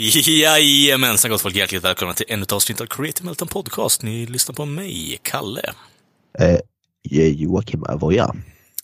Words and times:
Jajamensan 0.00 1.30
gott 1.30 1.40
folk, 1.42 1.56
hjärtligt 1.56 1.84
välkomna 1.84 2.14
till 2.14 2.26
ännu 2.28 2.42
ett 2.42 2.52
avsnitt 2.52 2.80
av 2.80 2.86
Creative 2.86 3.26
Melton 3.26 3.48
Podcast. 3.48 4.02
Ni 4.02 4.26
lyssnar 4.26 4.54
på 4.54 4.64
mig, 4.64 5.18
Kalle. 5.22 5.72
Eh, 6.38 6.58
Joakim 7.30 7.84
Avoya. 7.84 8.34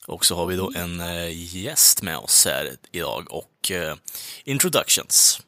Och 0.07 0.25
så 0.25 0.37
har 0.37 0.47
vi 0.47 0.57
då 0.57 0.73
en 0.77 1.01
eh, 1.01 1.57
gäst 1.57 2.03
med 2.03 2.17
oss 2.19 2.45
här 2.47 2.71
idag 2.93 3.27
och 3.31 3.71
eh, 3.71 3.95
introductions. 4.45 5.41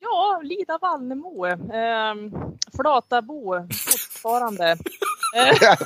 Ja, 0.00 0.40
Lida 0.44 0.78
Vallnemo. 0.78 1.46
Eh, 1.46 2.14
Flatabo 2.76 3.68
fortfarande. 3.72 4.70
Eh, 5.36 5.76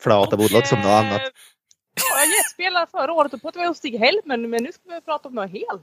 Flata 0.00 0.36
borde 0.36 0.54
låta 0.54 0.66
som 0.66 0.78
något 0.78 0.86
annat. 0.86 1.20
eh, 1.20 1.28
Ja, 1.96 2.18
jag 2.20 2.28
gästspelade 2.28 2.86
förra 2.90 3.12
året 3.12 3.34
och 3.34 3.42
pratade 3.42 3.66
hos 3.66 3.78
Stig 3.78 3.98
Helmer, 3.98 4.36
men 4.36 4.64
nu 4.64 4.72
ska 4.72 4.94
vi 4.94 5.00
prata 5.00 5.28
om 5.28 5.34
något 5.34 5.50
helt 5.50 5.82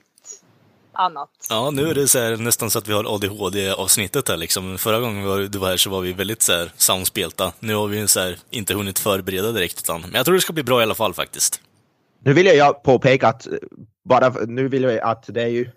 annat. 0.93 1.29
Ja, 1.49 1.71
nu 1.71 1.89
är 1.89 1.93
det 1.93 2.07
så 2.07 2.19
här, 2.19 2.37
nästan 2.37 2.69
så 2.71 2.79
att 2.79 2.87
vi 2.87 2.93
har 2.93 3.15
ADHD-avsnittet 3.15 4.29
här 4.29 4.37
liksom. 4.37 4.77
Förra 4.77 4.99
gången 4.99 5.25
var- 5.25 5.39
du 5.39 5.57
var 5.57 5.67
här 5.69 5.77
så 5.77 5.89
var 5.89 6.01
vi 6.01 6.13
väldigt 6.13 6.41
så 6.41 6.53
här 6.53 6.71
samspelta. 6.77 7.53
Nu 7.59 7.75
har 7.75 7.87
vi 7.87 8.07
så 8.07 8.19
här, 8.19 8.37
inte 8.49 8.73
hunnit 8.73 8.99
förbereda 8.99 9.51
direkt, 9.51 9.79
utan, 9.79 10.01
men 10.01 10.13
jag 10.13 10.25
tror 10.25 10.35
det 10.35 10.41
ska 10.41 10.53
bli 10.53 10.63
bra 10.63 10.79
i 10.79 10.83
alla 10.83 10.95
fall 10.95 11.13
faktiskt. 11.13 11.61
Nu 12.25 12.33
vill 12.33 12.45
jag 12.45 12.83
påpeka 12.83 13.27
att 13.27 13.47
bara 14.09 14.29
nu 14.29 14.67
vill 14.67 14.83
jag 14.83 14.99
att 14.99 15.23
det 15.27 15.41
är 15.41 15.47
ju 15.47 15.69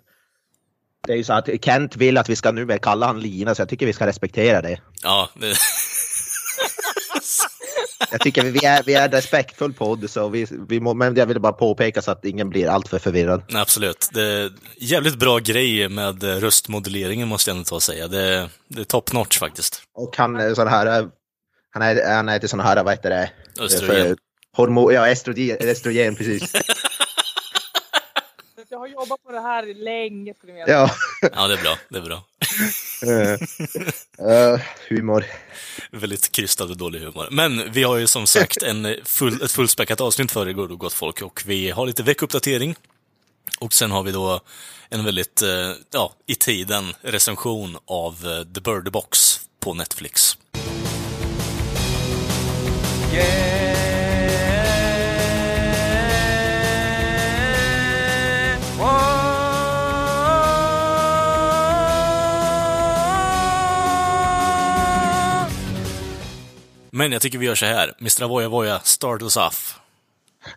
det 1.07 1.13
är 1.13 1.17
ju 1.17 1.23
så 1.23 1.33
att 1.33 1.49
Kent 1.61 1.95
vill 1.95 2.17
att 2.17 2.29
vi 2.29 2.35
ska 2.35 2.51
nu 2.51 2.77
kalla 2.81 3.05
han 3.07 3.19
Lina 3.19 3.55
så 3.55 3.61
jag 3.61 3.69
tycker 3.69 3.85
vi 3.85 3.93
ska 3.93 4.07
respektera 4.07 4.61
det. 4.61 4.81
Ja, 5.03 5.29
det, 5.33 5.47
Jag 8.11 8.21
tycker 8.21 8.43
vi 8.43 8.65
är, 8.65 8.83
vi 8.83 8.93
är 8.93 9.05
en 9.05 9.11
respektfull 9.11 9.73
podd 9.73 10.09
så 10.09 10.29
vi, 10.29 10.47
vi 10.69 10.79
må, 10.79 10.93
men 10.93 11.15
jag 11.15 11.25
vill 11.25 11.39
bara 11.39 11.53
påpeka 11.53 12.01
så 12.01 12.11
att 12.11 12.25
ingen 12.25 12.49
blir 12.49 12.67
alltför 12.67 12.99
förvirrad. 12.99 13.43
Nej, 13.49 13.61
absolut. 13.61 14.09
Det 14.13 14.51
jävligt 14.77 15.15
bra 15.15 15.39
grej 15.39 15.89
med 15.89 16.23
röstmodelleringen 16.23 17.27
måste 17.27 17.49
jag 17.49 17.57
ändå 17.57 17.79
säga. 17.79 18.07
Det, 18.07 18.49
det 18.67 18.81
är 18.81 18.85
top 18.85 19.13
notch 19.13 19.39
faktiskt. 19.39 19.81
Och 19.95 20.17
han 20.17 20.35
är 20.35 20.55
sån 20.55 20.67
här, 20.67 21.07
han 21.71 21.81
är, 21.81 22.15
han 22.15 22.29
är 22.29 22.39
till 22.39 22.49
sån 22.49 22.59
här, 22.59 22.83
vad 22.83 22.93
heter 22.93 23.09
det? 23.09 23.29
Östrogen. 23.59 24.07
För- 24.07 24.15
Hormon, 24.57 24.93
ja, 24.93 25.07
estrogen, 25.07 25.57
estrogen 25.59 26.15
precis. 26.15 26.51
Jag 28.75 28.79
har 28.79 28.87
jobbat 28.87 29.23
på 29.23 29.31
det 29.31 29.41
här 29.41 29.73
länge, 29.73 30.33
ni 30.47 30.53
veta. 30.53 30.71
Ja. 30.71 30.91
Ja, 31.21 31.47
det 31.47 31.53
är 31.53 31.61
bra. 31.61 31.77
Det 31.89 31.97
är 31.97 32.01
bra. 32.01 32.23
Eh, 34.19 34.61
humor. 34.89 35.25
Väldigt 35.91 36.31
krystad 36.31 36.63
och 36.63 36.77
dålig 36.77 36.99
humor. 36.99 37.27
Men 37.31 37.71
vi 37.71 37.83
har 37.83 37.97
ju 37.97 38.07
som 38.07 38.27
sagt 38.27 38.63
en 38.63 38.95
full, 39.05 39.41
ett 39.41 39.51
fullspäckat 39.51 40.01
avsnitt 40.01 40.31
för 40.31 40.49
er, 40.49 40.53
gott 40.53 40.93
folk, 40.93 41.21
och 41.21 41.43
vi 41.45 41.71
har 41.71 41.85
lite 41.85 42.03
veckouppdatering. 42.03 42.75
Och 43.59 43.73
sen 43.73 43.91
har 43.91 44.03
vi 44.03 44.11
då 44.11 44.39
en 44.89 45.05
väldigt, 45.05 45.41
eh, 45.41 45.71
ja, 45.91 46.13
i 46.25 46.35
tiden 46.35 46.93
recension 47.01 47.77
av 47.85 48.13
eh, 48.13 48.53
The 48.53 48.61
Bird 48.61 48.91
Box 48.91 49.39
på 49.59 49.73
Netflix. 49.73 50.37
Men 66.97 67.11
jag 67.11 67.21
tycker 67.21 67.37
vi 67.37 67.45
gör 67.45 67.55
så 67.55 67.65
här. 67.65 67.93
Mr. 67.99 68.23
Avoya 68.23 68.49
Voya, 68.49 68.79
start 68.79 69.21
us 69.21 69.37
off. 69.37 69.79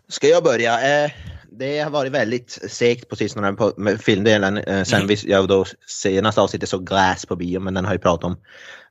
Ska 0.07 0.27
jag 0.27 0.43
börja? 0.43 1.03
Eh, 1.05 1.11
det 1.51 1.79
har 1.79 1.89
varit 1.89 2.11
väldigt 2.11 2.51
segt 2.69 3.09
på 3.09 3.15
sistone 3.15 3.53
på 3.53 3.73
med 3.77 4.01
filmdelen 4.01 4.57
eh, 4.57 4.83
sen 4.83 5.07
vi, 5.07 5.15
jag 5.23 5.47
då 5.47 5.65
senaste 5.87 6.41
avsnittet 6.41 6.69
såg 6.69 6.87
Glass 6.87 7.25
på 7.25 7.35
bio, 7.35 7.59
men 7.59 7.73
den 7.73 7.85
har 7.85 7.93
jag 7.93 8.01
pratat 8.01 8.23
om. 8.23 8.37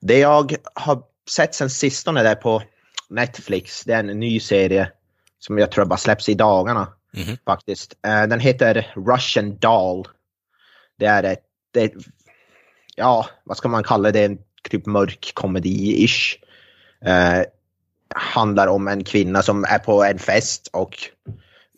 Det 0.01 0.19
jag 0.19 0.55
har 0.75 1.03
sett 1.31 1.55
sen 1.55 1.71
sistone 1.71 2.23
där 2.23 2.35
på 2.35 2.63
Netflix, 3.11 3.85
det 3.85 3.93
är 3.93 3.99
en 3.99 4.21
ny 4.21 4.41
serie 4.41 4.91
som 5.39 5.59
jag 5.59 5.71
tror 5.73 5.85
bara 5.85 5.99
släpps 5.99 6.29
i 6.29 6.35
dagarna 6.35 6.89
Mhm. 7.13 7.37
faktiskt. 7.45 7.95
Eh, 8.07 8.23
den 8.27 8.41
heter 8.41 8.93
Russian 9.07 9.59
Doll. 9.59 10.05
Det 10.99 11.07
är 11.07 11.23
ett, 11.23 11.43
det 11.75 11.93
ja, 12.97 13.27
vad 13.45 13.57
ska 13.57 13.69
man 13.69 13.85
kalla 13.85 14.11
det, 14.11 14.25
en 14.25 14.39
typ 14.71 14.87
mörk 14.87 15.33
komedi-ish. 15.35 16.37
Eh, 17.05 17.43
handlar 18.15 18.67
om 18.67 18.89
en 18.89 19.05
kvinna 19.05 19.43
som 19.43 19.65
är 19.65 19.79
på 19.79 20.05
en 20.05 20.19
fest 20.19 20.69
och 20.73 20.97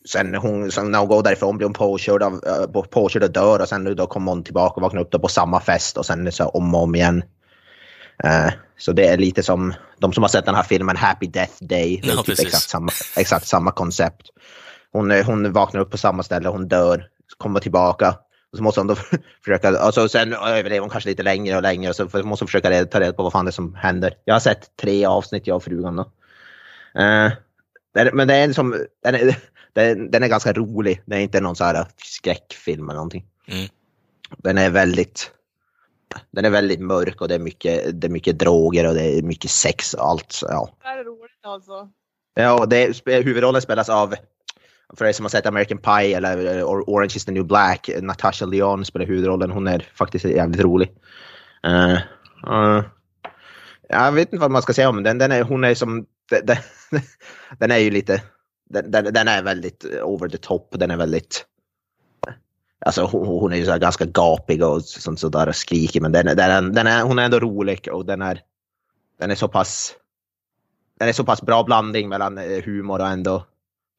sen 0.09 0.35
hon, 0.35 0.71
sen 0.71 0.91
när 0.91 0.99
hon 0.99 1.09
går 1.09 1.23
därifrån 1.23 1.57
blir 1.57 1.67
hon 1.67 1.75
påkörd, 1.75 2.23
av, 2.23 2.45
äh, 2.47 2.83
påkörd 2.83 3.23
och 3.23 3.31
dör 3.31 3.61
och 3.61 3.69
sen 3.69 3.85
nu 3.85 3.95
då 3.95 4.07
kommer 4.07 4.33
hon 4.33 4.45
tillbaka 4.45 4.75
och 4.75 4.83
vaknar 4.83 5.01
upp 5.01 5.11
då 5.11 5.19
på 5.19 5.29
samma 5.29 5.61
fest 5.61 5.97
och 5.97 6.07
sen 6.07 6.33
så 6.33 6.49
om 6.49 6.75
och 6.75 6.83
om 6.83 6.95
igen. 6.95 7.23
Eh, 8.25 8.53
så 8.79 8.93
det 8.93 9.07
är 9.07 9.17
lite 9.17 9.43
som 9.43 9.75
de 9.99 10.13
som 10.13 10.23
har 10.23 10.29
sett 10.29 10.45
den 10.45 10.55
här 10.55 10.63
filmen 10.63 10.97
Happy 10.97 11.27
Death 11.27 11.55
Day. 11.61 12.01
Ja, 12.05 12.23
typ 12.23 12.41
exakt 12.41 12.71
samma, 12.71 12.91
exakt 13.17 13.47
samma 13.47 13.71
koncept. 13.71 14.27
Hon, 14.93 15.11
eh, 15.11 15.27
hon 15.27 15.53
vaknar 15.53 15.81
upp 15.81 15.91
på 15.91 15.99
samma 15.99 16.23
ställe, 16.23 16.49
hon 16.49 16.69
dör, 16.69 17.07
kommer 17.39 17.61
tillbaka. 17.61 18.15
Och 18.53 18.57
så 18.59 18.63
måste 18.63 18.81
hon 18.81 18.87
då 18.87 18.95
försöka, 19.45 19.69
alltså 19.79 20.09
sen 20.09 20.33
överlever 20.33 20.81
hon 20.81 20.91
kanske 20.91 21.11
lite 21.11 21.23
längre 21.23 21.57
och 21.57 21.63
längre 21.63 21.91
och 21.91 21.97
så 21.97 22.05
måste 22.05 22.23
hon 22.23 22.37
försöka 22.49 22.71
reda- 22.71 22.87
ta 22.91 23.01
reda 23.01 23.13
på 23.13 23.23
vad 23.23 23.33
fan 23.33 23.45
det 23.45 23.49
är 23.49 23.53
som 23.53 23.75
händer. 23.75 24.15
Jag 24.25 24.35
har 24.35 24.41
sett 24.41 24.77
tre 24.77 25.05
avsnitt 25.05 25.47
jag 25.47 25.57
och 25.57 25.63
frugan 25.65 25.97
då. 25.97 26.03
Eh, 27.01 27.33
den- 27.95 28.11
men 28.17 28.29
det 28.29 28.35
är 28.35 28.53
som, 28.53 28.87
den 29.03 29.15
är, 29.15 29.37
den, 29.73 30.11
den 30.11 30.23
är 30.23 30.29
ganska 30.29 30.53
rolig. 30.53 31.03
Det 31.07 31.17
är 31.17 31.21
inte 31.21 31.41
någon 31.41 31.57
så 31.57 31.65
här 31.65 31.87
skräckfilm 32.05 32.85
eller 32.89 32.97
någonting. 32.97 33.25
Mm. 33.49 33.69
Den 34.39 34.59
är 34.59 34.71
väldigt 34.71 35.31
den 36.31 36.45
är 36.45 36.51
väldigt 36.51 36.81
mörk 36.81 37.21
och 37.21 37.29
det 37.29 37.35
är 37.35 37.39
mycket, 37.39 38.01
det 38.01 38.07
är 38.07 38.11
mycket 38.11 38.39
droger 38.39 38.89
och 38.89 38.95
det 38.95 39.19
är 39.19 39.23
mycket 39.23 39.51
sex 39.51 39.95
och 39.95 40.07
allt. 40.09 40.33
så 40.33 40.47
Ja, 40.51 40.69
Det 40.83 40.89
är 40.89 41.05
roligt 41.05 41.31
alltså. 41.45 41.91
ja 42.35 42.59
och 42.61 42.69
det, 42.69 43.03
huvudrollen 43.07 43.63
spelas 43.63 43.89
av, 43.89 44.15
för 44.97 45.05
er 45.05 45.13
som 45.13 45.25
har 45.25 45.31
sett 45.31 45.47
American 45.47 45.79
Pie 45.79 46.17
eller 46.17 46.59
eh, 46.59 46.65
Orange 46.65 47.17
is 47.17 47.25
the 47.25 47.33
new 47.33 47.45
black, 47.45 47.89
eh, 47.89 48.03
Natasha 48.03 48.47
Lyonne 48.47 48.85
spelar 48.85 49.07
huvudrollen. 49.07 49.51
Hon 49.51 49.67
är 49.67 49.89
faktiskt 49.95 50.25
jävligt 50.25 50.61
rolig. 50.61 50.91
Uh, 51.67 51.99
uh, 52.47 52.83
jag 53.89 54.13
vet 54.13 54.33
inte 54.33 54.41
vad 54.41 54.51
man 54.51 54.63
ska 54.63 54.73
säga 54.73 54.89
om 54.89 55.03
den. 55.03 55.19
den 55.19 55.33
är, 55.33 55.43
hon 55.43 55.65
är 55.65 55.75
som, 55.75 56.07
den, 56.31 56.57
den, 57.59 57.71
är 57.71 57.79
ju 57.79 57.91
lite, 57.91 58.23
den, 58.71 58.91
den, 58.91 59.05
den 59.15 59.29
är 59.29 59.43
väldigt 59.43 59.85
over 59.85 60.29
the 60.29 60.39
top. 60.39 60.75
Den 60.79 60.91
är 60.91 60.97
väldigt, 60.97 61.45
alltså 62.87 63.05
hon, 63.05 63.27
hon 63.27 63.53
är 63.53 63.57
ju 63.57 63.65
så 63.65 63.71
här 63.71 63.79
ganska 63.79 64.05
gapig 64.05 64.65
och 64.65 64.83
sånt 64.85 65.21
sådär 65.21 65.49
och 65.49 65.57
skrikig. 65.57 66.03
Men 66.03 66.13
den, 66.13 66.29
är- 66.29 66.35
den, 66.35 66.75
den 66.75 66.87
är, 66.87 67.03
hon 67.03 67.19
är 67.19 67.25
ändå 67.25 67.41
rolig 67.41 67.89
och 67.93 68.07
den 68.07 68.23
är, 68.23 68.43
den 69.19 69.31
är 69.31 69.35
så 69.35 69.49
pass, 69.49 69.95
den 70.99 71.09
är 71.09 71.13
så 71.13 71.25
pass 71.25 71.43
bra 71.43 71.63
blandning 71.63 72.09
mellan 72.09 72.39
humor 72.39 73.01
och 73.01 73.09
ändå, 73.09 73.45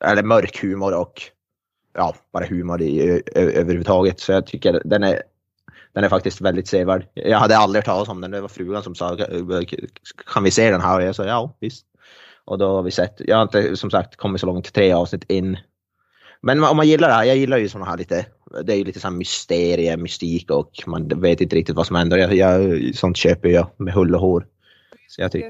eller 0.04 0.24
mörk 0.24 0.62
humor 0.62 0.94
och 0.94 1.22
ja, 1.94 2.16
bara 2.34 2.46
humor 2.46 2.82
i, 2.82 3.22
överhuvudtaget. 3.36 4.20
Så 4.20 4.32
jag 4.32 4.46
tycker 4.46 4.82
den 4.86 5.04
är, 5.04 5.22
den 5.94 6.04
är 6.04 6.10
faktiskt 6.10 6.42
väldigt 6.42 6.68
sevärd. 6.68 7.08
Jag 7.14 7.40
hade 7.40 7.58
aldrig 7.58 7.78
hört 7.80 7.86
talas 7.86 8.10
om 8.10 8.22
den. 8.22 8.32
Det 8.32 8.42
var 8.42 8.48
frugan 8.48 8.84
som 8.84 8.96
sa, 8.96 9.18
kan 10.34 10.44
vi 10.44 10.52
se 10.52 10.72
den 10.72 10.82
här? 10.82 11.00
Och 11.00 11.06
jag 11.06 11.16
sa 11.16 11.26
ja, 11.26 11.58
visst. 11.60 11.86
Och 12.46 12.58
då 12.58 12.76
har 12.76 12.84
vi 12.84 12.92
sett, 12.92 13.22
jag 13.26 13.36
har 13.36 13.44
inte 13.44 13.78
som 13.78 13.92
sagt 13.92 14.16
kommit 14.16 14.42
så 14.42 14.48
långt, 14.48 14.74
tre 14.74 14.92
avsnitt 14.92 15.24
in. 15.32 15.58
Men 16.42 16.64
om 16.64 16.78
man 16.78 16.88
gillar 16.88 17.08
det 17.08 17.14
här, 17.14 17.24
jag 17.24 17.38
gillar 17.38 17.58
ju 17.58 17.70
sådana 17.70 17.90
här 17.90 17.98
lite, 17.98 18.26
det 18.64 18.74
är 18.74 18.78
ju 18.78 18.84
lite 18.84 19.00
sån 19.00 19.18
mysterie, 19.18 19.98
mystik 19.98 20.52
och 20.52 20.84
man 20.86 21.08
vet 21.08 21.42
inte 21.42 21.56
riktigt 21.56 21.76
vad 21.76 21.88
som 21.88 21.96
händer. 21.96 22.18
Jag, 22.18 22.34
jag, 22.34 22.96
sånt 22.96 23.18
köper 23.18 23.50
jag 23.50 23.68
med 23.78 23.94
hull 23.94 24.16
och 24.16 24.22
hår. 24.22 24.48
Så 25.08 25.22
jag 25.22 25.32
tycker, 25.32 25.48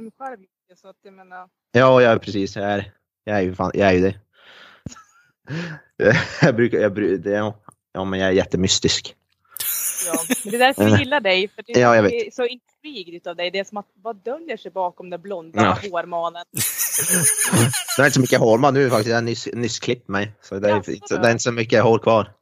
ja, 1.71 2.01
jag 2.01 2.12
är 2.12 2.18
precis, 2.18 2.56
jag 2.56 2.65
är, 2.65 2.92
jag 3.24 3.38
är 3.38 3.42
ju 3.42 3.56
fan, 3.56 3.71
jag 3.74 3.89
är 3.89 3.94
ju 3.94 4.01
det. 4.01 4.15
Jag 6.42 6.56
brukar, 6.56 6.77
jag, 6.80 7.21
det, 7.21 7.53
ja, 7.94 8.03
men 8.06 8.19
jag 8.19 8.30
är 8.30 8.33
jättemystisk. 8.33 9.15
Ja. 10.06 10.24
Men 10.44 10.51
det 10.51 10.57
är 10.57 10.59
därför 10.59 10.86
vi 10.86 10.98
gillar 11.00 11.19
dig. 11.19 11.48
För 11.48 11.63
det 11.68 11.80
Ja, 11.80 11.95
jag 11.95 12.06
är 12.13 12.31
så 12.31 12.45
intrigued 12.45 13.27
av 13.27 13.36
dig. 13.36 13.51
Det 13.51 13.59
är 13.59 13.63
som 13.63 13.77
att 13.77 13.88
vad 14.01 14.15
döljer 14.15 14.57
sig 14.57 14.71
bakom 14.71 15.09
den 15.09 15.21
blonda 15.21 15.62
Ja. 15.63 15.89
hårmanen. 15.89 16.45
Det 17.98 18.01
är 18.01 18.06
inte 18.06 18.13
så 18.13 18.21
mycket 18.21 18.39
hår 18.39 18.57
man 18.57 18.74
nu 18.74 18.89
faktiskt. 18.89 19.09
Jag 19.09 19.15
har 19.18 19.21
nyss, 19.21 19.48
nyss 19.53 19.80
klippt 19.80 20.07
mig. 20.07 20.31
Så 20.42 20.59
det 20.59 20.69
är, 20.69 20.75
Jaså, 20.75 20.92
så 21.06 21.18
det 21.18 21.27
är 21.27 21.31
inte 21.31 21.44
så 21.44 21.51
mycket 21.51 21.83
hår 21.83 22.00
kvar. 22.00 22.31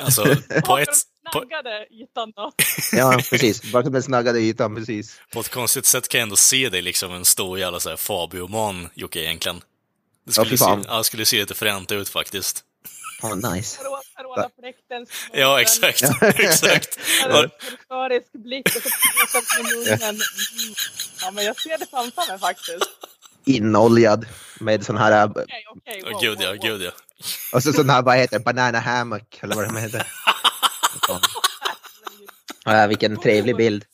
Alltså, 0.00 0.22
på 0.66 0.78
ett, 0.78 0.88
på, 1.32 1.38
Snaggade 1.40 1.86
ytan 1.90 2.32
då. 2.36 2.52
Ja, 2.92 3.20
precis. 3.30 3.72
Bakom 3.72 3.92
den 3.92 4.02
snaggade 4.02 4.40
ytan, 4.40 4.74
precis. 4.74 5.20
på 5.32 5.40
ett 5.40 5.48
konstigt 5.48 5.86
sätt 5.86 6.08
kan 6.08 6.18
jag 6.18 6.22
ändå 6.22 6.36
se 6.36 6.68
dig 6.68 6.82
liksom 6.82 7.12
en 7.12 7.24
stor 7.24 7.58
jävla 7.58 7.80
så 7.80 7.88
här 7.88 7.96
Fabio-man, 7.96 8.88
Jocke, 8.94 9.20
egentligen. 9.20 9.60
Det 10.28 10.32
skulle, 10.32 10.50
fy 10.50 10.56
se, 10.56 10.64
ja, 10.88 10.98
det 10.98 11.04
skulle 11.04 11.26
se 11.26 11.36
lite 11.36 11.54
fränt 11.54 11.92
ut 11.92 12.08
faktiskt. 12.08 12.64
Oh, 13.22 13.52
nice. 13.52 13.78
Coronafläkten. 14.16 15.06
Ja, 15.32 15.60
exakt. 15.60 16.02
exakt. 16.22 16.98
Ja, 17.22 17.28
Förförisk 17.60 18.32
blick 18.32 18.66
och 18.66 18.82
så 19.28 19.62
med 19.62 19.72
munnen. 19.72 20.20
Ja, 21.22 21.30
men 21.30 21.44
jag 21.44 21.60
ser 21.60 21.78
det 21.78 21.86
framför 21.90 22.28
mig 22.28 22.38
faktiskt. 22.38 22.84
Inoljad 23.44 24.26
med 24.60 24.86
sån 24.86 24.96
här, 24.96 25.12
äh, 25.12 25.30
Okej, 25.30 25.64
okej. 25.70 26.02
wow, 26.02 26.20
gud 26.20 26.38
ja, 26.40 26.46
wow, 26.46 26.56
wow. 26.56 26.66
gud 26.66 26.82
ja. 26.82 26.90
och 27.52 27.62
så 27.62 27.72
sån 27.72 27.90
här, 27.90 28.02
vad 28.02 28.16
heter 28.16 28.38
det, 28.38 28.44
banana 28.44 28.78
hammock, 28.78 29.38
eller 29.40 29.56
vad 29.56 29.64
de 29.64 29.76
heter. 29.76 30.06
Ja, 32.64 32.86
vilken 32.86 33.16
trevlig 33.16 33.56
bild. 33.56 33.84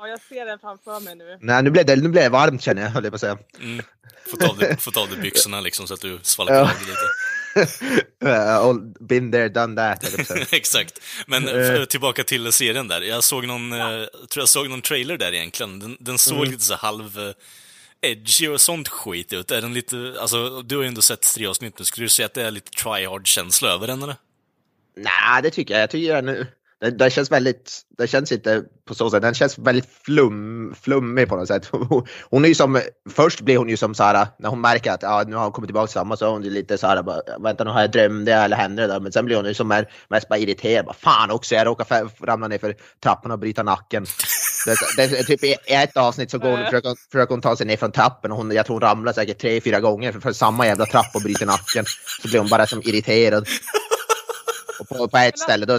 Ja, 0.00 0.08
jag 0.08 0.20
ser 0.20 0.46
den 0.46 0.58
framför 0.58 1.00
mig 1.00 1.14
nu. 1.14 1.38
Nej, 1.40 1.62
nu 1.62 1.70
blev 1.70 1.86
det, 1.86 1.96
nu 1.96 2.08
blev 2.08 2.24
det 2.24 2.28
varmt 2.30 2.62
känner 2.62 2.82
jag, 2.82 2.88
höll 2.90 3.04
jag 3.04 3.12
på 3.12 3.14
att 3.14 3.20
säga. 3.20 3.38
Mm. 3.60 3.84
Fått 4.30 4.42
av 4.42 4.58
dig, 4.58 4.76
fått 4.76 4.96
av 4.96 5.08
dig 5.10 5.18
byxorna 5.20 5.60
liksom 5.60 5.86
så 5.86 5.94
att 5.94 6.00
du 6.00 6.18
svalkar 6.22 6.54
Ja. 6.54 6.70
lite. 6.80 6.96
Uh, 8.24 8.74
been 9.00 9.32
there, 9.32 9.48
done 9.48 9.76
that. 9.76 10.04
Exakt. 10.52 11.00
Men 11.26 11.48
Eh. 11.48 11.74
eh, 11.74 11.84
tillbaka 11.84 12.24
till 12.24 12.52
serien 12.52 12.88
där. 12.88 13.00
Jag 13.00 13.24
såg 13.24 13.46
någon, 13.46 13.72
eh, 13.72 13.78
jag 13.78 14.08
tror 14.28 14.42
jag 14.42 14.48
såg 14.48 14.68
någon 14.70 14.82
trailer 14.82 15.18
där 15.18 15.32
egentligen. 15.34 15.78
Den, 15.78 15.96
den 16.00 16.18
såg 16.18 16.36
Mm. 16.38 16.50
lite 16.50 16.62
så 16.62 16.74
halv 16.74 17.18
eh, 17.18 18.10
edgy 18.10 18.48
och 18.48 18.60
sånt 18.60 18.88
skit 18.88 19.32
ut. 19.32 19.50
Är 19.50 19.60
den 19.62 19.74
lite, 19.74 20.14
alltså 20.20 20.62
du 20.62 20.76
har 20.76 20.82
ju 20.82 20.88
ändå 20.88 21.02
sett 21.02 21.20
tre 21.34 21.46
avsnitt 21.46 21.78
nu. 21.78 21.84
Skulle 21.84 22.04
du 22.04 22.08
säga 22.08 22.26
att 22.26 22.34
det 22.34 22.42
är 22.42 22.50
lite 22.50 22.70
try-hard-känsla 22.70 23.68
över 23.68 23.86
den 23.86 24.02
eller? 24.02 24.16
Nej, 24.96 25.42
det 25.42 25.50
tycker 25.50 25.74
jag. 25.74 25.82
Jag 25.82 25.90
tycker 25.90 26.22
den, 26.22 26.46
den, 26.90 27.10
känns 27.10 27.30
väldigt, 27.30 27.80
den 27.98 28.06
känns 28.06 28.32
inte 28.32 28.62
på 28.88 28.94
så 28.94 29.10
sätt, 29.10 29.22
den 29.22 29.34
känns 29.34 29.58
väldigt 29.58 29.88
flum, 30.04 30.74
flummig 30.80 31.28
på 31.28 31.36
något 31.36 31.48
sätt. 31.48 31.70
Hon 32.30 32.44
är 32.44 32.48
ju 32.48 32.54
som, 32.54 32.80
först 33.10 33.40
blir 33.40 33.58
hon 33.58 33.68
ju 33.68 33.76
som 33.76 33.94
så 33.94 34.02
här, 34.02 34.26
när 34.38 34.48
hon 34.48 34.60
märker 34.60 34.92
att 34.92 35.02
ja, 35.02 35.24
nu 35.26 35.36
har 35.36 35.42
hon 35.42 35.52
kommit 35.52 35.68
tillbaka 35.68 35.86
till 35.86 35.94
samma 35.94 36.16
så 36.16 36.26
är 36.26 36.30
hon 36.30 36.44
ju 36.44 36.50
lite 36.50 36.78
så 36.78 36.86
här, 36.86 37.02
bara, 37.02 37.20
vänta 37.40 37.64
nu 37.64 37.70
har 37.70 37.80
jag 37.80 37.90
drömt 37.90 38.26
det 38.26 38.32
eller 38.32 38.56
hände 38.56 38.82
det 38.82 38.88
där? 38.88 39.00
Men 39.00 39.12
sen 39.12 39.24
blir 39.24 39.36
hon 39.36 39.46
ju 39.46 39.54
som 39.54 39.68
mer, 39.68 39.90
mest 40.10 40.28
bara 40.28 40.38
irriterad, 40.38 40.86
bara, 40.86 40.94
fan 40.94 41.30
också 41.30 41.54
jag 41.54 41.66
råkar 41.66 42.26
ramla 42.26 42.48
ner 42.48 42.58
för 42.58 42.74
trappan 43.02 43.30
och 43.30 43.38
bryta 43.38 43.62
nacken. 43.62 44.06
Det, 44.96 45.06
det, 45.06 45.24
typ 45.24 45.44
i 45.44 45.56
ett 45.68 45.96
avsnitt 45.96 46.30
så 46.30 46.38
går 46.38 46.50
hon, 46.50 46.64
försöker, 46.64 46.94
försöker 47.12 47.34
hon 47.34 47.40
ta 47.40 47.56
sig 47.56 47.66
ner 47.66 47.76
från 47.76 47.92
trappen 47.92 48.32
och 48.32 48.36
hon, 48.36 48.50
jag 48.50 48.66
tror 48.66 48.74
hon 48.74 48.80
ramlar 48.80 49.12
säkert 49.12 49.38
tre, 49.38 49.60
fyra 49.60 49.80
gånger 49.80 50.12
för, 50.12 50.20
för 50.20 50.32
samma 50.32 50.66
jävla 50.66 50.86
trapp 50.86 51.14
och 51.14 51.22
bryter 51.22 51.46
nacken. 51.46 51.84
Så 52.22 52.28
blir 52.28 52.38
hon 52.38 52.48
bara 52.48 52.66
som 52.66 52.82
irriterad. 52.84 53.46
Och 54.80 54.88
på, 54.88 55.08
på 55.08 55.18
ett 55.18 55.38
ställe 55.38 55.66
då, 55.66 55.78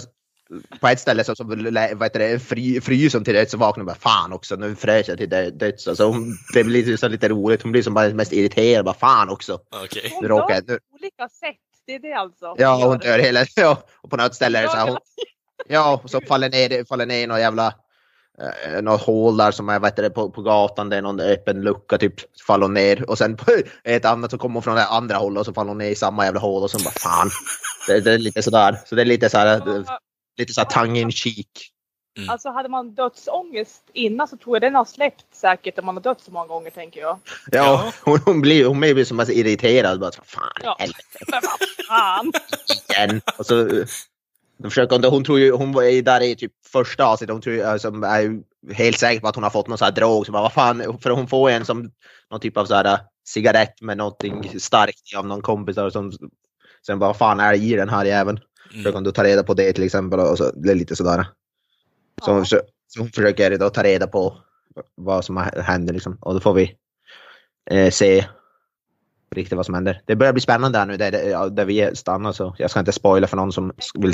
på 0.79 0.87
ett 0.87 0.99
ställe 0.99 1.23
så, 1.23 1.35
så 1.35 1.43
vad 1.43 2.03
heter 2.03 2.19
det, 2.19 2.39
fry, 2.39 2.81
fryser 2.81 3.17
hon 3.17 3.25
till 3.25 3.33
det 3.33 3.51
så 3.51 3.57
vaknar 3.57 3.81
hon 3.81 3.85
bara 3.85 3.95
fan 3.95 4.33
också 4.33 4.55
nu 4.55 4.75
frös 4.75 5.07
jag 5.07 5.17
till 5.17 5.29
dö- 5.29 5.49
döds. 5.49 5.87
Alltså 5.87 6.05
hon, 6.05 6.37
det 6.53 6.63
blir 6.63 6.85
lite, 6.85 6.97
så 6.97 7.07
lite 7.07 7.29
roligt. 7.29 7.63
Hon 7.63 7.71
blir 7.71 7.83
som 7.83 7.93
bara 7.93 8.09
mest 8.09 8.33
irriterad. 8.33 8.85
Bara 8.85 8.95
fan 8.95 9.29
också. 9.29 9.59
Okej. 9.83 10.11
Hon 10.13 10.27
råkar 10.27 10.61
dör 10.61 10.77
på 10.77 10.95
olika 10.95 11.29
sätt. 11.29 11.55
Det 11.87 11.95
är 11.95 11.99
det 11.99 12.13
alltså. 12.13 12.55
ja 12.57 12.75
hon 12.75 12.91
gör. 12.91 12.97
dör 12.97 13.19
hela 13.19 13.45
ja, 13.55 13.83
Och 14.01 14.09
på 14.09 14.17
något 14.17 14.35
ställe 14.35 14.61
det 14.61 14.69
så 14.69 14.77
Hon 14.77 14.97
ja 15.67 16.01
och 16.03 16.09
så 16.09 16.21
faller 16.21 16.49
ner, 16.49 16.85
faller 16.85 17.05
ner 17.05 17.23
i 17.23 17.27
något 17.27 17.39
jävla 17.39 17.73
eh, 18.41 18.81
något 18.81 19.01
hål 19.01 19.37
där 19.37 19.51
som 19.51 19.69
är 19.69 19.79
heter 19.79 20.03
det, 20.03 20.09
på, 20.09 20.31
på 20.31 20.41
gatan. 20.41 20.89
Det 20.89 20.97
är 20.97 21.01
någon 21.01 21.19
öppen 21.19 21.61
lucka 21.61 21.97
typ. 21.97 22.19
Så 22.19 22.45
faller 22.47 22.65
hon 22.65 22.73
ner 22.73 23.09
och 23.09 23.17
sen 23.17 23.37
på 23.37 23.51
ett 23.83 24.05
annat 24.05 24.31
så 24.31 24.37
kommer 24.37 24.53
hon 24.53 24.63
från 24.63 24.75
det 24.75 24.85
andra 24.85 25.15
hållet 25.15 25.39
och 25.39 25.45
så 25.45 25.53
faller 25.53 25.69
hon 25.69 25.77
ner 25.77 25.89
i 25.89 25.95
samma 25.95 26.25
jävla 26.25 26.39
hål 26.39 26.63
och 26.63 26.71
så 26.71 26.77
bara 26.77 26.91
fan. 26.91 27.29
Det, 27.87 27.99
det 27.99 28.13
är 28.13 28.17
lite 28.17 28.43
sådär. 28.43 28.79
Så 28.85 28.95
det 28.95 29.01
är 29.01 29.05
lite 29.05 29.29
så 29.29 29.37
här, 29.37 29.61
Ja, 29.65 29.99
lite 30.37 30.53
så 30.53 30.61
här 30.61 30.67
tongue 30.67 30.99
in 31.01 31.11
cheek. 31.11 31.71
Alltså 32.29 32.49
hade 32.49 32.69
man 32.69 32.95
dödsångest 32.95 33.81
innan 33.93 34.27
så 34.27 34.37
tror 34.37 34.55
jag 34.55 34.61
den 34.61 34.75
har 34.75 34.85
släppt 34.85 35.35
säkert 35.35 35.79
om 35.79 35.85
man 35.85 35.95
har 35.95 36.03
dött 36.03 36.21
så 36.21 36.31
många 36.31 36.47
gånger 36.47 36.69
tänker 36.69 37.01
jag. 37.01 37.19
Ja, 37.51 37.93
hon, 38.03 38.19
hon 38.25 38.41
blir 38.41 38.65
hon 38.65 38.79
blir 38.79 39.05
som 39.05 39.25
så 39.25 39.31
irriterad. 39.31 39.99
Bara, 39.99 40.11
fan, 40.11 40.51
Ja. 40.63 40.75
helvete 40.79 41.03
Men 41.31 41.41
vad 41.43 41.87
fan! 41.87 42.31
igen. 42.89 43.21
Och 43.37 43.45
så, 43.45 43.67
eh, 43.67 43.85
då 44.57 44.69
försöker 44.69 44.95
hon, 44.95 45.03
hon 45.11 45.23
tror 45.23 45.39
ju, 45.39 45.51
hon 45.51 45.71
var 45.71 45.83
ju 45.83 46.01
där 46.01 46.21
i 46.21 46.35
typ 46.35 46.51
första 46.71 47.05
avsnittet, 47.05 47.33
hon 47.33 47.41
tror 47.41 47.63
alltså, 47.63 47.87
är 47.87 48.19
ju 48.19 48.43
helt 48.73 48.99
säker 48.99 49.21
på 49.21 49.27
att 49.27 49.35
hon 49.35 49.43
har 49.43 49.51
fått 49.51 49.67
någon 49.67 49.77
sån 49.77 49.85
här 49.85 49.91
drog. 49.91 50.25
Så 50.25 50.31
bara, 50.31 50.41
vad 50.43 50.53
fan, 50.53 50.99
för 51.01 51.09
hon 51.09 51.27
får 51.27 51.49
en 51.49 51.65
som 51.65 51.91
någon 52.31 52.39
typ 52.39 52.57
av 52.57 52.65
så 52.65 52.75
här 52.75 52.85
eh, 52.85 52.99
cigarett 53.27 53.81
med 53.81 53.97
någonting 53.97 54.59
starkt 54.59 55.15
av 55.17 55.27
någon 55.27 55.41
kompis. 55.41 55.75
där 55.75 55.89
Som, 55.89 56.11
sen 56.85 56.99
bara, 56.99 57.07
vad 57.07 57.17
fan 57.17 57.39
är 57.39 57.51
det 57.51 57.57
i 57.57 57.73
den 57.75 57.89
här 57.89 58.05
jäveln? 58.05 58.39
Försöker 58.71 58.89
Mm. 58.89 59.03
då 59.03 59.11
ta 59.11 59.23
reda 59.23 59.43
på 59.43 59.53
det 59.53 59.73
till 59.73 59.83
exempel. 59.83 60.19
Och 60.19 60.37
så, 60.37 60.51
det 60.51 60.71
är 60.71 60.75
lite 60.75 60.95
sådär. 60.95 61.27
Så, 62.25 62.31
hon, 62.33 62.43
försö- 62.43 62.61
så 62.87 62.99
hon 62.99 63.09
försöker 63.09 63.57
då 63.57 63.69
ta 63.69 63.83
reda 63.83 64.07
på 64.07 64.37
vad 64.95 65.25
som 65.25 65.37
har- 65.37 65.61
händer 65.61 65.93
liksom. 65.93 66.17
Och 66.21 66.33
då 66.33 66.39
får 66.39 66.53
vi 66.53 66.75
eh, 67.71 67.89
se 67.91 68.25
riktigt 69.35 69.55
vad 69.55 69.65
som 69.65 69.75
händer. 69.75 70.01
Det 70.05 70.15
börjar 70.15 70.33
bli 70.33 70.41
spännande 70.41 70.77
här 70.79 70.85
nu 70.85 70.97
där, 70.97 71.11
där, 71.11 71.49
där 71.49 71.65
vi 71.65 71.95
stannar 71.95 72.31
så 72.31 72.55
jag 72.57 72.69
ska 72.71 72.79
inte 72.79 72.91
spoila 72.91 73.27
för 73.27 73.37
någon 73.37 73.51
som 73.51 73.71
vill... 73.93 74.13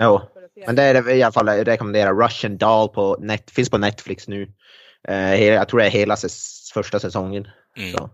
Jo. 0.00 0.20
Men 0.66 0.76
det 0.76 0.82
är 0.82 1.02
det 1.02 1.14
i 1.14 1.22
alla 1.22 1.32
fall 1.32 1.46
jag 1.46 1.66
rekommenderar. 1.68 2.14
Russian 2.14 2.56
Doll 2.58 2.88
på 2.88 3.16
net, 3.20 3.50
finns 3.50 3.70
på 3.70 3.78
Netflix 3.78 4.28
nu. 4.28 4.52
Eh, 5.08 5.44
jag 5.44 5.68
tror 5.68 5.80
det 5.80 5.86
är 5.86 5.90
hela 5.90 6.16
säs, 6.16 6.70
första 6.74 7.00
säsongen. 7.00 7.48
Mm. 7.76 7.92
Så. 7.92 8.10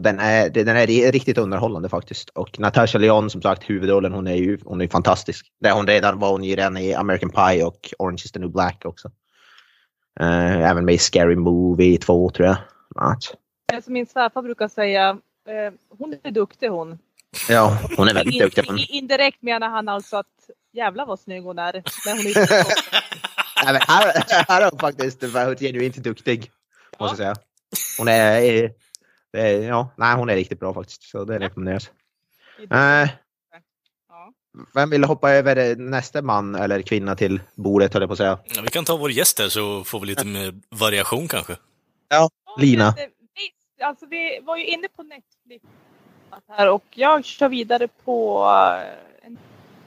Den, 0.00 0.18
är, 0.18 0.50
den 0.50 0.68
är 0.68 0.86
ri- 0.86 1.10
riktigt 1.10 1.38
underhållande 1.38 1.88
faktiskt. 1.88 2.28
Och 2.28 2.60
Natasha 2.60 2.98
Lyonne 2.98 3.30
som 3.30 3.42
sagt 3.42 3.70
huvudrollen, 3.70 4.12
hon 4.12 4.26
är 4.26 4.34
ju 4.34 4.58
hon 4.64 4.80
är 4.80 4.88
fantastisk. 4.88 5.46
Det 5.60 5.70
hon 5.70 5.86
redan 5.86 6.18
var 6.18 6.30
hon 6.30 6.44
ju 6.44 6.56
redan 6.56 6.76
i 6.76 6.94
American 6.94 7.30
Pie 7.30 7.64
och 7.64 7.88
Orange 7.98 8.22
is 8.24 8.32
the 8.32 8.38
new 8.38 8.50
black 8.50 8.82
också. 8.84 9.10
Eh, 10.20 10.70
även 10.70 10.84
med 10.84 10.94
i 10.94 10.98
Scary 10.98 11.36
Movie 11.36 11.98
2 11.98 12.30
tror 12.30 12.48
jag. 12.48 12.56
Annat. 12.96 13.36
Det 13.72 13.82
Som 13.84 13.92
min 13.92 14.06
svärfar 14.06 14.42
brukar 14.42 14.68
säga, 14.68 15.08
eh, 15.48 15.72
hon 15.98 16.14
är 16.22 16.30
duktig 16.30 16.68
hon. 16.68 16.98
Ja, 17.48 17.78
hon 17.96 18.08
är 18.08 18.14
väldigt 18.14 18.42
duktig. 18.42 18.64
Hon, 18.68 18.78
indirekt 18.88 19.42
menar 19.42 19.68
han 19.68 19.88
alltså 19.88 20.16
att 20.16 20.26
jävlar 20.72 21.06
vad 21.06 21.20
snygg 21.20 21.42
hon 21.42 21.58
är. 21.58 21.72
Men 22.06 22.16
hon 22.16 22.26
är 22.26 22.28
inte 22.28 22.64
Nej, 23.64 23.72
men 23.72 23.82
här, 23.88 24.12
här 24.48 24.62
är 24.62 24.70
hon 24.70 24.78
faktiskt 24.78 25.20
genuint 25.60 25.96
duktig. 25.96 26.50
Måste 26.98 27.22
jag 27.22 27.36
säga. 27.36 27.46
Hon 27.98 28.08
är, 28.08 28.40
är, 28.40 28.72
det 29.32 29.40
är, 29.40 29.68
ja, 29.68 29.90
nej, 29.96 30.16
hon 30.16 30.30
är 30.30 30.34
riktigt 30.36 30.60
bra 30.60 30.74
faktiskt. 30.74 31.02
Så 31.02 31.24
det 31.24 31.38
rekommenderas. 31.38 31.90
Eh, 32.70 33.10
vem 34.74 34.90
vill 34.90 35.04
hoppa 35.04 35.30
över 35.30 35.76
nästa 35.76 36.22
man 36.22 36.54
eller 36.54 36.82
kvinna 36.82 37.16
till 37.16 37.40
bordet 37.54 37.92
höll 37.94 38.02
jag 38.02 38.08
på 38.08 38.12
att 38.12 38.18
säga. 38.18 38.38
Ja, 38.56 38.62
vi 38.62 38.68
kan 38.68 38.84
ta 38.84 38.96
vår 38.96 39.10
gäst 39.10 39.38
här 39.38 39.48
så 39.48 39.84
får 39.84 40.00
vi 40.00 40.06
lite 40.06 40.26
mer 40.26 40.54
variation 40.68 41.28
kanske. 41.28 41.56
Lina. 42.58 42.84
Ja, 42.84 42.94
det- 42.96 43.10
Visst, 43.34 43.82
alltså 43.82 44.06
vi 44.06 44.40
var 44.42 44.56
ju 44.56 44.64
inne 44.66 44.88
på 44.96 45.02
Netflix 45.02 45.64
här 46.48 46.68
och 46.70 46.84
jag 46.90 47.24
kör 47.24 47.48
vidare 47.48 47.88
på 48.04 48.44
eh, 48.44 49.26
en 49.26 49.38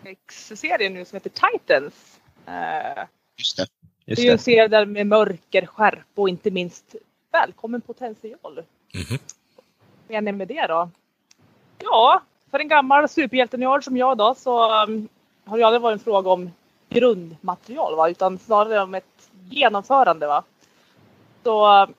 Netflix-serie 0.03 0.89
nu 0.89 1.05
som 1.05 1.15
heter 1.15 1.29
Titans. 1.29 2.19
Eh, 2.47 3.03
Just 3.37 3.57
det. 3.57 3.65
Det 4.05 4.11
Just 4.11 4.19
är 4.19 4.23
ju 4.23 4.29
en 4.31 4.37
det. 4.37 4.43
serie 4.43 4.67
där 4.67 4.85
med 4.85 5.07
mörker, 5.07 5.65
skärpa 5.65 6.21
och 6.21 6.29
inte 6.29 6.51
minst 6.51 6.95
välkommen 7.31 7.81
potential. 7.81 8.63
Mhm. 8.93 9.19
Vad 10.07 10.23
menar 10.23 10.31
med 10.31 10.47
det 10.47 10.67
då? 10.67 10.89
Ja, 11.79 12.21
för 12.51 12.59
en 12.59 12.67
gammal 12.67 13.09
superhjältenörd 13.09 13.83
som 13.83 13.97
jag 13.97 14.17
då 14.17 14.35
så 14.35 14.83
um, 14.83 15.07
har 15.45 15.57
det 15.57 15.63
aldrig 15.63 15.81
varit 15.81 15.99
en 15.99 16.03
fråga 16.03 16.29
om 16.29 16.51
grundmaterial 16.89 17.95
va, 17.95 18.09
utan 18.09 18.39
snarare 18.39 18.81
om 18.81 18.95
ett 18.95 19.29
genomförande 19.49 20.27
va. 20.27 20.43
Så 21.43 21.83
um, 21.83 21.93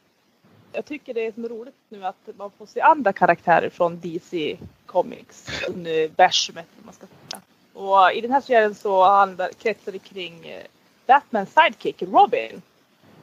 jag 0.72 0.84
tycker 0.84 1.14
det 1.14 1.26
är 1.26 1.32
som 1.32 1.48
roligt 1.48 1.74
nu 1.88 2.04
att 2.04 2.28
man 2.36 2.50
får 2.50 2.66
se 2.66 2.80
andra 2.80 3.12
karaktärer 3.12 3.70
från 3.70 4.00
DC 4.00 4.58
Comics 4.86 5.46
universumet. 5.68 6.66
Man 6.84 6.94
ska 6.94 7.06
säga. 7.06 7.42
Och 7.72 8.12
i 8.12 8.20
den 8.20 8.32
här 8.32 8.40
serien 8.40 8.74
så 8.74 9.04
handlar, 9.04 9.48
kretsar 9.48 9.92
det 9.92 9.98
kring 9.98 10.46
eh, 10.46 10.62
Batmans 11.06 11.54
sidekick 11.54 12.02
Robin. 12.02 12.62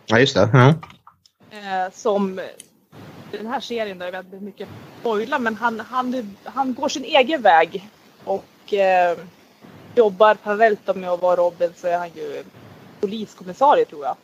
Ja, 0.06 0.20
just 0.20 0.36
det. 0.36 0.50
Ja. 0.54 0.74
Eh, 1.58 1.92
den 3.38 3.48
här 3.48 3.60
serien, 3.60 3.98
där 3.98 4.06
jag 4.06 4.12
vet 4.12 4.26
inte 4.26 4.46
mycket 4.46 4.70
spoila, 5.00 5.40
men 5.40 5.56
han, 5.56 5.80
han, 5.80 6.36
han 6.44 6.74
går 6.74 6.90
sin 6.90 7.04
egen 7.04 7.42
väg 7.42 7.90
och 8.24 8.74
eh, 8.74 9.18
jobbar 9.96 10.36
parallellt 10.36 10.80
då 10.86 10.94
med 10.94 11.10
att 11.10 11.22
vara 11.22 11.36
Robin 11.36 11.74
så 11.76 11.88
är 11.88 11.98
han 11.98 12.10
ju 12.10 12.44
poliskommissarie 13.00 13.86
tror 13.86 14.06
jag. 14.06 14.16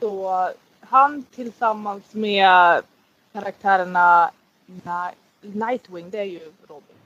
Så 0.00 0.50
han 0.80 1.22
tillsammans 1.22 2.04
med 2.14 2.82
karaktärerna 3.32 4.30
Ni- 4.66 5.48
Nightwing, 5.52 6.10
det 6.10 6.18
är 6.18 6.24
ju 6.24 6.52
Robin. 6.68 6.96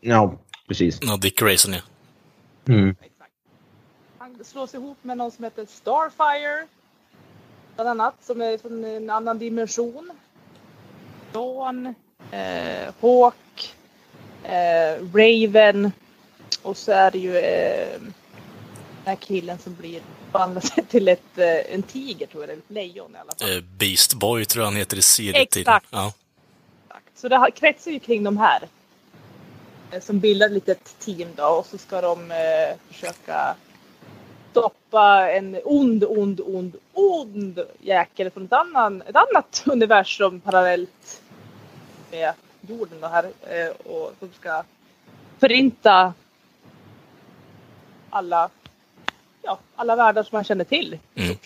Ja, 0.00 0.34
precis. 0.68 0.98
Ja, 1.02 1.16
Dick 1.16 1.38
Grayson 1.38 1.72
ja. 1.72 1.80
Mm. 2.68 2.96
Han 4.18 4.44
slås 4.44 4.74
ihop 4.74 4.98
med 5.02 5.16
någon 5.16 5.30
som 5.30 5.44
heter 5.44 5.66
Starfire. 5.66 6.66
Bland 7.74 7.88
annat, 7.88 8.14
som 8.20 8.40
är 8.42 8.58
från 8.58 8.84
en 8.84 9.10
annan 9.10 9.38
dimension. 9.38 10.10
Dawn, 11.32 11.94
eh, 12.30 12.94
Hawk, 13.00 13.74
eh, 14.44 15.02
Raven 15.14 15.92
och 16.62 16.76
så 16.76 16.92
är 16.92 17.10
det 17.10 17.18
ju 17.18 17.36
eh, 17.36 18.00
den 18.00 18.14
här 19.04 19.16
killen 19.16 19.58
som 19.58 19.74
blir 19.74 20.00
förvandlas 20.32 20.72
till 20.88 21.08
ett, 21.08 21.38
eh, 21.38 21.74
en 21.74 21.82
tiger 21.82 22.26
tror 22.26 22.42
jag, 22.42 22.50
eller 22.50 22.62
ett 22.62 22.70
lejon 22.70 23.14
i 23.14 23.18
alla 23.18 23.32
fall. 23.38 23.56
Eh, 23.56 23.62
Beast 23.78 24.14
Boy 24.14 24.44
tror 24.44 24.62
jag 24.62 24.66
han 24.70 24.76
heter 24.76 24.96
i 24.96 25.02
serietiden. 25.02 25.60
Exakt. 25.74 25.86
Ja. 25.90 26.12
Exakt. 26.86 27.18
Så 27.18 27.28
det 27.28 27.50
kretsar 27.54 27.90
ju 27.90 27.98
kring 27.98 28.24
de 28.24 28.36
här. 28.36 28.68
eh, 29.92 30.00
Som 30.00 30.20
bildar 30.20 30.46
ett 30.46 30.52
litet 30.52 30.96
team 30.98 31.28
då 31.36 31.44
och 31.46 31.66
så 31.66 31.78
ska 31.78 32.00
de 32.00 32.32
försöka 32.88 33.54
stoppa 34.54 35.30
en 35.30 35.60
ond, 35.64 36.04
ond, 36.04 36.40
ond, 36.40 36.76
ond 36.92 37.60
jäkel 37.80 38.30
från 38.30 38.44
ett, 38.44 38.52
annan, 38.52 39.02
ett 39.02 39.16
annat 39.16 39.64
universum 39.66 40.40
parallellt 40.40 41.22
med 42.10 42.32
jorden 42.60 43.00
då 43.00 43.06
här. 43.06 43.24
Eh, 43.24 43.92
och 43.92 44.12
som 44.18 44.30
ska 44.32 44.62
förinta 45.38 46.14
alla, 48.10 48.50
ja, 49.42 49.58
alla 49.76 49.96
världar 49.96 50.22
som 50.22 50.36
man 50.36 50.44
känner 50.44 50.64
till 50.64 50.98
Mm. 51.14 51.36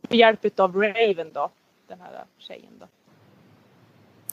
Med 0.00 0.18
hjälp 0.18 0.60
av 0.60 0.76
Raven 0.76 1.32
då, 1.32 1.50
den 1.88 2.00
här 2.00 2.24
tjejen 2.38 2.72
då. 2.78 2.86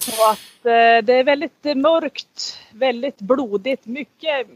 Och 0.08 0.32
att 0.32 0.66
eh, 0.66 1.06
det 1.06 1.14
är 1.14 1.24
väldigt 1.24 1.64
mörkt, 1.78 2.60
väldigt 2.72 3.20
blodigt, 3.20 3.86
mycket, 3.86 4.48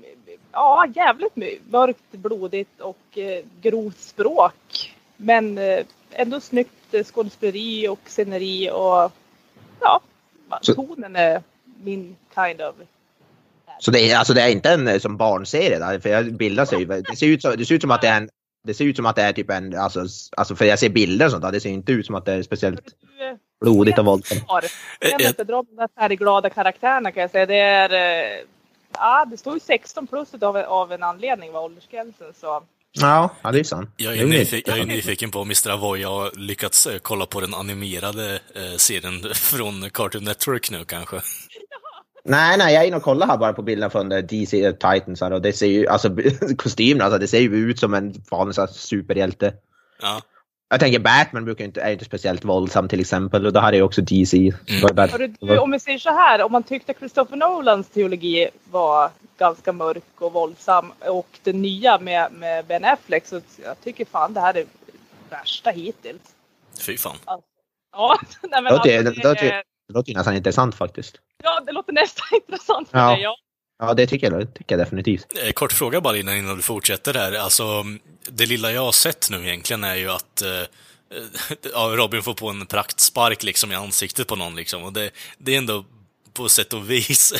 ja 0.53 0.85
jävligt 0.95 1.35
mörkt, 1.69 2.11
blodigt 2.11 2.81
och 2.81 3.17
eh, 3.17 3.45
grovt 3.61 3.99
språk. 3.99 4.93
Men 5.17 5.57
eh, 5.57 5.79
ändå 6.11 6.39
snyggt 6.39 6.93
eh, 6.93 7.03
skådespeleri 7.03 7.87
och 7.87 7.99
sceneri 8.05 8.69
och 8.71 9.11
ja, 9.79 10.01
Så- 10.61 10.73
tonen 10.73 11.15
är 11.15 11.41
min 11.83 12.15
kind 12.35 12.61
of. 12.61 12.75
Så 13.79 13.91
det 13.91 14.11
är, 14.11 14.17
alltså 14.17 14.33
det 14.33 14.41
är 14.41 14.49
inte 14.49 14.69
en 14.69 14.99
som 14.99 15.17
barnserie 15.17 15.79
där, 15.79 15.99
för 15.99 16.09
jag 16.09 16.33
bildar 16.33 16.65
sig 16.65 16.85
det 16.85 17.15
ser 17.17 17.27
ut, 17.27 17.41
så, 17.41 17.55
det 17.55 17.65
ser 17.65 17.75
ut 17.75 17.81
som 17.81 17.91
att 17.91 18.01
det 18.01 18.07
är 18.07 18.17
en 18.17 18.29
det 18.63 18.73
ser 18.73 18.85
ut 18.85 18.95
som 18.95 19.05
att 19.05 19.15
det 19.15 19.21
är 19.21 19.33
typ 19.33 19.49
en, 19.49 19.77
alltså, 19.77 20.05
alltså 20.37 20.55
för 20.55 20.65
jag 20.65 20.79
ser 20.79 20.89
bilder 20.89 21.25
och 21.25 21.31
sånt 21.31 21.43
där, 21.43 21.51
det 21.51 21.59
ser 21.59 21.69
inte 21.69 21.91
ut 21.91 22.05
som 22.05 22.15
att 22.15 22.25
det 22.25 22.33
är 22.33 22.43
speciellt 22.43 22.81
Du, 22.85 23.37
blodigt 23.61 23.99
och 23.99 24.05
våldsamt. 24.05 24.43
Jag 24.99 25.19
kan 25.19 25.27
inte 25.27 25.43
dra 25.43 25.63
de 25.63 25.75
där 25.75 25.89
färgglada 25.99 26.49
karaktärerna 26.49 27.11
kan 27.11 27.21
jag 27.21 27.31
säga. 27.31 27.45
Det 27.45 27.55
är, 27.55 27.89
eh, 27.89 28.45
ja 29.03 29.25
det 29.31 29.37
står 29.37 29.53
ju 29.53 29.59
16 29.59 30.07
plus 30.07 30.33
av, 30.41 30.57
av 30.57 30.91
en 30.91 31.03
anledning 31.03 31.51
var 31.51 31.61
åldersgränsen 31.61 32.33
så. 32.33 32.63
Ja, 32.91 33.29
ja 33.41 33.51
det 33.51 33.59
är 33.59 33.63
sant. 33.63 33.89
Jag 33.97 34.17
är, 34.17 34.25
nyfiken, 34.25 34.75
jag 34.75 34.83
är 34.83 34.85
nyfiken 34.85 35.31
på 35.31 35.39
om 35.39 35.47
Mr. 35.47 35.69
Avoy 35.69 36.03
har 36.03 36.31
lyckats 36.35 36.87
eh, 36.87 36.99
kolla 37.01 37.25
på 37.25 37.41
den 37.41 37.53
animerade 37.53 38.39
eh, 38.55 38.77
serien 38.77 39.33
från 39.33 39.89
Cartoon 39.89 40.23
Network 40.23 40.71
nu 40.71 40.85
kanske. 40.85 41.21
Nej, 42.25 42.57
nej, 42.57 42.73
jag 42.73 42.83
är 42.83 42.87
inne 42.87 42.97
och 42.97 43.03
kollar 43.03 43.27
här 43.27 43.37
bara 43.37 43.53
på 43.53 43.61
bilden 43.61 43.91
från 43.91 44.11
eh, 44.11 44.17
DC 44.17 44.73
Titans 44.73 45.21
här 45.21 45.31
och 45.31 45.41
det 45.41 45.53
ser 45.53 45.67
ju, 45.67 45.87
alltså 45.87 46.15
kostymen, 46.57 47.01
alltså 47.01 47.19
det 47.19 47.27
ser 47.27 47.39
ju 47.39 47.55
ut 47.55 47.79
som 47.79 47.93
en 47.93 48.13
vanlig 48.31 48.55
superhjälte. 48.69 49.53
Ja. 50.01 50.21
Jag 50.73 50.79
tänker 50.79 50.99
Batman 50.99 51.45
brukar 51.45 51.65
inte, 51.65 51.81
är 51.81 51.91
inte 51.91 52.05
speciellt 52.05 52.45
våldsam 52.45 52.87
till 52.87 52.99
exempel 52.99 53.45
och 53.45 53.53
det 53.53 53.61
här 53.61 53.73
är 53.73 53.77
ju 53.77 53.81
också 53.83 54.01
DC. 54.01 54.51
Bat- 54.93 55.17
du, 55.39 55.57
om 55.57 55.71
vi 55.71 55.79
säger 55.79 55.99
så 55.99 56.09
här, 56.09 56.41
om 56.43 56.51
man 56.51 56.63
tyckte 56.63 56.93
Christopher 56.99 57.35
Nolans 57.37 57.87
teologi 57.89 58.49
var 58.71 59.09
ganska 59.37 59.71
mörk 59.73 60.03
och 60.21 60.33
våldsam 60.33 60.93
och 60.99 61.27
den 61.43 61.61
nya 61.61 61.99
med, 61.99 62.31
med 62.31 62.65
Ben 62.65 62.85
Affleck 62.85 63.25
så 63.27 63.41
jag 63.63 63.81
tycker 63.83 64.05
fan 64.05 64.33
det 64.33 64.39
här 64.39 64.53
är 64.57 64.65
värsta 65.29 65.69
hittills. 65.69 66.21
Fy 66.85 66.97
fan. 66.97 67.17
Ja, 67.91 68.19
nej, 68.41 68.49
men 68.51 68.63
Det 68.63 68.69
låter- 68.71 68.97
alltså, 68.97 69.13
det 69.13 69.21
det, 69.21 69.29
låter- 69.29 69.63
Det 69.87 69.93
låter 69.93 70.13
nästan 70.13 70.35
intressant 70.35 70.75
faktiskt. 70.75 71.15
ja, 71.43 71.59
det 71.65 71.71
låter 71.71 71.93
nästan 71.93 72.25
intressant 72.47 72.89
för 72.89 72.97
Ja. 72.97 73.09
dig. 73.11 73.21
Ja. 73.21 73.35
Ja, 73.85 73.93
det 73.93 74.07
tycker 74.07 74.31
jag, 74.31 74.39
det 74.39 74.45
tycker 74.45 74.77
jag 74.77 74.85
definitivt. 74.85 75.33
Eh, 75.43 75.51
Kort 75.51 75.73
fråga 75.73 76.01
bara 76.01 76.17
innan, 76.17 76.37
innan 76.37 76.55
du 76.55 76.61
fortsätter 76.61 77.13
här. 77.13 77.33
Alltså, 77.33 77.83
det 78.29 78.45
lilla 78.45 78.71
jag 78.71 78.81
har 78.81 78.91
sett 78.91 79.27
nu 79.31 79.47
egentligen 79.47 79.83
är 79.83 79.95
ju 79.95 80.09
att 80.09 80.41
eh, 80.41 80.49
ja, 81.73 81.93
Robin 81.95 82.23
får 82.23 82.33
på 82.33 82.49
en 82.49 82.65
praktspark 82.65 83.43
liksom 83.43 83.71
i 83.71 83.75
ansiktet 83.75 84.27
på 84.27 84.35
någon 84.35 84.55
liksom. 84.55 84.83
Och 84.83 84.93
det, 84.93 85.11
det 85.37 85.53
är 85.53 85.57
ändå 85.57 85.85
på 86.33 86.49
sätt 86.49 86.73
och 86.73 86.91
vis 86.91 87.33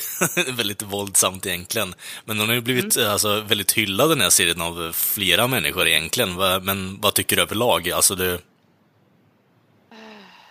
väldigt 0.58 0.82
våldsamt 0.82 1.46
egentligen. 1.46 1.96
Men 2.26 2.38
den 2.38 2.48
har 2.48 2.56
ju 2.56 2.62
blivit 2.62 2.98
eh, 2.98 3.12
alltså, 3.12 3.42
väldigt 3.42 3.72
hyllad 3.72 4.10
den 4.10 4.22
här 4.22 4.30
serien 4.30 4.62
av 4.62 4.92
flera 4.94 5.48
människor 5.48 5.88
egentligen. 5.88 6.36
Men 6.64 7.02
vad 7.02 7.14
tycker 7.14 7.36
du 7.36 7.42
överlag? 7.42 7.92
Alltså, 7.92 8.16
det, 8.16 8.40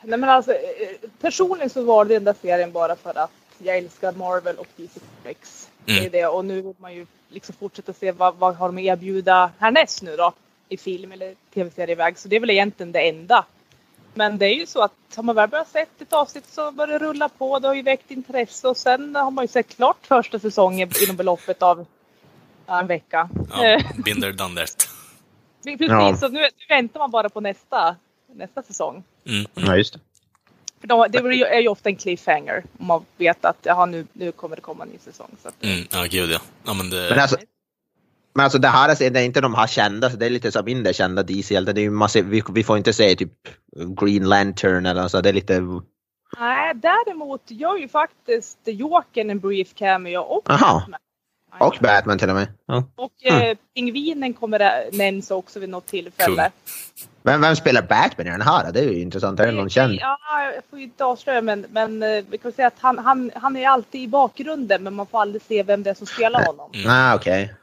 Nej 0.03 0.19
men 0.19 0.31
alltså 0.31 0.53
eh, 0.53 1.11
personligen 1.21 1.71
så 1.71 1.83
var 1.83 2.05
det 2.05 2.15
den 2.15 2.25
där 2.25 2.35
serien 2.43 2.73
bara 2.73 2.97
för 2.97 3.19
att 3.19 3.31
jag 3.59 3.79
älskar 3.79 4.13
Marvel 4.13 4.57
och 4.57 4.67
DC 4.77 5.01
Comics. 5.01 5.62
Det 5.85 5.93
är 5.93 5.99
Mm. 5.99 6.13
det 6.13 6.27
och 6.27 6.45
nu 6.45 6.63
vill 6.63 6.75
man 6.79 6.95
ju 6.95 7.07
liksom 7.29 7.55
fortsätta 7.59 7.93
se 7.93 8.13
vad, 8.13 8.35
vad 8.37 8.55
har 8.57 8.69
de 8.69 8.77
att 8.79 8.83
erbjuda 8.85 9.51
härnäst 9.59 10.03
nu 10.03 10.17
då 10.17 10.33
i 10.69 10.77
film 10.77 11.13
eller 11.13 11.35
tv-serieväg. 11.55 12.19
Så 12.19 12.29
det 12.29 12.37
är 12.37 12.41
väl 12.41 12.51
egentligen 12.51 12.93
det 12.93 13.09
enda. 13.09 13.45
Men 14.15 14.39
det 14.39 14.47
är 14.47 14.55
ju 14.55 14.67
så 14.67 14.83
att 14.83 14.93
har 15.17 15.23
man 15.23 15.35
väl 15.37 15.49
börjat 15.49 15.69
sett 15.69 16.03
ett 16.03 16.13
avsnitt 16.13 16.47
så 16.47 16.73
börjar 16.73 16.99
det 16.99 17.07
rulla 17.07 17.29
på. 17.29 17.59
Det 17.59 17.69
har 17.69 17.75
ju 17.75 17.83
väckt 17.83 18.11
intresse 18.11 18.69
och 18.69 18.77
sen 18.77 19.15
har 19.17 19.31
man 19.31 19.45
ju 19.45 19.49
sett 19.49 19.77
klart 19.77 20.07
första 20.07 20.39
säsongen 20.39 20.91
inom 21.05 21.17
beloppet 21.17 21.63
av 21.63 21.87
en 22.67 22.87
vecka. 22.87 23.29
ja, 23.51 23.65
Eh, 23.65 23.83
binder 24.05 24.33
done 24.33 24.61
that. 24.61 24.89
Precis, 25.65 25.87
Ja. 25.89 26.17
så 26.17 26.29
nu, 26.29 26.41
nu 26.41 26.49
väntar 26.69 27.01
man 27.01 27.11
bara 27.11 27.29
på 27.29 27.41
nästa, 27.41 27.97
nästa 28.35 28.63
säsong. 28.63 29.05
Mm. 29.27 29.47
Ja, 29.55 29.77
just 29.77 29.93
det. 29.95 30.01
För 30.83 30.89
de, 30.89 31.07
det 31.11 31.19
är 31.43 31.61
ju 31.61 31.69
ofta 31.69 31.89
en 31.89 31.97
cliffhanger 31.97 32.65
om 32.79 32.87
man 32.87 33.05
vet 33.17 33.45
att 33.45 33.57
jaha, 33.63 33.87
nu, 33.87 34.07
nu 34.13 34.33
kommer 34.33 34.57
det 34.57 34.63
komma 34.63 34.85
en 34.85 34.91
ny 34.91 34.99
säsong. 34.99 35.31
Så 35.43 35.49
att, 35.49 35.65
Mm, 35.65 35.87
ja, 35.93 36.05
gud 36.11 36.31
ja. 36.31 36.39
ja 36.65 36.75
men 36.75 36.91
det, 36.91 37.07
Men 37.11 37.19
alltså, 37.19 37.37
men 38.35 38.45
alltså 38.45 38.59
det 38.59 38.69
här 38.69 39.03
är, 39.03 39.11
det 39.11 39.21
är 39.21 39.25
inte 39.25 39.41
de 39.41 39.55
här 39.55 39.67
kända, 39.67 40.11
så 40.11 40.17
det 40.17 40.27
är 40.27 40.31
lite 40.31 40.53
så 40.53 40.63
mindre 40.63 40.93
kända 40.93 41.23
DC-hjältar. 41.23 42.23
Vi, 42.23 42.43
vi 42.53 42.65
får 42.65 42.77
inte 42.77 42.93
se 42.93 43.15
typ 43.17 43.33
Green 44.01 44.29
Lantern 44.29 44.87
eller 44.87 45.09
så. 45.09 45.21
Det 45.21 45.29
är 45.29 45.33
lite... 45.33 45.61
Nej, 46.39 46.75
däremot 46.75 47.43
gör 47.47 47.77
ju 47.77 47.89
faktiskt 47.89 48.59
Jokern 48.65 49.31
en 49.31 49.41
brief 49.41 49.75
cameo 49.75 50.21
och 50.21 50.51
Aha. 50.51 50.79
Batman. 50.79 51.01
Och 51.61 51.79
Batman 51.81 52.19
till 52.19 52.29
och 52.29 52.35
med. 52.35 52.49
Ja. 52.67 52.85
Och 52.97 53.27
eh, 53.27 53.57
Pingvinen 53.75 54.35
kommer 54.35 54.91
nämns 54.93 55.31
också 55.31 55.61
vid 55.61 55.69
något 55.69 55.87
tillfälle. 55.87 56.51
Vem, 57.23 57.41
vem 57.41 57.57
spelar 57.57 57.83
Batman 57.83 58.27
i 58.27 58.31
den 58.31 58.41
här? 58.41 58.73
Det 58.73 58.81
är 58.81 58.85
ju 58.85 59.01
intressant. 59.01 59.41
Är 59.41 59.47
det 59.47 59.53
någon 59.53 59.71
känd? 59.71 59.99
Ja, 60.01 60.19
jag 60.55 60.65
får 60.71 60.79
ju 60.79 60.85
inte 60.85 61.05
avslöja 61.05 61.43
men, 61.43 61.67
men 61.71 62.03
eh, 62.03 62.25
vi 62.31 62.39
kan 62.39 62.53
säga 62.53 62.67
att 62.67 62.79
han, 62.81 62.99
han, 62.99 63.31
han 63.35 63.57
är 63.57 63.69
alltid 63.69 64.01
i 64.01 64.09
bakgrunden 64.09 64.83
men 64.83 64.95
man 64.95 65.07
får 65.07 65.21
aldrig 65.21 65.43
se 65.43 65.63
vem 65.63 65.83
det 65.83 65.91
är 65.91 65.95
som 65.95 66.07
spelar 66.07 66.47
honom. 66.47 66.71
Mm. 66.75 66.91
Ah, 66.91 67.15
okej. 67.15 67.55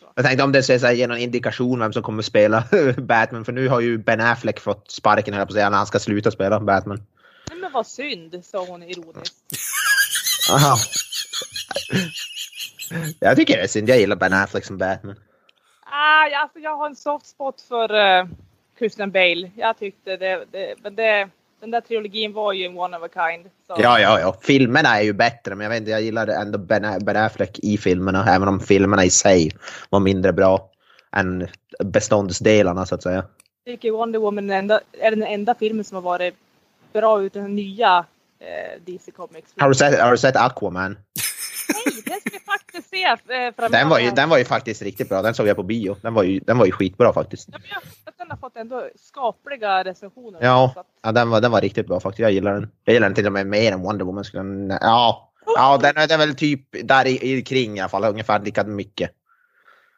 Så. 0.00 0.06
Jag 0.14 0.24
tänkte 0.24 0.44
om 0.44 0.52
det 0.52 0.62
ska 0.62 0.78
så 0.78 0.86
här, 0.86 0.92
ge 0.92 1.06
någon 1.06 1.18
indikation 1.18 1.78
vem 1.78 1.92
som 1.92 2.02
kommer 2.02 2.22
spela 2.22 2.64
Batman. 2.96 3.44
För 3.44 3.52
nu 3.52 3.68
har 3.68 3.80
ju 3.80 3.98
Ben 3.98 4.20
Affleck 4.20 4.60
fått 4.60 4.90
sparken 4.90 5.34
jag 5.34 5.48
på 5.48 5.50
att 5.50 5.54
säga, 5.54 5.70
när 5.70 5.76
han 5.76 5.86
ska 5.86 5.98
sluta 5.98 6.30
spela 6.30 6.60
Batman. 6.60 7.02
Nej, 7.50 7.58
men 7.58 7.72
vad 7.72 7.86
synd, 7.86 8.44
sa 8.44 8.64
hon 8.64 8.82
ironiskt. 8.82 9.34
Aha. 10.52 10.76
Jag 13.20 13.36
tycker 13.36 13.56
det 13.56 13.62
är 13.62 13.66
synd. 13.66 13.88
Jag 13.88 13.98
gillar 13.98 14.16
Ben 14.16 14.32
Affleck 14.32 14.64
som 14.64 14.78
Batman. 14.78 15.16
Ah, 15.84 16.26
ja, 16.26 16.38
alltså, 16.38 16.58
jag 16.58 16.76
har 16.76 16.86
en 16.86 16.96
soft 16.96 17.26
spot 17.26 17.60
för 17.60 17.94
uh, 17.94 18.28
Christian 18.78 19.10
Bale. 19.10 19.50
Jag 19.56 19.78
tyckte 19.78 20.16
det, 20.16 20.44
det, 20.50 20.74
men 20.82 20.94
det, 20.94 21.28
den 21.60 21.70
där 21.70 21.80
trilogin 21.80 22.32
var 22.32 22.52
ju 22.52 22.64
en 22.64 22.78
one 22.78 22.96
of 22.96 23.02
a 23.02 23.08
kind. 23.14 23.50
Så. 23.66 23.74
Ja, 23.82 24.00
ja, 24.00 24.20
ja. 24.20 24.36
Filmerna 24.42 24.98
är 24.98 25.02
ju 25.02 25.12
bättre, 25.12 25.54
men 25.54 25.64
jag 25.64 25.70
vet 25.70 25.78
inte, 25.78 25.90
jag 25.90 26.02
gillar 26.02 26.26
ändå 26.26 26.58
Ben, 26.58 27.04
ben 27.04 27.16
Affleck 27.16 27.58
i 27.62 27.78
filmerna, 27.78 28.24
även 28.34 28.48
om 28.48 28.60
filmerna 28.60 29.04
i 29.04 29.10
sig 29.10 29.50
var 29.90 30.00
mindre 30.00 30.32
bra 30.32 30.70
än 31.16 31.48
beståndsdelarna 31.84 32.86
så 32.86 32.94
att 32.94 33.02
säga. 33.02 33.24
Jag 33.64 33.74
tycker 33.74 33.90
Wonder 33.90 34.18
Woman 34.18 34.50
är 34.50 34.54
den, 34.54 34.58
enda, 34.58 34.80
är 34.92 35.10
den 35.10 35.22
enda 35.22 35.54
filmen 35.54 35.84
som 35.84 35.94
har 35.94 36.02
varit 36.02 36.34
bra 36.92 37.22
ut 37.22 37.32
den 37.32 37.56
nya 37.56 38.04
eh, 38.38 38.80
DC 38.84 39.10
Comics. 39.10 39.52
Har 39.56 39.68
du 39.68 39.74
sett, 39.74 40.00
har 40.00 40.10
du 40.10 40.18
sett 40.18 40.36
Aquaman? 40.36 40.98
Nej, 41.68 42.02
den 42.04 42.20
ska 42.20 42.30
faktiskt 42.72 42.90
se 42.90 43.02
eh, 43.04 43.16
framöver. 43.54 43.68
Den 43.78 43.88
var, 43.88 43.98
ju, 43.98 44.10
den 44.10 44.28
var 44.28 44.38
ju 44.38 44.44
faktiskt 44.44 44.82
riktigt 44.82 45.08
bra. 45.08 45.22
Den 45.22 45.34
såg 45.34 45.46
jag 45.46 45.56
på 45.56 45.62
bio. 45.62 45.96
Den 46.02 46.14
var 46.14 46.22
ju, 46.22 46.40
den 46.40 46.58
var 46.58 46.66
ju 46.66 46.72
skitbra 46.72 47.12
faktiskt. 47.12 47.48
Ja, 47.52 47.58
jag 47.74 47.82
tycker 47.82 48.08
att 48.10 48.18
den 48.18 48.30
har 48.30 48.36
fått 48.36 48.56
ändå 48.56 48.88
skapliga 48.96 49.84
recensioner. 49.84 50.38
Ja, 50.42 50.72
att- 50.76 50.86
ja 51.02 51.12
den, 51.12 51.30
var, 51.30 51.40
den 51.40 51.50
var 51.50 51.60
riktigt 51.60 51.86
bra 51.86 52.00
faktiskt. 52.00 52.20
Jag 52.20 52.32
gillar 52.32 52.52
den. 52.54 52.70
Jag 52.84 52.92
gillar 52.94 53.08
den 53.08 53.14
till 53.14 53.26
och 53.26 53.32
med 53.32 53.46
mer 53.46 53.72
än 53.72 53.80
Wonder 53.82 54.04
Woman. 54.04 54.24
Skulle 54.24 54.78
ja, 54.80 55.32
ja 55.56 55.78
den, 55.82 55.96
är- 55.96 56.06
den 56.08 56.20
är 56.20 56.26
väl 56.26 56.34
typ 56.36 56.62
där 56.88 57.06
i, 57.06 57.38
i 57.38 57.42
kring 57.42 57.76
i 57.76 57.80
alla 57.80 57.88
fall. 57.88 58.04
Ungefär 58.04 58.40
lika 58.40 58.64
mycket. 58.64 59.10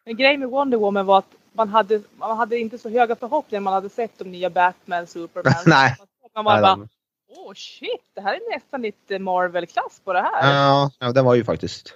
Men 0.06 0.16
grejen 0.16 0.40
med 0.40 0.48
Wonder 0.48 0.78
Woman 0.78 1.06
var 1.06 1.18
att 1.18 1.30
man 1.52 1.68
hade, 1.68 2.00
man 2.16 2.36
hade 2.36 2.58
inte 2.58 2.78
så 2.78 2.88
höga 2.88 3.16
förhoppningar 3.16 3.60
man 3.60 3.72
hade 3.72 3.88
sett 3.88 4.18
de 4.18 4.24
nya 4.24 4.50
Batman, 4.50 5.06
Superman. 5.06 5.54
Nej. 5.66 5.96
Man 6.34 6.44
bara, 6.44 6.88
åh 7.36 7.52
shit, 7.54 8.00
det 8.14 8.20
här 8.20 8.34
är 8.34 8.54
nästan 8.54 8.82
lite 8.82 9.18
Marvel-klass 9.18 10.00
på 10.04 10.12
det 10.12 10.20
här. 10.20 10.54
Ja, 10.54 10.90
ja, 10.98 11.12
den 11.12 11.24
var 11.24 11.34
ju 11.34 11.44
faktiskt. 11.44 11.94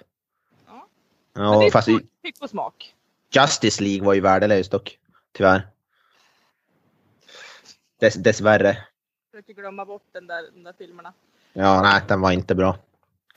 Ja. 1.39 1.49
Men 1.51 1.59
det 1.59 1.65
är 1.65 1.71
fast 1.71 1.87
i- 1.87 1.91
smak, 1.91 2.03
tyck 2.23 2.41
och 2.41 2.49
smak. 2.49 2.95
Justice 3.31 3.83
League 3.83 4.05
var 4.05 4.13
ju 4.13 4.21
värdelös 4.21 4.69
dock. 4.69 4.99
Tyvärr. 5.31 5.67
Dess, 7.99 8.13
dessvärre. 8.13 8.77
Försöker 9.31 9.53
glömma 9.53 9.85
bort 9.85 10.03
den 10.11 10.27
där, 10.27 10.43
de 10.53 10.63
där 10.63 10.73
filmerna. 10.77 11.13
Ja, 11.53 11.81
nej, 11.81 12.01
den 12.07 12.21
var 12.21 12.31
inte 12.31 12.55
bra. 12.55 12.77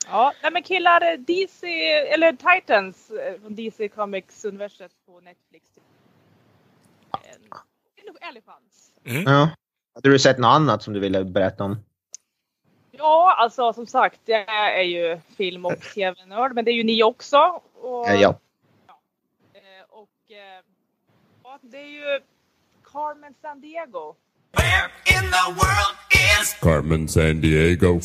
Ja, 0.07 0.33
nej 0.43 0.51
men 0.51 0.63
killar, 0.63 1.17
DC, 1.17 1.67
eller 2.13 2.31
Titans 2.31 3.09
eh, 3.11 3.41
från 3.41 3.55
DC 3.55 3.87
Comics 3.89 4.45
universet 4.45 4.91
på 5.05 5.19
Netflix. 5.19 5.65
En, 7.11 7.41
en 7.95 8.05
nog 8.07 8.17
ärlig 8.21 8.43
chans. 8.45 8.91
Mm. 9.05 9.33
Ja. 9.33 9.49
Hade 9.95 10.09
du 10.09 10.19
sett 10.19 10.37
något 10.37 10.55
annat 10.55 10.83
som 10.83 10.93
du 10.93 10.99
ville 10.99 11.23
berätta 11.23 11.63
om? 11.63 11.77
Ja, 12.91 13.35
alltså 13.39 13.73
som 13.73 13.87
sagt, 13.87 14.19
jag 14.25 14.79
är 14.79 14.83
ju 14.83 15.19
film 15.37 15.65
och 15.65 15.81
tv-nörd, 15.81 16.53
men 16.55 16.65
det 16.65 16.71
är 16.71 16.75
ju 16.75 16.83
ni 16.83 17.03
också. 17.03 17.61
Och, 17.83 18.07
Eh, 18.09 18.21
Ja. 18.21 18.39
eh, 19.53 19.61
Och 19.89 20.31
eh, 20.31 20.63
ja, 21.43 21.59
det 21.61 21.77
är 21.77 21.85
ju 21.87 22.19
Carmen 22.91 23.33
San 23.41 23.61
Diego. 23.61 24.15
Where 24.51 24.91
in 25.05 25.31
the 25.31 25.51
world 25.51 25.97
is 26.41 26.53
Carmen 26.61 27.07
San 27.07 27.41
Diego. 27.41 27.99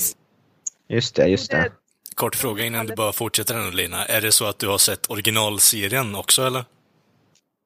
Just 0.89 1.15
det, 1.15 1.27
just 1.27 1.51
det. 1.51 1.73
Kort 2.15 2.37
fråga 2.37 2.65
innan 2.65 2.87
du 2.87 2.95
bara 2.95 3.13
fortsätter 3.13 3.55
den 3.55 3.77
Lina. 3.77 4.05
Är 4.07 4.21
det 4.21 4.33
så 4.33 4.47
att 4.47 4.59
du 4.59 4.69
har 4.69 4.79
sett 4.79 5.11
originalserien 5.11 6.15
också 6.15 6.43
eller? 6.47 6.65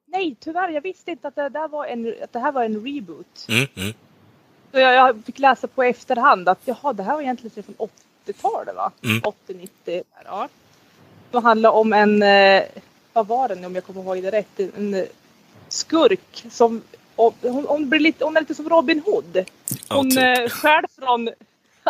Nej, 0.07 0.37
tyvärr, 0.40 0.69
jag 0.69 0.81
visste 0.81 1.11
inte 1.11 1.28
att 1.28 1.35
det, 1.35 1.49
där 1.49 1.69
var 1.69 1.87
en, 1.87 2.14
att 2.25 2.33
det 2.33 2.38
här 2.38 2.52
var 2.52 2.64
en 2.64 2.75
reboot. 2.87 3.47
Mm, 3.49 3.66
mm. 3.76 3.92
Så 4.73 4.78
jag, 4.78 4.95
jag 4.95 5.25
fick 5.26 5.38
läsa 5.38 5.66
på 5.69 5.83
efterhand 5.83 6.49
att 6.49 6.59
jaha, 6.64 6.92
det 6.92 7.02
här 7.02 7.14
var 7.14 7.23
egentligen 7.23 7.62
från 7.64 7.88
80-talet 8.26 8.75
va? 8.75 8.92
Mm. 9.04 9.21
80-90. 9.21 9.69
där, 9.85 10.02
Ja. 10.25 10.49
Det 11.33 11.41
handlar 11.41 11.71
om 11.71 11.93
en, 11.93 12.23
eh, 12.23 12.62
vad 13.12 13.27
var 13.27 13.49
det 13.49 13.55
nu 13.55 13.67
om 13.67 13.75
jag 13.75 13.85
kommer 13.85 14.03
ihåg 14.03 14.23
det 14.23 14.31
rätt, 14.31 14.61
en 14.77 14.95
eh, 14.95 15.05
skurk 15.69 16.45
som 16.51 16.83
hon, 17.17 17.35
hon, 17.69 17.89
blir 17.89 18.01
lite, 18.01 18.25
hon 18.25 18.37
är 18.37 18.41
lite 18.41 18.55
som 18.55 18.69
Robin 18.69 19.03
Hood. 19.07 19.37
Ja, 19.89 19.97
Hon 19.97 20.11
typ. 20.11 20.39
eh, 20.39 20.49
stjäl 20.49 20.85
från 20.99 21.29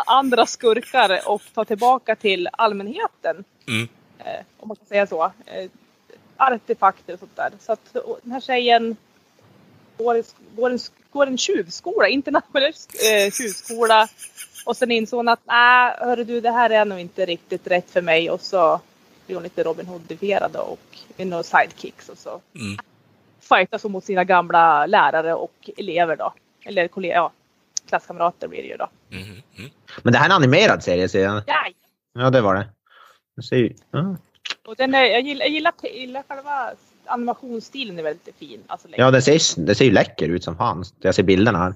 andra 0.06 0.46
skurkar 0.46 1.20
och 1.28 1.42
tar 1.54 1.64
tillbaka 1.64 2.16
till 2.16 2.48
allmänheten. 2.52 3.44
Mm. 3.68 3.88
Om 4.60 4.68
man 4.68 4.76
kan 4.76 4.86
säga 4.86 5.06
så. 5.06 5.32
Artefakter 6.36 7.12
och 7.12 7.18
sånt 7.18 7.36
där. 7.36 7.50
Så 7.60 7.72
att 7.72 7.96
den 8.22 8.32
här 8.32 8.40
tjejen 8.40 8.96
går, 9.98 10.22
går, 10.56 10.70
en, 10.70 10.78
går 11.10 11.26
en 11.26 11.38
tjuvskola, 11.38 12.08
internationell 12.08 12.72
eh, 13.12 13.30
tjuvskola. 13.32 14.08
Och 14.66 14.76
sen 14.76 14.90
insåg 14.90 15.18
hon 15.18 15.28
att 15.28 15.40
nej, 15.44 15.96
hörru 15.98 16.24
du, 16.24 16.40
det 16.40 16.50
här 16.50 16.70
är 16.70 16.84
nog 16.84 17.00
inte 17.00 17.26
riktigt 17.26 17.66
rätt 17.66 17.90
för 17.90 18.02
mig. 18.02 18.30
Och 18.30 18.40
så 18.40 18.80
blir 19.26 19.36
hon 19.36 19.42
lite 19.42 19.62
Robin 19.62 19.86
Hood-ifierad 19.86 20.56
och 20.56 20.78
med 21.16 21.26
några 21.26 21.42
sidekicks 21.42 22.08
och 22.08 22.18
så 22.18 22.40
Mm. 22.54 22.78
fightas 23.40 23.82
hon 23.82 23.92
mot 23.92 24.04
sina 24.04 24.24
gamla 24.24 24.86
lärare 24.86 25.34
och 25.34 25.70
elever 25.76 26.16
då. 26.16 26.32
Eller 26.64 26.88
kollegor, 26.88 27.14
ja, 27.16 27.32
klasskamrater 27.88 28.48
blir 28.48 28.62
det 28.62 28.68
ju 28.68 28.76
då. 28.76 28.88
Mm, 29.10 29.22
mm. 29.58 29.70
Men 30.02 30.12
det 30.12 30.18
här 30.18 30.26
är 30.26 30.30
en 30.30 30.36
animerad 30.36 30.82
serie 30.82 31.08
ser 31.08 31.22
jag. 31.22 31.42
Ja, 31.46 31.66
Ja, 32.14 32.30
det 32.30 32.40
var 32.40 32.54
det. 32.54 32.68
Jag 33.34 33.44
ser. 33.44 33.72
Ja. 33.90 34.16
och 34.66 34.76
den 34.76 34.94
är, 34.94 35.04
jag, 35.04 35.20
gillar, 35.20 35.44
jag, 35.44 35.50
gillar, 35.52 35.72
jag 35.82 35.92
gillar 35.96 36.24
själva 36.28 36.70
animationsstilen 37.06 37.98
är 37.98 38.02
väldigt 38.02 38.36
fin. 38.36 38.60
Alltså, 38.66 38.88
Ja, 38.96 39.10
det 39.10 39.22
ser, 39.22 39.60
det 39.66 39.74
ser 39.74 39.84
ju 39.84 39.90
läcker 39.90 40.28
ut 40.28 40.44
som 40.44 40.56
fan. 40.56 40.84
Jag 41.00 41.14
ser 41.14 41.22
bilderna 41.22 41.58
här. 41.58 41.74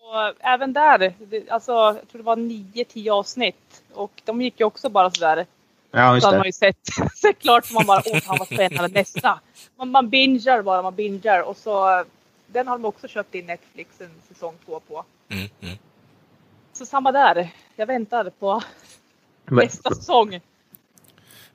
Och 0.00 0.34
även 0.40 0.72
där, 0.72 1.14
det, 1.18 1.50
alltså, 1.50 1.72
jag 1.72 2.08
tror 2.10 2.18
det 2.18 2.24
var 2.24 2.36
9-10 2.36 3.10
avsnitt. 3.10 3.82
Och 3.92 4.22
de 4.24 4.42
gick 4.42 4.60
ju 4.60 4.66
också 4.66 4.88
bara 4.88 5.10
sådär. 5.10 5.46
Ja, 5.94 6.10
Så 6.10 6.14
just 6.14 6.24
hade 6.26 6.36
man 6.36 6.42
det. 6.42 6.48
ju 6.48 6.52
sett, 6.52 6.76
sett 7.16 7.38
klart 7.38 7.66
så 7.66 7.74
man 7.74 7.86
bara 7.86 8.02
åh 8.06 8.20
fan 8.20 8.36
vad 8.38 8.48
spännande 8.48 8.88
nästa. 9.00 9.40
Man, 9.76 9.90
man 9.90 10.08
bingar 10.08 10.62
bara, 10.62 10.82
man 10.82 10.94
bingar. 10.94 11.40
Och 11.40 11.56
så 11.56 12.04
den 12.46 12.68
har 12.68 12.78
de 12.78 12.84
också 12.84 13.08
köpt 13.08 13.34
in 13.34 13.46
Netflix 13.46 14.00
en 14.00 14.10
säsong 14.28 14.54
två 14.64 14.80
på. 14.80 15.04
Mm, 15.28 15.48
mm. 15.60 15.78
Så 16.72 16.86
samma 16.86 17.12
där. 17.12 17.48
Jag 17.76 17.86
väntar 17.86 18.30
på 18.30 18.62
Men, 19.44 19.64
nästa 19.64 19.94
säsong. 19.94 20.40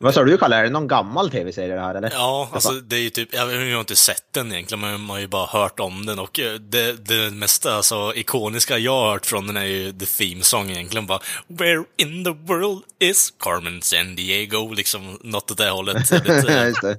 Vad 0.01 0.13
sa 0.13 0.23
du 0.23 0.37
Kalle? 0.37 0.55
Är 0.55 0.63
det 0.63 0.69
någon 0.69 0.87
gammal 0.87 1.31
tv-serie 1.31 1.75
det 1.75 1.81
här 1.81 1.95
eller? 1.95 2.11
Ja, 2.13 2.49
alltså 2.53 2.71
det 2.71 2.95
är 2.95 2.99
ju 2.99 3.09
typ, 3.09 3.33
jag 3.33 3.45
har 3.45 3.51
ju 3.51 3.79
inte 3.79 3.95
sett 3.95 4.33
den 4.33 4.51
egentligen, 4.51 4.81
men 4.81 5.01
man 5.01 5.09
har 5.09 5.19
ju 5.19 5.27
bara 5.27 5.45
hört 5.45 5.79
om 5.79 6.05
den 6.05 6.19
och 6.19 6.39
eh, 6.39 6.53
det, 6.53 7.05
det 7.05 7.31
mesta 7.31 7.73
alltså, 7.73 8.13
ikoniska 8.15 8.77
jag 8.77 8.91
har 8.91 9.12
hört 9.12 9.25
från 9.25 9.47
den 9.47 9.57
är 9.57 9.65
ju 9.65 9.91
the 9.91 10.05
theme 10.05 10.43
song 10.43 10.69
egentligen 10.69 11.07
bara 11.07 11.19
Where 11.47 11.83
in 11.97 12.23
the 12.23 12.31
world 12.31 12.83
is 12.99 13.33
Carmen 13.39 13.81
San 13.81 14.15
Diego? 14.15 14.73
Liksom 14.73 15.19
något 15.21 15.51
åt 15.51 15.57
det 15.57 15.69
hållet. 15.69 16.12
Just 16.12 16.81
det. 16.81 16.97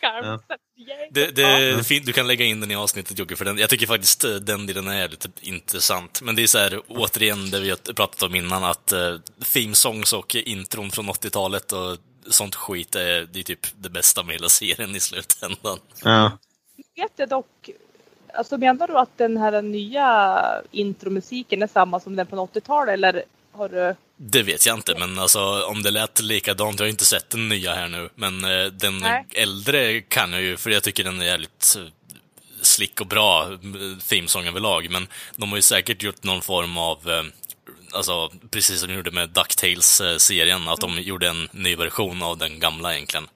Carmen 0.00 0.38
Det, 1.10 1.36
det 1.36 1.86
fint, 1.86 2.06
du 2.06 2.12
kan 2.12 2.26
lägga 2.26 2.44
in 2.44 2.60
den 2.60 2.70
i 2.70 2.76
avsnittet 2.76 3.18
Jocke, 3.18 3.36
för 3.36 3.44
den, 3.44 3.58
jag 3.58 3.70
tycker 3.70 3.86
faktiskt 3.86 4.24
eh, 4.24 4.30
den 4.30 4.66
delen 4.66 4.88
är 4.88 5.08
lite 5.08 5.28
intressant. 5.40 6.22
Men 6.22 6.36
det 6.36 6.42
är 6.42 6.46
så 6.46 6.58
här, 6.58 6.80
återigen, 6.88 7.50
det 7.50 7.60
vi 7.60 7.70
har 7.70 7.76
pratat 7.76 8.22
om 8.22 8.34
innan, 8.34 8.64
att 8.64 8.92
uh, 8.92 9.20
theme 9.52 9.74
songs 9.74 10.12
och 10.12 10.34
intron 10.34 10.90
från 10.90 11.10
80-talet 11.10 11.72
och 11.72 11.96
sånt 12.30 12.54
skit, 12.54 12.94
är, 12.96 13.28
det 13.32 13.38
är 13.38 13.42
typ 13.42 13.66
det 13.76 13.90
bästa 13.90 14.22
med 14.22 14.34
hela 14.34 14.48
serien 14.48 14.96
i 14.96 15.00
slutändan. 15.00 15.78
Ja. 16.02 16.38
vet 16.96 17.12
jag 17.16 17.28
dock, 17.28 17.70
alltså 18.34 18.58
menar 18.58 18.86
du 18.86 18.98
att 18.98 19.18
den 19.18 19.36
här 19.36 19.62
nya 19.62 20.38
intromusiken 20.70 21.62
är 21.62 21.66
samma 21.66 22.00
som 22.00 22.16
den 22.16 22.26
från 22.26 22.38
80-talet 22.38 22.92
eller 22.92 23.24
har 23.52 23.68
du? 23.68 23.94
Det 24.16 24.42
vet 24.42 24.66
jag 24.66 24.76
inte, 24.76 24.98
men 24.98 25.18
alltså 25.18 25.64
om 25.64 25.82
det 25.82 25.90
lät 25.90 26.20
likadant, 26.20 26.80
jag 26.80 26.86
har 26.86 26.90
inte 26.90 27.04
sett 27.04 27.30
den 27.30 27.48
nya 27.48 27.74
här 27.74 27.88
nu, 27.88 28.08
men 28.14 28.44
eh, 28.44 28.66
den 28.66 28.98
Nej. 28.98 29.26
äldre 29.34 30.00
kan 30.00 30.32
jag 30.32 30.42
ju, 30.42 30.56
för 30.56 30.70
jag 30.70 30.82
tycker 30.82 31.04
den 31.04 31.20
är 31.20 31.24
jävligt 31.24 31.76
eh, 31.78 31.84
slick 32.62 33.00
och 33.00 33.06
bra 33.06 33.42
eh, 33.52 33.98
themesång 34.08 34.46
överlag, 34.46 34.90
men 34.90 35.06
de 35.36 35.48
har 35.48 35.56
ju 35.56 35.62
säkert 35.62 36.02
gjort 36.02 36.22
någon 36.22 36.42
form 36.42 36.78
av 36.78 37.10
eh, 37.10 37.22
Alltså, 37.92 38.30
precis 38.50 38.80
som 38.80 38.88
de 38.88 38.94
gjorde 38.94 39.10
med 39.10 39.28
DuckTales-serien, 39.28 40.68
att 40.68 40.80
de 40.80 41.00
gjorde 41.02 41.28
en 41.28 41.48
ny 41.52 41.76
version 41.76 42.22
av 42.22 42.38
den 42.38 42.60
gamla 42.60 42.94
egentligen. 42.94 43.28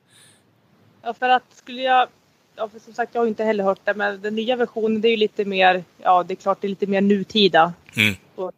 Ja 1.02 1.14
för 1.14 1.28
att 1.28 1.42
skulle 1.54 1.82
jag, 1.82 2.08
ja 2.56 2.68
för 2.68 2.78
som 2.78 2.94
sagt 2.94 3.14
jag 3.14 3.22
har 3.22 3.26
inte 3.26 3.44
heller 3.44 3.64
hört 3.64 3.80
det 3.84 3.94
men 3.94 4.20
den 4.22 4.34
nya 4.34 4.56
versionen 4.56 5.00
det 5.00 5.08
är 5.08 5.10
ju 5.10 5.16
lite 5.16 5.44
mer, 5.44 5.84
ja 6.02 6.22
det 6.22 6.34
är 6.34 6.36
klart 6.36 6.60
det 6.60 6.66
är 6.66 6.68
lite 6.68 6.86
mer 6.86 7.00
nutida 7.00 7.72
Mm. 7.96 8.16
på 8.34 8.52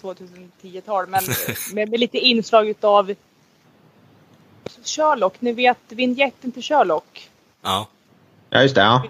2010-tal 0.00 1.06
men 1.06 1.22
med, 1.72 1.88
med 1.88 2.00
lite 2.00 2.18
inslag 2.18 2.68
utav 2.68 3.14
Sherlock, 4.84 5.40
ni 5.40 5.52
vet 5.52 5.78
vignetten 5.88 6.52
till 6.52 6.62
Sherlock. 6.62 7.30
Ja. 7.62 7.88
ja, 8.50 8.62
just 8.62 8.74
det. 8.74 8.80
Ja. 8.80 9.02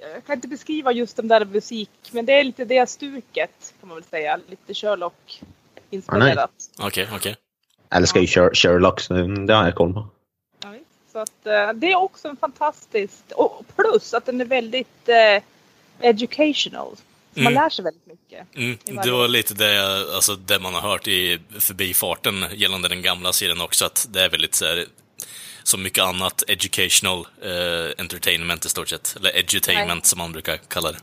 Jag 0.00 0.24
kan 0.26 0.34
inte 0.34 0.48
beskriva 0.48 0.92
just 0.92 1.16
den 1.16 1.28
där 1.28 1.44
musik 1.44 1.90
men 2.10 2.26
det 2.26 2.32
är 2.32 2.44
lite 2.44 2.64
det 2.64 2.90
stuket 2.90 3.74
kan 3.80 3.88
man 3.88 3.96
väl 3.96 4.04
säga. 4.04 4.40
Lite 4.48 4.74
Sherlock 4.74 5.40
inspirerat. 5.90 6.50
Okej, 6.78 7.08
okej. 7.14 7.36
Jag 7.88 7.96
älskar 7.96 8.20
ju 8.20 8.26
Sher- 8.26 8.54
Sherlock, 8.54 9.00
så 9.00 9.14
det 9.14 9.54
har 9.54 9.64
jag 9.64 9.74
koll 9.74 9.92
på. 9.92 10.06
Ja, 10.62 10.74
så 11.12 11.18
att, 11.18 11.46
eh, 11.46 11.72
det 11.72 11.92
är 11.92 11.96
också 11.96 12.28
en 12.28 12.36
fantastisk... 12.36 13.14
Och 13.34 13.64
plus 13.76 14.14
att 14.14 14.26
den 14.26 14.40
är 14.40 14.44
väldigt 14.44 15.08
eh, 15.08 15.42
educational. 16.00 16.96
Så 16.96 17.40
Man 17.42 17.52
Mm. 17.52 17.62
lär 17.62 17.70
sig 17.70 17.84
väldigt 17.84 18.06
mycket. 18.06 18.46
Mm, 18.56 18.78
det 19.04 19.10
var 19.10 19.28
lite 19.28 19.54
det, 19.54 19.98
alltså, 20.14 20.36
det 20.36 20.58
man 20.58 20.74
har 20.74 20.80
hört 20.80 21.08
i 21.08 21.38
förbifarten 21.58 22.44
gällande 22.54 22.88
den 22.88 23.02
gamla 23.02 23.32
serien 23.32 23.60
också, 23.60 23.84
att 23.86 24.06
det 24.10 24.24
är 24.24 24.28
väldigt 24.30 24.54
så 24.54 24.64
här, 24.64 24.86
som 25.66 25.82
mycket 25.82 26.04
annat 26.04 26.42
educational 26.48 27.26
eh, 27.42 27.90
entertainment 27.98 28.64
i 28.64 28.68
stort 28.68 28.88
sett. 28.88 29.16
Eller 29.16 29.36
edutainment 29.36 29.88
Nej. 30.02 30.08
som 30.08 30.18
man 30.18 30.32
brukar 30.32 30.56
kalla 30.56 30.92
det. 30.92 30.98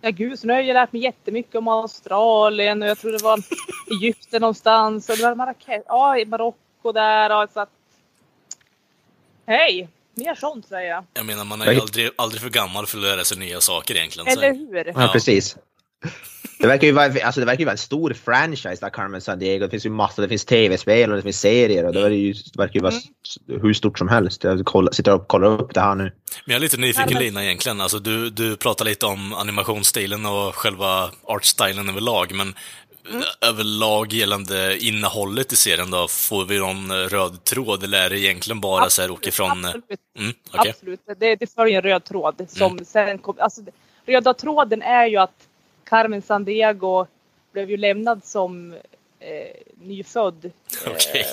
Ja 0.00 0.10
gud, 0.10 0.38
så 0.38 0.46
nu 0.46 0.52
har 0.52 0.60
jag 0.60 0.74
lärt 0.74 0.92
mig 0.92 1.02
jättemycket 1.02 1.54
om 1.54 1.68
Australien 1.68 2.82
och 2.82 2.88
jag 2.88 2.98
tror 2.98 3.12
det 3.12 3.22
var 3.22 3.42
Egypten 4.00 4.40
någonstans 4.40 5.08
och 5.08 5.16
det 5.16 5.22
var 5.22 5.34
Marrakesh, 5.34 5.82
ja 5.86 6.16
Marocko 6.26 6.92
där 6.92 7.42
och 7.42 7.50
så 7.52 7.60
att... 7.60 7.68
Hej! 9.46 9.88
Mer 10.14 10.34
sånt 10.34 10.68
säger 10.68 10.90
jag. 10.90 11.04
Jag 11.14 11.26
menar, 11.26 11.44
man 11.44 11.60
är 11.62 11.72
ju 11.72 11.80
aldrig, 11.80 12.10
aldrig 12.16 12.42
för 12.42 12.50
gammal 12.50 12.86
för 12.86 12.98
att 12.98 13.04
lära 13.04 13.24
sig 13.24 13.38
nya 13.38 13.60
saker 13.60 13.94
egentligen. 13.94 14.32
så- 14.34 14.40
Eller 14.40 14.54
hur? 14.54 14.84
Ja, 14.86 14.92
Ja. 14.96 15.08
precis. 15.12 15.56
Det 16.58 16.66
verkar, 16.66 16.86
ju 16.86 16.92
vara, 16.92 17.04
alltså 17.24 17.40
det 17.40 17.46
verkar 17.46 17.58
ju 17.58 17.64
vara 17.64 17.72
en 17.72 17.78
stor 17.78 18.12
franchise 18.24 18.76
där 18.80 18.90
Carmen 18.90 19.20
San 19.20 19.38
Diego. 19.38 19.64
Det 19.64 19.70
finns 19.70 19.86
ju 19.86 19.90
massor, 19.90 20.22
det 20.22 20.28
finns 20.28 20.44
tv-spel 20.44 21.10
och 21.10 21.16
det 21.16 21.22
finns 21.22 21.40
serier 21.40 21.84
och 21.86 21.92
det, 21.92 22.00
är 22.00 22.10
ju, 22.10 22.32
det 22.32 22.58
verkar 22.58 22.74
ju 22.74 22.80
vara 22.80 22.92
s- 22.92 23.38
hur 23.46 23.74
stort 23.74 23.98
som 23.98 24.08
helst. 24.08 24.44
Jag 24.44 24.94
sitter 24.94 25.14
och 25.14 25.28
kollar 25.28 25.60
upp 25.60 25.74
det 25.74 25.80
här 25.80 25.94
nu. 25.94 26.02
Men 26.04 26.12
jag 26.44 26.54
är 26.56 26.60
lite 26.60 26.76
nyfiken 26.76 27.18
Lina 27.18 27.44
egentligen. 27.44 27.80
Alltså, 27.80 27.98
du, 27.98 28.30
du 28.30 28.56
pratar 28.56 28.84
lite 28.84 29.06
om 29.06 29.34
animationsstilen 29.34 30.26
och 30.26 30.54
själva 30.54 31.10
artstylen 31.24 31.88
överlag, 31.88 32.32
men 32.34 32.54
Mm. 33.10 33.22
överlag 33.40 34.12
gällande 34.12 34.78
innehållet 34.78 35.52
i 35.52 35.56
serien 35.56 35.90
då, 35.90 36.08
får 36.08 36.44
vi 36.44 36.58
någon 36.58 36.92
röd 37.08 37.44
tråd 37.44 37.84
eller 37.84 38.02
är 38.04 38.10
det 38.10 38.18
egentligen 38.18 38.60
bara 38.60 38.90
så 38.90 39.02
här 39.02 39.10
åker 39.10 39.30
från... 39.30 39.64
eh, 39.64 39.68
Absolut. 39.70 40.00
Mm, 40.18 40.32
okej. 40.54 40.70
Absolut. 40.70 41.00
Det, 41.20 41.36
det 41.36 41.54
följer 41.54 41.76
en 41.76 41.82
röd 41.82 42.04
tråd. 42.04 42.46
Som 42.48 42.78
sen 42.84 43.18
kom, 43.18 43.36
alltså, 43.38 43.60
röda 44.06 44.34
tråden 44.34 44.82
är 44.82 45.06
ju 45.06 45.16
att 45.16 45.30
Carmen 45.94 46.22
San 46.22 46.44
Diego 46.44 47.06
blev 47.52 47.70
ju 47.70 47.76
lämnad 47.76 48.24
som 48.24 48.72
eh, 49.20 49.56
nyfödd. 49.74 50.44
Eh, 50.86 50.92
Okej. 50.92 51.24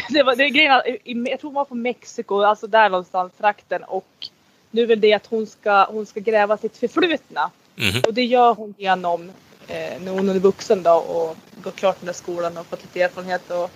det 0.10 0.22
var, 0.22 0.36
det 0.36 0.44
är 0.44 0.48
grejen, 0.48 1.26
jag 1.26 1.40
tror 1.40 1.50
hon 1.50 1.54
var 1.54 1.64
på 1.64 1.74
Mexiko, 1.74 2.40
alltså 2.40 2.66
där 2.66 2.90
någonstans 2.90 3.32
trakten. 3.38 3.84
Och 3.84 4.28
nu 4.70 4.82
är 4.82 4.86
väl 4.86 5.00
det 5.00 5.12
att 5.12 5.26
hon 5.26 5.46
ska, 5.46 5.84
hon 5.84 6.06
ska 6.06 6.20
gräva 6.20 6.56
sitt 6.56 6.76
förflutna. 6.76 7.50
Mhm. 7.76 8.02
Och 8.06 8.14
det 8.14 8.24
gör 8.24 8.54
hon 8.54 8.74
genom 8.78 9.30
eh, 9.68 10.00
när 10.00 10.12
hon 10.12 10.28
är 10.28 10.38
vuxen 10.38 10.82
då 10.82 10.94
och 10.94 11.36
gått 11.62 11.76
klart 11.76 12.00
den 12.00 12.06
där 12.06 12.12
skolan 12.12 12.56
och 12.56 12.66
fått 12.66 12.82
lite 12.82 13.02
erfarenhet. 13.02 13.50
Och 13.50 13.70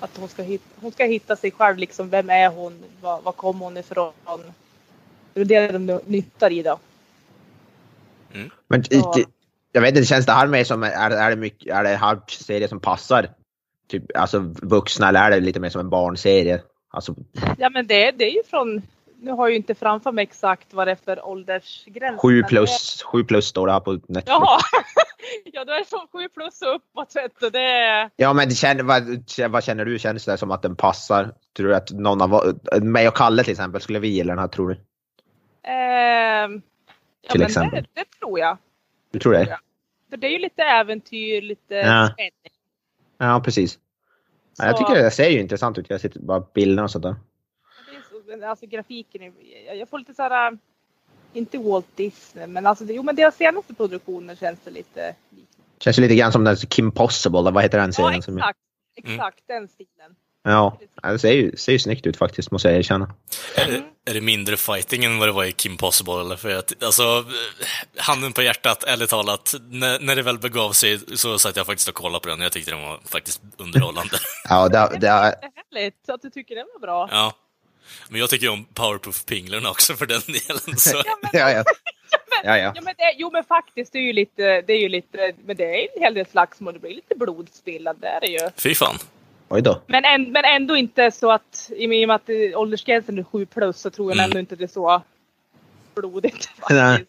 Att 0.00 0.16
hon 0.16 0.28
ska, 0.28 0.42
hitta, 0.42 0.64
hon 0.80 0.92
ska 0.92 1.04
hitta 1.04 1.36
sig 1.36 1.50
själv, 1.50 1.78
liksom. 1.78 2.10
Vem 2.10 2.30
är 2.30 2.48
hon? 2.48 2.84
Var, 3.00 3.20
var 3.20 3.32
kommer 3.32 3.64
hon 3.64 3.76
ifrån? 3.76 4.12
Det 5.34 5.40
är 5.40 5.44
det 5.44 5.68
de 5.68 6.00
nyttar 6.06 6.50
i 6.52 6.62
då. 6.62 6.78
Men 8.68 8.82
Ja. 8.90 9.14
jag 9.72 9.80
vet 9.82 9.88
inte, 9.96 10.04
känns 10.06 10.26
det 10.26 10.32
här 10.32 10.46
mer 10.46 10.64
som, 10.64 10.82
är, 10.82 11.10
är 11.10 11.30
det 11.30 11.36
mycket, 11.36 11.74
är 11.74 11.82
det 11.82 11.88
här 11.96 12.18
serie 12.28 12.68
som 12.68 12.80
passar 12.80 13.30
typ, 13.88 14.04
alltså 14.16 14.38
vuxna 14.62 15.08
eller 15.08 15.20
är 15.22 15.30
det 15.30 15.40
lite 15.40 15.60
mer 15.60 15.70
som 15.70 15.80
en 15.80 15.90
barnserie? 15.90 16.62
Alltså, 16.90 17.14
Ja 17.58 17.70
men 17.70 17.86
det, 17.86 18.10
det 18.10 18.24
är 18.24 18.34
ju 18.34 18.42
från, 18.50 18.82
nu 19.20 19.30
har 19.30 19.44
jag 19.46 19.50
ju 19.50 19.56
inte 19.56 19.74
framför 19.74 20.12
mig 20.12 20.22
exakt 20.22 20.74
vad 20.74 20.86
det 20.86 20.90
är 20.90 20.98
för 21.04 21.26
åldersgräns. 21.26 22.20
sju 22.20 22.40
men 22.40 22.48
plus, 22.48 23.02
sju 23.02 23.24
plus 23.24 23.46
står 23.46 23.66
det 23.66 23.72
här 23.72 23.80
på 23.80 23.92
Netflix. 23.92 24.24
jaha! 24.26 24.58
ja 25.52 25.64
då 25.64 25.72
är 25.72 25.78
det 25.78 25.84
från 25.84 26.06
sju 26.12 26.28
plus 26.28 26.62
och 26.62 26.74
uppåt 26.76 27.16
vet 27.16 27.32
du. 27.40 27.50
Det 27.50 27.58
är, 27.60 28.10
Ja 28.16 28.32
men 28.32 28.48
det 28.48 28.54
känner, 28.54 28.82
vad, 28.82 29.02
vad 29.50 29.64
känner 29.64 29.84
du? 29.84 29.98
Känns 29.98 30.24
det 30.24 30.38
som 30.38 30.50
att 30.50 30.62
den 30.62 30.76
passar? 30.76 31.34
Tror 31.56 31.68
du 31.68 31.74
att 31.74 31.90
någon 31.90 32.22
av 32.22 32.58
mig 32.82 33.08
och 33.08 33.16
Kalle 33.16 33.42
till 33.44 33.52
exempel, 33.52 33.80
skulle 33.80 33.98
vi 33.98 34.08
gilla 34.08 34.32
den 34.32 34.38
här 34.40 34.48
tror 34.48 34.68
du? 34.68 34.76
ehm, 35.70 36.62
ja, 37.22 37.32
men 37.34 37.42
exempel. 37.46 37.82
Det, 37.94 38.00
det 38.00 38.18
tror 38.20 38.38
jag. 38.38 38.58
Du 39.10 39.18
tror 39.18 39.32
det? 39.32 39.58
För 40.10 40.16
det 40.16 40.26
är 40.26 40.30
ju 40.30 40.38
lite 40.38 40.62
äventyr, 40.62 41.42
lite 41.42 41.74
Ja. 41.74 42.10
spänning. 42.12 42.32
Ja 43.18 43.40
precis. 43.44 43.78
Ja, 44.58 44.66
jag 44.66 44.78
Så- 44.78 44.84
tycker 44.84 45.02
det 45.02 45.10
ser 45.10 45.28
ju 45.30 45.40
intressant 45.40 45.78
ut. 45.78 45.90
Jag 45.90 46.00
sitter 46.00 46.20
bara 46.20 46.40
bilderna 46.54 46.82
och 46.84 46.90
sånt 46.90 47.02
där. 47.02 47.14
Det 48.26 48.40
så, 48.40 48.46
alltså 48.46 48.66
grafiken, 48.66 49.22
är, 49.22 49.32
jag- 49.74 49.88
får 49.88 49.98
lite 49.98 50.14
såhär, 50.14 50.52
äh, 50.52 50.58
inte 51.32 51.58
Walt 51.58 51.96
Disney 51.96 52.46
men 52.46 52.66
alltså 52.66 52.84
det, 52.84 52.92
jo 52.92 53.02
men 53.02 53.16
deras 53.16 53.36
senaste 53.36 53.74
produktioner 53.74 54.34
känns 54.34 54.60
det 54.64 54.70
lite. 54.70 55.14
Känns 55.78 55.98
ju 55.98 56.02
lite 56.02 56.14
grann 56.14 56.32
som 56.32 56.44
den 56.44 56.56
Kim 56.56 56.92
Possible, 56.92 57.50
vad 57.50 57.62
heter 57.62 57.78
den 57.78 57.88
Ja 57.88 57.92
serien? 57.92 58.22
som- 58.22 58.38
exakt, 58.38 58.58
exakt 58.94 59.42
den 59.46 59.68
stilen. 59.68 60.16
Ja, 60.44 60.78
det 61.02 61.18
ser 61.18 61.32
ju, 61.32 61.56
ser 61.56 61.72
ju 61.72 61.78
snyggt 61.78 62.06
ut 62.06 62.16
faktiskt 62.16 62.50
måste 62.50 62.68
jag 62.68 62.78
erkänna. 62.78 63.14
Är 63.56 63.66
det, 63.66 63.82
är 64.10 64.14
det 64.14 64.20
mindre 64.20 64.56
fighting 64.56 65.04
än 65.04 65.18
vad 65.18 65.28
det 65.28 65.32
var 65.32 65.44
i 65.44 65.52
Kim 65.52 65.76
Possible? 65.76 66.20
Eller? 66.20 66.36
För 66.36 66.58
att, 66.58 66.82
alltså, 66.82 67.24
handen 67.96 68.32
på 68.32 68.42
hjärtat, 68.42 68.84
ärligt 68.84 69.10
talat, 69.10 69.54
när, 69.70 70.00
när 70.00 70.16
det 70.16 70.22
väl 70.22 70.38
begav 70.38 70.72
sig 70.72 70.98
så 71.16 71.38
satt 71.38 71.56
jag 71.56 71.66
faktiskt 71.66 71.88
och 71.88 71.94
kollade 71.94 72.22
på 72.22 72.28
den. 72.28 72.40
Jag 72.40 72.52
tyckte 72.52 72.70
den 72.70 72.82
var 72.82 73.00
faktiskt 73.04 73.42
underhållande. 73.56 74.16
Ja, 74.48 74.68
det, 74.68 74.98
det, 75.00 75.08
är 75.08 75.34
härligt 75.72 76.08
att 76.08 76.22
du 76.22 76.30
tycker 76.30 76.54
den 76.54 76.66
var 76.72 76.80
bra. 76.80 77.08
ja. 77.10 77.32
Men 78.08 78.20
jag 78.20 78.30
tycker 78.30 78.46
ju 78.46 78.52
om 78.52 78.66
Powerpuff-pinglarna 78.74 79.70
också 79.70 79.94
för 79.94 80.06
den 80.06 80.20
delen. 80.26 80.78
Så. 80.78 80.96
Ja, 81.06 81.16
men, 81.22 81.30
ja, 81.40 81.50
ja. 81.50 81.64
Ja, 82.44 82.58
ja. 82.58 82.72
ja, 82.74 82.80
men 82.82 82.94
det, 82.98 83.14
jo 83.18 83.30
men 83.30 83.44
faktiskt 83.44 83.92
det 83.92 83.98
är 83.98 84.02
ju 84.02 84.12
lite, 84.12 84.62
det 84.62 84.72
är 84.72 84.80
ju 84.80 84.88
lite, 84.88 85.32
men 85.44 85.56
det 85.56 85.64
är 85.64 85.88
en 85.96 86.02
hel 86.02 86.14
del 86.14 86.26
slagsmål, 86.26 86.72
det 86.72 86.78
blir 86.78 86.94
lite 86.94 87.14
blodspillande, 87.14 88.00
det 88.00 88.08
är 88.08 88.20
det 88.20 88.26
ju. 88.26 88.50
Fy 88.56 88.74
fan. 88.74 88.98
Oj 89.54 89.62
då. 89.62 89.82
Men, 89.86 90.04
en, 90.04 90.32
men 90.32 90.44
ändå 90.44 90.76
inte 90.76 91.10
så 91.10 91.30
att, 91.32 91.70
i 91.76 91.86
och 91.86 91.90
med 91.90 92.10
att 92.10 92.28
eh, 92.28 92.58
åldersgränsen 92.60 93.18
är 93.18 93.22
7 93.22 93.46
plus 93.46 93.80
så 93.80 93.90
tror 93.90 94.10
jag 94.10 94.16
Mm. 94.18 94.24
ändå 94.24 94.38
inte 94.38 94.56
det 94.56 94.64
är 94.64 94.68
så 94.68 95.02
blodigt. 95.94 96.48
Nej. 96.70 97.04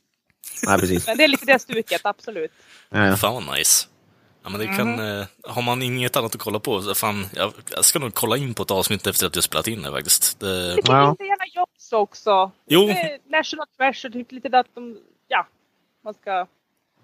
Nej, 0.67 0.79
precis. 0.79 1.07
Men 1.07 1.17
det 1.17 1.23
är 1.23 1.27
lite 1.27 1.45
det 1.45 1.59
stuket, 1.59 2.01
absolut. 2.03 2.51
Ja, 2.89 3.05
ja. 3.05 3.15
Fan 3.15 3.33
vad 3.45 3.57
nice. 3.57 3.87
Ja, 4.43 4.49
men 4.49 4.59
det 4.59 4.67
kan, 4.67 5.19
eh, 5.19 5.25
har 5.43 5.61
man 5.61 5.81
inget 5.81 6.15
annat 6.15 6.35
att 6.35 6.41
kolla 6.41 6.59
på, 6.59 6.81
så 6.81 6.95
fan, 6.95 7.25
jag, 7.35 7.53
jag 7.71 7.85
ska 7.85 7.99
nog 7.99 8.13
kolla 8.13 8.37
in 8.37 8.53
på 8.53 8.63
ett 8.63 8.71
avsnitt 8.71 9.07
efter 9.07 9.27
att 9.27 9.35
jag 9.35 9.43
spelat 9.43 9.67
in 9.67 9.81
det 9.81 9.91
faktiskt. 9.91 10.39
Det, 10.39 10.77
kan 10.85 10.95
Ja. 10.95 11.09
inte 11.09 11.23
gärna 11.23 11.45
Jobs 11.55 11.93
också. 11.93 12.51
Jo. 12.65 12.87
Det 12.87 12.91
är 12.93 13.19
National 13.37 13.67
Treasure, 13.77 14.13
typ 14.13 14.31
lite 14.31 14.59
att 14.59 14.67
de, 14.73 14.97
ja, 15.27 15.47
man 16.03 16.13
ska 16.13 16.47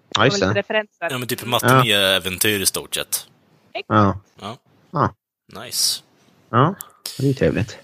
ja 0.08 0.24
just 0.24 0.36
lite 0.36 0.46
det. 0.52 0.58
referenser. 0.60 1.08
ja, 1.10 1.18
men 1.18 1.28
typ 1.28 1.44
matinéäventyr 1.46 2.60
i 2.60 2.66
stort 2.66 2.94
sett. 2.94 3.26
Ja. 3.72 4.20
Ja. 4.40 4.56
Ja. 4.90 5.14
Nice. 5.52 6.02
ja, 6.50 6.74
det 7.18 7.22
är 7.22 7.28
ju 7.28 7.34
trevligt. 7.34 7.78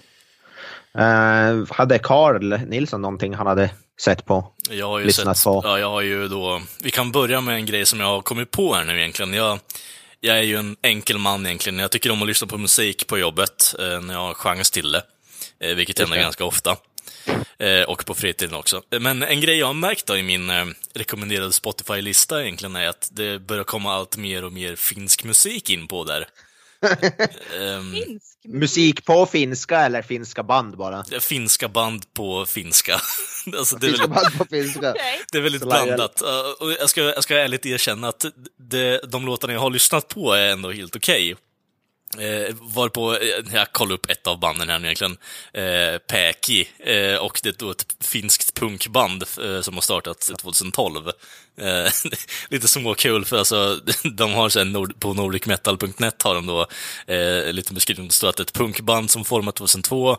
Uh, 0.97 1.73
hade 1.73 1.99
Carl 1.99 2.59
Nilsson 2.67 3.01
någonting 3.01 3.33
han 3.33 3.47
hade 3.47 3.69
sett 4.01 4.25
på? 4.25 4.51
Jag 4.69 4.87
har 4.87 4.99
ju 4.99 5.05
Lyssnat 5.05 5.37
sett, 5.37 5.43
på. 5.43 5.61
ja, 5.63 5.79
jag 5.79 5.89
har 5.89 6.01
ju 6.01 6.27
då, 6.27 6.61
vi 6.83 6.91
kan 6.91 7.11
börja 7.11 7.41
med 7.41 7.55
en 7.55 7.65
grej 7.65 7.85
som 7.85 7.99
jag 7.99 8.07
har 8.07 8.21
kommit 8.21 8.51
på 8.51 8.73
här 8.73 8.85
nu 8.85 8.99
egentligen. 8.99 9.33
Jag, 9.33 9.59
jag 10.19 10.37
är 10.37 10.41
ju 10.41 10.55
en 10.55 10.75
enkel 10.81 11.17
man 11.17 11.45
egentligen. 11.45 11.79
Jag 11.79 11.91
tycker 11.91 12.11
om 12.11 12.21
att 12.21 12.27
lyssna 12.27 12.47
på 12.47 12.57
musik 12.57 13.07
på 13.07 13.17
jobbet 13.17 13.75
eh, 13.79 14.01
när 14.01 14.13
jag 14.13 14.21
har 14.21 14.33
chans 14.33 14.71
till 14.71 14.91
det. 14.91 15.03
Eh, 15.59 15.75
vilket 15.75 15.99
händer 15.99 16.17
ganska 16.17 16.45
ofta. 16.45 16.77
Eh, 17.59 17.81
och 17.81 18.05
på 18.05 18.13
fritiden 18.13 18.55
också. 18.55 18.81
Men 18.99 19.23
en 19.23 19.41
grej 19.41 19.57
jag 19.57 19.67
har 19.67 19.73
märkt 19.73 20.05
då 20.05 20.17
i 20.17 20.23
min 20.23 20.49
eh, 20.49 20.65
rekommenderade 20.93 21.53
Spotify-lista 21.53 22.43
egentligen 22.43 22.75
är 22.75 22.87
att 22.87 23.09
det 23.11 23.39
börjar 23.39 23.63
komma 23.63 23.93
allt 23.93 24.17
mer 24.17 24.43
och 24.43 24.53
mer 24.53 24.75
finsk 24.75 25.23
musik 25.23 25.69
in 25.69 25.87
på 25.87 26.03
där. 26.03 26.27
Ehm, 26.81 27.91
Finsk 27.93 28.37
Musik 28.47 29.05
på 29.05 29.25
finska 29.25 29.79
eller 29.79 30.01
finska 30.01 30.43
band 30.43 30.77
bara? 30.77 31.03
finska 31.19 31.67
band 31.67 32.13
på 32.13 32.45
finska. 32.45 32.93
alltså, 33.57 33.75
det 33.75 33.87
är 33.87 33.89
Finska 33.89 34.07
väldigt, 34.07 34.23
band 34.23 34.37
på 34.37 34.45
finska. 34.45 34.93
Det 35.31 35.37
är 35.37 35.41
väldigt 35.41 35.61
Så 35.61 35.67
blandat. 35.67 36.21
Uh, 36.21 36.63
och 36.67 36.71
jag, 36.71 36.89
ska, 36.89 37.01
jag 37.01 37.23
ska 37.23 37.37
ärligt 37.37 37.65
erkänna 37.65 38.07
att 38.07 38.25
det, 38.59 39.01
de 39.07 39.25
låtarna 39.25 39.53
jag 39.53 39.59
har 39.59 39.69
lyssnat 39.69 40.07
på 40.07 40.33
är 40.33 40.49
ändå 40.49 40.71
helt 40.71 40.95
okej. 40.95 41.35
Eh, 42.15 42.55
varpå 42.61 42.89
på, 42.89 43.17
jag 43.53 43.71
kollar 43.71 43.95
upp 43.95 44.09
ett 44.09 44.27
av 44.27 44.39
banden 44.39 44.69
här 44.69 44.79
nu 44.79 44.87
egentligen, 44.87 45.17
eh, 45.53 45.97
Päki, 45.97 46.69
eh, 46.79 47.15
och 47.15 47.39
det 47.43 47.49
är 47.49 47.55
då 47.57 47.71
ett 47.71 47.95
finskt 47.99 48.53
punkband 48.53 49.23
eh, 49.43 49.61
som 49.61 49.73
har 49.73 49.81
startat 49.81 50.19
2012. 50.39 51.07
Eh, 51.57 51.91
lite 52.49 52.67
småkul 52.67 53.25
för 53.25 53.37
alltså, 53.37 53.79
de 54.03 54.33
har 54.33 54.49
sen 54.49 54.71
nord, 54.71 54.99
på 54.99 55.13
nordicmetal.net 55.13 56.21
har 56.23 56.35
de 56.35 56.45
då 56.45 56.67
eh, 57.13 57.53
lite 57.53 57.73
beskrivning, 57.73 58.07
det 58.07 58.13
står 58.13 58.29
att 58.29 58.37
det 58.37 58.41
är 58.41 58.45
ett 58.45 58.53
punkband 58.53 59.11
som 59.11 59.25
format 59.25 59.55
2002 59.55 60.17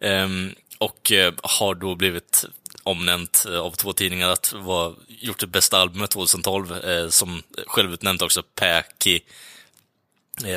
ehm, 0.00 0.54
och 0.78 1.12
eh, 1.12 1.34
har 1.42 1.74
då 1.74 1.94
blivit 1.94 2.44
omnämnt 2.82 3.46
eh, 3.48 3.60
av 3.60 3.70
två 3.70 3.92
tidningar 3.92 4.28
att 4.28 4.52
vara 4.52 4.94
gjort 5.08 5.40
det 5.40 5.46
bästa 5.46 5.78
albumet 5.78 6.10
2012, 6.10 6.72
eh, 6.72 7.08
som 7.08 7.42
självutnämnt 7.66 8.22
också 8.22 8.42
Päki 8.42 9.20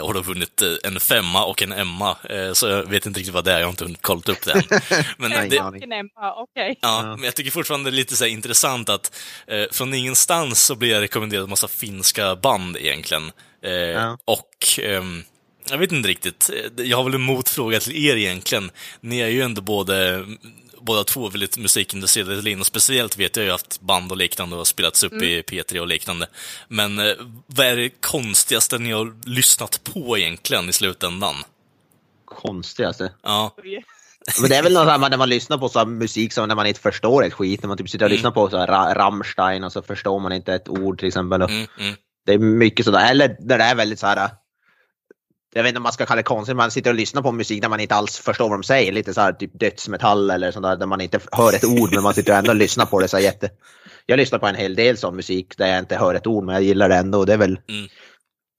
och 0.01 0.13
då 0.13 0.21
vunnit 0.21 0.61
eh, 0.61 0.73
en 0.83 0.99
femma 0.99 1.45
och 1.45 1.61
en 1.61 1.71
Emma, 1.71 2.17
eh, 2.29 2.53
så 2.53 2.67
jag 2.67 2.89
vet 2.89 3.05
inte 3.05 3.19
riktigt 3.19 3.33
vad 3.33 3.45
det 3.45 3.51
är, 3.51 3.59
jag 3.59 3.65
har 3.65 3.69
inte 3.69 3.83
hunnit 3.83 4.01
kolla 4.01 4.21
upp 4.25 4.45
det 4.45 4.51
än. 4.51 4.63
Men, 5.17 5.31
det, 5.49 5.57
Emma, 5.57 5.71
ja, 6.81 7.15
men 7.15 7.23
jag 7.23 7.35
tycker 7.35 7.51
fortfarande 7.51 7.91
det 7.91 7.95
är 7.95 7.97
lite 7.97 8.15
så 8.15 8.23
här 8.23 8.31
intressant 8.31 8.89
att 8.89 9.15
eh, 9.47 9.63
från 9.71 9.93
ingenstans 9.93 10.63
så 10.65 10.75
blir 10.75 10.91
jag 10.91 11.01
rekommenderad 11.01 11.43
en 11.43 11.49
massa 11.49 11.67
finska 11.67 12.35
band 12.35 12.77
egentligen. 12.77 13.31
Eh, 13.65 13.71
Ja. 13.71 14.17
Och 14.25 14.79
ehm, 14.79 15.23
jag 15.69 15.77
vet 15.77 15.91
inte 15.91 16.09
riktigt, 16.09 16.49
Eh, 16.49 16.85
jag 16.85 16.97
har 16.97 17.03
väl 17.03 17.13
en 17.13 17.21
motfråga 17.21 17.79
till 17.79 18.05
er 18.05 18.15
egentligen. 18.15 18.71
Ni 19.01 19.19
är 19.19 19.27
ju 19.27 19.41
ändå 19.41 19.61
både 19.61 20.25
båda 20.81 21.03
två 21.03 21.29
väldigt 21.29 21.57
musikintresserade 21.57 22.41
Lin, 22.41 22.59
och 22.59 22.65
speciellt 22.65 23.17
vet 23.17 23.35
jag 23.35 23.45
ju 23.45 23.51
att 23.51 23.79
band 23.81 24.11
och 24.11 24.17
liknande 24.17 24.55
har 24.55 24.63
spelats 24.65 25.03
upp 25.03 25.13
i 25.13 25.41
P3 25.41 25.79
och 25.79 25.87
liknande. 25.87 26.27
Men 26.67 26.99
eh, 26.99 27.13
vad 27.47 27.65
är 27.65 27.75
det 27.75 27.89
konstigaste 27.89 28.77
ni 28.77 28.91
har 28.91 29.29
lyssnat 29.29 29.83
på 29.83 30.17
egentligen 30.17 30.69
i 30.69 30.73
slutändan? 30.73 31.35
Konstigaste. 32.25 33.11
Ja, 33.23 33.55
Men 34.41 34.49
det 34.49 34.55
är 34.55 34.63
väl 34.63 34.73
något 34.73 34.87
här 34.87 35.09
när 35.09 35.17
man 35.17 35.29
lyssnar 35.29 35.57
på 35.57 35.69
så 35.69 35.79
här 35.79 35.85
musik 35.85 36.33
som 36.33 36.47
när 36.47 36.55
man 36.55 36.67
inte 36.67 36.79
förstår 36.79 37.25
ett 37.25 37.33
skit. 37.33 37.63
När 37.63 37.67
man 37.67 37.77
typ 37.77 37.89
sitter 37.89 38.05
och 38.05 38.09
Mm. 38.09 38.15
lyssnar 38.15 38.31
på 38.31 38.49
så 38.49 38.57
här 38.57 38.67
Ra- 38.67 38.93
Rammstein 38.95 39.63
och 39.63 39.71
så 39.71 39.81
förstår 39.81 40.19
man 40.19 40.33
inte 40.33 40.53
ett 40.53 40.69
ord 40.69 40.99
till 40.99 41.07
exempel. 41.07 41.41
Mm, 41.41 41.67
mm, 41.79 41.95
Det 42.25 42.33
är 42.33 42.37
mycket 42.37 42.85
sådär. 42.85 43.11
Eller 43.11 43.35
när 43.39 43.57
det 43.57 43.63
är 43.63 43.75
väldigt 43.75 43.99
så 43.99 44.07
här. 44.07 44.29
Jag 45.53 45.63
vet 45.63 45.69
inte 45.69 45.77
om 45.79 45.83
man 45.83 45.91
ska 45.91 46.05
kalla 46.05 46.15
det 46.15 46.23
konstigt, 46.23 46.55
man 46.55 46.71
sitter 46.71 46.89
och 46.89 46.95
lyssnar 46.95 47.21
på 47.21 47.31
musik 47.31 47.61
där 47.61 47.69
man 47.69 47.79
inte 47.79 47.95
alls 47.95 48.17
förstår 48.19 48.49
vad 48.49 48.59
de 48.59 48.63
säger. 48.63 48.91
Lite 48.91 49.13
så 49.13 49.21
här 49.21 49.33
typ 49.33 49.59
dödsmetall 49.59 50.29
eller 50.31 50.51
sånt 50.51 50.63
där, 50.63 50.75
där 50.75 50.85
man 50.85 51.01
inte 51.01 51.19
hör 51.31 51.53
ett 51.55 51.65
ord 51.65 51.89
men 51.93 52.03
man 52.03 52.13
sitter 52.13 52.33
ändå 52.37 52.49
och 52.49 52.55
lyssnar 52.55 52.85
på 52.85 52.99
det 52.99 53.07
så 53.07 53.19
jätte. 53.19 53.49
Jag 54.05 54.17
lyssnar 54.17 54.39
på 54.39 54.47
en 54.47 54.55
hel 54.55 54.75
del 54.75 54.97
sån 54.97 55.15
musik 55.15 55.57
där 55.57 55.67
jag 55.67 55.79
inte 55.79 55.95
hör 55.97 56.15
ett 56.15 56.27
ord 56.27 56.43
men 56.43 56.55
jag 56.55 56.63
gillar 56.63 56.89
det 56.89 56.95
ändå. 56.95 57.19
Och 57.19 57.25
det 57.25 57.33
är 57.33 57.37
väl 57.37 57.59
Mm. 57.69 57.87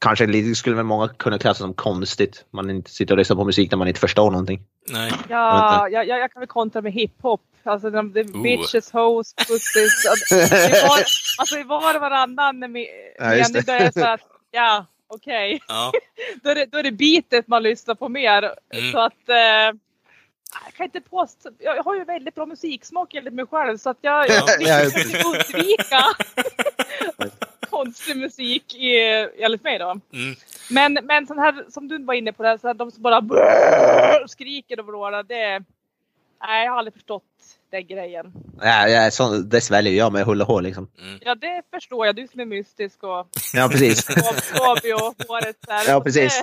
kanske 0.00 0.26
lite, 0.26 0.55
skulle 0.55 0.76
väl 0.76 0.85
många 0.85 1.09
kunna 1.09 1.38
klassa 1.38 1.59
som 1.64 1.74
konstigt. 1.74 2.44
Man 2.52 2.70
inte 2.70 2.90
sitter 2.90 3.14
och 3.14 3.18
lyssnar 3.18 3.37
på 3.37 3.44
musik 3.44 3.70
där 3.70 3.76
man 3.76 3.88
inte 3.88 4.00
förstår 4.00 4.31
någonting. 4.31 4.61
nej. 4.90 5.12
Ja, 5.28 5.88
jag, 5.88 6.07
jag, 6.09 6.18
jag 6.20 6.33
kan 6.33 6.40
väl 6.40 6.48
kontra 6.48 6.83
med 6.83 6.92
hiphop. 6.92 7.40
Alltså 7.64 7.90
de, 7.90 8.12
de 8.12 8.24
bitches, 8.42 8.90
hoes, 8.92 9.35
pussies. 9.35 10.07
Alltså, 10.11 10.35
det 10.35 10.83
var, 10.88 10.98
alltså 11.38 11.57
var 11.66 12.00
varannan 12.00 12.72
med, 12.72 12.87
Ja, 13.18 13.35
just 13.35 13.55
det. 13.55 13.61
det 13.66 13.92
så 13.94 14.05
att, 14.07 14.20
ja, 14.50 14.87
okej. 15.14 15.62
Ja, 15.68 15.92
Då, 16.42 16.51
är 16.51 16.55
det, 16.55 16.66
då 16.66 16.79
är 16.79 16.83
det 16.83 16.92
beatet 16.92 17.48
man 17.48 17.62
lyssnar 17.62 17.94
på 17.94 18.09
mer. 18.09 18.55
Mm. 18.75 18.92
Så 18.92 18.98
att 18.98 19.29
eh, 19.29 19.79
jag 20.64 20.75
kan 20.75 20.85
inte 20.85 21.01
påstå, 21.01 21.51
jag 21.59 21.83
har 21.83 21.94
ju 21.96 22.05
väldigt 22.05 22.35
bra 22.35 22.46
musiksmak 22.46 23.14
enligt 23.14 23.35
mig 23.35 23.46
själv 23.46 23.79
så 23.79 23.90
att 23.90 23.98
jag, 24.01 24.27
försöka 24.27 25.29
undvika 25.29 26.05
konstig 27.70 28.16
musik 28.16 28.75
i, 28.75 28.98
enligt 29.38 29.62
mig 29.62 29.79
då. 29.79 29.90
mm. 29.90 30.35
Men, 30.70 30.98
men 31.03 31.27
sån 31.27 31.38
här 31.38 31.64
som 31.68 31.88
du 31.88 32.05
var 32.05 32.14
inne 32.14 32.33
på, 32.33 32.42
det, 32.42 32.59
så 32.59 32.66
här, 32.66 32.75
de 32.75 32.90
som 32.90 33.03
bara 33.03 33.20
brrr, 33.20 34.27
skriker 34.27 34.81
och 34.81 34.87
vrålar, 34.87 35.22
det... 35.22 35.64
Nej, 36.46 36.64
jag 36.64 36.72
har 36.72 36.79
aldrig 36.79 36.94
förstått 36.94 37.25
den 37.72 37.87
grejen. 37.87 38.32
Ja, 38.61 38.88
ja, 38.88 39.11
så, 39.11 39.37
det 39.37 39.61
sväljer 39.61 39.92
jag 39.92 40.12
med 40.12 40.24
hull 40.24 40.40
och 40.40 40.46
hår 40.46 40.62
liksom. 40.62 40.90
Ja, 41.20 41.35
det 41.35 41.62
förstår 41.74 42.06
jag. 42.06 42.16
Du 42.16 42.26
som 42.26 42.40
är 42.40 42.44
mystisk 42.44 43.02
och 43.02 43.26
Ja, 43.54 43.68
precis. 43.72 44.08
Och 44.11 45.28
håret 45.28 45.56
där. 45.66 45.88
Ja, 45.88 46.00
precis. 46.00 46.42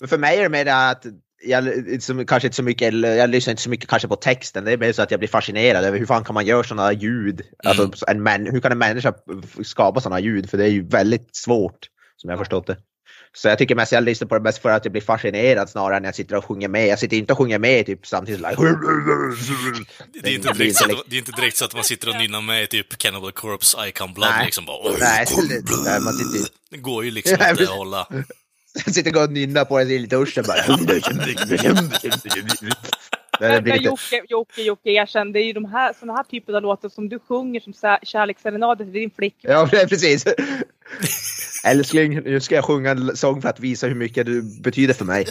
Men 0.00 0.08
för 0.08 0.18
mig 0.18 0.38
är 0.38 0.42
det 0.42 0.48
mer 0.48 0.66
att 0.66 1.06
jag, 1.42 2.02
som, 2.02 2.26
kanske 2.26 2.46
inte 2.46 2.56
så 2.56 2.62
mycket, 2.62 2.88
eller 2.88 3.14
jag 3.14 3.30
lyssnar 3.30 3.50
inte 3.50 3.62
så 3.62 3.70
mycket 3.70 3.88
kanske 3.88 4.08
på 4.08 4.16
texten. 4.16 4.64
Det 4.64 4.72
är 4.72 4.76
mer 4.76 4.92
så 4.92 5.02
att 5.02 5.10
jag 5.10 5.20
blir 5.20 5.28
fascinerad 5.28 5.84
över 5.84 5.98
hur 5.98 6.06
fan 6.06 6.24
kan 6.24 6.34
man 6.34 6.46
göra 6.46 6.64
sådana 6.64 6.92
ljud? 6.92 7.40
Mm. 7.40 7.80
Alltså, 7.80 8.06
en 8.10 8.22
män, 8.22 8.46
hur 8.46 8.60
kan 8.60 8.72
en 8.72 8.78
människa 8.78 9.14
skapa 9.62 10.00
sådana 10.00 10.20
ljud? 10.20 10.50
För 10.50 10.58
det 10.58 10.64
är 10.64 10.68
ju 10.68 10.88
väldigt 10.88 11.36
svårt, 11.36 11.88
som 12.16 12.30
jag 12.30 12.36
har 12.36 12.44
förstått 12.44 12.66
det. 12.66 12.76
Så 13.36 13.48
jag 13.48 13.58
tycker 13.58 13.74
mest 13.74 13.92
jag 13.92 14.04
lyssnar 14.04 14.28
på 14.28 14.34
det 14.34 14.40
mest 14.40 14.58
för 14.58 14.70
att 14.70 14.84
jag 14.84 14.92
blir 14.92 15.02
fascinerad 15.02 15.70
snarare 15.70 15.96
än 15.96 16.04
jag 16.04 16.14
sitter 16.14 16.36
och 16.36 16.44
sjunger 16.44 16.68
med. 16.68 16.88
Jag 16.88 16.98
sitter 16.98 17.16
inte 17.16 17.32
och 17.32 17.38
sjunger 17.38 17.58
med 17.58 17.86
typ 17.86 18.06
samtidigt. 18.06 18.40
Like, 18.40 18.56
Det 20.22 20.28
är, 20.28 20.34
inte 20.34 20.52
direkt 20.52 20.76
så 20.76 20.84
att, 20.84 21.04
det 21.06 21.16
är 21.16 21.18
inte 21.18 21.32
direkt 21.32 21.56
så 21.56 21.64
att 21.64 21.74
man 21.74 21.84
sitter 21.84 22.08
och 22.08 22.16
nynnar 22.16 22.40
med 22.40 22.62
i 22.62 22.66
typ 22.66 22.98
Cannibal 22.98 23.32
Corpse, 23.32 23.88
Icon 23.88 24.14
Blood 24.14 24.30
Nej. 24.36 24.44
liksom 24.44 24.64
bara... 24.64 24.90
Nej, 25.00 25.26
det, 25.64 26.00
man 26.00 26.12
sitter 26.12 26.50
Det 26.70 26.76
går 26.76 27.04
ju 27.04 27.10
liksom 27.10 27.34
inte 27.50 27.62
att 27.62 27.68
hålla. 27.68 28.06
Jag 28.84 28.94
sitter 28.94 29.22
och 29.22 29.32
nynnar 29.32 29.64
på 29.64 29.78
det 29.78 29.94
i 29.94 30.06
duschen 30.06 30.44
bara. 30.46 30.64
Det 33.40 33.60
lite, 33.60 33.76
Jocke, 33.84 34.22
Jocke, 34.28 34.62
Jocke, 34.62 34.90
erkänn, 34.90 35.32
det 35.32 35.40
är 35.40 35.44
ju 35.44 35.52
de 35.52 35.64
här, 35.64 35.92
såna 36.00 36.12
här 36.12 36.22
typer 36.22 36.52
av 36.52 36.62
låtar 36.62 36.88
som 36.88 37.08
du 37.08 37.18
sjunger 37.18 37.60
som 37.60 37.72
kärleksserenader 38.02 38.84
till 38.84 38.92
din 38.92 39.10
flickvän. 39.10 39.52
ja, 39.52 39.68
precis. 39.88 40.24
Älskling, 41.66 42.20
nu 42.20 42.40
ska 42.40 42.54
jag 42.54 42.64
sjunga 42.64 42.90
en 42.90 43.16
sång 43.16 43.42
för 43.42 43.48
att 43.48 43.60
visa 43.60 43.86
hur 43.86 43.94
mycket 43.94 44.26
du 44.26 44.60
betyder 44.62 44.94
för 44.94 45.04
mig. 45.04 45.26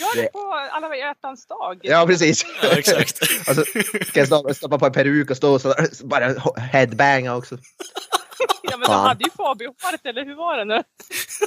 Gör 0.00 0.16
det- 0.22 0.32
på 0.32 0.54
alla 0.70 0.96
hjärtans 0.96 1.46
dag. 1.46 1.78
Ja, 1.82 2.04
precis. 2.06 2.46
Ja, 2.62 2.68
exakt. 2.78 3.18
Alltså, 3.48 3.64
ska 4.06 4.20
jag 4.20 4.26
stoppa, 4.26 4.54
stoppa 4.54 4.78
på 4.78 4.86
en 4.86 4.92
peruk 4.92 5.30
och 5.30 5.36
stå 5.36 5.52
och 5.54 5.60
så, 5.60 5.74
bara 6.04 6.34
headbanga 6.56 7.36
också. 7.36 7.58
Men 8.82 8.96
Fan. 8.96 9.06
hade 9.06 9.24
ju 9.24 9.30
Fabio-håret, 9.30 10.00
eller 10.06 10.24
hur 10.24 10.34
var 10.34 10.56
det 10.58 10.64
nu? 10.64 10.82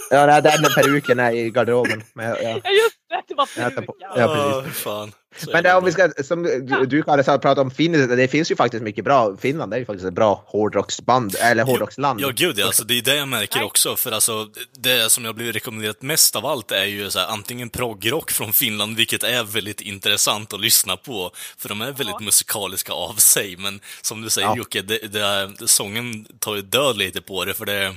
Ja, 0.09 0.25
det- 0.25 0.41
den 0.41 0.63
peruken 0.75 1.19
är 1.19 1.31
i 1.31 1.49
garderoben. 1.49 2.03
Men, 2.13 2.25
ja. 2.29 2.35
Ja, 2.41 2.69
just 2.71 2.97
det, 3.27 3.33
var 3.35 3.45
peruk. 3.45 3.89
Ja, 3.99 4.11
precis. 4.11 4.85
Ja, 4.85 4.91
fan. 4.91 5.11
Så 5.37 5.49
Men 5.53 5.63
det, 5.63 5.73
om 5.73 5.85
vi 5.85 5.91
ska, 5.91 6.09
som 6.23 6.43
du, 6.43 6.85
du 6.85 7.03
Kalle 7.03 7.23
sa, 7.23 7.37
prata 7.37 7.61
om 7.61 7.71
Finland, 7.71 8.17
det 8.17 8.27
finns 8.27 8.51
ju 8.51 8.55
faktiskt 8.55 8.83
mycket 8.83 9.05
bra. 9.05 9.37
Finland 9.37 9.73
är 9.73 9.77
ju 9.77 9.85
faktiskt 9.85 10.05
ett 10.05 10.13
bra 10.13 10.43
hårdrocksband, 10.47 11.35
eller 11.39 11.63
hårdrocksland. 11.63 12.21
Ja, 12.21 12.31
gud 12.35 12.59
ja. 12.59 12.65
Alltså, 12.65 12.83
det 12.83 12.97
är 12.97 13.01
det 13.01 13.15
jag 13.15 13.27
märker 13.27 13.57
Nej. 13.57 13.65
också. 13.65 13.95
För 13.95 14.11
alltså, 14.11 14.47
det 14.77 15.11
som 15.11 15.25
jag 15.25 15.35
blivit 15.35 15.55
rekommenderat 15.55 16.01
mest 16.01 16.35
av 16.35 16.45
allt 16.45 16.71
är 16.71 16.85
ju 16.85 17.09
så 17.09 17.19
här, 17.19 17.27
antingen 17.27 17.69
proggrock 17.69 18.31
från 18.31 18.53
Finland, 18.53 18.97
vilket 18.97 19.23
är 19.23 19.43
väldigt 19.43 19.81
intressant 19.81 20.53
att 20.53 20.61
lyssna 20.61 20.97
på. 20.97 21.31
För 21.57 21.69
de 21.69 21.81
är 21.81 21.91
väldigt 21.91 22.19
musikaliska 22.19 22.93
av 22.93 23.13
sig. 23.13 23.57
Men 23.57 23.79
som 24.01 24.21
du 24.21 24.29
säger 24.29 24.47
Ja. 24.47 24.57
Jocke, 24.57 24.81
det, 24.81 24.97
det, 24.97 25.51
sången 25.67 26.27
tar 26.39 26.55
ju 26.55 26.61
död 26.61 26.97
lite 26.97 27.21
på 27.21 27.45
det. 27.45 27.53
För 27.53 27.65
det, 27.65 27.95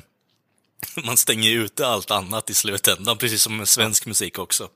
man 1.05 1.17
stänger 1.17 1.51
ju 1.51 1.65
ute 1.65 1.87
allt 1.87 2.11
annat 2.11 2.51
i 2.51 2.55
slutändan, 2.55 3.19
precis 3.19 3.43
som 3.43 3.57
med 3.57 3.69
svensk 3.69 4.07
musik 4.07 4.39
också. 4.39 4.69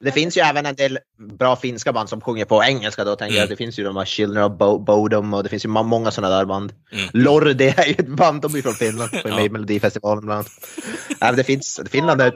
Det 0.00 0.12
finns 0.12 0.36
ju 0.36 0.40
även 0.40 0.66
en 0.66 0.74
del 0.74 0.98
bra 1.18 1.56
finska 1.56 1.92
band 1.92 2.08
som 2.08 2.20
sjunger 2.20 2.44
på 2.44 2.62
engelska 2.64 3.04
då, 3.04 3.16
tänker 3.16 3.34
Mm. 3.34 3.40
jag. 3.40 3.48
Det 3.48 3.56
finns 3.56 3.78
ju 3.78 3.84
de 3.84 3.96
här 3.96 4.04
Children 4.04 4.44
of 4.44 4.52
Bo- 4.58 4.78
Bodom 4.78 5.34
och 5.34 5.42
det 5.42 5.48
finns 5.48 5.64
ju 5.64 5.68
många 5.68 6.10
sådana 6.10 6.36
där 6.36 6.44
band. 6.44 6.72
Mm. 6.92 7.04
Lorde 7.12 7.64
är 7.64 7.86
ju 7.86 7.92
ett 7.92 8.08
band, 8.08 8.42
de 8.42 8.54
är 8.54 8.62
från 8.62 8.72
Finland, 8.74 9.10
på 9.22 9.28
Ja. 9.28 9.36
med 9.36 9.44
i 9.44 9.48
Melodifestivalen 9.50 10.24
bland 10.26 10.46
annat. 11.20 11.36
Det 11.36 11.44
finns, 11.44 11.80
Finland 11.90 12.20
är... 12.20 12.34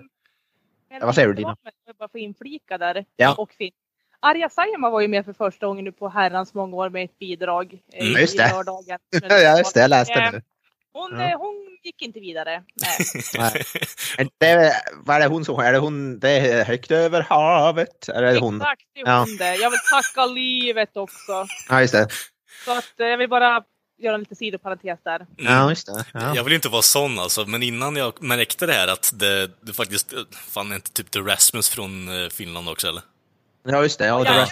Ja, 1.01 1.07
vad 1.07 1.15
säger 1.15 1.29
du, 1.29 1.35
Dina? 1.35 1.57
Jag 1.87 1.97
bara 1.97 2.09
få 2.09 2.19
inflika 2.19 2.79
där. 2.79 3.05
Ja. 3.17 3.35
Och 3.35 3.53
fin. 3.53 3.73
Arja 4.21 4.49
Saijonmaa 4.49 4.91
var 4.91 5.01
ju 5.01 5.09
med 5.09 5.25
för 5.25 5.33
första 5.33 5.67
gången 5.67 5.85
nu 5.85 5.93
på 5.93 6.09
herrans 6.09 6.55
många 6.55 6.77
år 6.77 6.89
med 6.91 7.05
ett 7.05 7.19
bidrag 7.19 7.79
eh, 7.93 8.07
Mm, 8.07 8.21
just 8.21 8.35
i 8.35 8.39
det. 8.39 8.51
lördagen. 8.53 8.99
Ja, 9.29 9.59
just 9.59 9.75
det, 9.75 9.81
jag 9.81 9.89
läste 9.91 10.13
Eh, 10.15 10.33
det. 10.33 10.43
Hon, 10.97 11.19
Ja. 11.21 11.31
eh, 11.31 11.39
hon 11.39 11.55
gick 11.85 12.03
inte 12.03 12.21
vidare. 12.21 12.63
Nej. 13.39 13.63
Det 14.39 14.47
är, 14.47 14.73
vad 15.05 15.17
är 15.17 15.21
det 15.21 15.27
hon 15.27 15.45
som 15.45 15.55
sjunger? 15.57 15.69
Är 15.69 15.73
det 15.73 15.79
hon, 15.79 16.19
det 16.19 16.31
är 16.31 16.65
högt 16.65 16.91
över 16.91 17.21
havet? 17.23 18.09
Är 18.09 18.23
det 18.23 18.39
hon? 18.39 18.57
Exakt, 18.57 18.83
det 18.95 19.01
är 19.01 19.07
Ja. 19.07 19.19
hon 19.19 19.37
det. 19.37 19.57
Jag 19.57 19.71
vill 19.71 19.81
tacka 19.93 20.27
livet 20.27 20.97
också. 20.97 21.47
Ja, 21.69 21.81
just 21.81 21.93
det. 21.93 22.09
Så 22.65 22.79
att 22.79 23.01
eh, 23.01 23.07
jag 23.07 23.19
vill 23.19 23.29
bara 23.29 23.63
göra 24.03 24.15
en 24.15 24.21
liten 24.21 24.37
sidoparentes 24.37 24.99
där. 25.05 25.27
Ja, 25.37 25.69
just 25.71 25.87
det. 25.87 26.05
Ja. 26.13 26.37
Jag 26.37 26.45
vill 26.45 26.53
inte 26.53 26.69
vara 26.69 26.83
sån 26.83 27.19
alltså, 27.19 27.45
men 27.47 27.63
innan 27.63 27.97
jag 27.97 28.23
märkte 28.23 28.67
det 28.67 28.73
här 28.73 28.89
att 28.89 29.13
det, 29.15 29.51
det 29.61 29.73
faktiskt, 29.73 30.15
fan 30.33 30.71
är 30.73 30.75
inte 30.77 30.91
typ 30.93 31.11
The 31.11 31.19
Rasmus 31.19 31.69
från 31.69 32.09
eh, 32.23 32.29
Finland 32.29 32.69
också 32.69 32.89
eller? 32.89 33.03
Ja, 33.65 33.83
just 33.83 33.99
det. 33.99 34.07
Ja, 34.07 34.25
det 34.25 34.31
var... 34.31 34.49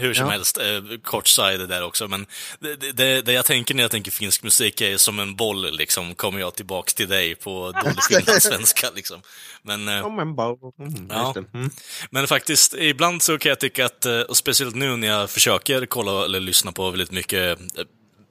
Hur 0.00 0.14
som 0.14 0.24
Ja. 0.26 0.32
helst, 0.32 0.58
eh, 0.58 0.64
kort 1.02 1.26
side 1.28 1.68
där 1.68 1.82
också, 1.82 2.08
men 2.08 2.26
det, 2.60 2.92
det- 2.92 3.22
det, 3.22 3.32
jag 3.32 3.44
tänker 3.44 3.74
när 3.74 3.82
jag 3.84 3.90
tänker 3.90 4.10
finsk 4.10 4.42
musik 4.42 4.80
är 4.80 4.96
som 4.96 5.18
en 5.18 5.36
boll, 5.36 5.76
liksom, 5.76 6.14
kommer 6.14 6.40
jag 6.40 6.54
tillbaks 6.54 6.94
till 6.94 7.08
dig 7.08 7.34
på 7.34 7.72
dålig 7.84 8.02
finlandssvenska, 8.08 8.90
liksom. 8.94 9.20
Men, 9.62 9.88
eh, 9.88 10.06
Om 10.06 10.18
en 10.18 10.34
bow. 10.34 10.58
Mm, 10.80 11.06
Ja. 11.10 11.34
Mm. 11.54 11.70
men 12.10 12.26
faktiskt, 12.26 12.74
ibland 12.74 13.22
så 13.22 13.38
kan 13.38 13.48
jag 13.50 13.60
tycka 13.60 13.86
att, 13.86 14.06
eh, 14.06 14.20
och 14.20 14.36
speciellt 14.36 14.74
nu 14.74 14.96
när 14.96 15.08
jag 15.08 15.30
försöker 15.30 15.86
kolla 15.86 16.24
eller 16.24 16.40
lyssna 16.40 16.72
på 16.72 16.90
väldigt 16.90 17.10
mycket 17.10 17.60
eh, 17.60 17.84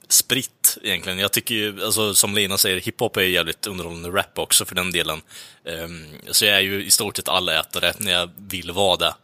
spritt 0.08 0.78
egentligen. 0.82 1.18
Jag 1.18 1.32
tycker 1.32 1.54
ju, 1.54 1.84
alltså 1.84 2.14
som 2.14 2.34
Lina 2.34 2.58
säger, 2.58 2.80
hiphop 2.80 3.16
är 3.16 3.20
jävligt 3.22 3.66
underhållande 3.66 4.08
rap 4.08 4.38
också 4.38 4.64
för 4.64 4.74
den 4.74 4.90
delen. 4.92 5.20
Ehm, 5.68 6.04
så 6.30 6.44
jag 6.44 6.56
är 6.56 6.60
ju 6.60 6.84
i 6.84 6.90
stort 6.90 7.16
sett 7.16 7.28
allätare 7.28 7.94
när 7.98 8.12
jag 8.12 8.30
vill 8.36 8.70
vara 8.72 8.96
det. 8.96 9.14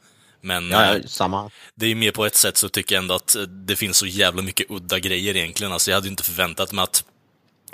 Men 0.42 0.70
Ja, 0.70 0.84
eh, 0.84 0.96
ja, 1.02 1.08
samma. 1.08 1.50
det 1.74 1.86
är 1.86 1.88
ju 1.88 1.94
mer 1.94 2.10
på 2.12 2.26
ett 2.26 2.36
sätt 2.36 2.56
så 2.56 2.68
tycker 2.68 2.94
jag 2.94 3.02
ändå 3.02 3.14
att 3.14 3.34
eh, 3.34 3.42
det 3.42 3.76
finns 3.76 3.96
så 3.96 4.06
jävla 4.06 4.42
mycket 4.42 4.70
udda 4.70 4.98
grejer 4.98 5.36
egentligen. 5.36 5.72
Alltså 5.72 5.90
jag 5.90 5.96
hade 5.96 6.06
ju 6.06 6.10
inte 6.10 6.22
förväntat 6.22 6.72
mig 6.72 6.82
att 6.82 7.04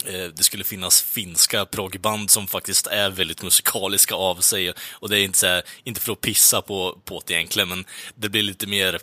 eh, 0.05 0.25
det 0.25 0.43
skulle 0.43 0.65
finnas 0.65 1.03
finska 1.03 1.65
proggband 1.67 2.31
som 2.31 2.47
faktiskt 2.47 2.87
är 2.87 3.11
väldigt 3.11 3.43
musikaliska 3.43 4.15
av 4.15 4.37
sig. 4.37 4.73
Och 4.93 5.09
det 5.09 5.21
är 5.21 5.25
inte, 5.25 5.39
så 5.39 5.47
här, 5.47 5.63
inte 5.85 6.01
för 6.01 6.13
att 6.13 6.21
pissa 6.21 6.63
på, 6.63 6.99
på 7.05 7.23
det 7.27 7.35
egentligen, 7.35 7.69
men 7.69 7.85
det 8.15 8.29
blir 8.29 8.43
lite 8.43 8.67
mer... 8.67 9.01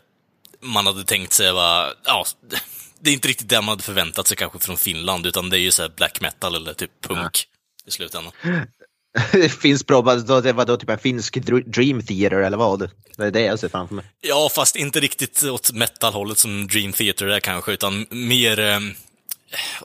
Man 0.62 0.86
hade 0.86 1.04
tänkt 1.04 1.34
sig 1.34 1.52
vara... 1.52 1.94
Ja, 2.04 2.26
det 3.00 3.10
är 3.10 3.14
inte 3.14 3.28
riktigt 3.28 3.50
det 3.50 3.56
man 3.62 3.70
hade 3.70 3.84
förväntat 3.84 4.28
sig 4.28 4.38
kanske 4.38 4.60
från 4.60 4.78
Finland, 4.78 5.26
utan 5.26 5.50
det 5.50 5.58
är 5.58 5.62
ju 5.62 5.72
så 5.72 5.82
här 5.82 5.90
black 5.90 6.22
metal 6.22 6.56
eller 6.56 6.74
typ 6.74 6.92
punk 7.02 7.48
i 7.86 7.92
slutändan. 7.92 8.32
Det 9.32 9.50
finns 9.50 9.86
bra, 9.86 10.02
vadå, 10.02 10.54
var 10.54 10.66
då 10.66 10.78
typ 10.78 10.90
en 10.90 11.00
finsk 11.00 11.38
Dream 11.66 12.02
Theater 12.02 12.38
eller 12.38 12.58
vad? 12.58 12.90
Det 13.18 13.24
är 13.24 13.32
det 13.32 13.42
jag 13.42 13.60
ser 13.60 13.70
framför 13.70 13.96
mig. 13.96 14.06
Ja, 14.22 14.50
fast 14.56 14.76
inte 14.76 15.00
riktigt 15.00 15.44
åt 15.44 15.72
metal-hållet 15.72 16.38
som 16.38 16.68
Dream 16.68 16.94
Theater 16.94 17.28
är 17.28 17.40
kanske, 17.40 17.72
utan 17.72 18.06
mer... 18.10 18.60
Eh, 18.60 18.80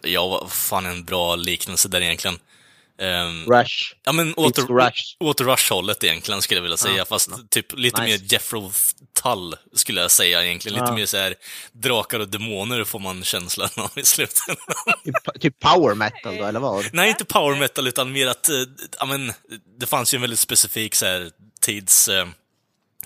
ja, 0.02 0.28
vad 0.28 0.52
fan 0.52 0.86
är 0.86 0.90
en 0.90 1.04
bra 1.04 1.36
liknelse 1.36 1.88
där 1.88 2.00
egentligen? 2.00 2.38
Ehm, 3.00 3.46
Rush. 3.46 3.94
Ja, 4.04 4.12
men 4.12 4.34
åter, 4.34 4.62
Rush. 4.62 5.16
åter 5.20 5.44
Rush-hållet 5.44 6.04
egentligen 6.04 6.42
skulle 6.42 6.58
jag 6.58 6.62
vilja 6.62 6.76
säga, 6.76 6.96
Ja, 6.96 7.04
fast 7.04 7.30
typ 7.50 7.78
lite 7.78 8.02
Nice. 8.02 8.18
mer 8.18 8.32
Jeffro 8.32 8.72
Tull 9.22 9.56
skulle 9.74 10.00
jag 10.00 10.10
säga 10.10 10.44
egentligen. 10.44 10.74
Lite 10.78 10.90
Ja. 10.90 10.94
mer 10.94 11.06
så 11.06 11.16
här 11.16 11.34
drakar 11.72 12.20
och 12.20 12.28
demoner 12.28 12.84
får 12.84 12.98
man 12.98 13.24
känslan 13.24 13.68
av 13.76 13.90
i 13.98 14.04
slutändan. 14.04 14.64
Typ, 15.04 15.40
typ 15.40 15.58
power 15.60 15.94
metal 15.94 16.36
då, 16.36 16.44
eller 16.44 16.60
vad? 16.60 16.84
Nej, 16.94 17.08
inte 17.08 17.24
power 17.24 17.56
metal, 17.58 17.86
utan 17.88 18.12
mer 18.12 18.26
att, 18.26 18.48
eh, 18.48 18.54
ja 18.98 19.04
men, 19.06 19.32
det 19.78 19.86
fanns 19.86 20.14
ju 20.14 20.16
en 20.16 20.22
väldigt 20.22 20.38
specifik 20.40 20.94
så 20.94 21.06
här 21.06 21.30
tids... 21.60 22.08
Eh, 22.08 22.26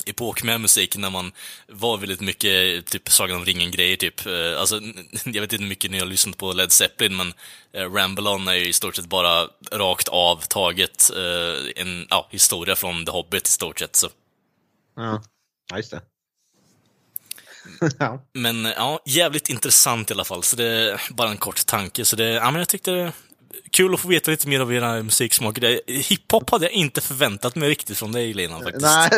epok 0.07 0.43
med 0.43 0.61
musiken 0.61 1.01
när 1.01 1.11
man 1.11 1.33
var 1.69 1.97
väldigt 1.97 2.21
mycket 2.21 2.87
typ 2.87 3.11
Sagan 3.11 3.37
om 3.37 3.45
ringen-grejer 3.45 3.97
typ. 3.97 4.27
Eh, 4.27 4.61
Alltså, 4.61 4.75
jag 5.25 5.41
vet 5.41 5.53
inte 5.53 5.63
hur 5.63 5.69
mycket 5.69 5.91
ni 5.91 5.99
har 5.99 6.07
lyssnat 6.07 6.37
på 6.37 6.53
Led 6.53 6.73
Zeppelin, 6.73 7.17
men 7.17 7.33
eh, 7.73 7.93
Ramble 7.93 8.31
On 8.31 8.49
är 8.49 8.55
ju 8.55 8.69
i 8.69 8.73
stort 8.73 8.97
sett 8.97 9.07
bara 9.07 9.49
rakt 9.73 10.09
av 10.09 10.37
taget 10.37 11.11
eh, 11.17 11.83
en 11.83 12.07
ja, 12.11 12.29
historia 12.31 12.77
från 12.77 13.05
The 13.05 13.13
Hobbit 13.13 13.49
i 13.49 13.51
stort 13.51 13.79
sett. 13.79 13.97
Så. 13.97 14.09
Ja, 14.97 15.23
ja 15.71 15.77
just 15.77 15.91
det. 15.91 16.03
Men 18.33 18.65
ja, 18.65 19.03
jävligt 19.07 19.49
intressant 19.49 20.11
i 20.11 20.15
alla 20.15 20.25
fall, 20.25 20.43
så 20.43 20.57
det 20.57 20.65
är 20.65 21.01
bara 21.11 21.31
en 21.31 21.37
kort 21.37 21.67
tanke. 21.67 22.05
Så 22.05 22.17
det, 22.17 22.25
ja 22.25 22.51
men 22.51 22.59
jag 22.59 22.69
tyckte 22.69 23.13
kul 23.71 23.95
att 23.95 24.01
få 24.01 24.09
veta 24.09 24.31
lite 24.31 24.49
mer 24.49 24.61
av 24.61 24.75
era 24.75 25.03
musiksmaker. 25.03 25.81
Hiphop 25.87 26.51
hade 26.51 26.65
jag 26.65 26.73
inte 26.73 27.01
förväntat 27.01 27.55
mig 27.55 27.69
riktigt 27.69 27.99
från 27.99 28.13
dig, 28.13 28.35
Lena, 28.35 28.61
faktiskt. 28.61 28.83
Nej, 28.83 29.11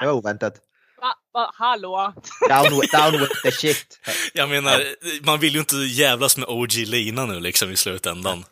det 0.00 0.06
var 0.06 0.12
oväntat. 0.12 0.54
Va, 1.00 1.14
va, 1.34 1.50
hallå? 1.54 2.14
Down 2.48 2.80
with, 2.80 2.96
down 2.96 3.20
with 3.20 3.42
the 3.42 3.50
shit. 3.50 3.98
Jag 4.32 4.48
menar, 4.48 4.82
man 5.26 5.40
vill 5.40 5.54
ju 5.54 5.60
inte 5.60 5.76
jävlas 5.76 6.36
med 6.36 6.48
OG 6.48 6.72
Lina 6.72 7.26
nu 7.26 7.40
liksom 7.40 7.70
i 7.70 7.76
slutändan. 7.76 8.44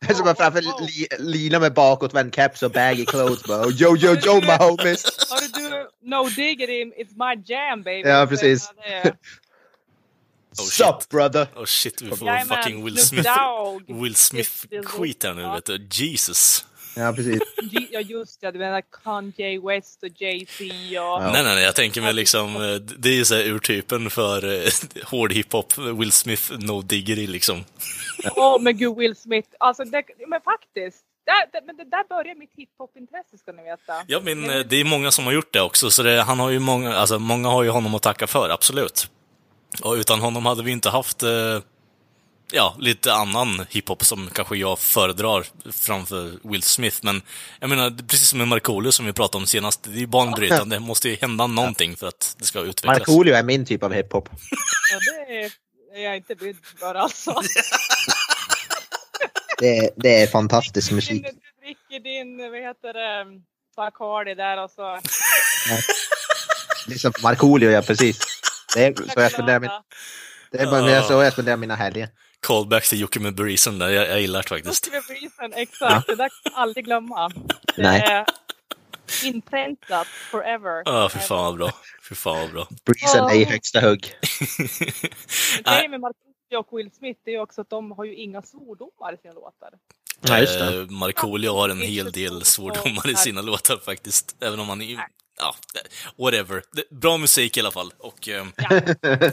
Det 0.00 0.10
är 0.10 0.14
som 0.14 0.28
att 0.28 0.38
framför 0.38 0.60
li, 0.60 1.06
Lina 1.18 1.58
med 1.58 1.74
bakåtvänd 1.74 2.32
caps 2.34 2.62
och 2.62 2.70
baggy 2.70 3.04
clothes 3.04 3.42
bara 3.42 3.66
Yo, 3.66 3.96
yo, 3.96 4.16
yo, 4.26 4.34
my 4.40 4.56
homies! 4.58 5.04
Hörru 5.30 5.48
du, 5.54 5.88
No 6.10 6.28
Diggity, 6.28 6.84
it's 6.84 7.14
my 7.16 7.42
jam 7.46 7.82
baby. 7.82 8.08
Ja, 8.08 8.26
precis. 8.26 8.70
Oh, 10.58 10.64
Sup 10.64 10.86
shit. 11.00 11.08
brother! 11.08 11.46
Oh 11.56 11.64
shit, 11.64 12.02
vi 12.02 12.16
får 12.16 12.28
Jajamän, 12.28 12.56
fucking 12.56 12.84
Will 12.84 12.98
Smith. 12.98 13.30
Will 13.88 14.14
Smith-skit 14.14 15.24
här 15.24 15.34
nu, 15.34 15.42
Ja. 15.42 15.54
vet 15.54 15.64
du. 15.66 15.88
Jesus. 15.90 16.64
Ja, 16.96 17.12
precis. 17.12 17.40
Ja 17.90 18.00
just 18.00 18.40
det, 18.40 18.50
du 18.50 18.58
menar 18.58 18.82
Kanye 19.04 19.60
West 19.60 20.02
och 20.02 20.08
Jay-Z 20.20 20.64
och... 20.64 20.72
Ja. 20.92 21.30
Nej, 21.32 21.44
nej, 21.44 21.54
nej, 21.54 21.64
jag 21.64 21.74
tänker 21.76 22.00
mig 22.00 22.12
liksom, 22.12 22.56
eh, 22.56 22.74
det 22.74 23.08
är 23.08 23.14
ju 23.14 23.24
så 23.24 23.34
här 23.34 23.42
urtypen 23.44 24.10
för 24.10 24.64
eh, 24.64 24.70
hård 25.04 25.32
hiphop, 25.32 25.78
Will 25.78 26.12
Smith, 26.12 26.52
no 26.58 26.82
diggery 26.82 27.26
liksom. 27.26 27.64
Åh 28.36 28.60
men 28.60 28.76
gud 28.76 28.96
Will 28.96 29.16
Smith, 29.16 29.48
alltså 29.60 29.84
det, 29.84 30.02
men 30.28 30.40
faktiskt. 30.40 30.98
där, 31.26 31.52
där, 31.52 31.66
men 31.66 31.76
det 31.76 31.84
där 31.84 32.04
börjar 32.08 32.34
mitt 32.34 32.52
hiphop-intresse 32.56 33.38
ska 33.38 33.52
ni 33.52 33.62
veta. 33.62 33.94
Ja, 34.06 34.20
men 34.22 34.50
eh, 34.50 34.58
det 34.66 34.76
är 34.80 34.84
många 34.84 35.10
som 35.10 35.24
har 35.24 35.32
gjort 35.32 35.52
det 35.52 35.60
också, 35.60 35.90
så 35.90 36.02
det, 36.02 36.22
han 36.22 36.38
har 36.38 36.50
ju 36.50 36.58
många, 36.58 36.94
alltså 36.96 37.18
många 37.18 37.48
har 37.48 37.62
ju 37.62 37.68
honom 37.70 37.94
att 37.94 38.02
tacka 38.02 38.26
för, 38.26 38.50
absolut. 38.50 39.10
Och 39.82 39.92
utan 39.92 40.20
honom 40.20 40.46
hade 40.46 40.62
vi 40.62 40.70
inte 40.70 40.90
haft, 40.90 41.22
eh, 41.22 41.60
ja, 42.52 42.76
lite 42.78 43.14
annan 43.14 43.66
hiphop 43.70 44.04
som 44.04 44.30
kanske 44.32 44.56
jag 44.56 44.78
föredrar 44.78 45.46
framför 45.72 46.32
Will 46.42 46.62
Smith, 46.62 46.98
men 47.02 47.22
jag 47.60 47.70
menar, 47.70 47.86
är 47.86 47.90
precis 48.08 48.28
som 48.28 48.38
med 48.38 48.48
Markoolio 48.48 48.92
som 48.92 49.06
vi 49.06 49.12
pratade 49.12 49.42
om 49.42 49.46
senast, 49.46 49.82
det 49.82 49.90
är 49.90 50.00
ju 50.00 50.06
banbrytande, 50.06 50.76
det 50.76 50.80
måste 50.80 51.08
ju 51.08 51.16
hända 51.16 51.46
någonting 51.46 51.96
för 51.96 52.06
att 52.06 52.36
det 52.38 52.44
ska 52.44 52.60
utvecklas. 52.60 52.98
Markoolio 52.98 53.34
är 53.34 53.42
min 53.42 53.66
typ 53.66 53.82
av 53.82 53.92
hiphop. 53.92 54.28
Ja, 54.92 54.98
det 55.26 56.00
är 56.00 56.04
jag 56.04 56.16
inte 56.16 56.34
byggd 56.34 56.64
för 56.78 56.94
alltså. 56.94 57.40
Det, 59.58 59.90
det 59.96 60.22
är 60.22 60.26
fantastisk 60.26 60.90
musik. 60.92 61.24
du 61.24 61.30
dricker 61.64 62.00
din, 62.04 62.50
vad 62.50 62.60
heter 62.60 62.92
det, 62.92 63.40
Bacardi 63.76 64.34
där 64.34 64.64
och 64.64 64.70
så. 64.70 65.00
Liksom 66.86 67.12
Markoolio, 67.22 67.70
ja 67.70 67.82
precis. 67.82 68.18
Det 68.76 68.84
är 68.86 68.94
så 68.94 69.20
jag 69.20 69.32
spenderar, 69.32 69.60
min, 69.60 69.70
det 70.50 70.58
är 70.58 70.66
bara 70.66 71.02
så 71.02 71.12
jag 71.12 71.32
spenderar 71.32 71.56
mina 71.56 71.74
helger. 71.74 72.08
Callback 72.40 72.88
till 72.88 73.00
Jocke 73.00 73.20
med 73.20 73.34
Breezen 73.34 73.78
där, 73.78 73.88
jag, 73.88 74.08
jag 74.08 74.20
gillar 74.20 74.42
det 74.42 74.48
faktiskt. 74.48 74.86
Just 74.92 75.08
det, 75.08 75.14
Breezen, 75.14 75.52
exakt. 75.52 76.06
Det 76.06 76.14
där 76.14 76.28
kan 76.28 76.52
jag 76.52 76.54
aldrig 76.54 76.84
glömma. 76.84 77.28
Det 77.76 77.82
Nej. 77.82 78.00
är 78.00 78.26
inpräntat 79.24 80.06
forever. 80.06 80.82
Ja, 80.84 81.08
för 81.08 81.18
fan 81.18 81.44
vad 81.44 81.56
bra. 81.56 81.72
För 82.02 82.14
fan 82.14 82.40
vad 82.40 82.50
bra. 82.52 82.68
Breezen 82.84 83.24
är 83.24 83.34
i 83.34 83.44
högsta 83.44 83.80
hugg. 83.80 84.06
Men 85.64 85.74
Grejen 85.74 85.90
med 85.90 86.00
Markoolio 86.00 86.56
och 86.58 86.78
Will 86.78 86.90
Smith 86.98 87.20
är 87.24 87.30
ju 87.30 87.40
också 87.40 87.60
att 87.60 87.70
de 87.70 87.90
har 87.90 88.04
ju 88.04 88.14
inga 88.14 88.42
svordomar 88.42 89.14
i 89.14 89.16
sina 89.16 89.34
låtar. 89.34 89.70
Ja, 90.20 90.38
just 90.38 90.58
det. 90.58 90.80
Eh, 90.80 90.90
Markoolio 90.90 91.52
har 91.52 91.68
en 91.68 91.80
hel 91.80 92.12
del 92.12 92.44
svordomar 92.44 93.10
i 93.10 93.14
sina 93.14 93.42
låtar 93.42 93.76
faktiskt. 93.76 94.36
Även 94.40 94.60
om 94.60 94.68
han 94.68 94.82
är... 94.82 95.00
Ja, 95.38 95.56
whatever. 96.18 96.62
Bra 96.90 97.16
musik 97.16 97.56
i 97.56 97.60
alla 97.60 97.70
fall. 97.70 97.92
Och... 97.98 98.28
Eh, 98.28 98.46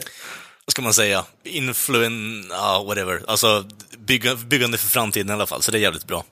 vad 0.64 0.72
ska 0.72 0.82
man 0.82 0.94
säga? 0.94 1.24
Influen... 1.44 2.46
Ja, 2.50 2.84
whatever. 2.86 3.22
Alltså, 3.26 3.64
bygga, 3.98 4.34
byggande 4.34 4.78
för 4.78 4.88
framtiden 4.88 5.30
i 5.30 5.32
alla 5.32 5.46
fall, 5.46 5.62
så 5.62 5.70
det 5.70 5.78
är 5.78 5.82
jävligt 5.82 6.06
bra. 6.06 6.24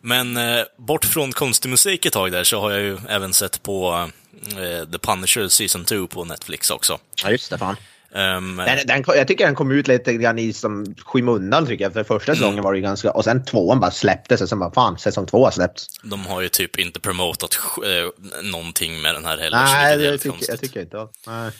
Men 0.00 0.36
eh, 0.36 0.64
bort 0.76 1.04
från 1.04 1.32
konstig 1.32 1.68
musik 1.68 2.06
ett 2.06 2.12
tag 2.12 2.32
där 2.32 2.44
så 2.44 2.60
har 2.60 2.70
jag 2.70 2.80
ju 2.80 2.98
även 3.08 3.32
sett 3.32 3.62
på 3.62 4.10
eh, 4.46 4.90
The 4.90 4.98
Punisher 4.98 5.48
Season 5.48 5.84
2 5.84 6.06
på 6.06 6.24
Netflix 6.24 6.70
också. 6.70 6.98
Ja, 7.22 7.30
just 7.30 7.50
det. 7.50 7.58
Fan. 7.58 7.76
Ehm, 8.14 8.56
Den, 8.56 8.86
den, 8.86 9.04
jag 9.06 9.28
tycker 9.28 9.44
den 9.46 9.54
kom 9.54 9.70
ut 9.70 9.88
lite 9.88 10.14
grann 10.14 10.38
i 10.38 10.52
som 10.52 10.94
skymundan 11.04 11.66
tycker 11.66 11.84
jag. 11.84 11.92
För 11.92 12.04
första 12.04 12.34
säsongen 12.34 12.64
var 12.64 12.72
det 12.72 12.78
ju 12.78 12.82
ganska... 12.82 13.10
Och 13.10 13.24
sen 13.24 13.44
tvåan 13.44 13.80
bara 13.80 13.90
släpptes 13.90 14.40
och 14.40 14.48
sen 14.48 14.58
bara 14.58 14.72
fan, 14.72 14.98
säsong 14.98 15.26
två 15.26 15.44
har 15.44 15.50
släppts. 15.50 15.86
De 16.02 16.26
har 16.26 16.40
ju 16.40 16.48
typ 16.48 16.78
inte 16.78 17.00
promotat 17.00 17.58
eh, 17.84 18.42
någonting 18.42 19.02
med 19.02 19.14
den 19.14 19.24
här 19.24 19.38
heller. 19.38 19.58
Nej, 19.64 19.94
är 19.94 20.10
jag 20.10 20.20
tycker, 20.20 20.38
jag 20.48 20.60
tycker 20.60 20.80
inte 20.80 21.08
Nej. 21.26 21.50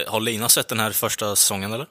Eh, 0.00 0.12
har 0.12 0.20
Lina 0.20 0.48
sett 0.48 0.68
den 0.68 0.80
här 0.80 0.90
första 0.90 1.36
säsongen 1.36 1.72
eller? 1.72 1.86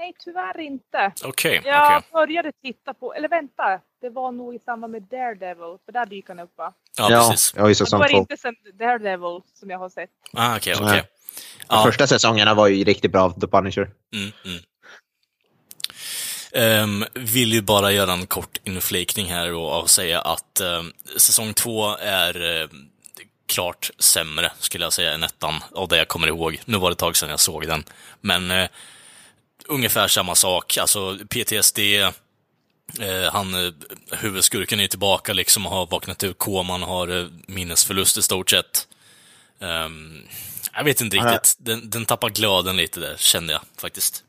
Nej, 0.00 0.14
tyvärr 0.24 0.60
inte. 0.60 1.12
Okej, 1.24 1.60
Jag 1.64 1.96
okej. 1.96 2.10
började 2.12 2.52
titta 2.62 2.94
på, 2.94 3.14
eller 3.14 3.28
vänta, 3.28 3.80
det 4.00 4.10
var 4.10 4.32
nog 4.32 4.54
i 4.54 4.58
samband 4.58 4.90
med 4.92 5.02
Daredevil, 5.02 5.78
för 5.84 5.92
där 5.92 6.06
dyker 6.06 6.28
han 6.28 6.40
upp 6.40 6.58
va? 6.58 6.72
Ja, 6.98 7.10
Ja, 7.10 7.28
precis. 7.30 7.54
ja, 7.56 7.70
i 7.70 7.74
säsong 7.74 8.00
det 8.00 8.08
två. 8.08 8.16
inte 8.18 8.36
sen 8.36 8.54
Daredevil 8.74 9.40
som 9.54 9.70
jag 9.70 9.78
har 9.78 9.88
sett. 9.88 10.10
Ah, 10.32 10.56
okej, 10.56 10.74
Nej. 10.80 10.90
okej. 10.90 11.02
De 11.68 11.76
Ja, 11.76 11.82
första 11.84 12.06
säsongerna 12.06 12.54
var 12.54 12.66
ju 12.68 12.84
riktigt 12.84 13.12
bra, 13.12 13.32
The 13.40 13.46
Punisher. 13.46 13.90
mm, 14.14 14.32
mm. 14.44 14.58
Ehm, 16.52 17.04
vill 17.14 17.52
ju 17.52 17.62
bara 17.62 17.92
göra 17.92 18.12
en 18.12 18.26
kort 18.26 18.58
inflikning 18.64 19.26
här 19.26 19.54
och, 19.54 19.80
och 19.80 19.90
säga 19.90 20.20
att 20.20 20.60
ehm, 20.60 20.92
säsong 21.16 21.54
två 21.54 21.96
är 21.96 22.60
eh, 22.62 22.68
klart 23.46 23.90
sämre, 23.98 24.52
skulle 24.58 24.84
jag 24.84 24.92
säga, 24.92 25.12
än 25.12 25.22
ettan, 25.22 25.54
av 25.74 25.88
det 25.88 25.96
jag 25.96 26.08
kommer 26.08 26.28
ihåg. 26.28 26.60
Nu 26.64 26.78
var 26.78 26.90
det 26.90 26.92
ett 26.92 26.98
tag 26.98 27.16
sedan 27.16 27.30
jag 27.30 27.40
såg 27.40 27.66
den. 27.66 27.84
Men 28.20 28.50
eh, 28.50 28.68
ungefär 29.70 30.08
samma 30.08 30.34
sak. 30.34 30.76
Alltså 30.76 31.18
PTSD, 31.28 31.78
eh, 31.78 33.32
han, 33.32 33.66
eh, 33.66 33.72
huvudskurken 34.10 34.80
är 34.80 34.88
tillbaka 34.88 35.32
liksom 35.32 35.66
och 35.66 35.72
har 35.72 35.86
vaknat 35.86 36.24
ur 36.24 36.32
koman, 36.32 36.82
har 36.82 37.08
eh, 37.20 37.26
minnesförlust 37.46 38.18
i 38.18 38.22
stort 38.22 38.50
sett. 38.50 38.88
Ehm, 39.60 40.22
jag 40.72 40.84
vet 40.84 41.00
inte 41.00 41.16
riktigt. 41.16 41.56
Den, 41.58 41.90
den 41.90 42.06
tappar 42.06 42.30
glöden 42.30 42.76
lite 42.76 43.00
där, 43.00 43.16
kände 43.16 43.52
jag 43.52 43.62
faktiskt. 43.78 44.24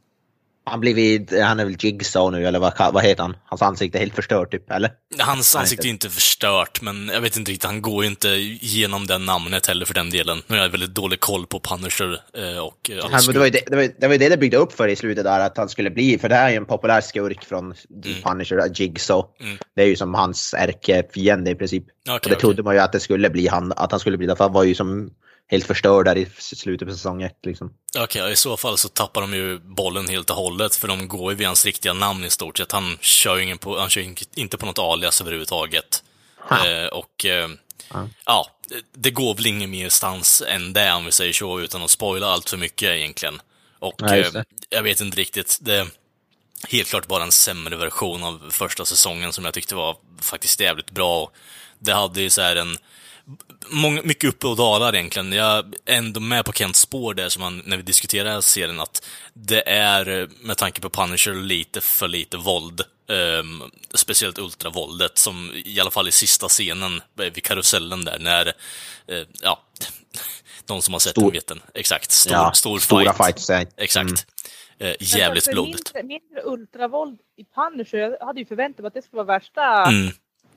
Han, 0.63 0.79
blivit, 0.79 1.41
han 1.41 1.59
är 1.59 1.65
väl 1.65 1.75
Jigsaw 1.79 2.39
nu, 2.39 2.47
eller 2.47 2.59
vad, 2.59 2.93
vad 2.93 3.03
heter 3.03 3.23
han? 3.23 3.35
Hans 3.45 3.61
ansikte 3.61 3.97
är 3.97 3.99
helt 3.99 4.15
förstört 4.15 4.51
typ, 4.51 4.71
eller? 4.71 4.91
Hans 5.19 5.55
ansikte 5.55 5.87
är 5.87 5.89
inte 5.89 6.09
förstört, 6.09 6.81
men 6.81 7.09
jag 7.13 7.21
vet 7.21 7.37
inte 7.37 7.51
riktigt, 7.51 7.65
han 7.69 7.81
går 7.81 8.03
ju 8.03 8.09
inte 8.09 8.27
igenom 8.27 9.07
det 9.07 9.17
namnet 9.17 9.67
heller 9.67 9.85
för 9.85 9.93
den 9.93 10.09
delen. 10.09 10.41
Nu 10.47 10.55
har 10.55 10.63
jag 10.63 10.69
väldigt 10.69 10.95
dålig 10.95 11.19
koll 11.19 11.45
på 11.45 11.59
Punisher 11.59 12.19
eh, 12.37 12.57
och 12.57 12.89
eh, 12.89 13.05
alla 13.05 13.15
Han, 13.15 13.21
men 13.25 13.33
det, 13.33 13.39
var 13.39 13.45
ju 13.45 13.51
det, 13.51 13.63
det, 13.67 13.75
var, 13.75 13.89
det 13.99 14.07
var 14.07 14.17
det 14.17 14.29
det 14.29 14.37
byggde 14.37 14.57
upp 14.57 14.73
för 14.73 14.87
i 14.87 14.95
slutet 14.95 15.23
där, 15.23 15.39
att 15.39 15.57
han 15.57 15.69
skulle 15.69 15.89
bli, 15.89 16.17
för 16.17 16.29
det 16.29 16.35
här 16.35 16.45
är 16.45 16.51
ju 16.51 16.57
en 16.57 16.65
populär 16.65 17.01
skurk 17.01 17.45
från 17.45 17.73
The 18.03 18.13
Punisher, 18.23 18.71
Jigsaw. 18.73 19.27
Mm. 19.41 19.57
Det 19.75 19.81
är 19.81 19.87
ju 19.87 19.95
som 19.95 20.13
hans 20.13 20.53
ärkefiende 20.57 21.51
i 21.51 21.55
princip. 21.55 21.83
Okej, 22.09 22.19
och 22.23 22.29
det 22.29 22.35
trodde 22.35 22.53
okej. 22.53 22.63
man 22.63 22.75
ju 22.75 22.79
att 22.79 22.91
det 22.91 22.99
skulle 22.99 23.29
bli 23.29 23.47
han, 23.47 23.71
att 23.75 23.91
han 23.91 23.99
skulle 23.99 24.17
bli 24.17 24.27
det, 24.27 24.35
för 24.35 24.43
han 24.43 24.53
var 24.53 24.63
ju 24.63 24.75
som 24.75 25.11
helt 25.51 25.65
förstörd 25.67 26.05
där 26.05 26.17
i 26.17 26.27
slutet 26.39 26.87
på 26.87 26.93
säsong 26.93 27.21
ett 27.21 27.37
liksom. 27.45 27.73
Okej, 27.99 28.31
i 28.31 28.35
så 28.35 28.57
fall 28.57 28.77
så 28.77 28.89
tappar 28.89 29.21
de 29.21 29.33
ju 29.33 29.59
bollen 29.59 30.07
helt 30.09 30.29
och 30.29 30.35
hållet, 30.35 30.75
för 30.75 30.87
de 30.87 31.07
går 31.07 31.31
ju 31.31 31.37
via 31.37 31.47
hans 31.47 31.65
riktiga 31.65 31.93
namn 31.93 32.23
i 32.25 32.29
stort 32.29 32.57
sett. 32.57 32.71
Han 32.71 32.97
kör 33.01 33.37
ju 33.37 33.43
ingen 33.43 33.57
på, 33.57 33.79
han 33.79 33.89
kör 33.89 34.13
inte 34.35 34.57
på 34.57 34.65
något 34.65 34.79
alias 34.79 35.21
överhuvudtaget. 35.21 36.03
Eh, 36.51 36.85
och 36.85 37.25
eh, 37.25 37.49
Ja. 37.93 38.07
ja, 38.25 38.47
det- 38.93 39.11
går 39.11 39.35
väl 39.35 39.45
ingen 39.45 39.71
mer 39.71 39.89
stans 39.89 40.43
än 40.47 40.73
det, 40.73 40.93
om 40.93 41.05
vi 41.05 41.11
säger 41.11 41.33
så, 41.33 41.59
utan 41.59 41.83
att 41.83 41.91
spoila 41.91 42.27
allt 42.27 42.49
för 42.49 42.57
mycket 42.57 42.89
egentligen. 42.89 43.41
Och 43.79 43.95
Ja, 43.97 44.15
eh, 44.15 44.43
jag 44.69 44.83
vet 44.83 45.01
inte 45.01 45.17
riktigt, 45.17 45.57
det 45.61 45.75
är 45.75 45.87
helt 46.67 46.87
klart 46.89 47.07
bara 47.07 47.23
en 47.23 47.31
sämre 47.31 47.75
version 47.75 48.23
av 48.23 48.49
första 48.51 48.85
säsongen 48.85 49.33
som 49.33 49.45
jag 49.45 49.53
tyckte 49.53 49.75
var 49.75 49.97
faktiskt 50.21 50.59
jävligt 50.59 50.91
bra. 50.91 51.31
Det 51.79 51.93
hade 51.93 52.21
ju 52.21 52.29
så 52.29 52.41
här 52.41 52.55
en 52.55 52.77
många, 53.69 54.01
mycket 54.03 54.29
uppe 54.29 54.47
och 54.47 54.55
dalar 54.55 54.95
egentligen. 54.95 55.33
Jag 55.33 55.57
är 55.85 55.97
ändå 55.97 56.19
med 56.19 56.45
på 56.45 56.53
Kents 56.53 56.79
spår 56.79 57.13
där, 57.13 57.29
som 57.29 57.41
man, 57.41 57.61
när 57.65 57.77
vi 57.77 57.83
diskuterar 57.83 58.41
serien, 58.41 58.79
att 58.79 59.05
det 59.33 59.69
är, 59.69 60.29
med 60.45 60.57
tanke 60.57 60.81
på 60.81 60.89
Punisher, 60.89 61.33
lite 61.33 61.81
för 61.81 62.07
lite 62.07 62.37
våld. 62.37 62.81
Ehm, 63.09 63.63
speciellt 63.93 64.39
ultravåldet, 64.39 65.17
som 65.17 65.51
i 65.65 65.79
alla 65.79 65.91
fall 65.91 66.07
i 66.07 66.11
sista 66.11 66.47
scenen 66.47 67.01
vid 67.15 67.43
karusellen 67.43 68.05
där, 68.05 68.19
när, 68.19 68.47
eh, 69.07 69.27
ja, 69.41 69.59
de 70.65 70.81
som 70.81 70.93
har 70.93 70.99
sett 70.99 71.11
Stor- 71.11 71.21
den 71.21 71.31
vet 71.31 71.47
den. 71.47 71.61
Exakt, 71.73 72.11
stor, 72.11 72.33
ja, 72.33 72.51
stor 72.53 72.79
stora 72.79 73.13
fight. 73.13 73.25
fights. 73.25 73.49
eh. 73.49 73.67
Exakt. 73.77 74.09
Mm. 74.09 74.17
Eh, 74.79 74.95
jävligt 74.99 75.51
blodigt. 75.51 75.93
Mindre, 75.93 76.07
mindre 76.19 76.41
ultravåld 76.43 77.19
i 77.37 77.43
Punisher, 77.43 77.97
jag 78.19 78.25
hade 78.25 78.39
ju 78.39 78.45
förväntat 78.45 78.79
mig 78.79 78.87
att 78.87 78.93
det 78.93 79.01
skulle 79.01 79.23
vara 79.23 79.39
värsta... 79.39 79.85
Mm. 79.85 80.11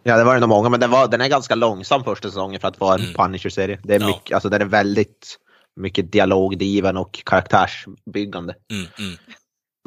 Ja, 0.07 0.17
det 0.17 0.25
var 0.25 0.35
det 0.35 0.41
nog 0.41 0.49
många, 0.49 0.69
men 0.69 0.81
den, 0.81 0.91
var, 0.91 1.09
den 1.09 1.21
är 1.21 1.29
ganska 1.29 1.55
långsam 1.55 2.05
första 2.05 2.29
säsongen 2.29 2.61
för 2.61 2.69
att 2.69 2.81
vara 2.81 2.95
en 2.95 3.01
Mm. 3.01 3.15
Punisher-serie. 3.15 3.81
Det 3.83 3.95
är 3.95 4.01
Ja. 4.01 4.07
mycket, 4.07 4.35
alltså 4.35 4.49
den 4.49 4.61
är 4.63 4.67
väldigt 4.67 5.39
mycket 5.77 6.13
dialogdriven 6.13 6.97
och 6.97 7.21
karaktärsbyggande. 7.25 8.55
Mm, 8.73 8.87
mm. 8.99 9.17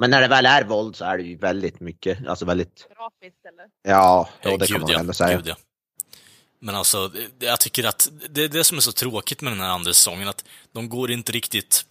Men 0.02 0.10
när 0.10 0.22
det 0.22 0.28
väl 0.28 0.46
är 0.46 0.64
våld 0.64 0.96
så 0.96 1.06
är 1.06 1.18
det 1.18 1.24
ju 1.24 1.38
väldigt 1.38 1.80
mycket, 1.80 2.28
alltså 2.28 2.46
väldigt, 2.46 2.88
Grafiskt 2.98 3.46
eller? 3.46 3.94
ja, 3.96 4.30
jo, 4.44 4.58
det 4.58 4.68
kan 4.68 4.74
gud, 4.74 4.82
man 4.82 4.92
ja. 4.92 5.00
ändå 5.00 5.14
säga. 5.14 5.38
Gud, 5.38 5.48
ja. 5.48 5.56
Men 6.60 6.76
alltså, 6.76 7.12
jag 7.40 7.60
tycker 7.60 7.84
att 7.88 8.10
det 8.30 8.44
är 8.44 8.48
det 8.50 8.64
som 8.64 8.78
är 8.78 8.82
så 8.82 8.92
tråkigt 8.92 9.42
med 9.42 9.52
den 9.54 9.62
här 9.62 9.70
andra 9.70 9.94
säsongen, 9.94 10.28
att 10.28 10.46
de 10.72 10.90
går 10.90 11.12
inte 11.12 11.32
riktigt 11.32 11.86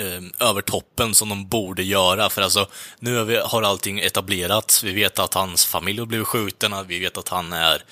eh, 0.00 0.48
över 0.48 0.62
toppen 0.62 1.14
som 1.14 1.28
de 1.28 1.48
borde 1.48 1.82
göra. 1.82 2.30
För 2.30 2.42
alltså, 2.42 2.68
nu 2.98 3.16
har, 3.16 3.24
vi, 3.24 3.36
har 3.36 3.62
allting 3.62 4.00
etablerats. 4.00 4.82
Vi 4.82 4.92
vet 4.92 5.18
att 5.18 5.34
hans 5.34 5.66
familj 5.66 5.98
har 5.98 6.06
blivit 6.06 6.26
skjuten, 6.26 6.86
vi 6.86 6.98
vet 6.98 7.16
att 7.16 7.28
han 7.28 7.52
är 7.52 7.82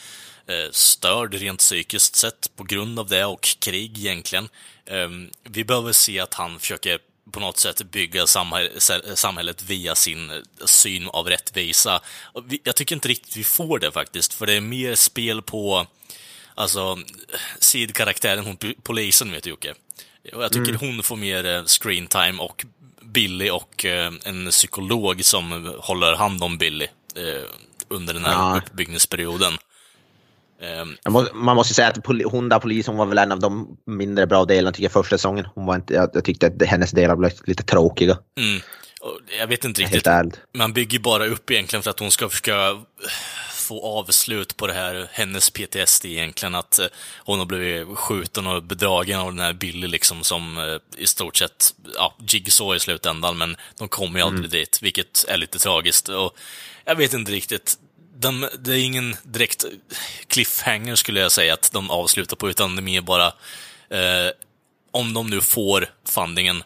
eh, 0.47 0.71
störd 0.71 1.35
rent 1.35 1.59
psykiskt 1.59 2.17
sett 2.17 2.57
på 2.57 2.65
grund 2.65 2.99
av 2.99 3.09
det 3.09 3.25
och 3.25 3.49
krig 3.59 3.99
egentligen. 3.99 4.49
Eh, 4.87 5.09
vi 5.43 5.65
behöver 5.65 5.93
se 5.93 6.21
att 6.21 6.35
han 6.35 6.61
försöker 6.61 6.99
på 7.33 7.41
något 7.41 7.59
sätt 7.59 7.83
bygga 7.83 8.27
samhället 9.15 9.63
via 9.63 9.95
sin 9.95 10.31
eh, 10.31 10.37
syn 10.65 11.09
av 11.09 11.29
rättvisa. 11.29 12.01
Jag 12.65 12.77
tycker 12.77 12.95
inte 12.95 13.09
riktigt 13.09 13.37
vi 13.37 13.45
får 13.45 13.79
det 13.79 13.93
faktiskt, 13.93 14.35
för 14.35 14.47
det 14.47 14.55
är 14.55 14.61
mer 14.61 14.95
spel 14.95 15.43
på 15.43 15.87
Alltså, 16.59 16.99
sidkaraktären, 17.59 18.45
hon 18.45 18.57
polisen 18.83 19.33
vet 19.33 19.45
du 19.45 19.51
Jocke. 19.51 19.75
Och 20.33 20.43
jag 20.43 20.53
tycker 20.53 20.75
hon 20.75 21.03
får 21.03 21.17
mer 21.17 21.47
eh, 21.57 21.65
screen 21.65 22.07
time 22.07 22.39
och 22.39 22.65
Billy 23.03 23.51
och 23.51 23.85
eh, 23.85 24.13
en 24.25 24.51
psykolog 24.51 25.25
som 25.25 25.75
håller 25.79 26.17
hand 26.17 26.43
om 26.43 26.59
Billy 26.59 26.85
eh, 27.17 27.43
under 27.89 28.15
den 28.15 28.25
här 28.25 28.33
Ja. 28.33 28.61
uppbyggnadsperioden. 28.67 29.53
Eh, 30.63 31.11
må, 31.13 31.27
man 31.35 31.57
måste 31.57 31.75
säga 31.75 31.89
att 31.89 32.07
hon 32.25 32.49
där 32.49 32.59
polisen 32.59 32.97
var 32.97 33.07
väl 33.07 33.19
en 33.19 33.33
av 33.33 33.41
de 33.41 33.77
mindre 33.87 34.27
bra 34.27 34.45
delarna 34.45 34.73
tycker 34.73 34.85
jag 34.85 34.93
första 34.93 35.19
säsongen. 35.19 35.47
Hon 35.55 35.67
var 35.67 35.75
inte, 35.77 35.95
jag, 35.95 36.11
jag 36.13 36.25
tyckte 36.25 36.47
att 36.47 36.63
hennes 36.69 36.91
delar 36.91 37.17
blev 37.17 37.33
lite 37.45 37.63
tråkiga. 37.63 38.19
mm, 38.41 38.61
jag 39.39 39.47
vet 39.47 39.65
inte 39.65 39.83
riktigt. 39.83 40.09
Man 40.55 40.73
bygger 40.73 40.99
bara 40.99 41.27
upp 41.27 41.51
egentligen 41.51 41.83
för 41.83 41.91
att 41.91 41.99
hon 42.01 42.11
ska 42.11 42.29
försöka 42.29 42.83
få 43.69 43.99
avslut 43.99 44.57
på 44.57 44.67
det 44.67 44.73
här, 44.73 45.09
hennes 45.13 45.51
PTSD 45.51 46.05
egentligen, 46.05 46.55
att 46.55 46.79
eh, 46.79 46.87
hon 47.17 47.39
har 47.39 47.47
blivit 47.47 47.99
skjuten 47.99 48.47
och 48.47 48.63
bedragen 48.63 49.19
av 49.19 49.33
den 49.33 49.41
här 49.41 49.53
Billy 49.53 49.87
liksom 49.87 50.25
som 50.25 50.59
eh, 50.59 51.03
i 51.03 51.07
stort 51.07 51.37
sett, 51.37 51.75
ja, 51.95 52.15
Jigsaw 52.29 52.77
i 52.77 52.81
slutändan, 52.81 53.39
men 53.39 53.57
de 53.79 53.89
kommer 53.89 54.21
ju 54.21 54.27
aldrig 54.27 54.51
dit, 54.51 54.83
vilket 54.83 55.25
är 55.29 55.37
lite 55.37 55.59
tragiskt. 55.59 56.09
Och 56.09 56.37
jag 56.85 56.97
vet 56.97 57.15
inte 57.15 57.33
riktigt, 57.33 57.79
de, 58.17 58.49
det 58.59 58.73
är 58.73 58.85
ingen 58.85 59.17
direkt 59.23 59.65
cliffhanger 60.27 60.95
skulle 60.97 61.21
jag 61.21 61.33
säga 61.33 61.55
att 61.55 61.73
de 61.73 61.91
avslutar 61.91 62.37
på, 62.37 62.51
utan 62.51 62.77
det 62.77 62.81
är 62.81 62.83
mer 62.83 63.01
bara 63.01 63.27
eh, 63.91 64.31
om 64.91 65.15
de 65.15 65.31
nu 65.31 65.41
får 65.41 65.87
fundingen 66.05 66.63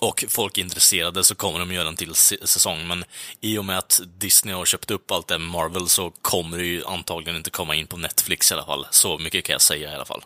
och 0.00 0.24
folk 0.28 0.58
är 0.58 0.62
intresserade 0.62 1.24
så 1.24 1.34
kommer 1.34 1.58
de 1.58 1.72
göra 1.72 1.88
en 1.88 1.96
till 1.96 2.14
säsong, 2.14 2.86
men 2.86 3.04
i 3.40 3.58
och 3.58 3.64
med 3.64 3.78
att 3.78 4.00
Disney 4.18 4.54
har 4.54 4.64
köpt 4.64 4.90
upp 4.90 5.10
allt 5.10 5.28
det 5.28 5.38
Marvel 5.38 5.88
så 5.88 6.10
kommer 6.22 6.58
det 6.58 6.64
ju 6.64 6.84
antagligen 6.84 7.36
inte 7.36 7.50
komma 7.50 7.74
in 7.74 7.86
på 7.86 7.96
Netflix 7.96 8.50
i 8.50 8.54
alla 8.54 8.64
fall. 8.64 8.86
Så 8.90 9.18
mycket 9.18 9.44
kan 9.44 9.52
jag 9.52 9.60
säga 9.62 9.92
i 9.92 9.94
alla 9.94 10.04
fall. 10.04 10.24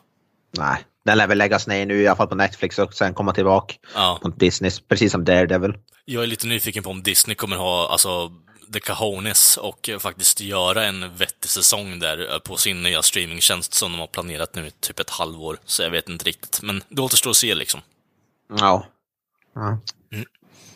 Nej, 0.57 0.85
den 1.05 1.19
lär 1.19 1.27
väl 1.27 1.39
läggas 1.39 1.67
ner 1.67 1.87
nu 1.87 2.03
i 2.03 2.07
alla 2.07 2.17
fall 2.17 2.27
på 2.29 2.35
Netflix 2.35 2.79
och 2.79 2.95
sen 2.95 3.15
komma 3.15 3.33
tillbaka 3.35 3.75
Ja. 3.95 4.19
på 4.23 4.29
Disney, 4.29 4.71
precis 4.89 5.13
som 5.13 5.25
Daredevil. 5.25 5.75
Jag 6.05 6.23
är 6.23 6.27
lite 6.27 6.47
nyfiken 6.47 6.83
på 6.83 6.91
om 6.91 7.03
Disney 7.03 7.35
kommer 7.37 7.57
ha, 7.57 7.89
alltså, 7.89 8.33
the 8.73 8.81
cojones 8.81 9.57
och 9.57 9.91
faktiskt 9.99 10.41
göra 10.41 10.85
en 10.87 11.17
vettig 11.17 11.51
säsong 11.51 11.99
där 11.99 12.39
på 12.39 12.57
sin 12.57 12.83
nya 12.83 13.03
streamingtjänst 13.03 13.75
som 13.75 13.93
de 13.93 13.99
har 14.01 14.07
planerat 14.07 14.55
nu 14.55 14.67
i 14.67 14.71
typ 14.71 15.01
ett 15.01 15.11
halvår. 15.11 15.59
Så 15.65 15.83
jag 15.83 15.91
vet 15.91 16.09
inte 16.09 16.25
riktigt, 16.25 16.63
men 16.63 16.83
det 16.89 17.03
återstår 17.03 17.31
att 17.31 17.37
se 17.37 17.55
liksom. 17.55 17.81
Ja. 18.59 18.87
Ja. 19.55 19.79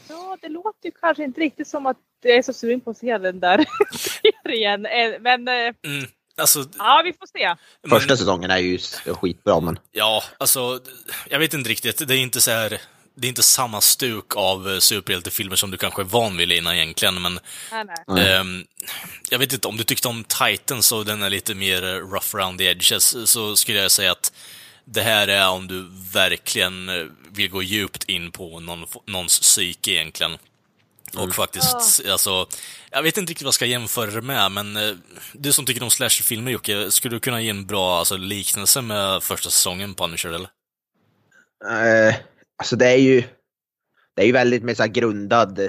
Ja, 0.08 0.36
det 0.42 0.48
låter 0.48 0.84
ju 0.84 0.90
kanske 1.00 1.24
inte 1.24 1.40
riktigt 1.40 1.68
som 1.68 1.86
att 1.86 1.96
jag 2.22 2.36
är 2.36 2.42
så 2.42 2.52
sugen 2.52 2.80
på 2.80 2.90
att 2.90 2.98
se 2.98 3.18
den 3.18 3.40
där 3.40 3.64
serien. 4.44 4.86
Eh, 4.86 5.20
Men 5.20 5.48
eh, 5.48 5.54
Mm, 5.84 6.06
alltså, 6.36 6.64
ja, 6.78 7.02
vi 7.04 7.12
får 7.12 7.26
se. 7.26 7.56
Första 7.90 8.08
men- 8.08 8.18
säsongen 8.18 8.50
är 8.50 8.58
ju 8.58 8.78
skitbra, 9.06 9.60
men 9.60 9.78
Ja, 9.92 10.22
alltså, 10.38 10.80
jag 11.30 11.38
vet 11.38 11.54
inte 11.54 11.70
riktigt. 11.70 12.08
Det 12.08 12.14
är 12.16 12.18
inte 12.18 12.40
så 12.40 12.50
här, 12.50 12.80
det 13.14 13.26
är 13.26 13.28
inte 13.28 13.42
samma 13.42 13.80
stuk 13.80 14.36
av 14.36 14.68
eh, 14.70 14.78
superhjältefilmer 14.78 15.56
som 15.56 15.70
du 15.70 15.76
kanske 15.76 16.02
är 16.02 16.04
van 16.04 16.36
vid 16.36 16.48
Lina 16.48 16.76
egentligen, 16.76 17.22
men 17.22 17.40
Nej, 17.72 17.84
nej. 18.06 18.26
Mm. 18.28 18.40
ehm, 18.40 18.64
jag 19.30 19.38
vet 19.38 19.52
inte, 19.52 19.68
om 19.68 19.76
du 19.76 19.84
tyckte 19.84 20.08
om 20.08 20.24
Titans 20.24 20.92
och 20.92 21.04
den 21.04 21.22
är 21.22 21.30
lite 21.30 21.54
mer 21.54 21.82
rough 22.00 22.36
around 22.36 22.58
the 22.58 22.64
edges, 22.64 23.30
så 23.30 23.56
skulle 23.56 23.78
jag 23.78 23.90
säga 23.90 24.12
att 24.12 24.32
det 24.84 25.00
här 25.00 25.28
är 25.28 25.48
om 25.48 25.66
du 25.66 25.88
verkligen 26.12 26.88
eh, 26.88 27.04
vill 27.32 27.50
gå 27.50 27.62
djupt 27.62 28.04
in 28.04 28.30
på 28.30 28.60
någon, 28.60 28.86
någons 29.06 29.40
psyke 29.40 29.90
egentligen. 29.90 30.38
Och 31.16 31.34
faktiskt, 31.34 32.00
alltså, 32.10 32.46
jag 32.90 33.02
vet 33.02 33.16
inte 33.16 33.30
riktigt 33.30 33.44
vad 33.44 33.48
jag 33.48 33.54
ska 33.54 33.66
jämföra 33.66 34.10
det 34.10 34.22
med, 34.22 34.52
men 34.52 34.76
eh, 34.76 34.94
du 35.32 35.52
som 35.52 35.64
tycker 35.64 35.82
om 35.82 35.90
slasherfilmer 35.90 36.52
Jocke, 36.52 36.90
skulle 36.90 37.16
du 37.16 37.20
kunna 37.20 37.40
ge 37.40 37.50
en 37.50 37.66
bra 37.66 37.98
alltså, 37.98 38.16
liknelse 38.16 38.82
med 38.82 39.22
första 39.22 39.50
säsongen 39.50 39.94
Punisher, 39.94 40.28
eller? 40.28 40.48
Eh, 42.08 42.14
alltså 42.58 42.76
det 42.76 42.86
är 42.86 42.96
ju 42.96 43.24
det 44.14 44.22
är 44.22 44.26
ju 44.26 44.32
väldigt 44.32 44.62
mer 44.62 44.74
så 44.74 44.82
här 44.82 44.90
grundad 44.90 45.60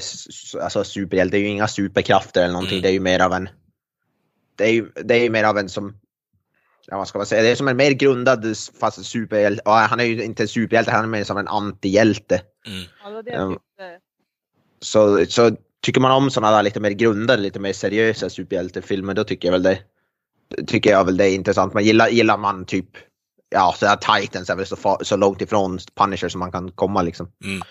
alltså 0.61 0.83
superhjälte. 0.83 1.37
Det 1.37 1.39
är 1.39 1.41
ju 1.41 1.47
inga 1.47 1.67
superkrafter 1.67 2.43
eller 2.43 2.53
någonting. 2.53 2.77
Mm. 2.77 2.81
Det 2.81 2.89
är 2.89 2.93
ju 2.93 2.99
mer 2.99 3.19
av 3.19 3.33
en... 3.33 3.49
Det 4.55 4.63
är 4.63 4.71
ju, 4.71 4.91
det 5.03 5.15
är 5.15 5.23
ju 5.23 5.29
mer 5.29 5.43
av 5.43 5.57
en 5.57 5.69
som... 5.69 5.97
Ja, 6.87 6.97
vad 6.97 7.07
ska 7.07 7.19
man 7.19 7.25
säga? 7.25 7.41
Det 7.41 7.49
är 7.49 7.55
som 7.55 7.67
en 7.67 7.77
mer 7.77 7.91
grundad 7.91 8.57
fast 8.79 9.05
superhjälte. 9.05 9.61
Ja, 9.65 9.87
han 9.89 9.99
är 9.99 10.03
ju 10.03 10.23
inte 10.23 10.43
en 10.43 10.47
superhjälte, 10.47 10.91
han 10.91 11.03
är 11.03 11.07
mer 11.07 11.23
som 11.23 11.37
en 11.37 11.47
antihjälte. 11.47 12.41
Mm. 12.67 12.83
Ja, 13.03 13.09
det 13.09 13.21
det 13.21 13.47
tyckte. 13.47 13.99
Så, 14.81 15.25
så 15.25 15.51
tycker 15.85 16.01
man 16.01 16.11
om 16.11 16.29
sådana 16.29 16.55
där 16.55 16.63
lite 16.63 16.79
mer 16.79 16.89
grundade, 16.91 17.41
lite 17.41 17.59
mer 17.59 17.73
seriösa 17.73 18.29
superhjältefilmer, 18.29 19.13
då 19.13 19.23
tycker 19.23 19.47
jag 19.47 19.51
väl 19.53 19.63
det, 19.63 19.79
tycker 20.67 20.91
jag 20.91 21.05
väl 21.05 21.17
det 21.17 21.29
är 21.29 21.35
intressant. 21.35 21.73
Men 21.73 21.83
gillar, 21.83 22.07
gillar 22.07 22.37
man 22.37 22.65
typ, 22.65 22.89
ja, 23.49 23.75
så 23.77 23.85
här 23.85 24.19
Titans 24.21 24.49
är 24.49 24.55
väl 24.55 24.65
så, 24.65 24.75
fa- 24.75 25.03
så 25.03 25.17
långt 25.17 25.41
ifrån 25.41 25.79
Punisher 25.95 26.29
som 26.29 26.39
man 26.39 26.51
kan 26.51 26.71
komma 26.71 27.01
liksom. 27.01 27.31
Mm. 27.45 27.61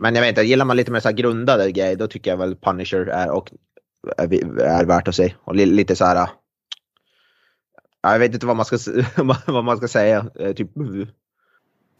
Men 0.00 0.14
jag 0.14 0.22
vet 0.22 0.28
inte, 0.28 0.42
gillar 0.42 0.64
man 0.64 0.76
lite 0.76 0.90
mer 0.90 1.00
så 1.00 1.08
här 1.08 1.16
grundade 1.16 1.72
grejer, 1.72 1.96
då 1.96 2.06
tycker 2.06 2.30
jag 2.30 2.38
väl 2.38 2.56
Punisher 2.56 3.06
är, 3.06 3.30
och, 3.30 3.52
är, 4.16 4.60
är 4.60 4.84
värt 4.84 5.08
att 5.08 5.14
se. 5.14 5.34
Och 5.44 5.54
li, 5.54 5.66
lite 5.66 5.96
så 5.96 6.04
här, 6.04 6.28
jag 8.12 8.18
vet 8.18 8.34
inte 8.34 8.46
vad 8.46 8.56
man 8.56 8.64
ska, 8.64 8.78
vad 9.52 9.64
man 9.64 9.76
ska 9.76 9.88
säga. 9.88 10.26
Eh, 10.40 10.52
Typ, 10.52 10.70
om 10.76 11.06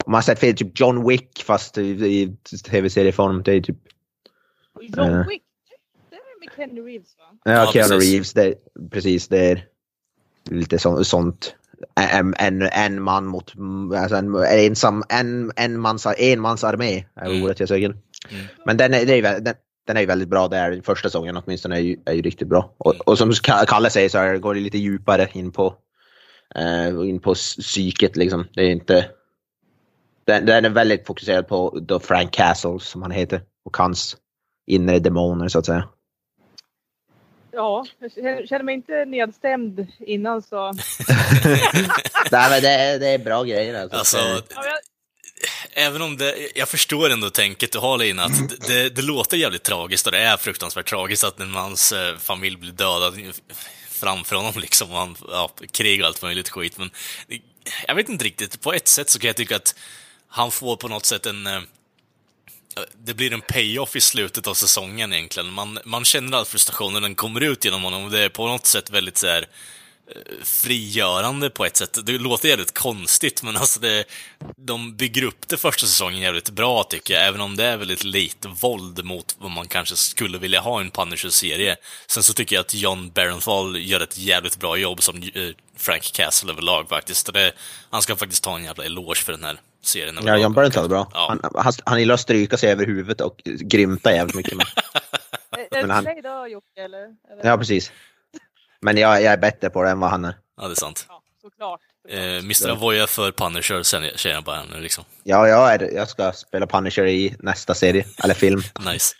man 0.06 0.14
har 0.14 0.22
sett 0.22 0.38
fel, 0.38 0.56
typ 0.56 0.80
John 0.80 1.08
Wick 1.08 1.42
fast 1.46 1.78
i, 1.78 1.82
i 2.06 2.36
tv-serieform. 2.70 3.42
Det 3.42 3.52
är 3.52 3.60
typ 3.60 3.76
John 4.80 4.98
Eh. 5.08 5.26
Wick, 5.26 5.42
det 6.10 6.16
är 6.16 6.40
med 6.40 6.48
Kenny 6.56 6.80
Reeves 6.80 7.16
va? 7.18 7.38
Ja, 7.44 7.52
Ja, 7.52 7.70
Keanu 7.72 7.88
precis. 7.88 8.10
Reeves, 8.12 8.32
det, 8.32 8.54
precis. 8.90 9.28
Det 9.28 9.50
är 9.50 9.64
lite 10.50 10.78
så, 10.78 11.04
sånt. 11.04 11.54
En, 12.12 12.34
en, 12.38 12.62
en 12.62 13.02
man 13.02 13.26
mot, 13.26 13.52
alltså 13.96 14.16
en 14.16 14.34
ensam, 14.44 15.02
en, 15.08 15.52
en 15.56 15.80
mans, 15.80 16.06
en 16.18 16.40
mans 16.40 16.64
armé 16.64 17.04
är 17.14 17.26
Mm. 17.26 17.42
ordet 17.42 17.60
jag 17.60 17.68
söker. 17.68 17.84
Mm. 17.86 17.96
Men 18.66 18.76
den 18.76 18.94
är, 18.94 19.40
den, 19.40 19.54
den 19.86 19.96
är 19.96 20.00
ju 20.00 20.06
väldigt 20.06 20.28
bra 20.28 20.48
där. 20.48 20.80
Första 20.84 21.08
säsongen 21.08 21.36
åtminstone 21.36 21.76
är 21.76 21.80
ju, 21.80 21.96
är 22.04 22.12
ju 22.12 22.22
riktigt 22.22 22.48
bra. 22.48 22.74
Och, 22.78 22.94
och 23.08 23.18
som 23.18 23.30
Ka- 23.30 23.64
Kalle 23.66 23.90
säger 23.90 24.08
så 24.08 24.38
går 24.38 24.54
det 24.54 24.60
lite 24.60 24.78
djupare 24.78 25.28
in 25.32 25.52
på, 25.52 25.74
eh, 26.54 27.08
in 27.08 27.20
på 27.20 27.34
psyket 27.34 28.16
liksom. 28.16 28.48
Det 28.54 28.60
är 28.60 28.70
inte... 28.70 29.10
Den, 30.26 30.46
den 30.46 30.64
är 30.64 30.70
väldigt 30.70 31.06
fokuserad 31.06 31.48
på 31.48 31.78
då 31.82 32.00
Frank 32.00 32.32
Castle 32.32 32.80
som 32.80 33.02
han 33.02 33.10
heter 33.10 33.42
och 33.64 33.76
hans 33.76 34.16
inre 34.66 34.98
demoner 34.98 35.48
så 35.48 35.58
att 35.58 35.66
säga. 35.66 35.88
Ja, 37.52 37.86
jag 37.98 38.12
känner- 38.48 38.62
mig 38.62 38.74
inte 38.74 39.04
nedstämd 39.04 39.86
innan 40.00 40.42
så. 40.42 40.72
Nej, 42.32 42.50
men 42.50 42.62
det, 42.62 42.68
är, 42.70 42.98
det 42.98 43.08
är 43.08 43.18
bra 43.18 43.42
grejer 43.42 43.82
alltså. 43.82 43.96
Alltså, 43.96 44.16
Ja, 44.18 44.42
jag, 44.54 45.84
även 45.86 46.02
om 46.02 46.16
det, 46.16 46.34
jag 46.54 46.68
förstår 46.68 47.10
ändå 47.10 47.30
tänket 47.30 47.72
du 47.72 47.78
har 47.78 47.98
Lina, 47.98 48.22
att 48.24 48.48
det- 48.48 48.68
det, 48.68 48.88
det 48.96 49.02
låter 49.02 49.36
jävligt 49.36 49.62
tragiskt 49.62 50.06
och 50.06 50.12
det 50.12 50.18
är 50.18 50.36
fruktansvärt 50.36 50.88
tragiskt 50.88 51.24
att 51.24 51.40
en 51.40 51.50
mans 51.50 51.92
eh, 51.92 52.16
familj 52.16 52.56
blir 52.56 52.72
dödad 52.72 53.14
framför 54.04 54.36
honom 54.36 54.52
liksom, 54.60 54.90
och 54.90 54.98
han, 54.98 55.16
ja, 55.28 55.50
krig 55.70 56.00
och 56.00 56.06
allt 56.06 56.22
möjligt 56.22 56.48
skit, 56.48 56.78
men 56.78 56.90
jag 57.86 57.94
vet 57.94 58.08
inte 58.08 58.24
riktigt, 58.24 58.60
på 58.60 58.72
ett 58.72 58.88
sätt 58.88 59.10
så 59.10 59.18
kan 59.18 59.28
jag 59.28 59.36
tycka 59.36 59.56
att 59.56 59.74
han 60.28 60.50
får 60.50 60.76
på 60.76 60.88
något 60.88 61.06
sätt 61.06 61.26
en 61.26 61.46
eh, 61.46 61.60
det 63.04 63.14
blir 63.14 63.32
en 63.32 63.40
payoff 63.40 63.96
i 63.96 64.00
slutet 64.00 64.46
av 64.46 64.54
säsongen 64.54 65.12
egentligen. 65.12 65.52
Man, 65.52 65.78
man 65.84 66.04
känner 66.04 66.38
all 66.38 66.44
frustration 66.44 66.92
när 66.92 67.00
den 67.00 67.14
kommer 67.14 67.40
ut 67.40 67.64
genom 67.64 67.82
honom 67.82 68.04
och 68.04 68.10
det 68.10 68.20
är 68.20 68.28
på 68.28 68.46
något 68.46 68.66
sätt 68.66 68.90
väldigt 68.90 69.16
så 69.16 69.26
här 69.26 69.46
frigörande 70.42 71.50
på 71.50 71.64
ett 71.64 71.76
sätt. 71.76 71.98
Det 72.06 72.12
låter 72.12 72.48
jävligt 72.48 72.74
konstigt, 72.78 73.42
men 73.42 73.56
alltså 73.56 73.80
det, 73.80 74.04
de 74.56 74.96
bygger 74.96 75.24
upp 75.24 75.48
det 75.48 75.56
första 75.56 75.86
säsongen 75.86 76.20
jävligt 76.20 76.50
bra 76.50 76.82
tycker 76.82 77.14
jag, 77.14 77.26
även 77.26 77.40
om 77.40 77.56
det 77.56 77.64
är 77.64 77.76
väldigt 77.76 78.04
lite 78.04 78.48
våld 78.48 79.04
mot 79.04 79.36
vad 79.38 79.50
man 79.50 79.68
kanske 79.68 79.96
skulle 79.96 80.38
vilja 80.38 80.60
ha 80.60 80.80
i 80.80 80.84
en 80.84 80.90
Punisher-serie. 80.90 81.76
Sen 82.06 82.22
så 82.22 82.32
tycker 82.32 82.56
jag 82.56 82.60
att 82.60 82.74
John 82.74 83.10
Barenthal 83.10 83.76
gör 83.76 84.00
ett 84.00 84.18
jävligt 84.18 84.58
bra 84.60 84.76
jobb 84.76 85.02
som 85.02 85.16
eh, 85.16 85.48
Frank 85.76 86.12
Castle 86.12 86.52
överlag 86.52 86.88
faktiskt. 86.88 87.32
Det, 87.32 87.52
han 87.90 88.02
ska 88.02 88.16
faktiskt 88.16 88.44
ta 88.44 88.56
en 88.56 88.64
jävla 88.64 88.84
eloge 88.84 89.20
för 89.24 89.32
den 89.32 89.44
här 89.44 89.60
serien. 89.82 90.18
Ja. 90.24 90.36
John 90.38 90.52
Bernthal 90.52 90.84
är 90.84 90.88
bra. 90.88 91.10
Ja. 91.14 91.26
Han, 91.42 91.62
han, 91.64 91.72
han 91.84 91.98
gillar 91.98 92.14
att 92.14 92.20
stryka 92.20 92.56
sig 92.56 92.70
över 92.72 92.86
huvudet 92.86 93.20
och 93.20 93.40
grymta 93.44 94.12
jävligt 94.14 94.36
mycket. 94.36 94.54
Men, 95.50 95.82
är 95.82 95.86
det 95.86 95.92
han- 95.92 96.04
dig 96.04 96.20
då 96.22 96.46
Jocke 96.48 96.82
eller? 96.82 97.16
ja, 97.42 97.58
precis. 97.58 97.92
Men 98.84 98.96
jag, 98.96 99.22
jag 99.22 99.32
är 99.32 99.36
bättre 99.36 99.70
på 99.70 99.82
det 99.82 99.90
än 99.90 100.00
vad 100.00 100.10
han 100.10 100.24
är. 100.24 100.34
Ja, 100.60 100.66
det 100.68 100.72
är 100.72 100.74
sant. 100.74 101.06
Ja, 101.08 101.22
såklart. 101.42 101.80
Eh, 102.08 102.18
Mr. 102.18 102.70
Avoya 102.70 103.06
för 103.06 103.32
Punisher, 103.32 103.82
sen 103.82 104.02
säger 104.16 104.34
jag 104.34 104.44
bara 104.44 104.64
nu 104.64 104.80
liksom. 104.80 105.04
Ja, 105.22 105.48
jag, 105.48 105.74
är, 105.74 105.94
jag 105.94 106.08
ska 106.08 106.32
spela 106.32 106.66
Punisher 106.66 107.06
i 107.06 107.36
nästa 107.38 107.74
serie, 107.74 108.06
eller 108.24 108.34
film. 108.34 108.62
Nice. 108.92 109.14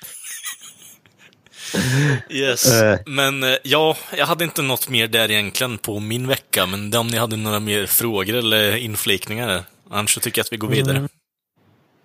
Yes. 2.30 2.72
Eh. 2.72 2.98
Men 3.06 3.42
eh, 3.42 3.56
ja, 3.62 3.96
jag 4.16 4.26
hade 4.26 4.44
inte 4.44 4.62
något 4.62 4.88
mer 4.88 5.08
där 5.08 5.30
egentligen 5.30 5.78
på 5.78 6.00
min 6.00 6.28
vecka, 6.28 6.66
men 6.66 6.96
om 6.96 7.06
ni 7.06 7.16
hade 7.16 7.36
några 7.36 7.60
mer 7.60 7.86
frågor 7.86 8.34
eller 8.34 8.76
inflikningar, 8.76 9.62
annars 9.90 10.14
så 10.14 10.20
tycker 10.20 10.38
jag 10.38 10.44
att 10.44 10.52
vi 10.52 10.56
går 10.56 10.68
vidare. 10.68 11.08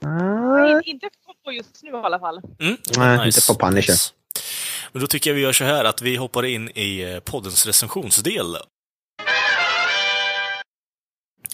Nej, 0.01 0.81
inte 0.85 1.09
på 1.45 1.51
just 1.51 1.83
nu 1.83 1.89
i 1.89 1.93
alla 1.93 2.19
fall. 2.19 2.41
Mm. 2.59 2.77
Nej, 2.97 3.25
inte 3.25 3.41
på 3.47 3.55
Punisher. 3.55 3.91
Yes. 3.91 4.13
Men 4.91 5.01
då 5.01 5.07
tycker 5.07 5.29
jag 5.29 5.35
vi 5.35 5.41
gör 5.41 5.53
så 5.53 5.63
här 5.63 5.85
att 5.85 6.01
vi 6.01 6.15
hoppar 6.15 6.45
in 6.45 6.69
i 6.75 7.01
eh, 7.01 7.19
poddens 7.19 7.65
recensionsdel. 7.65 8.57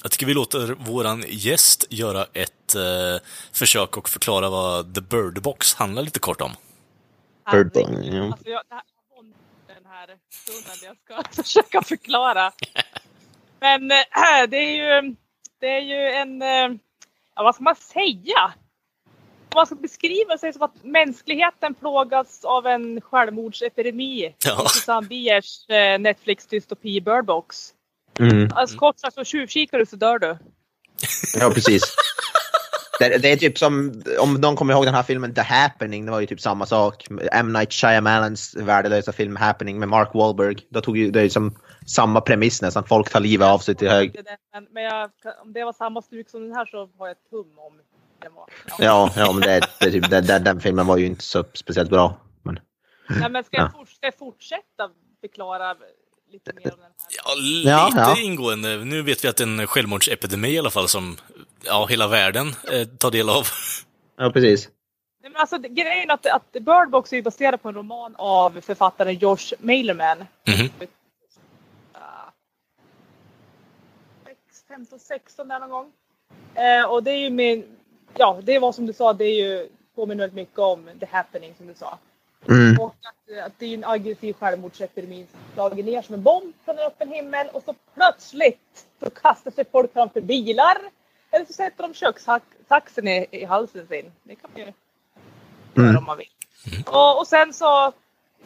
Jag 0.03 0.11
tycker 0.11 0.25
vi 0.25 0.33
låter 0.33 0.67
våran 0.67 1.23
gäst 1.27 1.85
göra 1.89 2.25
ett 2.33 2.75
eh, 2.75 3.25
försök 3.51 3.97
och 3.97 4.09
förklara 4.09 4.49
vad 4.49 4.95
The 4.95 5.01
Bird 5.01 5.41
Box 5.41 5.73
handlar 5.73 6.03
lite 6.03 6.19
kort 6.19 6.41
om. 6.41 6.51
Bird 7.51 7.71
Box, 7.71 7.89
ja. 8.03 8.23
Alltså, 8.23 8.49
jag, 8.49 8.61
den 9.67 9.85
här 9.85 10.07
stunden 10.29 10.75
jag 10.83 11.23
ska 11.23 11.31
försöka 11.43 11.81
förklara. 11.81 12.51
Men 13.59 13.91
äh, 13.91 14.49
det 14.49 14.57
är 14.57 15.01
ju, 15.03 15.15
det 15.59 15.67
är 15.67 15.81
ju 15.81 16.11
en, 16.11 16.41
äh, 16.41 16.79
vad 17.35 17.55
ska 17.55 17.63
man 17.63 17.75
säga? 17.75 18.53
Man 19.55 19.65
ska 19.65 19.75
beskriva 19.75 20.37
sig 20.37 20.53
som 20.53 20.61
att 20.61 20.83
mänskligheten 20.83 21.73
plågas 21.73 22.45
av 22.45 22.67
en 22.67 23.01
självmordsepidemi. 23.01 24.35
Ja. 24.45 24.67
Susanne 24.69 25.07
Biers 25.07 25.69
eh, 25.69 25.99
Netflix-dystopi 25.99 27.03
Bird 27.03 27.25
Box. 27.25 27.73
Mm. 28.19 28.49
Alltså 28.55 28.77
kort 28.77 28.99
sagt, 28.99 29.13
så 29.13 29.23
tjuvkikar 29.23 29.79
du 29.79 29.85
så 29.85 29.95
dör 29.95 30.19
du. 30.19 30.37
Ja, 31.39 31.51
precis. 31.53 31.83
Det, 32.99 33.17
det 33.17 33.31
är 33.31 33.37
typ 33.37 33.57
som, 33.57 34.03
om 34.19 34.33
någon 34.33 34.55
kommer 34.55 34.73
ihåg 34.73 34.85
den 34.85 34.93
här 34.93 35.03
filmen 35.03 35.33
The 35.33 35.41
Happening, 35.41 36.05
det 36.05 36.11
var 36.11 36.19
ju 36.19 36.25
typ 36.25 36.41
samma 36.41 36.65
sak. 36.65 37.07
M. 37.31 37.53
Night 37.53 37.73
Shyamalans 37.73 38.55
värdelösa 38.55 39.11
film 39.11 39.35
Happening 39.35 39.79
med 39.79 39.89
Mark 39.89 40.09
Wahlberg. 40.13 40.55
Då 40.69 40.81
tog 40.81 40.97
ju, 40.97 41.11
det 41.11 41.19
är 41.19 41.23
ju 41.23 41.29
som 41.29 41.55
samma 41.87 42.21
premiss 42.21 42.61
nästan, 42.61 42.83
folk 42.83 43.09
tar 43.09 43.19
livet 43.19 43.47
av 43.47 43.59
sig 43.59 43.75
till 43.75 43.89
hög. 43.89 44.19
Men 44.71 44.83
jag, 44.83 45.11
om 45.43 45.53
det 45.53 45.63
var 45.63 45.73
samma 45.73 46.01
stuk 46.01 46.29
som 46.29 46.41
den 46.41 46.55
här 46.55 46.65
så 46.65 46.89
har 46.97 47.07
jag 47.07 47.11
ett 47.11 47.27
hum 47.31 47.59
om 47.59 47.79
den 48.25 48.33
var. 48.33 48.49
Ja. 48.67 48.75
Ja, 48.79 49.11
ja 49.15 49.31
men 49.31 49.41
det, 49.41 49.59
det, 49.79 49.91
typ, 49.91 50.09
det, 50.09 50.21
den, 50.21 50.43
den 50.43 50.61
filmen 50.61 50.87
var 50.87 50.97
ju 50.97 51.05
inte 51.05 51.23
så 51.23 51.43
speciellt 51.53 51.89
bra. 51.89 52.17
Men, 52.43 52.59
Nej, 53.09 53.29
men 53.29 53.43
ska, 53.43 53.57
jag 53.57 53.65
Ja. 53.65 53.69
fort, 53.79 53.89
ska 53.89 54.05
jag 54.07 54.17
fortsätta 54.17 54.89
förklara 55.21 55.75
lite 56.31 56.51
mer 56.53 56.63
om 56.73 56.79
den 56.79 56.79
här? 56.81 56.91
Ja, 57.25 57.33
lite 57.39 57.69
Ja, 57.69 57.89
ja. 57.95 58.21
ingående. 58.21 58.77
Nu 58.85 59.01
vet 59.01 59.23
vi 59.23 59.27
att 59.27 59.37
det 59.37 59.43
är 59.43 59.47
en 59.61 59.67
självmordsepidemi 59.67 60.49
i 60.49 60.59
alla 60.59 60.69
fall 60.69 60.87
som 60.87 61.17
ja, 61.65 61.85
hela 61.89 62.07
världen 62.07 62.47
eh, 62.71 62.87
tar 62.87 63.11
del 63.11 63.29
av. 63.29 63.43
ja, 64.17 64.29
precis. 64.31 64.69
Nej, 65.21 65.31
men 65.31 65.41
alltså, 65.41 65.57
det- 65.57 65.69
grejen 65.69 66.09
är 66.09 66.13
att, 66.13 66.25
att 66.25 66.51
Bird 66.51 66.89
Box 66.89 67.11
är 67.13 67.17
ju 67.17 67.23
baserad 67.23 67.61
på 67.61 67.69
en 67.69 67.75
roman 67.75 68.15
av 68.17 68.61
författaren 68.61 69.17
Josh 69.17 69.53
Mailerman. 69.59 70.17
Mhm. 70.47 70.69
Ah. 71.93 72.31
15, 74.67 74.99
16 74.99 75.47
där 75.47 75.59
någon 75.59 75.69
gång. 75.69 75.91
Eh, 76.55 76.85
och 76.85 77.03
det 77.03 77.11
är 77.11 77.17
ju 77.17 77.29
min, 77.29 77.65
ja 78.17 78.39
det 78.43 78.59
var 78.59 78.71
som 78.71 78.85
du 78.85 78.93
sa, 78.93 79.13
det 79.13 79.25
är 79.25 79.35
ju 79.35 79.69
påminner 79.95 80.23
väldigt 80.23 80.35
mycket 80.35 80.59
om 80.59 80.89
The 80.99 81.05
Happening 81.05 81.53
som 81.57 81.67
du 81.67 81.73
sa. 81.73 81.97
Mm. 82.49 82.79
Och 82.79 82.95
att, 83.01 83.45
att 83.45 83.53
det 83.59 83.65
är 83.65 83.73
en 83.73 83.83
aggressiv 83.83 84.33
självmordsepidemi 84.33 85.27
som 85.31 85.39
slager 85.53 85.83
ner 85.83 86.01
som 86.01 86.15
en 86.15 86.23
bomb 86.23 86.53
från 86.65 86.79
en 86.79 86.85
öppen 86.87 87.11
himmel 87.11 87.47
och 87.53 87.63
så 87.63 87.75
plötsligt 87.93 88.85
så 88.99 89.09
kastar 89.09 89.51
sig 89.51 89.65
folk 89.71 89.93
framför 89.93 90.21
bilar. 90.21 90.77
Eller 91.31 91.45
så 91.45 91.53
sätter 91.53 91.83
de 91.83 91.93
kökssaxen 91.93 93.07
i, 93.07 93.27
i 93.31 93.45
halsen 93.45 93.87
sin. 93.87 94.11
Det 94.23 94.35
kan 94.35 94.49
man 94.53 94.61
ju 94.61 94.73
Mm. 95.77 95.87
göra 95.89 95.97
om 95.97 96.05
man 96.05 96.17
vill. 96.17 96.29
Och, 96.85 97.19
och 97.19 97.27
sen 97.27 97.53
så 97.53 97.93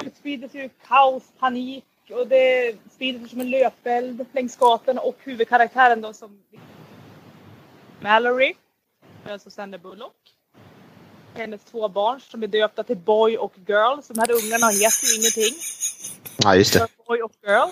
utsprider 0.03 0.47
sig 0.47 0.61
ju 0.61 0.69
kaos, 0.87 1.23
panik 1.39 1.85
och 2.11 2.27
det 2.27 2.75
sprider 2.91 3.19
sig 3.19 3.29
som 3.29 3.41
en 3.41 3.49
löpeld 3.49 4.25
längs 4.31 4.57
gatan 4.57 4.99
och 4.99 5.15
huvudkaraktären 5.19 6.01
då 6.01 6.13
som 6.13 6.43
Mallory, 7.99 8.53
alltså 9.33 9.49
Sandra 9.49 9.77
Bullock. 9.77 10.15
Hennes 11.33 11.61
två 11.63 11.87
barn 11.87 12.19
som 12.19 12.43
är 12.43 12.47
döpta 12.47 12.83
till 12.83 12.97
Boy 12.97 13.37
och 13.37 13.53
Girl. 13.67 14.01
Så 14.01 14.13
de 14.13 14.19
här 14.19 14.31
ungarna 14.31 14.67
heter 14.67 15.07
ju 15.07 15.19
ingenting. 15.19 15.59
Ja, 16.37 16.55
just 16.55 16.73
det. 16.73 16.87
Boy 17.07 17.21
och 17.21 17.31
Girl. 17.43 17.69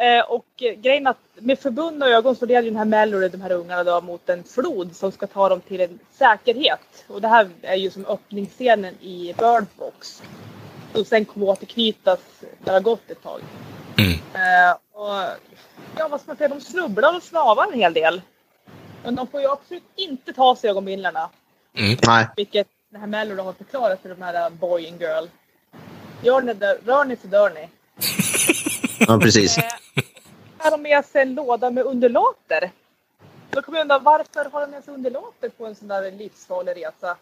Eh, 0.00 0.24
och 0.30 0.62
eh, 0.62 0.74
grejen 0.74 1.06
att 1.06 1.18
med 1.34 1.58
förbundna 1.58 2.06
ögon 2.06 2.36
så 2.36 2.46
leder 2.46 2.62
ju 2.62 2.70
den 2.70 2.78
här 2.78 2.84
Mallory 2.84 3.28
de 3.28 3.40
här 3.40 3.52
ungarna 3.52 3.84
då 3.84 4.00
mot 4.00 4.28
en 4.28 4.44
flod 4.44 4.96
som 4.96 5.12
ska 5.12 5.26
ta 5.26 5.48
dem 5.48 5.60
till 5.60 5.80
en 5.80 5.98
säkerhet. 6.12 7.04
Och 7.06 7.20
det 7.20 7.28
här 7.28 7.50
är 7.62 7.76
ju 7.76 7.90
som 7.90 8.06
öppningsscenen 8.06 8.94
i 9.00 9.34
Bird 9.38 9.66
Box. 9.76 10.22
Och 10.94 11.06
sen 11.06 11.24
kommer 11.24 11.46
återknytas 11.46 12.20
när 12.40 12.64
det 12.64 12.72
har 12.72 12.80
gått 12.80 13.10
ett 13.10 13.22
tag. 13.22 13.40
Mm. 13.98 14.12
Eh, 14.12 14.76
och 14.92 15.38
ja, 15.96 16.08
vad 16.08 16.20
ska 16.20 16.30
man 16.30 16.36
säga, 16.36 16.48
de 16.48 16.60
snubblar 16.60 17.16
och 17.16 17.22
snavar 17.22 17.66
en 17.72 17.78
hel 17.78 17.92
del. 17.92 18.22
Men 19.04 19.14
de 19.14 19.26
får 19.26 19.40
ju 19.40 19.50
absolut 19.50 19.82
inte 19.96 20.32
ta 20.32 20.56
sig 20.56 20.70
ögonbindlarna. 20.70 21.30
Mm. 21.74 21.98
Nej. 22.06 22.28
Vilket 22.36 22.68
den 22.90 23.00
här 23.00 23.08
Mallory 23.08 23.42
har 23.42 23.52
förklarat 23.52 24.02
för 24.02 24.08
de 24.08 24.22
här 24.22 24.50
uh, 24.50 24.56
boy 24.56 24.88
and 24.88 25.00
girl. 25.00 25.26
Gör 26.22 26.42
ni 26.42 26.54
det, 26.54 26.78
rör 26.84 27.04
ni 27.04 27.16
så 27.16 27.26
dör 27.26 27.50
ni. 27.50 27.68
Ja, 29.06 29.18
precis. 29.18 29.58
Eh, 29.58 29.64
har 30.58 30.70
de 30.70 30.82
med 30.82 31.04
sig 31.04 31.22
en 31.22 31.34
låda 31.34 31.70
med 31.70 31.84
underlåter. 31.84 32.70
Då 33.50 33.62
kommer 33.62 33.78
jag 33.78 33.84
undra 33.84 33.98
varför 33.98 34.50
har 34.50 34.60
de 34.60 34.70
med 34.70 34.84
sig 34.84 34.94
underlåter 34.94 35.48
på 35.48 35.66
en 35.66 35.74
sån 35.74 35.88
där 35.88 36.12
livsfarlig 36.12 36.76
resa? 36.76 37.16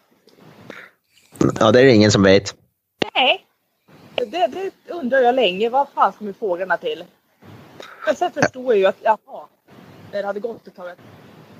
Ja, 1.59 1.71
det 1.71 1.79
är 1.79 1.85
det 1.85 1.91
ingen 1.91 2.11
som 2.11 2.23
vet. 2.23 2.55
Nej, 3.13 3.45
det, 4.15 4.47
det 4.47 4.71
undrar 4.87 5.19
jag 5.19 5.35
länge. 5.35 5.69
Vad 5.69 5.87
fan 5.89 6.13
ska 6.13 6.25
vi 6.25 6.33
fåglarna 6.33 6.77
till? 6.77 7.03
Men 8.05 8.15
sen 8.15 8.31
förstår 8.31 8.65
jag 8.65 8.77
ju 8.77 8.85
att, 8.85 8.97
jaha, 9.01 9.47
när 10.11 10.21
det 10.21 10.27
hade 10.27 10.39
gått 10.39 10.67
ett 10.67 10.75
tag, 10.75 10.91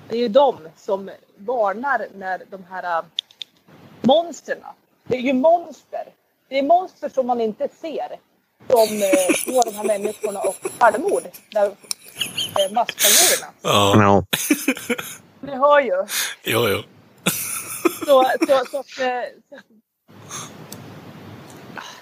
det 0.09 0.15
är 0.15 0.19
ju 0.19 0.27
de 0.27 0.57
som 0.77 1.09
varnar 1.37 2.07
när 2.15 2.41
de 2.49 2.63
här 2.69 2.99
äh, 2.99 3.05
monstren, 4.01 4.59
det 5.03 5.15
är 5.17 5.21
ju 5.21 5.33
monster. 5.33 6.13
Det 6.49 6.59
är 6.59 6.63
monster 6.63 7.09
som 7.09 7.27
man 7.27 7.41
inte 7.41 7.67
ser 7.81 8.19
som 8.69 8.79
äh, 8.79 9.53
får 9.53 9.71
de 9.71 9.77
här 9.77 9.83
människorna 9.83 10.39
och 10.41 10.55
självmord. 10.79 11.23
Där, 11.51 11.65
äh, 11.65 12.73
masssjälvmorden. 12.73 13.53
Ja, 13.61 14.03
Ja. 14.03 14.25
Ni 15.41 15.55
hör 15.55 15.79
ju. 15.79 16.05
jo, 16.43 16.67
jo. 16.67 16.83
Så, 18.05 18.25
så, 18.47 18.65
så, 18.71 18.83
så 18.83 19.23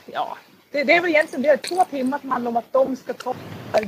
Ja, 0.06 0.38
det, 0.72 0.84
det 0.84 0.94
är 0.94 1.02
väl 1.02 1.10
egentligen 1.10 1.42
det. 1.42 1.58
Två 1.58 1.86
timmar 1.86 2.20
som 2.20 2.32
handlar 2.32 2.50
om 2.50 2.58
att 2.58 2.74
de 2.74 2.96
ska 2.96 3.14
ta 3.14 3.36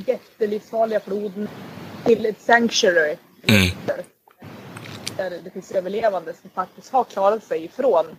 jättelivsfarliga 0.06 1.00
floden 1.00 1.50
till 2.06 2.26
ett 2.26 2.42
sanctuary. 2.42 3.18
Mm. 3.50 3.78
Där 5.18 5.30
det 5.44 5.50
finns 5.50 5.72
överlevande 5.72 6.34
som 6.42 6.50
faktiskt 6.50 6.92
har 6.92 7.04
klarat 7.04 7.44
sig 7.44 7.64
ifrån. 7.64 8.18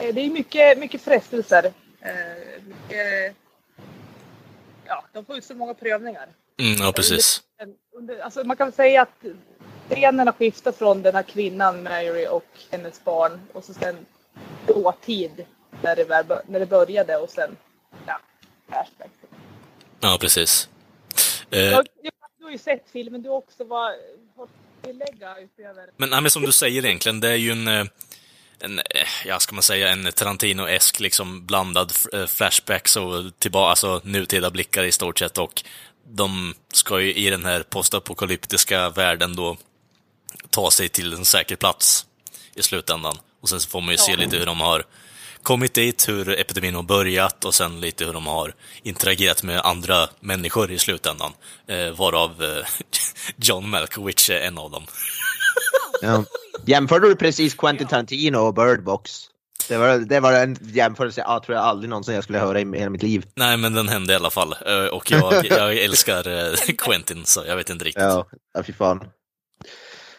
Eh, 0.00 0.14
Det 0.14 0.20
är 0.20 0.30
mycket, 0.30 0.78
mycket 0.78 1.02
frestelser. 1.02 1.72
Eh, 2.00 2.62
Mycket, 2.66 3.36
ja, 4.86 5.04
de 5.12 5.24
får 5.24 5.36
ut 5.36 5.44
så 5.44 5.54
många 5.54 5.74
prövningar. 5.74 6.28
Mm, 6.60 6.76
ja, 6.80 6.92
precis. 6.92 7.42
Alltså 8.22 8.44
man 8.44 8.56
kan 8.56 8.72
säga 8.72 9.02
att 9.02 9.24
scenen 9.90 10.26
har 10.26 10.32
skiftat 10.32 10.76
från 10.76 11.02
den 11.02 11.14
här 11.14 11.22
kvinnan, 11.22 11.82
Mary, 11.82 12.26
och 12.26 12.44
hennes 12.70 13.04
barn 13.04 13.40
och 13.52 13.64
så 13.64 13.74
sen 13.74 14.06
dåtid 14.66 15.44
när 15.82 15.96
det, 15.96 16.26
när 16.46 16.60
det 16.60 16.66
började 16.66 17.16
och 17.16 17.30
sen 17.30 17.56
ja, 18.06 18.20
flashback. 18.68 19.10
Ja, 20.00 20.18
precis. 20.20 20.68
Eh, 21.50 21.60
Jag, 21.60 21.86
jag, 22.02 22.12
du 22.40 22.44
har 22.44 22.52
ju 22.52 22.58
sett 22.58 22.90
filmen, 22.92 23.22
du 23.22 23.28
också. 23.28 23.64
Vad 23.64 23.92
har 24.36 24.46
du 24.82 24.92
tillägga 24.92 25.38
utöver? 25.38 25.90
Men, 25.96 26.10
nej, 26.10 26.20
men 26.20 26.30
som 26.30 26.42
du 26.42 26.52
säger 26.52 26.84
egentligen, 26.84 27.20
det 27.20 27.28
är 27.28 27.36
ju 27.36 27.50
en, 27.52 27.68
eh, 27.68 27.86
en 28.58 28.78
eh, 28.78 28.84
ja, 29.26 29.38
ska 29.40 29.54
man 29.54 29.62
säga, 29.62 29.88
en 29.88 30.06
Tarantino-esk 30.06 31.00
liksom 31.00 31.46
blandad 31.46 31.92
eh, 32.12 32.26
flashbacks 32.26 32.96
och 32.96 33.38
tillbaka, 33.38 33.70
alltså 33.70 34.00
nutida 34.04 34.50
blickar 34.50 34.84
i 34.84 34.92
stort 34.92 35.18
sett 35.18 35.38
och 35.38 35.62
de 36.04 36.54
ska 36.72 37.00
ju 37.00 37.14
i 37.14 37.30
den 37.30 37.44
här 37.44 37.62
postapokalyptiska 37.62 38.90
världen 38.90 39.36
då 39.36 39.56
ta 40.50 40.70
sig 40.70 40.88
till 40.88 41.12
en 41.12 41.24
säker 41.24 41.56
plats 41.56 42.06
i 42.54 42.62
slutändan. 42.62 43.16
Och 43.40 43.48
sen 43.48 43.60
så 43.60 43.68
får 43.68 43.80
man 43.80 43.90
ju 43.90 43.96
se 43.98 44.12
Ja. 44.12 44.18
lite 44.18 44.36
hur 44.36 44.46
de 44.46 44.60
har 44.60 44.84
kommit 45.42 45.74
dit, 45.74 46.08
hur 46.08 46.40
epidemin 46.40 46.74
har 46.74 46.82
börjat 46.82 47.44
och 47.44 47.54
sen 47.54 47.80
lite 47.80 48.04
hur 48.04 48.12
de 48.12 48.26
har 48.26 48.54
interagerat 48.82 49.42
med 49.42 49.60
andra 49.60 50.08
människor 50.20 50.70
i 50.70 50.78
slutändan. 50.78 51.32
Eh, 51.66 51.90
varav 51.90 52.42
eh, 52.42 52.66
John 53.36 53.68
Malkovich 53.70 54.30
är 54.30 54.40
en 54.40 54.58
av 54.58 54.70
dem. 54.70 54.82
Ja. 56.02 56.24
Jämförde 56.66 57.08
du 57.08 57.16
precis 57.16 57.54
Quentin 57.54 57.86
Tarantino 57.86 58.38
och 58.38 58.54
Bird 58.54 58.84
Box? 58.84 59.10
Det 59.68 59.76
var, 59.76 59.98
det 59.98 60.20
var 60.20 60.32
en 60.32 60.56
jämförelse 60.60 61.20
jag 61.20 61.42
tror 61.42 61.56
jag 61.56 61.64
aldrig 61.64 61.90
någonsin 61.90 62.14
jag 62.14 62.24
skulle 62.24 62.38
höra 62.38 62.60
i 62.60 62.78
hela 62.78 62.90
mitt 62.90 63.02
liv. 63.02 63.24
Nej, 63.34 63.56
men 63.56 63.74
den 63.74 63.88
hände 63.88 64.12
i 64.12 64.16
alla 64.16 64.30
fall. 64.30 64.54
Eh, 64.66 64.84
Och 64.86 65.10
jag, 65.10 65.46
jag 65.50 65.76
älskar 65.76 66.28
eh, 66.28 66.54
Quentin, 66.78 67.24
så 67.26 67.42
jag 67.46 67.56
vet 67.56 67.70
inte 67.70 67.84
riktigt. 67.84 68.02
Ja, 68.02 68.26
ja 68.54 68.62
fy 68.62 68.72
fan. 68.72 69.04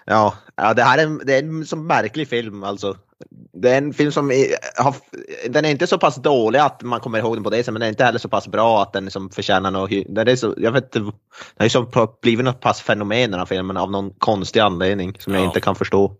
Ja, 0.06 0.36
ja 0.56 0.74
det 0.74 0.84
här 0.84 0.98
är 0.98 1.04
en, 1.04 1.22
det 1.26 1.36
är 1.36 1.44
en 1.44 1.66
så 1.66 1.76
märklig 1.76 2.30
film 2.30 2.64
alltså. 2.64 2.98
Det 3.54 3.70
är 3.70 3.78
en 3.78 3.94
film 3.94 4.12
som 4.12 4.32
är, 4.32 4.48
har, 4.84 4.96
den 5.50 5.66
är 5.66 5.70
inte 5.70 5.88
så 5.88 5.98
pass 5.98 6.16
dålig 6.16 6.60
att 6.60 6.82
man 6.82 7.00
kommer 7.00 7.20
ihåg 7.20 7.36
den 7.36 7.44
på 7.44 7.50
det 7.50 7.58
sättet, 7.58 7.74
men 7.74 7.80
den 7.80 7.88
är 7.88 7.90
inte 7.92 8.04
heller 8.04 8.20
så 8.20 8.30
pass 8.30 8.48
bra 8.48 8.82
att 8.82 8.94
den 8.94 9.06
liksom 9.06 9.30
förtjänar 9.30 9.72
något. 9.72 9.90
hy- 9.92 10.06
Den 10.10 10.28
är 10.28 10.36
så, 10.36 10.54
jag 10.58 10.72
vet 10.72 10.84
inte, 10.84 11.00
den 11.00 11.12
har 11.58 11.66
ju 11.66 11.70
så 11.70 11.86
på- 11.86 12.16
blivit 12.22 12.46
något 12.46 12.60
pass 12.60 12.82
fenomen 12.82 13.32
den 13.32 13.40
här 13.40 13.46
filmen 13.46 13.78
av 13.78 13.92
någon 13.92 14.12
konstig 14.18 14.60
anledning 14.60 15.16
som 15.20 15.34
jag 15.34 15.42
Ja. 15.42 15.46
inte 15.46 15.62
kan 15.62 15.76
förstå. 15.76 16.16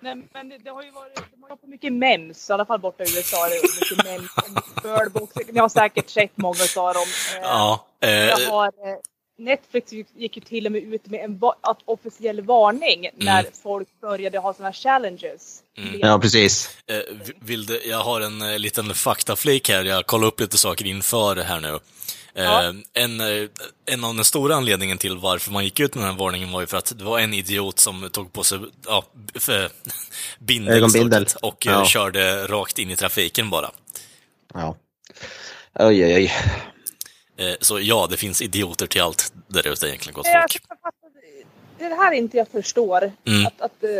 Nej, 0.00 0.28
men 0.34 0.48
det, 0.48 0.58
det 0.58 0.70
har 0.70 0.82
ju 0.82 0.90
varit, 0.90 1.14
de 1.32 1.42
har 1.42 1.68
mycket 1.68 1.92
mems, 1.92 2.50
i 2.50 2.52
alla 2.52 2.64
fall 2.66 2.80
borta 2.80 3.04
i 3.04 3.16
USA. 3.16 3.36
Det 3.48 3.54
är 3.54 3.62
mycket 3.80 4.04
mems 4.04 4.30
om 4.36 4.54
Bird 4.82 5.12
Box. 5.12 5.32
Ni 5.52 5.58
har 5.60 5.68
säkert 5.68 6.08
sett 6.10 6.36
många 6.36 6.56
av 6.76 6.94
dem. 6.94 7.02
Eh, 7.36 7.42
Ja, 7.42 7.86
Jag 8.00 8.42
eh, 8.42 8.50
har, 8.50 8.66
eh, 8.66 8.72
Netflix 9.44 9.92
gick 9.92 10.36
ju 10.36 10.42
till 10.42 10.66
och 10.66 10.72
med 10.72 10.82
ut 10.82 11.06
med 11.06 11.20
en 11.24 11.40
officiell 11.84 12.40
varning 12.40 13.08
när 13.16 13.46
folk 13.62 13.88
började 14.00 14.38
ha 14.38 14.54
såna 14.54 14.68
här 14.68 14.72
challenges. 14.72 15.62
Ja, 16.00 16.18
precis. 16.18 16.70
Eh, 16.86 16.96
vill 17.40 17.66
du, 17.66 17.80
jag 17.84 17.98
har 18.04 18.20
en 18.20 18.42
eh, 18.42 18.58
liten 18.58 18.94
faktaflik 18.94 19.68
här, 19.68 19.84
jag 19.84 20.06
kollar 20.06 20.26
upp 20.26 20.40
lite 20.40 20.58
saker 20.58 20.86
inför 20.86 21.36
här 21.36 21.60
nu. 21.60 21.78
Eh, 22.34 22.44
Ja. 22.44 22.74
en, 22.94 23.20
eh, 23.20 23.48
en 23.86 24.04
av 24.04 24.14
den 24.14 24.24
stora 24.24 24.54
anledningen 24.54 24.98
till 24.98 25.18
varför 25.18 25.52
man 25.52 25.64
gick 25.64 25.80
ut 25.80 25.94
med 25.94 26.04
den 26.04 26.10
här 26.10 26.18
varningen 26.18 26.52
var 26.52 26.60
ju 26.60 26.66
för 26.66 26.76
att 26.76 26.98
det 26.98 27.04
var 27.04 27.18
en 27.18 27.34
idiot 27.34 27.78
som 27.78 28.10
tog 28.12 28.32
på 28.32 28.44
sig 28.44 28.58
ja, 28.86 29.04
bindel, 30.38 31.26
och 31.42 31.66
eh, 31.66 31.72
Ja. 31.72 31.84
körde 31.84 32.46
rakt 32.46 32.78
in 32.78 32.90
i 32.90 32.96
trafiken 32.96 33.50
bara. 33.50 33.70
Ja. 34.54 34.76
Oj, 35.78 36.04
oj, 36.04 36.14
oj. 36.14 36.32
Eh, 37.36 37.54
så 37.60 37.80
ja, 37.80 38.06
det 38.10 38.16
finns 38.16 38.42
idioter 38.42 38.86
till 38.86 39.02
allt 39.02 39.32
där 39.48 39.66
ute 39.66 39.86
egentligen, 39.86 40.14
gott 40.14 40.26
alltså, 40.26 40.58
folk. 40.68 40.76
det 41.78 41.84
är 41.84 41.90
det 41.90 41.96
här 41.96 42.12
inte 42.12 42.36
jag 42.36 42.48
förstår. 42.48 43.12
Mm. 43.26 43.46
Att, 43.46 43.60
att, 43.60 43.84
eh, 43.84 43.90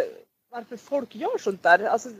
varför 0.50 0.76
folk 0.76 1.14
gör 1.14 1.38
sånt 1.38 1.62
där. 1.62 1.84
Alltså, 1.84 2.08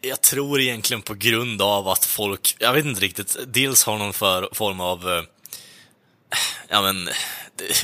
Jag 0.00 0.20
tror 0.20 0.60
egentligen 0.60 1.02
på 1.02 1.14
grund 1.14 1.62
av 1.62 1.88
att 1.88 2.04
folk, 2.04 2.56
jag 2.58 2.72
vet 2.72 2.84
inte 2.84 3.00
riktigt, 3.00 3.36
dels 3.46 3.84
har 3.84 3.98
någon 3.98 4.12
för, 4.12 4.48
form 4.52 4.80
av 4.80 5.08
eh, 5.08 5.22
ja 6.68 6.82
men, 6.82 7.08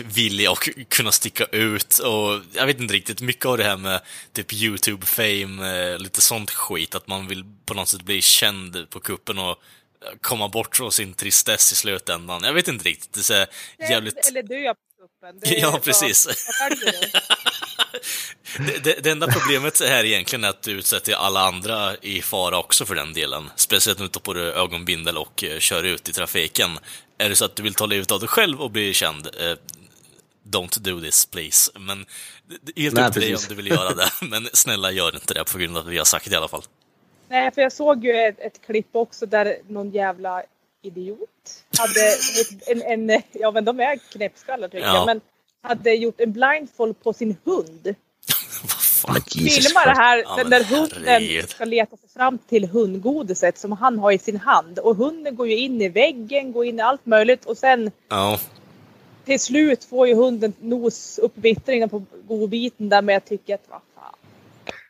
vilja 0.04 0.52
att 0.52 0.58
kunna 0.88 1.12
sticka 1.12 1.44
ut 1.44 1.98
och 1.98 2.40
jag 2.52 2.66
vet 2.66 2.80
inte 2.80 2.94
riktigt, 2.94 3.20
mycket 3.20 3.46
av 3.46 3.58
det 3.58 3.64
här 3.64 3.76
med 3.76 4.00
typ 4.32 4.52
YouTube-fame, 4.52 5.92
eh, 5.92 5.98
lite 5.98 6.20
sånt 6.20 6.50
skit, 6.50 6.94
att 6.94 7.06
man 7.06 7.26
vill 7.26 7.44
på 7.66 7.74
något 7.74 7.88
sätt 7.88 8.02
bli 8.02 8.20
känd 8.22 8.90
på 8.90 9.00
kuppen 9.00 9.38
och 9.38 9.56
komma 10.20 10.48
bort 10.48 10.76
från 10.76 10.92
sin 10.92 11.14
tristess 11.14 11.72
i 11.72 11.76
slutändan. 11.76 12.44
Jag 12.44 12.52
vet 12.52 12.68
inte 12.68 12.84
riktigt, 12.88 13.12
det 13.12 13.20
är 13.20 13.22
så 13.22 13.46
jävligt... 13.92 14.28
Eller 14.28 14.42
dö 14.42 14.74
på 14.74 14.80
kuppen. 15.06 15.40
Det 15.40 15.58
Ja, 15.58 15.80
precis. 15.84 16.26
Det, 18.66 18.84
det, 18.84 19.00
det 19.02 19.10
enda 19.10 19.26
problemet 19.26 19.80
här 19.80 20.04
egentligen 20.04 20.44
är 20.44 20.48
att 20.48 20.62
du 20.62 20.70
utsätter 20.72 21.12
alla 21.14 21.40
andra 21.40 21.96
i 21.96 22.22
fara 22.22 22.58
också 22.58 22.86
för 22.86 22.94
den 22.94 23.12
delen. 23.12 23.50
Speciellt 23.56 24.00
om 24.00 24.06
du 24.06 24.10
tar 24.12 24.20
på 24.20 24.32
dig 24.34 24.42
ögonbindel 24.52 25.16
och 25.18 25.44
eh, 25.44 25.58
kör 25.58 25.82
ut 25.84 26.08
i 26.08 26.12
trafiken. 26.12 26.78
Är 27.18 27.28
det 27.28 27.36
så 27.36 27.44
att 27.44 27.56
du 27.56 27.62
vill 27.62 27.74
ta 27.74 27.86
livet 27.86 28.10
av 28.10 28.20
dig 28.20 28.28
själv 28.28 28.60
och 28.60 28.70
bli 28.70 28.94
känd, 28.94 29.26
eh, 29.26 29.54
don't 30.46 30.78
do 30.78 31.00
this 31.00 31.26
please. 31.26 31.70
Men 31.78 32.06
det- 32.48 32.58
det 32.62 32.80
är 32.80 32.82
helt 32.82 32.94
Nej, 32.94 33.06
upp 33.06 33.12
till 33.12 33.22
dig 33.22 33.34
om 33.36 33.40
du 33.48 33.54
vill 33.54 33.66
göra 33.66 33.94
det. 33.94 34.10
Men 34.22 34.48
snälla 34.52 34.90
gör 34.90 35.14
inte 35.14 35.34
det 35.34 35.44
på 35.44 35.58
grund 35.58 35.76
av 35.76 35.86
att 35.86 35.92
vi 35.92 35.98
har 35.98 36.04
sagt 36.04 36.24
det 36.30 36.32
i 36.34 36.36
alla 36.36 36.48
fall. 36.48 36.62
Nej, 37.28 37.50
för 37.54 37.62
jag 37.62 37.72
såg 37.72 38.04
ju 38.04 38.12
ett, 38.16 38.40
ett 38.40 38.60
klipp 38.66 38.88
också 38.92 39.26
där 39.26 39.56
någon 39.68 39.90
jävla 39.90 40.42
idiot 40.82 41.64
hade 41.78 42.16
en, 42.66 43.10
en 43.10 43.22
ja 43.32 43.50
men 43.50 43.64
de 43.64 43.80
är 43.80 43.96
knäppskallar 44.12 44.68
tycker 44.68 44.86
Ja. 44.86 44.94
jag, 44.94 45.06
men 45.06 45.20
hade 45.62 45.90
gjort 45.94 46.20
en 46.20 46.32
blindfold 46.32 47.02
på 47.02 47.12
sin 47.12 47.36
hund. 47.44 47.94
Fan? 49.02 49.20
Filmar 49.32 49.86
det 49.86 50.00
här 50.02 50.18
Ja, 50.18 50.44
där 50.44 50.64
hunden 50.64 51.02
herregud. 51.06 51.48
ska 51.50 51.64
leta 51.64 51.96
sig 51.96 52.08
fram 52.08 52.38
till 52.38 52.68
hundgodiset 52.68 53.58
som 53.58 53.72
han 53.72 53.98
har 53.98 54.12
i 54.12 54.18
sin 54.18 54.36
hand. 54.36 54.78
Och 54.78 54.96
hunden 54.96 55.36
går 55.36 55.48
ju 55.48 55.56
in 55.56 55.82
i 55.82 55.88
väggen, 55.88 56.52
går 56.52 56.64
in 56.64 56.78
i 56.78 56.82
allt 56.82 57.06
möjligt 57.06 57.44
och 57.44 57.58
sen 57.58 57.90
Ja, 58.08 58.38
till 59.24 59.40
slut 59.40 59.84
får 59.84 60.08
ju 60.08 60.14
hunden 60.14 60.52
nosuppvittringen 60.60 61.88
på 61.88 62.02
godbiten 62.28 62.88
där 62.88 63.02
men 63.02 63.12
jag 63.12 63.24
tycker 63.24 63.54
att 63.54 63.64
vad 63.68 63.80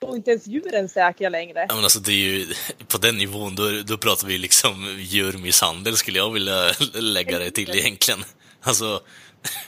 är 0.07 0.16
inte 0.16 0.30
ens 0.30 0.46
djuren 0.46 0.88
säkra 0.88 1.28
längre. 1.28 1.66
Ja, 1.68 1.74
men 1.74 1.84
alltså 1.84 2.01
det 2.01 2.12
är 2.12 2.16
ju, 2.16 2.46
på 2.88 2.99
den 2.99 3.16
nivån, 3.16 3.55
då, 3.55 3.82
då 3.86 3.99
pratar 3.99 4.26
vi 4.26 4.38
liksom 4.38 4.96
djurmisshandel 4.99 5.96
skulle 5.96 6.18
jag 6.18 6.30
vilja 6.30 6.72
lägga 6.94 7.38
det 7.38 7.51
till 7.51 7.78
egentligen. 7.78 8.24
Alltså, 8.62 9.01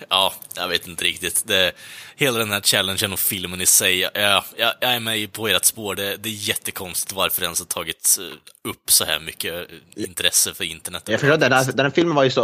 ja, 0.08 0.34
jag 0.56 0.68
vet 0.68 0.86
inte 0.86 1.04
riktigt. 1.04 1.44
Det, 1.46 1.72
hela 2.16 2.38
den 2.38 2.50
här 2.50 2.60
challengen 2.60 3.12
och 3.12 3.18
filmen 3.18 3.60
i 3.60 3.66
sig, 3.66 3.98
ja, 4.00 4.44
jag, 4.56 4.74
jag 4.80 4.94
är 4.94 5.00
med 5.00 5.32
på 5.32 5.48
ert 5.48 5.64
spår. 5.64 5.94
Det, 5.94 6.16
det 6.16 6.28
är 6.28 6.48
jättekonstigt 6.48 7.12
varför 7.12 7.40
det 7.40 7.44
ens 7.44 7.58
har 7.58 7.66
tagit 7.66 8.18
upp 8.64 8.90
så 8.90 9.04
här 9.04 9.20
mycket 9.20 9.68
intresse 9.96 10.54
för 10.54 10.64
internet. 10.64 11.02
Jag 11.06 11.20
förstår, 11.20 11.36
den, 11.36 11.52
här, 11.52 11.72
den 11.72 11.86
här 11.86 11.92
filmen 11.92 12.14
var 12.14 12.24
ju 12.24 12.30
så 12.30 12.40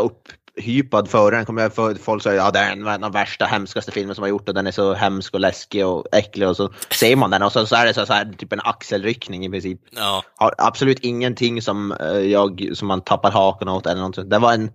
upphypad 0.57 1.09
före 1.09 1.37
den. 1.37 1.45
Kommer 1.47 1.63
jag 1.63 1.75
för, 1.75 1.95
folk 1.95 2.23
sa 2.23 2.33
ja, 2.33 2.51
det 2.51 2.59
är 2.59 2.73
en 2.73 2.89
av 2.89 3.01
de 3.01 3.13
värsta, 3.13 3.45
hemskaste 3.45 3.93
filmen 3.93 4.15
som 4.15 4.23
har 4.23 4.29
gjort 4.29 4.49
och 4.49 4.55
den 4.55 4.67
är 4.67 4.71
så 4.71 4.95
hemsk 4.95 5.35
och 5.35 5.41
läskig 5.41 5.87
och 5.87 6.07
äcklig 6.13 6.49
och 6.49 6.57
så 6.57 6.73
ser 6.91 7.17
man 7.17 7.31
den 7.31 7.43
och 7.43 7.53
så, 7.53 7.67
så 7.67 7.77
är 7.77 7.87
det 7.87 7.95
så, 7.95 8.07
så 8.07 8.13
här, 8.13 8.33
typ 8.39 8.53
en 8.53 8.61
axelryckning 8.65 9.45
i 9.47 9.51
princip. 9.51 9.81
Ja, 9.91 10.23
Har 10.37 10.55
absolut 10.59 10.99
ingenting 10.99 11.63
som, 11.63 11.93
eh, 11.93 12.07
jag, 12.19 12.71
som 12.75 12.89
man 12.89 13.01
tappar 13.01 13.31
haken 13.31 13.69
åt 13.69 13.87
eller 13.87 13.97
någonting. 13.97 14.29
Det 14.29 14.39
var 14.39 14.53
en 14.53 14.71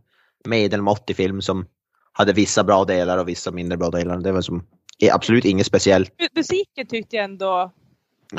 medelmåttig 0.46 1.16
film 1.16 1.42
som 1.42 1.66
hade 2.14 2.34
vissa 2.34 2.64
bra 2.64 2.86
delar 2.86 3.18
och 3.18 3.28
vissa 3.28 3.52
mindre 3.52 3.78
bra 3.78 3.90
delar. 3.90 4.18
Det 4.18 4.32
var 4.32 4.42
som 4.42 4.64
är 5.00 5.14
absolut 5.14 5.46
inget 5.46 5.68
speciellt. 5.68 6.10
Mu- 6.10 6.28
Musiken 6.36 6.88
tyckte 6.88 7.16
jag 7.16 7.26
ändå 7.26 7.46
var 7.46 7.72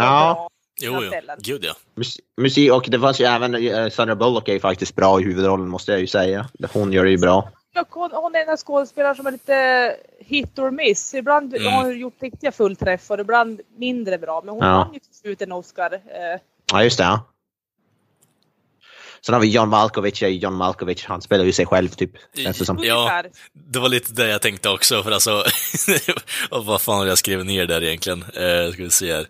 Ja, 0.04 0.34
bra. 0.34 0.48
Jo, 0.82 1.02
jo. 1.02 1.10
Gud 1.38 1.64
ja. 1.64 1.74
mus- 1.94 2.20
musik 2.36 2.72
och 2.72 2.84
det 2.88 3.00
fanns 3.00 3.20
ju 3.20 3.24
även 3.24 3.54
eh, 3.54 3.88
Sandra 3.90 4.14
Bullock 4.16 4.48
är 4.48 4.52
ju 4.52 4.60
faktiskt 4.60 4.94
bra 4.96 5.20
i 5.20 5.24
huvudrollen 5.24 5.68
måste 5.68 5.92
jag 5.92 6.00
ju 6.00 6.06
säga. 6.06 6.48
Hon 6.72 6.92
gör 6.92 7.04
det 7.04 7.10
ju 7.10 7.18
bra. 7.18 7.50
Hon, 7.90 8.10
hon 8.12 8.34
är 8.34 8.40
en 8.40 8.48
av 8.50 8.56
skådespelare 8.56 9.14
som 9.14 9.26
är 9.26 9.30
lite 9.32 9.96
hit 10.20 10.58
or 10.58 10.70
miss. 10.70 11.14
Ibland 11.14 11.54
Mm. 11.56 11.72
har 11.72 11.82
hon 11.84 11.98
gjort 11.98 12.22
riktiga 12.22 12.52
fullträffar, 12.52 13.18
ibland 13.20 13.60
mindre 13.76 14.18
bra. 14.18 14.42
Men 14.44 14.54
hon 14.54 14.64
Ja. 14.66 14.76
vann 14.78 14.92
ju 14.94 14.98
till 15.00 15.14
slut 15.14 15.42
en 15.42 15.52
Oscar. 15.52 15.92
Eh, 15.94 16.40
Ja, 16.72 16.84
just 16.84 16.98
det. 16.98 17.04
Ja. 17.04 17.28
Sen 19.26 19.32
har 19.32 19.40
vi 19.40 19.50
John 19.50 19.68
Malkovich, 19.68 20.22
ja, 20.22 20.28
John 20.28 20.54
Malkovich, 20.54 21.04
han 21.06 21.22
spelar 21.22 21.44
ju 21.44 21.52
sig 21.52 21.66
själv 21.66 21.88
typ. 21.88 22.10
Ja. 22.32 23.22
Det 23.52 23.78
var 23.78 23.88
lite 23.88 24.12
det 24.12 24.28
jag 24.28 24.42
tänkte 24.42 24.68
också, 24.68 25.02
för 25.02 25.10
alltså... 25.10 25.44
och 26.50 26.64
vad 26.66 26.80
fan 26.80 26.98
har 26.98 27.06
jag 27.06 27.18
skrivit 27.18 27.46
ner 27.46 27.66
där 27.66 27.82
egentligen? 27.82 28.22
Eh, 28.22 28.72
ska 28.72 28.82
vi 28.82 28.90
se 28.90 29.12
här. 29.14 29.26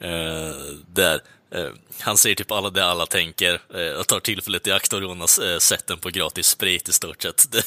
Eh, 0.00 0.54
där. 0.94 1.20
Eh, 1.54 1.70
han 2.00 2.18
säger 2.18 2.36
typ 2.36 2.50
alla 2.50 2.70
det 2.70 2.84
alla 2.84 3.06
tänker. 3.06 3.60
Eh, 3.74 3.80
jag 3.80 4.06
tar 4.06 4.20
tillfället 4.20 4.66
i 4.66 4.72
akt 4.72 4.92
och 4.92 5.00
rånar 5.00 5.52
eh, 5.52 5.58
sätten 5.58 5.98
på 5.98 6.10
gratis 6.10 6.46
sprit 6.46 6.88
i 6.88 6.92
stort 6.92 7.22
sett. 7.22 7.46
Det, 7.52 7.62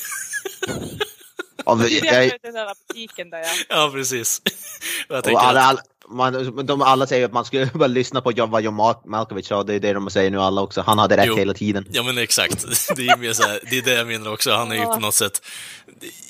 Och, 1.63 1.77
Det 1.77 1.89
jag, 1.89 2.25
är 2.25 2.37
den 2.41 2.53
där 2.53 2.73
butiken 2.87 3.29
där 3.29 3.39
ja. 3.39 3.53
ja, 3.69 3.91
precis. 3.93 4.41
Jag 5.09 5.17
och 5.17 5.23
tänker 5.23 5.39
alla, 5.39 5.61
alla, 5.61 5.81
man, 6.09 6.65
de 6.65 6.81
alla 6.81 7.07
säger 7.07 7.25
att 7.25 7.33
man 7.33 7.45
skulle 7.45 7.65
bara 7.73 7.87
lyssna 7.87 8.21
på 8.21 8.31
vad 8.47 8.61
John 8.61 8.75
Mal- 8.75 9.01
Malkovich 9.05 9.47
sa, 9.47 9.63
det 9.63 9.73
är 9.73 9.79
det 9.79 9.93
de 9.93 10.09
säger 10.09 10.31
nu 10.31 10.39
alla 10.41 10.61
också. 10.61 10.81
Han 10.81 10.99
hade 10.99 11.17
rätt 11.17 11.25
Jo. 11.27 11.35
hela 11.37 11.53
tiden. 11.53 11.85
Ja 11.89 12.03
men 12.03 12.17
exakt, 12.17 12.65
det 12.95 13.07
är, 13.07 13.17
mer 13.17 13.33
så 13.33 13.43
här, 13.43 13.59
det 13.69 13.77
är 13.77 13.81
det 13.81 13.93
jag 13.93 14.07
menar 14.07 14.33
också. 14.33 14.51
Han 14.51 14.71
är 14.71 14.75
ju 14.75 14.85
på 14.85 14.99
något 14.99 15.13
sätt... 15.15 15.41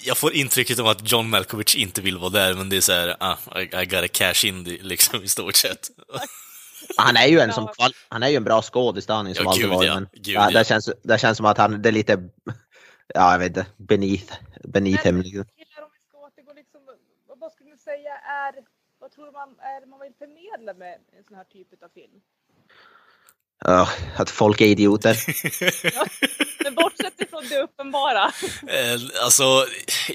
Jag 0.06 0.18
får 0.18 0.34
intrycket 0.34 0.80
av 0.80 0.88
att 0.88 1.12
John 1.12 1.30
Malkovich 1.30 1.76
inte 1.76 2.02
vill 2.02 2.18
vara 2.18 2.30
där, 2.30 2.54
men 2.54 2.70
det 2.70 2.78
är 2.78 2.82
så 2.82 2.92
här, 2.94 3.16
ah, 3.20 3.36
I, 3.56 3.62
I 3.62 3.86
gotta 3.86 4.08
cash 4.08 4.46
in 4.48 4.64
det, 4.64 4.78
liksom 4.84 5.24
i 5.24 5.28
stort 5.28 5.56
sett. 5.56 5.90
Han 6.98 7.16
är 7.18 7.28
ju 7.28 7.40
en, 7.40 7.54
som 7.54 7.68
han 8.10 8.24
är 8.24 8.28
ju 8.30 8.36
en 8.36 8.44
bra 8.44 8.62
skådis, 8.62 9.06
det 9.06 9.14
har 9.14 9.18
han 9.18 9.28
ju 9.28 9.36
som 9.36 9.46
Ja, 9.46 9.54
gud, 9.58 9.70
varit. 9.70 9.88
ja. 9.88 9.94
Men, 9.94 10.08
Gud, 10.14 10.28
ja, 10.36 10.50
ja. 10.52 10.60
Det, 10.60 10.68
känns, 10.68 10.90
det 11.04 11.18
känns 11.20 11.38
som 11.38 11.46
att 11.46 11.58
han, 11.58 11.82
det 11.82 11.90
är 11.90 11.94
lite, 11.94 12.20
ja 13.14 13.32
jag 13.32 13.40
vet 13.40 13.48
inte, 13.48 13.66
beneath, 13.78 14.34
beneath 14.64 15.04
him. 15.08 15.22
liksom. 15.22 15.46
Killar, 15.46 15.84
om 15.84 15.90
vi 15.94 16.00
ska 16.10 16.18
återgå 16.18 16.54
liksom, 16.54 16.82
vad- 17.28 17.40
vad 17.40 17.52
skulle 17.52 17.70
ni 17.70 17.78
säga 17.78 18.14
är, 18.46 18.54
vad 19.02 19.12
tror 19.12 19.27
man 19.38 19.50
är 19.60 19.82
det 19.82 19.88
man 19.88 20.00
vill 20.00 20.14
förmedla 20.24 20.74
med 20.74 20.94
en 21.18 21.24
sån 21.28 21.38
här 21.38 21.44
typ 21.44 21.84
av 21.84 21.90
film? 21.90 22.18
Ja, 23.60 23.90
att 24.16 24.30
folk 24.30 24.62
är 24.62 24.66
idioter. 24.66 25.18
Men 26.64 26.76
bortsett 26.76 27.22
ifrån 27.22 27.44
det 27.50 27.62
uppenbara. 27.62 28.24
Eh, 28.68 29.24
alltså, 29.24 29.44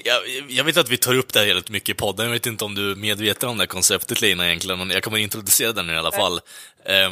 jag, 0.03 0.21
jag 0.49 0.63
vet 0.63 0.77
att 0.77 0.89
vi 0.89 0.97
tar 0.97 1.15
upp 1.15 1.33
det 1.33 1.39
här 1.39 1.47
väldigt 1.47 1.69
mycket 1.69 1.89
i 1.89 1.93
podden. 1.93 2.25
Jag 2.25 2.33
vet 2.33 2.45
inte 2.45 2.65
om 2.65 2.75
du 2.75 2.91
är 2.91 2.95
medveten 2.95 3.49
om 3.49 3.57
det 3.57 3.61
här 3.61 3.67
konceptet, 3.67 4.21
Lina, 4.21 4.47
egentligen, 4.47 4.79
men 4.79 4.89
jag 4.89 5.03
kommer 5.03 5.17
introducera 5.17 5.71
den 5.71 5.89
i 5.89 5.97
alla 5.97 6.11
fall. 6.11 6.39
Eh, 6.85 7.11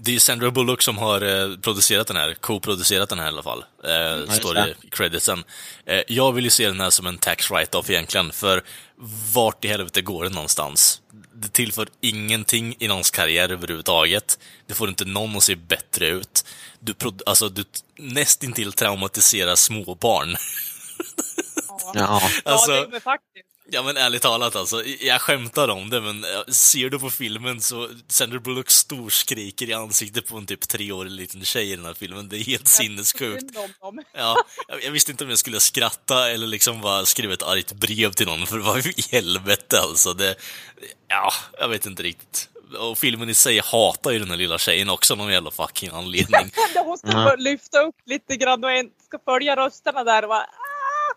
det 0.00 0.14
är 0.14 0.18
Sandra 0.18 0.50
Bullock 0.50 0.82
som 0.82 0.98
har 0.98 1.20
eh, 1.22 1.56
producerat 1.56 2.06
den 2.06 2.16
här, 2.16 2.34
co-producerat 2.34 3.08
den 3.08 3.18
här 3.18 3.26
i 3.26 3.28
alla 3.28 3.42
fall. 3.42 3.64
Eh, 3.84 4.30
står 4.32 4.54
det. 4.54 4.74
i 4.82 4.90
creditsen. 4.90 5.44
Eh, 5.86 6.02
jag 6.08 6.32
vill 6.32 6.44
ju 6.44 6.50
se 6.50 6.66
den 6.66 6.80
här 6.80 6.90
som 6.90 7.06
en 7.06 7.18
tax 7.18 7.50
write-off 7.50 7.90
egentligen, 7.90 8.32
för 8.32 8.62
vart 9.34 9.64
i 9.64 9.68
helvete 9.68 10.02
går 10.02 10.24
det 10.24 10.30
någonstans? 10.30 11.00
Det 11.34 11.48
tillför 11.52 11.88
ingenting 12.00 12.76
i 12.78 12.88
någons 12.88 13.10
karriär 13.10 13.48
överhuvudtaget. 13.52 14.38
Det 14.66 14.74
får 14.74 14.88
inte 14.88 15.04
någon 15.04 15.36
att 15.36 15.42
se 15.42 15.54
bättre 15.54 16.08
ut. 16.08 16.44
Du, 16.80 16.94
alltså, 17.26 17.48
du 17.48 17.64
nästintill 17.98 18.72
traumatiserar 18.72 19.54
småbarn. 19.56 20.36
Ja, 21.68 21.80
Ja. 21.94 22.22
Alltså- 22.52 22.72
ja 22.72 22.80
det, 22.80 22.88
men 22.90 23.00
faktiskt. 23.00 23.46
Ja 23.70 23.82
men 23.82 23.96
ärligt 23.96 24.22
talat 24.22 24.56
alltså, 24.56 24.84
jag 24.84 25.20
skämtar 25.20 25.68
om 25.68 25.90
det 25.90 26.00
men 26.00 26.24
eh, 26.24 26.44
ser 26.48 26.90
du 26.90 26.98
på 26.98 27.10
filmen 27.10 27.60
så 27.60 27.88
Sandra 28.08 28.38
Bullock 28.38 28.70
storskriker 28.70 29.68
i 29.68 29.72
ansiktet 29.72 30.28
på 30.28 30.36
en 30.36 30.46
typ 30.46 30.68
treårig 30.68 31.10
liten 31.10 31.44
tjej 31.44 31.72
i 31.72 31.76
den 31.76 31.84
här 31.84 31.94
filmen. 31.94 32.28
Det 32.28 32.36
är 32.36 32.44
helt 32.44 32.68
sinnessjukt. 32.68 33.44
Ja, 34.12 34.36
jag- 34.82 34.90
visste 34.90 35.10
inte 35.10 35.24
om 35.24 35.30
jag 35.30 35.38
skulle 35.38 35.60
skratta 35.60 36.30
eller 36.30 36.46
liksom 36.46 36.80
bara 36.80 37.06
skriva 37.06 37.32
ett 37.34 37.42
argt 37.42 37.72
brev 37.72 38.12
till 38.12 38.26
någon 38.26 38.46
för 38.46 38.58
vad 38.58 38.86
i 38.86 38.94
helvete 39.10 39.80
alltså. 39.80 40.12
Det, 40.12 40.34
ja, 41.08 41.32
jag 41.58 41.68
vet 41.68 41.86
inte 41.86 42.02
riktigt. 42.02 42.48
och 42.78 42.98
filmen 42.98 43.28
i 43.28 43.34
sig 43.34 43.60
hatar 43.64 44.10
ju 44.10 44.18
den 44.18 44.30
här 44.30 44.36
lilla 44.36 44.58
tjejen 44.58 44.90
också 44.90 45.14
av 45.14 45.18
någon 45.18 45.32
jävla 45.32 45.50
fucking 45.50 45.90
anledning. 45.92 46.50
Hon 46.84 46.98
ska 46.98 47.12
bara 47.12 47.36
lyfta 47.36 47.80
upp 47.82 47.94
lite 48.06 48.36
grann 48.36 48.64
och 48.64 48.70
en 48.72 48.86
ska 49.06 49.18
följa 49.24 49.56
rösterna 49.56 50.04
där 50.04 50.22
och 50.22 50.28
bara 50.28 50.40
ah, 50.42 50.46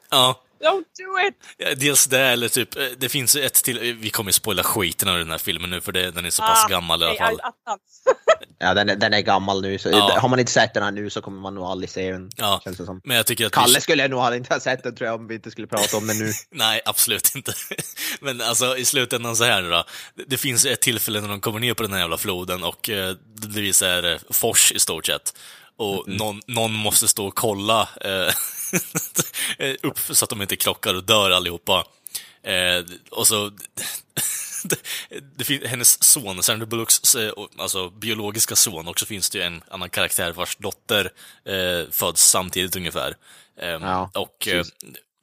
Ja, 0.10 0.42
Don't 0.64 0.84
do 0.98 1.28
it! 1.28 1.80
Dels 1.80 2.06
det, 2.08 2.20
eller 2.20 2.48
typ, 2.50 2.76
eh, 2.78 2.84
det 2.98 3.10
finns 3.10 3.36
ett 3.36 3.54
till, 3.54 3.78
eh, 3.90 3.96
vi 3.96 4.10
kommer 4.10 4.30
ju 4.30 4.34
spoila 4.34 4.64
skiten 4.64 5.10
av 5.10 5.18
den 5.18 5.32
här 5.32 5.38
filmen 5.38 5.70
nu 5.70 5.82
för 5.82 5.92
det, 5.92 6.12
den 6.12 6.26
är 6.26 6.30
så 6.30 6.42
pass 6.42 6.66
Ah, 6.66 6.68
gammal 6.68 7.02
i 7.02 7.06
alla 7.06 7.16
fall. 7.18 7.40
Ja, 8.62 8.74
den, 8.74 8.90
är- 8.90 8.96
den 8.96 9.14
är 9.14 9.22
gammal 9.22 9.62
nu, 9.62 9.78
så 9.80 9.90
Ja. 9.90 10.18
har 10.20 10.30
man 10.30 10.40
inte 10.40 10.52
sett 10.52 10.74
den 10.74 10.84
här 10.84 10.92
nu 10.92 11.10
så 11.10 11.22
kommer 11.22 11.42
man 11.42 11.56
nog 11.56 11.64
aldrig 11.64 11.90
se 11.90 12.12
den. 12.12 12.30
Ja. 12.36 12.62
Känns 12.64 12.78
det 12.78 12.86
som. 12.86 13.02
Men 13.04 13.18
jag 13.18 13.26
tycker 13.26 13.46
att 13.46 13.52
Kalle 13.52 13.76
vi, 13.76 13.82
skulle 13.82 14.08
nog 14.08 14.20
aldrig 14.20 14.40
inte 14.42 14.54
ha 14.54 14.60
sett 14.60 14.84
den 14.84 14.96
tror 14.96 15.08
jag 15.08 15.20
om 15.20 15.28
vi 15.28 15.36
inte 15.36 15.52
skulle 15.52 15.68
prata 15.68 15.98
om 15.98 16.08
den 16.08 16.18
nu. 16.18 16.32
Nej, 16.52 16.82
absolut 16.86 17.36
inte. 17.36 17.54
Men 18.22 18.42
alltså 18.42 18.78
i 18.78 18.86
slutändan 18.86 19.36
så 19.36 19.44
här 19.44 19.62
nu 19.62 19.70
då. 19.70 19.84
Det- 20.28 20.38
finns 20.38 20.66
ett 20.66 20.82
tillfälle 20.82 21.22
när 21.22 21.28
de 21.28 21.42
kommer 21.42 21.60
ner 21.60 21.74
på 21.74 21.84
den 21.84 21.94
här 21.94 22.00
jävla 22.00 22.18
floden 22.18 22.64
och 22.64 22.90
eh, 22.90 23.16
det 23.36 23.62
visar 23.62 24.20
fors 24.34 24.72
i 24.72 24.80
stort 24.80 25.06
sett. 25.06 25.34
Och 25.78 26.04
någon, 26.08 26.42
någon 26.48 26.72
måste 26.74 27.08
stå 27.08 27.28
och 27.28 27.36
kolla 27.36 27.90
eh, 28.02 28.34
upp 29.82 30.00
så 30.00 30.26
att 30.26 30.30
de 30.30 30.42
inte 30.42 30.56
krockar 30.56 30.94
och 30.94 31.04
dör 31.04 31.32
allihopa. 31.32 31.86
Eh, 32.44 32.84
och 33.12 33.28
så... 33.28 33.50
det, 34.64 34.80
det 35.38 35.44
finns, 35.44 35.64
hennes 35.64 36.04
son, 36.04 36.44
Sandra 36.44 36.66
Bullocks 36.66 37.16
eh, 37.16 37.34
alltså, 37.58 37.90
biologiska 37.90 38.56
son, 38.56 38.88
och 38.88 39.00
så 39.00 39.06
finns 39.06 39.30
det 39.30 39.38
ju 39.38 39.44
en 39.44 39.62
annan 39.70 39.90
karaktär 39.90 40.32
vars 40.32 40.56
dotter 40.58 41.12
eh, 41.46 41.92
föds 41.92 42.30
samtidigt 42.30 42.76
ungefär. 42.76 43.16
Eh, 43.62 43.70
Ja, 43.70 44.12
och 44.14 44.48
eh, 44.48 44.64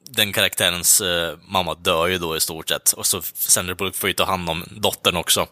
den 0.09 0.33
karaktärens 0.33 1.01
eh, 1.01 1.37
mamma 1.47 1.73
dör 1.73 2.07
ju 2.07 2.17
då 2.17 2.37
i 2.37 2.39
stort 2.39 2.69
sett. 2.69 2.91
Och 2.91 3.05
så 3.05 3.21
Sandra 3.33 3.75
Bullock 3.75 3.95
får 3.95 4.09
ju 4.09 4.13
ta 4.13 4.25
hand 4.25 4.49
om 4.49 4.63
dottern 4.71 5.15
också. 5.15 5.47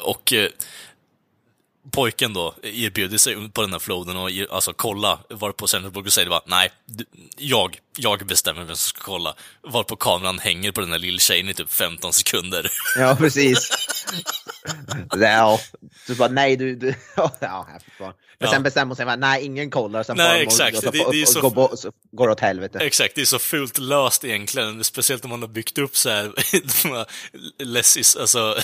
Och 0.00 0.32
pojken 1.90 2.32
då 2.32 2.54
erbjuder 2.62 3.18
sig 3.18 3.50
på 3.50 3.62
den 3.62 3.72
här 3.72 3.78
floden 3.78 4.16
och 4.16 4.30
alltså 4.50 4.72
kolla, 4.72 5.18
varpå 5.30 5.66
Bullock 5.90 6.12
säger 6.12 6.28
bara 6.28 6.42
nej, 6.46 6.70
jag, 7.36 7.78
jag 7.96 8.26
bestämmer 8.26 8.64
vem 8.64 8.76
som 8.76 8.76
ska 8.76 9.00
kolla. 9.00 9.34
Varpå 9.62 9.96
kameran 9.96 10.38
hänger 10.38 10.72
på 10.72 10.80
den 10.80 10.92
här 10.92 10.98
lilltjejen 10.98 11.48
i 11.48 11.54
typ 11.54 11.72
15 11.72 12.12
sekunder. 12.12 12.70
Ja, 12.98 13.16
precis. 13.18 13.70
Ja. 15.16 15.60
Du 16.06 16.14
bara, 16.14 16.28
nej 16.28 16.56
du, 16.56 16.74
du. 16.76 16.94
Ja. 17.40 17.66
Men 18.38 18.46
Ja. 18.48 18.52
sen 18.52 18.62
bestämmer 18.62 18.86
hon 18.86 18.96
sig 18.96 19.06
för 19.06 19.16
nej, 19.16 19.44
ingen 19.44 19.70
kollar. 19.70 20.02
Sen 20.02 20.16
Nej, 20.16 20.42
exakt. 20.42 20.76
Och 20.76 20.82
så, 20.84 20.90
Det- 20.90 20.98
det 21.10 21.16
är 21.18 21.22
och, 21.22 21.28
så- 21.28 21.46
och, 21.46 21.54
går, 21.54 21.76
så 21.76 21.92
går 22.12 22.28
åt 22.30 22.40
helvete. 22.40 22.78
Exakt, 22.78 23.14
det 23.14 23.20
är 23.20 23.24
så 23.24 23.38
fult 23.38 23.78
löst 23.78 24.24
egentligen. 24.24 24.84
Speciellt 24.84 25.24
om 25.24 25.30
man 25.30 25.40
har 25.42 25.48
byggt 25.48 25.78
upp 25.78 25.96
så 25.96 26.10
här, 26.10 26.32
de 26.82 26.88
här 26.96 27.06
lessis, 27.58 28.16
alltså, 28.16 28.56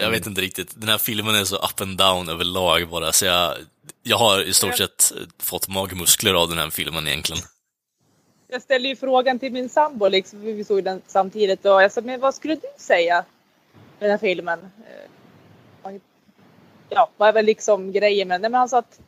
jag 0.00 0.10
vet 0.10 0.26
inte 0.26 0.40
riktigt. 0.40 0.72
Den 0.80 0.88
här 0.88 0.98
filmen 0.98 1.34
är 1.34 1.44
så 1.44 1.56
up 1.56 1.80
and 1.80 1.98
down 1.98 2.28
överlag 2.28 2.88
bara, 2.88 3.12
så 3.12 3.24
jag, 3.24 3.54
jag 4.02 4.16
har 4.16 4.42
i 4.42 4.52
stort 4.54 4.76
sett 4.78 5.12
fått 5.42 5.68
magmuskler 5.68 6.34
av 6.34 6.48
den 6.48 6.58
här 6.58 6.70
filmen 6.70 7.08
egentligen. 7.08 7.42
Jag 8.48 8.62
ställde 8.62 8.88
ju 8.88 8.96
frågan 8.96 9.38
till 9.38 9.52
min 9.52 9.68
sambo, 9.68 10.08
liksom, 10.08 10.40
vi 10.40 10.64
såg 10.64 10.84
den 10.84 11.02
samtidigt. 11.06 11.64
Och 11.66 11.82
jag 11.82 11.92
sa, 11.92 12.00
men 12.00 12.20
vad 12.20 12.34
skulle 12.34 12.54
du 12.54 12.60
säga 12.78 13.24
med 13.98 14.08
den 14.08 14.10
här 14.10 14.18
filmen? 14.18 14.58
Eh, 14.60 15.10
Ja, 16.88 17.10
vad 17.16 17.28
är 17.28 17.32
väl 17.32 17.44
liksom 17.46 17.92
grejen 17.92 18.28
med 18.28 18.40
den? 18.40 18.52
Men 18.52 18.58
han 18.58 18.68
sa 18.68 18.78
att 18.78 19.00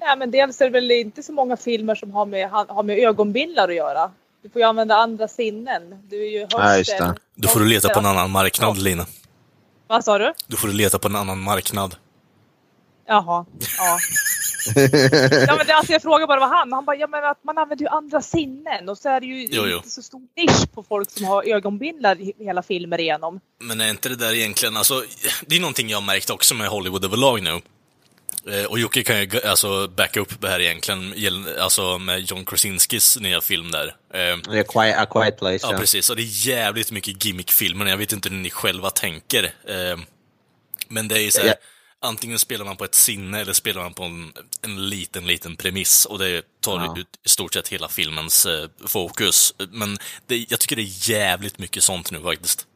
ja, 0.00 0.16
men 0.16 0.30
dels 0.30 0.60
är 0.60 0.64
det 0.64 0.70
väl 0.70 0.90
inte 0.90 1.22
så 1.22 1.32
många 1.32 1.56
filmer 1.56 1.94
som 1.94 2.10
har 2.10 2.26
med, 2.26 2.50
har 2.50 2.82
med 2.82 2.98
ögonbindlar 2.98 3.68
att 3.68 3.74
göra. 3.74 4.10
Du 4.42 4.50
får 4.50 4.62
ju 4.62 4.66
använda 4.68 4.96
andra 4.96 5.28
sinnen. 5.28 6.02
Du 6.08 6.22
är 6.26 6.30
ju 6.30 6.40
hörsel. 6.40 6.58
Ja, 6.60 6.76
just 6.76 6.98
det. 6.98 7.14
Då 7.34 7.48
får 7.48 7.60
du 7.60 7.66
leta 7.66 7.88
på 7.88 7.98
en 7.98 8.06
annan 8.06 8.30
marknad, 8.30 8.78
Lina. 8.78 9.06
Vad 9.86 10.04
sa 10.04 10.18
du? 10.18 10.32
Då 10.46 10.56
får 10.56 10.68
du 10.68 10.74
leta 10.74 10.98
på 10.98 11.08
en 11.08 11.16
annan 11.16 11.40
marknad. 11.40 11.96
Jaha, 13.10 13.46
ja. 13.78 13.98
ja 15.46 15.56
men 15.56 15.66
det, 15.66 15.74
alltså 15.74 15.92
jag 15.92 16.02
frågar 16.02 16.26
bara 16.26 16.40
vad 16.40 16.48
han, 16.48 16.72
han 16.72 16.84
bara, 16.84 16.96
ja 16.96 17.06
men 17.06 17.24
att 17.24 17.44
man 17.44 17.58
använder 17.58 17.84
ju 17.84 17.88
andra 17.88 18.22
sinnen 18.22 18.88
och 18.88 18.98
så 18.98 19.08
är 19.08 19.20
det 19.20 19.26
ju 19.26 19.48
Jo, 19.50 19.62
jo. 19.66 19.76
inte 19.76 19.90
så 19.90 20.02
stor 20.02 20.20
nisch 20.36 20.72
på 20.74 20.82
folk 20.82 21.10
som 21.10 21.24
har 21.24 21.44
ögonbindlar 21.54 22.44
hela 22.44 22.62
filmer 22.62 23.00
igenom. 23.00 23.40
Men 23.60 23.80
är 23.80 23.90
inte 23.90 24.08
det 24.08 24.16
där 24.16 24.34
egentligen, 24.34 24.76
alltså, 24.76 25.04
det 25.46 25.56
är 25.56 25.60
någonting 25.60 25.88
jag 25.88 25.96
har 25.98 26.06
märkt 26.06 26.30
också 26.30 26.54
med 26.54 26.68
Hollywood 26.68 27.04
överlag 27.04 27.42
nu. 27.42 27.60
Eh, 28.50 28.64
Och 28.64 28.78
Jocke 28.78 29.02
kan 29.02 29.20
ju 29.20 29.30
alltså 29.44 29.88
backa 29.88 30.20
upp 30.20 30.40
det 30.40 30.48
här 30.48 30.60
egentligen, 30.60 31.14
alltså 31.60 31.98
med 31.98 32.20
John 32.20 32.44
Krasinskis 32.44 33.18
nya 33.20 33.40
film 33.40 33.70
där. 33.70 33.86
Eh, 34.14 34.36
Det 34.50 34.58
är 34.58 34.62
quiet, 34.62 34.98
a 34.98 35.06
quiet 35.10 35.38
place. 35.38 35.58
Ja, 35.62 35.72
Ja, 35.72 35.78
precis. 35.78 36.10
Och 36.10 36.16
det 36.16 36.22
är 36.22 36.46
jävligt 36.48 36.90
mycket 36.90 37.24
gimmickfilmer. 37.24 37.86
Jag 37.86 37.96
vet 37.96 38.12
inte 38.12 38.28
hur 38.28 38.36
ni 38.36 38.50
själva 38.50 38.90
tänker. 38.90 39.44
Eh, 39.44 39.98
men 40.88 41.08
det 41.08 41.14
är 41.14 41.20
ju 41.22 41.30
så 41.30 41.40
här, 41.40 41.48
Ja. 41.48 41.54
Antingen 42.02 42.38
spelar 42.38 42.64
man 42.64 42.76
på 42.76 42.84
ett 42.84 42.94
sinne 42.94 43.40
eller 43.40 43.52
spelar 43.52 43.82
man 43.82 43.94
på 43.94 44.02
en, 44.02 44.32
en 44.62 44.88
liten, 44.88 45.26
liten 45.26 45.56
premiss. 45.56 46.04
Och 46.04 46.18
det 46.18 46.42
tar 46.60 46.76
Ja. 46.76 46.94
ut 46.98 47.08
i 47.26 47.28
stort 47.28 47.54
sett 47.54 47.68
hela 47.68 47.88
filmens 47.88 48.46
eh, 48.46 48.68
fokus. 48.86 49.54
Men 49.70 49.98
det, 50.26 50.46
jag 50.48 50.60
tycker 50.60 50.76
det 50.76 50.82
är 50.82 51.10
jävligt 51.10 51.58
mycket 51.58 51.82
sånt 51.82 52.10
nu 52.10 52.20
faktiskt. 52.20 52.66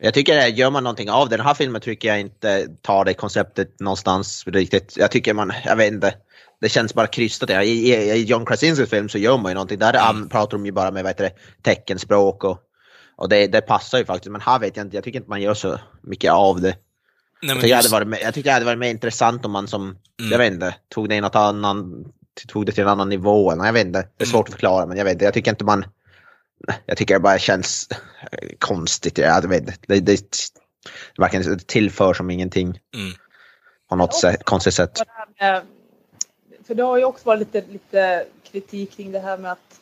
Jag 0.00 0.14
tycker 0.14 0.38
att 0.38 0.56
gör 0.56 0.70
man 0.70 0.84
någonting 0.84 1.10
av 1.10 1.28
den 1.28 1.40
här 1.40 1.54
filmen 1.54 1.80
tycker 1.80 2.08
jag 2.08 2.20
inte 2.20 2.68
tar 2.82 3.04
det 3.04 3.14
konceptet 3.14 3.80
någonstans 3.80 4.44
riktigt. 4.46 4.96
Jag 4.96 5.10
tycker 5.10 5.34
man, 5.34 5.52
jag 5.64 5.76
vet 5.76 5.92
inte. 5.92 6.14
Det 6.60 6.68
känns 6.68 6.94
bara 6.94 7.06
krystat. 7.06 7.50
I, 7.50 7.54
i, 7.54 7.94
i 7.94 8.24
John 8.24 8.46
Krasinskis 8.46 8.90
film 8.90 9.08
så 9.08 9.18
gör 9.18 9.38
man 9.38 9.50
ju 9.50 9.54
någonting. 9.54 9.78
Där 9.78 10.10
mm. 10.10 10.28
pratar 10.28 10.50
de 10.50 10.66
ju 10.66 10.72
bara 10.72 10.90
med 10.90 11.02
vad 11.02 11.10
heter 11.10 11.24
det, 11.24 11.62
teckenspråk 11.62 12.44
och, 12.44 12.58
och 13.16 13.28
det, 13.28 13.46
det 13.46 13.60
passar 13.60 13.98
ju 13.98 14.04
faktiskt. 14.04 14.32
Men 14.32 14.40
här 14.40 14.58
vet 14.58 14.76
jag 14.76 14.86
inte, 14.86 14.96
jag 14.96 15.04
tycker 15.04 15.18
inte 15.18 15.30
man 15.30 15.42
gör 15.42 15.54
så 15.54 15.80
mycket 16.02 16.32
av 16.32 16.60
det. 16.60 16.76
Nej, 17.42 17.48
Jag 17.48 17.54
men 17.54 17.56
tycker, 17.62 17.68
det 17.68 17.74
hade 17.74 17.84
just, 17.84 17.92
varit, 17.92 18.08
mer- 18.08 18.18
jag 18.22 18.34
tycker 18.34 18.50
det 18.50 18.54
hade 18.54 18.64
varit 18.64 18.78
mer 18.78 18.90
intressant 18.90 19.44
om 19.44 19.52
man 19.52 19.68
som, 19.68 19.82
Mm. 20.20 20.30
jag 20.32 20.38
vet 20.38 20.52
inte, 20.52 20.74
tog 20.88 21.08
det, 21.08 21.20
något 21.20 21.34
annan, 21.36 22.04
tog 22.48 22.66
det 22.66 22.72
till 22.72 22.82
en 22.82 22.88
annan 22.88 23.08
nivå. 23.08 23.54
Nej, 23.54 23.66
Jag 23.66 23.72
vet 23.72 23.86
inte, 23.86 23.98
det 24.16 24.24
är 24.24 24.26
Mm. 24.26 24.32
svårt 24.32 24.48
att 24.48 24.54
förklara 24.54 24.86
men 24.86 24.96
jag 24.96 25.04
vet 25.04 25.12
inte, 25.12 25.24
jag 25.24 25.34
tycker 25.34 25.50
inte 25.50 25.64
man, 25.64 25.84
jag 26.86 26.96
tycker 26.96 27.14
det 27.14 27.20
bara 27.20 27.38
känns 27.38 27.88
konstigt. 28.58 29.18
Jag 29.18 29.48
vet 29.48 29.60
inte, 29.60 29.74
det, 29.86 30.00
det, 30.00 30.30
det 30.30 30.38
varken 31.18 31.58
tillför 31.58 32.14
som 32.14 32.30
ingenting 32.30 32.66
Mm. 32.94 33.12
på 33.88 33.96
något 33.96 34.14
sätt, 34.14 34.44
konstigt 34.44 34.74
sätt. 34.74 34.98
Med- 35.40 35.62
För 36.66 36.74
det 36.74 36.82
har 36.82 36.98
ju 36.98 37.04
också 37.04 37.24
varit 37.24 37.38
lite, 37.38 37.64
lite 37.72 38.24
kritik 38.52 38.96
kring 38.96 39.12
det 39.12 39.18
här 39.20 39.38
med 39.38 39.52
att 39.52 39.80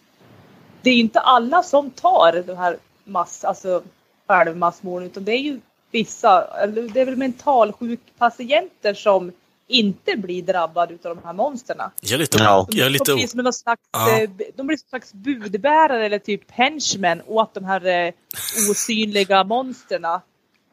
det 0.82 0.90
är 0.90 0.94
ju 0.94 1.00
inte 1.00 1.20
alla 1.20 1.62
som 1.62 1.90
tar 1.90 2.42
de 2.46 2.56
här 2.56 2.76
mass, 3.04 3.44
alltså 3.44 3.82
självmassmorden 4.28 5.06
utan 5.08 5.24
det 5.24 5.32
är 5.32 5.38
ju 5.40 5.60
vissa, 5.96 6.66
det 6.94 7.00
är 7.00 7.04
väl 7.04 7.16
mentalsjuk 7.16 8.00
patienter 8.18 8.94
som 8.94 9.32
inte 9.68 10.16
blir 10.16 10.42
drabbade 10.42 10.94
utav 10.94 11.16
de 11.16 11.24
här 11.24 11.32
monstren. 11.32 11.78
jag 12.00 12.12
är 12.12 12.18
lite, 12.18 12.38
Ja. 12.38 12.66
jag 12.70 12.86
är 12.86 12.90
lite, 12.90 13.10
De 13.12 13.14
blir 13.14 13.26
som 13.26 13.40
någon 13.44 13.52
slags, 13.52 13.82
Ja. 13.92 14.20
eh, 14.22 14.30
de 14.56 14.66
blir 14.66 14.76
som 14.76 14.88
slags 14.88 15.12
budbärare 15.12 16.06
eller 16.06 16.18
typ 16.18 16.50
henchmen 16.50 17.22
åt 17.26 17.54
de 17.54 17.64
här 17.64 17.86
eh, 17.86 18.12
osynliga 18.70 19.44
monstren. 19.44 20.02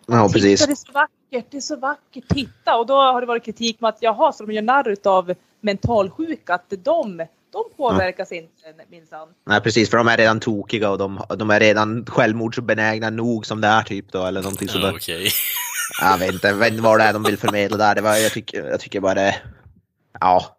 Ja, 0.06 0.30
precis. 0.34 0.60
Titta, 0.60 0.68
det 0.68 0.74
är 0.74 0.76
så 0.76 0.92
vackert, 0.92 1.52
det 1.52 1.58
är 1.58 1.62
så 1.62 1.76
vackert, 1.76 2.24
titta! 2.30 2.78
Och 2.78 2.86
då 2.86 2.94
har 2.94 3.22
det 3.22 3.28
varit 3.28 3.44
kritik 3.46 3.82
med 3.82 3.90
att 3.90 3.98
jaha, 4.02 4.32
så 4.34 4.46
de 4.46 4.54
gör 4.54 4.62
narr 4.62 4.90
utav 4.90 5.34
mentalsjuka, 5.62 6.54
att 6.54 6.74
de, 6.84 7.26
de 7.54 7.64
påverkas 7.78 8.32
inte 8.32 8.51
minsann. 8.89 9.28
Nej, 9.45 9.62
precis, 9.62 9.89
för 9.89 9.97
de 9.97 10.08
är 10.08 10.18
redan 10.18 10.39
tokiga 10.39 10.89
och 10.89 10.97
de, 10.97 11.22
de 11.38 11.49
är 11.49 11.60
redan 11.60 12.06
självmordsbenägna 12.06 13.10
nog 13.10 13.45
som 13.45 13.62
det 13.62 13.68
är 13.68 13.84
typ 13.84 14.12
då, 14.12 14.26
eller 14.26 14.41
någonting 14.41 14.68
ja, 14.68 14.74
sådär. 14.74 14.93
okej. 14.95 15.30
Jag 16.01 16.18
vet 16.18 16.34
inte, 16.34 16.47
jag 16.47 16.56
vet 16.56 16.72
inte 16.72 16.84
vad 16.84 16.99
det 16.99 17.04
är 17.04 17.14
de 17.14 17.24
vill 17.24 17.38
förmedla 17.38 17.78
där. 17.78 17.95
Det 17.95 18.01
var, 18.01 18.16
jag, 18.16 18.32
tycker, 18.32 18.64
jag 18.64 18.80
tycker 18.80 18.99
bara 18.99 19.14
det... 19.14 19.36
Ja. 20.20 20.58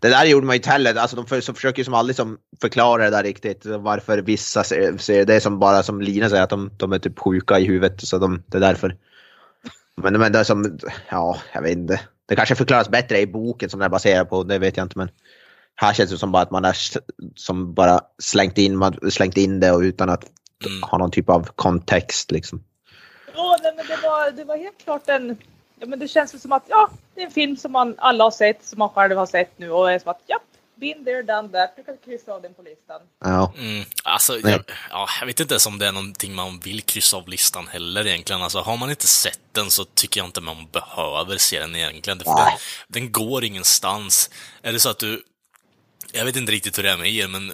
Det 0.00 0.08
där 0.08 0.24
gjorde 0.24 0.46
man 0.46 0.54
ju 0.54 0.58
inte 0.58 0.70
heller. 0.70 0.94
Alltså 0.94 1.16
de 1.16 1.26
för, 1.26 1.40
så 1.40 1.54
försöker 1.54 1.78
ju 1.78 1.84
som 1.84 1.94
aldrig 1.94 2.16
som 2.16 2.38
förklara 2.60 3.04
det 3.04 3.10
där 3.10 3.22
riktigt. 3.22 3.66
Varför 3.66 4.18
vissa 4.18 4.64
ser, 4.64 4.98
ser 4.98 5.24
det 5.24 5.40
som 5.40 5.58
bara 5.58 5.82
som 5.82 6.00
Lina 6.00 6.28
säger 6.28 6.42
att 6.42 6.50
de, 6.50 6.70
de 6.76 6.92
är 6.92 6.98
typ 6.98 7.18
sjuka 7.18 7.58
i 7.58 7.64
huvudet. 7.64 8.00
Så 8.00 8.18
de, 8.18 8.42
det 8.46 8.56
är 8.56 8.60
därför. 8.60 8.96
Men, 9.96 10.18
men 10.18 10.32
det 10.32 10.38
är 10.38 10.44
som, 10.44 10.78
ja, 11.08 11.38
jag 11.52 11.62
vet 11.62 11.72
inte. 11.72 12.00
Det 12.28 12.36
kanske 12.36 12.54
förklaras 12.54 12.88
bättre 12.88 13.20
i 13.20 13.26
boken 13.26 13.70
som 13.70 13.80
det 13.80 13.86
är 13.86 13.90
baserat 13.90 14.30
på, 14.30 14.42
det 14.42 14.58
vet 14.58 14.76
jag 14.76 14.84
inte. 14.84 14.98
Men 14.98 15.08
här 15.76 15.94
känns 15.94 16.10
det 16.10 16.18
som 16.18 16.32
bara 16.32 16.42
att 16.42 16.50
man 16.50 16.64
s- 16.64 16.96
som 17.36 17.74
bara 17.74 18.00
slängt 18.22 18.58
in, 18.58 18.76
man, 18.76 19.10
slängt 19.10 19.36
in 19.36 19.60
det 19.60 19.72
och 19.72 19.80
utan 19.80 20.10
att 20.10 20.24
Mm. 20.66 20.82
ha 20.82 20.98
någon 20.98 21.10
typ 21.10 21.28
av 21.30 21.48
kontext 21.56 22.30
liksom. 22.30 22.64
Ja, 23.34 23.58
nej, 23.62 23.72
men 23.76 23.86
det 23.86 23.96
var, 24.02 24.30
det 24.30 24.44
var 24.44 24.56
helt 24.56 24.84
klart 24.84 25.08
en... 25.08 25.36
Ja, 25.80 25.86
men 25.86 25.98
det 25.98 26.08
känns 26.08 26.42
som 26.42 26.52
att 26.52 26.64
ja, 26.68 26.90
det 27.14 27.20
är 27.22 27.26
en 27.26 27.32
film 27.32 27.56
som 27.56 27.72
man 27.72 27.94
alla 27.98 28.24
har 28.24 28.30
sett, 28.30 28.64
som 28.66 28.78
man 28.78 28.88
själv 28.88 29.16
har 29.16 29.26
sett 29.26 29.58
nu 29.58 29.70
och 29.70 29.92
är 29.92 29.98
som 29.98 30.10
att 30.10 30.20
ja, 30.26 30.38
been 30.74 31.04
there, 31.04 31.22
done 31.22 31.48
that. 31.48 31.72
Du 31.76 31.84
kan 31.84 31.96
kryssa 32.04 32.32
av 32.32 32.42
den 32.42 32.54
på 32.54 32.62
listan. 32.62 33.00
Ja. 33.24 33.52
Mm, 33.58 33.84
alltså, 34.04 34.38
jag, 34.38 34.60
ja, 34.90 35.08
jag 35.20 35.26
vet 35.26 35.40
inte 35.40 35.54
ens 35.54 35.66
om 35.66 35.78
det 35.78 35.86
är 35.86 35.92
någonting 35.92 36.34
man 36.34 36.58
vill 36.58 36.82
kryssa 36.82 37.16
av 37.16 37.28
listan 37.28 37.66
heller 37.66 38.06
egentligen. 38.06 38.42
Alltså, 38.42 38.58
har 38.58 38.76
man 38.76 38.90
inte 38.90 39.06
sett 39.06 39.40
den 39.52 39.70
så 39.70 39.84
tycker 39.84 40.20
jag 40.20 40.26
inte 40.28 40.40
man 40.40 40.66
behöver 40.72 41.36
se 41.38 41.60
den 41.60 41.76
egentligen. 41.76 42.18
För 42.18 42.24
den, 42.36 42.58
den 42.88 43.12
går 43.12 43.44
ingenstans. 43.44 44.30
Är 44.62 44.72
det 44.72 44.80
så 44.80 44.88
att 44.90 44.98
du 44.98 45.22
jag 46.16 46.24
vet 46.24 46.36
inte 46.36 46.52
riktigt 46.52 46.78
hur 46.78 46.82
det 46.82 46.90
är 46.90 46.96
med 46.96 47.14
er, 47.14 47.28
men 47.28 47.52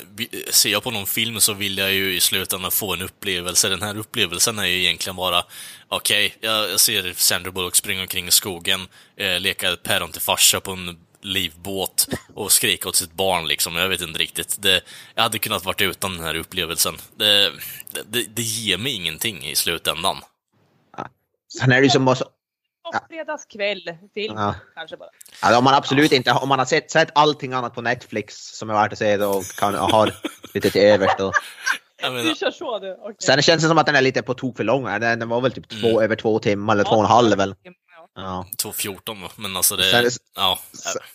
ser 0.50 0.70
jag 0.70 0.82
på 0.82 0.90
någon 0.90 1.06
film 1.06 1.40
så 1.40 1.52
vill 1.52 1.78
jag 1.78 1.92
ju 1.92 2.14
i 2.14 2.20
slutändan 2.20 2.70
få 2.70 2.94
en 2.94 3.02
upplevelse. 3.02 3.68
Den 3.68 3.82
här 3.82 3.96
upplevelsen 3.96 4.58
är 4.58 4.66
ju 4.66 4.78
egentligen 4.78 5.16
bara, 5.16 5.44
okej, 5.88 6.36
jag, 6.40 6.70
jag 6.70 6.80
ser 6.80 7.12
Sandra 7.16 7.50
Bullock 7.50 7.76
springa 7.76 8.02
omkring 8.02 8.28
i 8.28 8.30
skogen, 8.30 8.80
eh, 9.16 9.40
leka 9.40 9.76
päron 9.76 10.12
till 10.12 10.20
farsa 10.20 10.60
på 10.60 10.72
en 10.72 10.98
livbåt 11.22 12.08
och 12.34 12.52
skrika 12.52 12.88
åt 12.88 12.96
sitt 12.96 13.12
barn 13.12 13.48
liksom. 13.48 13.76
Jag 13.76 13.88
vet 13.88 14.00
inte 14.00 14.18
riktigt. 14.18 14.62
Det, 14.62 14.80
jag 15.14 15.22
hade 15.22 15.38
kunnat 15.38 15.64
varit 15.64 15.80
utan 15.80 16.16
den 16.16 16.24
här 16.24 16.34
upplevelsen. 16.34 16.94
Det, 17.16 17.52
det, 18.06 18.24
det 18.36 18.42
ger 18.42 18.78
mig 18.78 18.92
ingenting 18.92 19.46
i 19.46 19.54
slutändan. 19.54 20.16
Sen 21.58 21.72
är 21.72 21.76
det 21.76 21.84
ju 21.84 21.90
som 21.90 22.04
Fredagskväll, 23.08 23.82
film 24.14 24.34
Ja. 24.36 24.54
kanske 24.74 24.96
bara. 24.96 25.08
alltså, 25.40 25.58
om 25.58 25.64
man 25.64 25.74
absolut 25.74 26.12
inte, 26.12 26.32
om 26.32 26.48
man 26.48 26.58
har 26.58 26.66
sett, 26.66 26.90
sett 26.90 27.08
allting 27.14 27.52
annat 27.52 27.74
på 27.74 27.82
Netflix 27.82 28.34
som 28.58 28.70
är 28.70 28.74
värt 28.74 28.92
att 28.92 28.98
se 28.98 29.16
då 29.16 29.30
och 29.30 29.44
kan, 29.44 29.74
och 29.74 29.88
har 29.90 30.14
lite 30.54 30.70
till 30.70 30.82
övers 30.82 31.10
då. 31.18 31.32
Du 32.02 32.34
kör 32.34 32.50
så 32.50 32.78
du? 32.78 32.92
Okej. 33.00 33.16
Sen 33.18 33.42
känns 33.42 33.62
det 33.62 33.68
som 33.68 33.78
att 33.78 33.86
den 33.86 33.96
är 33.96 34.00
lite 34.02 34.22
på 34.22 34.34
tok 34.34 34.56
för 34.56 34.64
lång. 34.64 34.84
Den, 34.84 35.18
den 35.18 35.28
var 35.28 35.40
väl 35.40 35.52
typ 35.52 35.68
två, 35.68 36.02
över 36.02 36.16
två 36.16 36.38
timmar 36.38 36.74
eller 36.74 36.84
två 36.84 36.90
och 36.90 37.00
en 37.04 37.06
halv 37.10 37.36
väl. 37.36 37.54
Ja. 38.16 38.46
Ja. 38.62 38.70
2.14 38.70 39.28
men 39.36 39.56
alltså 39.56 39.76
det... 39.76 39.84
Sen- 39.90 40.10
ja. 40.36 40.58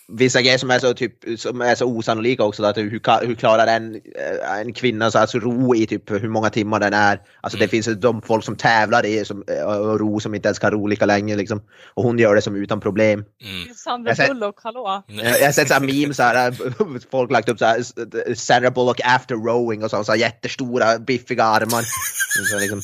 Vissa 0.08 0.42
grejer 0.42 0.58
som 0.58 0.70
är 0.70 0.78
så, 0.78 0.94
typ, 0.94 1.40
som 1.40 1.60
är 1.60 1.74
så 1.74 1.84
osannolika 1.86 2.44
också. 2.44 2.64
Att 2.64 2.76
hur, 2.76 2.90
hur 3.26 3.34
klarar 3.34 3.66
en, 3.66 3.94
eh, 3.94 4.58
en 4.60 4.72
kvinna 4.72 5.10
så 5.10 5.18
alltså, 5.18 5.38
ro 5.38 5.74
i 5.74 5.86
typ 5.86 6.10
hur 6.10 6.28
många 6.28 6.50
timmar 6.50 6.80
den 6.80 6.92
är? 6.94 7.20
Alltså 7.40 7.56
Mm. 7.58 7.66
det 7.66 7.68
finns 7.70 7.86
de 8.00 8.22
folk 8.22 8.44
som 8.44 8.56
tävlar 8.56 9.06
i 9.06 9.24
som, 9.24 9.44
eh, 9.48 9.62
och 9.64 10.00
ro 10.00 10.20
som 10.20 10.34
inte 10.34 10.48
ens 10.48 10.58
kan 10.58 10.70
ro 10.70 10.86
lika 10.86 11.06
länge. 11.06 11.36
Liksom. 11.36 11.62
Och 11.94 12.02
hon 12.04 12.18
gör 12.18 12.34
det 12.34 12.42
som 12.42 12.56
utan 12.56 12.80
problem. 12.80 13.24
Mm. 13.44 13.74
Sandra 13.74 14.10
Jag 14.10 14.16
ser- 14.16 14.28
Bullock, 14.28 14.60
hallå? 14.62 15.02
Jag, 15.06 15.40
jag 15.40 15.44
har 15.44 15.52
sett 15.52 15.68
så 15.68 15.74
här 15.74 15.80
memes, 15.80 16.16
så 16.16 16.22
här, 16.22 16.48
eh, 16.50 16.76
folk 17.10 17.30
lagt 17.30 17.48
upp 17.48 17.58
så 17.58 17.64
här, 17.64 17.78
eh, 18.28 18.34
Sandra 18.34 18.70
Bullock 18.70 19.00
after 19.04 19.34
rowing 19.34 19.84
och 19.84 19.90
så, 19.90 20.04
så 20.04 20.12
här 20.12 20.18
jättestora 20.18 20.98
biffiga 20.98 21.44
armar. 21.44 21.82
Så 22.52 22.58
liksom, 22.58 22.82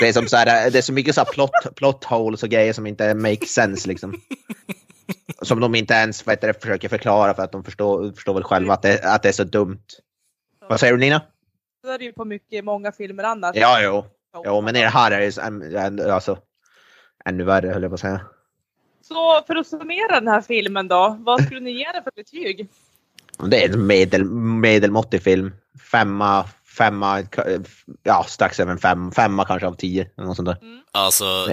det, 0.00 0.08
är 0.08 0.12
som 0.12 0.28
så 0.28 0.36
här, 0.36 0.70
det 0.70 0.78
är 0.78 0.82
så 0.82 0.92
mycket 0.92 1.14
så 1.14 1.20
här 1.20 1.32
plot, 1.32 1.50
plot 1.76 2.04
holes 2.04 2.42
och 2.42 2.48
grejer 2.48 2.72
som 2.72 2.86
inte 2.86 3.14
make 3.14 3.46
sense 3.46 3.88
liksom. 3.88 4.20
Som 5.42 5.60
de 5.60 5.74
inte 5.74 5.94
ens 5.94 6.28
vet, 6.28 6.60
försöker 6.60 6.88
förklara 6.88 7.34
för 7.34 7.42
att 7.42 7.52
de 7.52 7.64
förstår, 7.64 8.12
förstår 8.12 8.34
väl 8.34 8.44
själva 8.44 8.74
att 8.74 8.82
det, 8.82 9.04
att 9.04 9.22
det 9.22 9.28
är 9.28 9.32
så 9.32 9.44
dumt. 9.44 9.86
Vad 10.68 10.80
säger 10.80 10.92
du 10.92 10.98
Nina? 10.98 11.22
Så 11.84 11.90
är 11.90 11.98
det 11.98 12.04
ju 12.04 12.12
på 12.12 12.24
mycket, 12.24 12.64
många 12.64 12.92
filmer 12.92 13.24
annars. 13.24 13.56
Ja, 13.56 13.82
jo. 13.82 14.04
Jo, 14.44 14.60
men 14.60 14.76
i 14.76 14.80
det 14.80 14.88
här 14.88 15.10
är 15.10 15.90
det 15.90 16.14
alltså, 16.14 16.38
ännu 17.24 17.44
värre 17.44 17.68
höll 17.68 17.82
jag 17.82 17.90
på 17.90 17.94
att 17.94 18.00
säga. 18.00 18.20
Så 19.02 19.42
för 19.46 19.56
att 19.56 19.66
summera 19.66 20.20
den 20.20 20.28
här 20.28 20.40
filmen 20.40 20.88
då, 20.88 21.16
vad 21.20 21.44
skulle 21.44 21.60
ni 21.60 21.70
ge 21.70 21.92
den 21.92 22.02
för 22.02 22.12
betyg? 22.16 22.68
Det 23.46 23.64
är 23.64 23.74
en 23.74 23.86
medel, 23.86 24.24
medelmåttig 24.24 25.22
film. 25.22 25.52
Femma, 25.92 26.44
femma, 26.84 27.22
ja 28.02 28.24
strax 28.28 28.60
över 28.60 28.72
en 28.72 28.78
fem, 28.78 29.12
femma 29.12 29.44
kanske 29.44 29.66
av 29.66 29.74
tio. 29.76 30.08
eller 30.16 30.26
Något 30.26 30.36
sånt 30.36 30.46
där. 30.48 30.56
Alltså, 30.92 31.52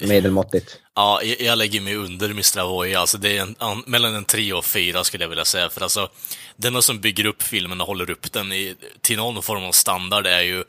Medelmåttigt. 0.00 0.76
ja, 0.94 1.22
jag 1.22 1.58
lägger 1.58 1.80
mig 1.80 1.94
under 1.96 2.30
Mr. 2.30 2.58
Avoy. 2.60 2.94
Alltså, 2.94 3.18
det 3.18 3.38
är 3.38 3.42
en, 3.42 3.54
an, 3.58 3.82
mellan 3.86 4.14
en 4.14 4.24
tre 4.24 4.52
och 4.52 4.64
fyra 4.64 5.04
skulle 5.04 5.24
jag 5.24 5.28
vilja 5.28 5.44
säga. 5.44 5.68
För 5.70 5.80
alltså, 5.82 6.08
den 6.56 6.82
som 6.82 7.00
bygger 7.00 7.26
upp 7.26 7.42
filmen 7.42 7.80
och 7.80 7.86
håller 7.86 8.10
upp 8.10 8.32
den 8.32 8.52
i, 8.52 8.74
till 9.00 9.16
någon 9.16 9.42
form 9.42 9.64
av 9.64 9.72
standard 9.72 10.26
är 10.26 10.40
ju 10.40 10.64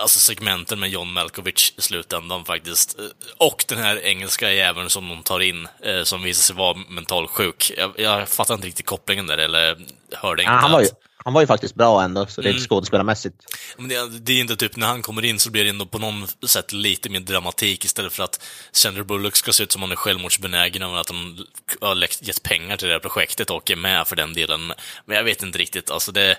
alltså 0.00 0.18
segmenten 0.18 0.80
med 0.80 0.90
John 0.90 1.12
Malkovich 1.12 1.72
i 1.78 1.82
slutändan 1.82 2.44
faktiskt. 2.44 2.96
Och 3.38 3.64
den 3.68 3.78
här 3.78 3.96
engelska 4.04 4.52
jäveln 4.52 4.90
som 4.90 5.08
de 5.08 5.22
tar 5.22 5.40
in, 5.40 5.68
eh, 5.82 6.02
som 6.02 6.22
visar 6.22 6.42
sig 6.42 6.56
vara 6.56 6.76
mentalt 6.88 7.30
sjuk. 7.30 7.72
Jag, 7.76 7.92
jag 7.96 8.28
fattar 8.28 8.54
inte 8.54 8.66
riktigt 8.66 8.86
kopplingen 8.86 9.26
där, 9.26 9.38
eller 9.38 9.76
hörde 10.12 10.42
Ja, 10.42 10.48
inte. 10.54 10.62
han, 10.62 10.72
var 10.72 10.80
ju, 10.80 10.86
att- 10.86 11.00
han 11.24 11.32
var 11.32 11.40
ju 11.40 11.46
faktiskt 11.46 11.74
bra 11.74 12.02
ändå, 12.02 12.26
så 12.26 12.40
det 12.40 12.48
är 12.48 12.50
Mm. 12.50 12.64
skådespelarmässigt. 12.64 13.36
Men 13.76 13.88
det, 13.88 14.18
det 14.18 14.32
är 14.32 14.40
inte 14.40 14.56
typ, 14.56 14.76
när 14.76 14.86
han 14.86 15.02
kommer 15.02 15.24
in 15.24 15.38
så 15.38 15.50
blir 15.50 15.64
det 15.64 15.70
ändå 15.70 15.86
på 15.86 15.98
någon 15.98 16.28
sätt 16.46 16.72
lite 16.72 17.08
mer 17.10 17.20
dramatik 17.20 17.84
istället 17.84 18.12
för 18.12 18.22
att 18.24 18.44
Sandra 18.72 19.04
Bullock 19.04 19.36
ska 19.36 19.52
se 19.52 19.62
ut 19.62 19.72
som 19.72 19.82
hon 19.82 19.92
är 19.92 19.96
självmordsbenägen 19.96 20.82
och 20.82 21.00
att 21.00 21.06
de 21.06 21.46
har 21.80 22.26
gett 22.26 22.42
pengar 22.42 22.76
till 22.76 22.88
det 22.88 22.94
här 22.94 23.00
projektet 23.00 23.50
och 23.50 23.70
är 23.70 23.76
med 23.76 24.06
för 24.06 24.16
den 24.16 24.34
delen. 24.34 24.72
Men 25.06 25.16
jag 25.16 25.24
vet 25.24 25.42
inte 25.42 25.58
riktigt, 25.58 25.90
alltså 25.90 26.12
det... 26.12 26.36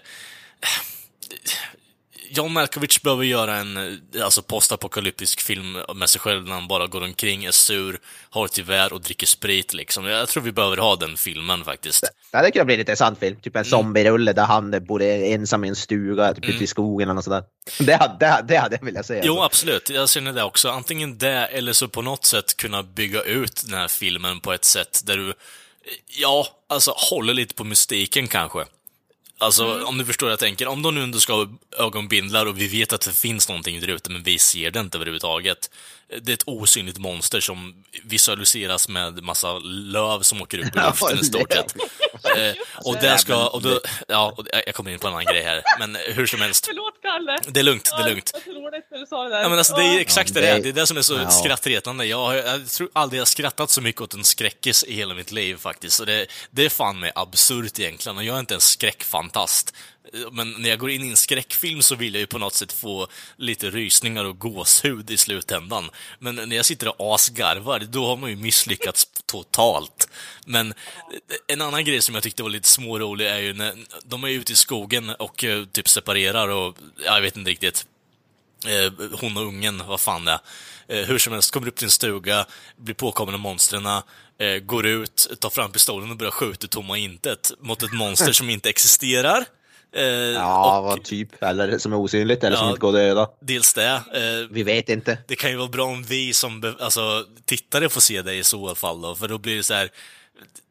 John 2.30 2.54
Malkovich 2.54 3.02
behöver 3.02 3.24
göra 3.24 3.56
en 3.56 3.78
eh, 3.78 4.24
alltså 4.26 4.42
postapokalyptisk 4.42 5.42
film 5.42 5.78
med 5.96 6.10
sig 6.10 6.22
själv 6.22 6.44
när 6.46 6.54
han 6.54 6.68
bara 6.68 6.88
går 6.88 7.04
omkring, 7.04 7.46
är 7.46 7.52
sur, 7.52 8.00
har 8.30 8.46
ett 8.46 8.58
gevär 8.58 8.94
och 8.94 9.02
dricker 9.02 9.28
sprit 9.28 9.74
liksom. 9.74 10.06
Jag 10.06 10.30
tror 10.30 10.44
vi 10.44 10.52
behöver 10.52 10.78
ha 10.78 10.96
den 10.96 11.18
filmen 11.18 11.64
faktiskt. 11.64 12.04
Det 12.32 12.38
hade 12.38 12.52
kunnat 12.52 12.66
bli 12.66 12.74
en 12.74 12.80
intressant 12.80 13.20
film, 13.20 13.36
typ 13.42 13.56
en 13.56 13.60
Mm. 13.60 13.70
zombie-rulle 13.70 14.34
där 14.34 14.46
han 14.46 14.86
bor 14.86 15.02
ensam 15.02 15.66
i 15.66 15.68
en 15.68 15.76
stuga 15.76 16.34
typ 16.34 16.46
ute 16.46 16.64
i 16.64 16.68
skogen 16.68 17.08
eller 17.08 17.14
något 17.16 17.24
sådär. 17.24 17.44
Det 17.80 17.94
hade, 17.94 18.26
det, 18.26 18.46
det 18.48 18.58
hade 18.58 18.76
jag 18.76 18.86
velat 18.86 19.06
se. 19.06 19.22
Jo, 19.24 19.34
alltså. 19.34 19.46
absolut. 19.46 19.90
Jag 19.90 20.10
känner 20.10 20.34
det 20.34 20.44
också. 20.44 20.70
Antingen 20.70 21.18
det, 21.18 21.30
eller 21.48 21.74
så 21.74 21.88
på 21.88 22.02
något 22.02 22.26
sätt 22.26 22.58
kunna 22.58 22.84
bygga 22.84 23.22
ut 23.22 23.64
den 23.66 23.80
här 23.80 23.88
filmen 23.88 24.40
på 24.40 24.54
ett 24.54 24.66
sätt 24.66 25.02
där 25.06 25.18
du, 25.18 25.34
ja, 26.08 26.48
alltså 26.70 26.94
håller 26.96 27.34
lite 27.34 27.54
på 27.56 27.64
mystiken 27.64 28.28
kanske. 28.28 28.66
Alltså, 29.38 29.84
om 29.84 29.98
du 29.98 30.06
förstår 30.06 30.28
vad 30.28 30.32
jag 30.32 30.40
tänker. 30.40 30.68
Om 30.68 30.82
de 30.82 30.96
nu 30.96 31.04
ändå 31.04 31.20
ska 31.20 31.34
ha 31.34 31.48
ögonbindlar 31.78 32.46
och 32.46 32.62
vi 32.62 32.68
vet 32.68 32.94
att 32.94 33.02
det 33.02 33.18
finns 33.18 33.50
någonting 33.50 33.80
där 33.80 33.88
ute, 33.88 34.12
men 34.12 34.24
vi 34.24 34.40
ser 34.40 34.72
det 34.72 34.80
inte 34.80 34.98
överhuvudtaget. 34.98 35.70
Det 36.22 36.32
är 36.32 36.34
ett 36.34 36.43
osynligt 36.45 36.97
monster 36.97 37.39
som 37.39 37.84
visualiseras 38.03 38.88
med 38.89 39.24
massa 39.24 39.53
löv 39.64 40.22
som 40.22 40.41
åker 40.41 40.58
upp 40.60 40.76
i 40.76 40.80
luften 40.88 41.20
i 41.20 41.24
stort 41.24 41.53
sett. 41.53 41.76
Eh, 42.38 42.53
och 42.86 42.95
där 42.95 43.18
ska, 43.18 43.47
och 43.47 43.62
då, 43.62 43.80
ja, 44.08 44.34
och 44.38 44.45
jag 44.66 44.76
kommer 44.76 44.91
in 44.91 44.99
på 44.99 45.08
en 45.08 45.14
annan 45.14 45.26
grej 45.26 45.43
här, 45.43 45.64
men 45.80 45.97
hur 46.08 46.26
som 46.28 46.41
helst. 46.41 46.66
Förlåt 46.66 46.93
Kalle! 47.01 47.38
Det 47.47 47.60
är 47.60 47.64
lugnt, 47.64 47.91
det 47.97 48.03
är 48.03 48.10
lugnt. 48.10 48.32
Ja, 49.12 49.24
det 49.43 49.49
men 49.49 49.58
alltså, 49.58 49.76
det 49.76 49.84
är 49.84 49.99
exakt 49.99 50.34
det 50.34 50.41
det 50.41 50.47
är. 50.47 50.56
det- 50.56 50.62
Det 50.62 50.70
är 50.70 50.74
det 50.74 50.88
som 50.88 50.97
är 50.97 51.01
så 51.01 51.30
skrattretande. 51.30 52.06
Jag, 52.06 52.18
har- 52.26 52.34
jag 52.36 52.70
tror 52.70 52.89
aldrig 52.93 53.20
jag 53.22 53.28
skrattat 53.28 53.70
så 53.70 53.82
mycket 53.82 54.01
åt 54.01 54.14
en 54.14 54.24
skräckis 54.24 54.84
i 54.84 54.93
hela 54.93 55.14
mitt 55.14 55.32
liv 55.32 55.58
faktiskt. 55.58 55.97
Så 55.97 56.06
det, 56.06 56.26
det 56.51 56.66
är 56.66 56.70
fan 56.70 56.99
mig 56.99 57.12
absurt 57.16 57.80
egentligen. 57.80 58.18
Och 58.18 58.24
jag 58.24 58.36
är 58.36 58.39
inte 58.39 58.53
en 58.56 58.62
skräckfantast. 58.62 59.74
Men 60.32 60.51
när 60.51 60.70
jag 60.70 60.80
går 60.80 60.89
in 60.89 61.03
i 61.03 61.10
en 61.10 61.18
skräckfilm 61.18 61.82
så 61.82 61.95
vill 61.95 62.14
jag 62.14 62.20
ju 62.20 62.28
på 62.28 62.38
något 62.38 62.53
sätt 62.53 62.74
få 62.74 63.08
lite 63.36 63.70
rysningar 63.70 64.26
och 64.26 64.39
gåshud 64.39 65.12
i 65.12 65.18
slutändan. 65.18 65.89
Men 66.20 66.36
när 66.36 66.56
jag 66.56 66.66
sitter 66.66 67.01
och 67.01 67.16
asgarvar, 67.16 67.80
då 67.80 68.06
har 68.06 68.16
man 68.16 68.30
ju 68.30 68.36
misslyckats 68.36 69.08
totalt. 69.26 70.10
Men 70.45 70.74
en 71.47 71.62
annan 71.62 71.86
grej 71.86 72.01
som 72.01 72.16
jag 72.16 72.24
tyckte 72.24 72.43
var 72.43 72.49
lite 72.49 72.68
smårolig 72.68 73.28
är 73.28 73.39
ju 73.39 73.53
när 73.53 73.74
de 74.03 74.24
är 74.24 74.30
ute 74.30 74.53
i 74.53 74.56
skogen 74.56 75.10
och 75.10 75.43
eh, 75.43 75.66
typ 75.66 75.89
separerar 75.89 76.47
och 76.47 76.78
jag 77.06 77.22
vet 77.22 77.38
inte 77.38 77.51
riktigt 77.51 77.86
eh, 78.68 78.93
hon 79.20 79.38
och 79.38 79.43
ungen, 79.43 79.84
vad 79.88 79.99
fan 79.99 80.26
det 80.26 80.32
är. 80.32 80.39
Eh, 80.88 81.06
hur 81.06 81.18
som 81.18 81.34
helst, 81.34 81.51
kommer 81.51 81.68
upp 81.68 81.76
till 81.76 81.86
en 81.86 81.91
stuga, 81.91 82.45
blir 82.78 82.95
påkommen 82.95 83.34
av 83.34 83.39
monstren, 83.39 83.88
går 84.62 84.86
ut, 84.86 85.28
tar 85.39 85.49
fram 85.49 85.72
pistolen 85.72 86.12
och 86.12 86.18
börjar 86.18 86.32
skjuta 86.32 86.66
i 86.66 86.68
tomma 86.68 86.97
intet 86.97 87.51
mot 87.60 87.84
ett 87.84 87.93
monster 87.93 88.32
som 88.32 88.49
inte 88.49 88.70
existerar. 88.70 89.45
Eh, 89.96 90.04
Ja, 90.06 90.78
och 90.78 90.84
vad 90.84 91.04
typ. 91.04 91.43
Eller 91.43 91.78
som 91.78 91.93
är 91.93 91.98
osynligt 91.98 92.43
eller 92.43 92.58
som 92.58 92.66
Ja. 92.66 92.70
inte 92.72 92.80
går 92.80 92.89
att 92.89 92.96
döda. 92.96 93.30
dels 93.41 93.74
det. 93.74 93.86
Eh, 94.14 94.48
Vi 94.50 94.64
vet 94.64 94.89
inte. 94.89 95.18
det 95.28 95.36
kan 95.36 95.50
ju 95.50 95.56
vara 95.58 95.68
bra 95.68 95.86
om 95.86 96.04
vi 96.04 96.34
som 96.34 96.76
alltså, 96.80 97.26
tittare 97.46 97.89
får 97.89 98.02
se 98.02 98.22
det 98.22 98.34
i 98.34 98.43
så 98.43 98.76
fall 98.76 99.02
då, 99.02 99.16
för 99.16 99.28
då 99.28 99.38
blir 99.38 99.56
det 99.58 99.64
så 99.64 99.74
här. 99.74 99.89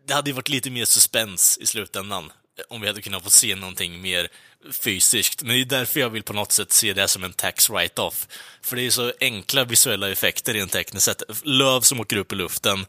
Det 0.07 0.15
hade 0.15 0.31
ju 0.31 0.35
varit 0.35 0.49
lite 0.49 0.71
mer 0.71 0.85
suspens 0.85 1.59
i 1.61 1.67
slutändan 1.67 2.33
om 2.69 2.81
vi 2.81 2.87
hade 2.87 3.03
kunnat 3.03 3.23
få 3.25 3.31
se 3.31 3.55
någonting 3.55 4.01
mer 4.03 4.29
fysiskt. 4.73 5.43
Men 5.43 5.55
det 5.57 5.61
är 5.61 5.65
därför 5.79 6.01
jag 6.01 6.11
vill 6.11 6.23
på 6.23 6.33
något 6.33 6.53
sätt 6.53 6.73
se 6.73 6.93
det 6.93 7.09
som 7.09 7.25
en 7.25 7.33
tax 7.33 7.71
write-off. 7.71 8.29
För 8.63 8.77
det 8.77 8.87
är 8.87 8.91
så 8.91 9.13
enkla 9.21 9.65
visuella 9.65 10.11
effekter 10.11 10.53
rent 10.55 10.73
tekniskt 10.73 11.05
sett. 11.05 11.23
Löv 11.43 11.81
som 11.81 12.01
åker 12.01 12.17
upp 12.17 12.33
i 12.33 12.35
luften 12.37 12.87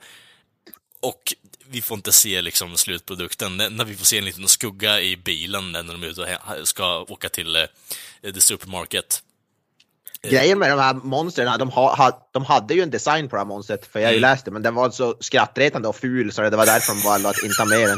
och 1.01 1.33
vi 1.69 1.81
får 1.81 1.95
inte 1.95 2.11
se 2.11 2.41
liksom 2.41 2.77
slutprodukten. 2.77 3.57
När 3.57 3.85
vi 3.85 3.95
får 3.95 4.05
se 4.05 4.17
en 4.17 4.25
liten 4.25 4.47
skugga 4.47 5.01
i 5.01 5.17
bilen 5.17 5.71
när 5.71 5.83
de 5.83 6.03
är 6.03 6.07
ute 6.07 6.21
och 6.61 6.67
ska 6.67 6.99
åka 7.01 7.29
till 7.29 7.55
eh, 7.55 8.33
the 8.33 8.41
supermarket. 8.41 9.21
Grejen 10.29 10.59
med 10.59 10.69
de 10.71 10.79
här 10.79 10.93
monstren, 10.93 11.59
de, 11.59 11.69
ha, 11.69 11.95
ha, 11.95 12.29
de 12.33 12.45
hade 12.45 12.73
ju 12.73 12.81
en 12.81 12.89
design 12.89 13.29
på 13.29 13.35
det 13.35 13.39
här 13.39 13.45
monstret, 13.45 13.85
för 13.91 13.99
jag 13.99 14.07
har 14.07 14.11
ju 14.11 14.17
Mm. 14.17 14.29
läst 14.31 14.45
det, 14.45 14.51
men 14.51 14.61
den 14.61 14.75
var 14.75 14.89
så 14.89 15.17
skrattretande 15.19 15.87
och 15.87 15.95
ful 15.95 16.31
så 16.33 16.41
det 16.41 16.57
var 16.57 16.65
därför 16.65 16.93
de 16.93 17.01
valde 17.01 17.29
att 17.29 17.43
inte 17.43 17.61
ha 17.61 17.65
med 17.65 17.87
den. 17.89 17.97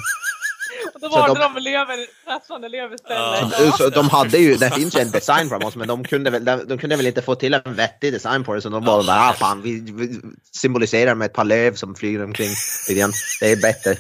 Och 0.94 1.00
då 1.02 1.10
Så 1.10 1.20
valde 1.20 1.40
de- 1.40 1.54
de 1.54 2.08
kraschande 2.26 2.70
löv 2.70 2.94
istället. 2.94 3.52
Ja. 3.60 3.72
Så 3.78 3.90
de 3.90 4.10
hade 4.10 4.38
ju, 4.38 4.56
det 4.56 4.70
finns 4.72 4.96
ju 4.96 5.00
en 5.00 5.12
design 5.12 5.50
här 5.52 5.60
monstret, 5.60 5.76
men 5.76 5.88
de 5.88 6.04
kunde, 6.04 6.30
väl, 6.30 6.46
de, 6.46 6.68
de 6.68 6.78
kunde 6.78 6.96
väl 6.96 7.08
inte 7.08 7.22
få 7.22 7.36
till 7.36 7.54
en 7.54 7.62
vettig 7.76 8.14
design 8.14 8.44
på 8.44 8.54
det, 8.54 8.62
så 8.62 8.70
de 8.70 8.84
bara, 8.86 9.30
ah, 9.30 9.34
fan, 9.34 9.62
vi, 9.62 9.92
vi 9.92 10.20
symboliserar 10.52 11.16
med 11.16 11.26
ett 11.26 11.34
par 11.34 11.44
löv 11.46 11.76
som 11.76 11.96
flyger 11.96 12.24
omkring. 12.24 12.50
Det 12.88 13.52
är 13.52 13.62
bättre. 13.62 13.96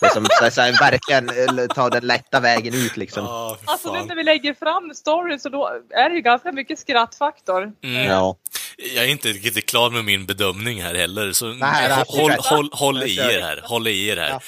Det 0.00 0.06
är 0.06 0.10
som 0.10 0.26
så, 0.30 0.50
så, 0.50 0.60
verkligen 0.60 1.58
eh, 1.58 1.66
ta 1.66 1.90
den 1.90 2.06
lätta 2.06 2.40
vägen 2.40 2.74
ut 2.74 2.96
liksom. 2.96 3.24
Ja, 3.24 3.58
Alltså 3.64 3.92
nu 3.92 4.00
när 4.04 4.14
vi 4.16 4.22
lägger 4.22 4.54
fram 4.54 4.94
storyn 4.94 5.40
så 5.40 5.48
då 5.48 5.70
är 5.90 6.08
det 6.10 6.14
ju 6.16 6.20
ganska 6.22 6.52
mycket 6.52 6.78
skrattfaktor. 6.78 7.72
Mm. 7.84 8.04
Ja. 8.04 8.36
Jag 8.76 9.04
är 9.04 9.08
inte 9.08 9.28
riktigt 9.28 9.66
klar 9.66 9.90
med 9.90 10.04
min 10.04 10.26
bedömning 10.26 10.82
här 10.82 10.94
heller, 10.94 11.32
så 11.32 11.46
Nej, 11.46 11.88
nej, 11.88 12.04
håll, 12.08 12.32
håll, 12.38 12.68
håll 12.72 12.98
Nu 12.98 13.06
i 13.06 13.16
er 13.18 13.40
här. 13.40 13.60
Håll 13.64 13.88
i 13.88 14.06
er 14.06 14.16
här. 14.16 14.28
Ja. 14.30 14.40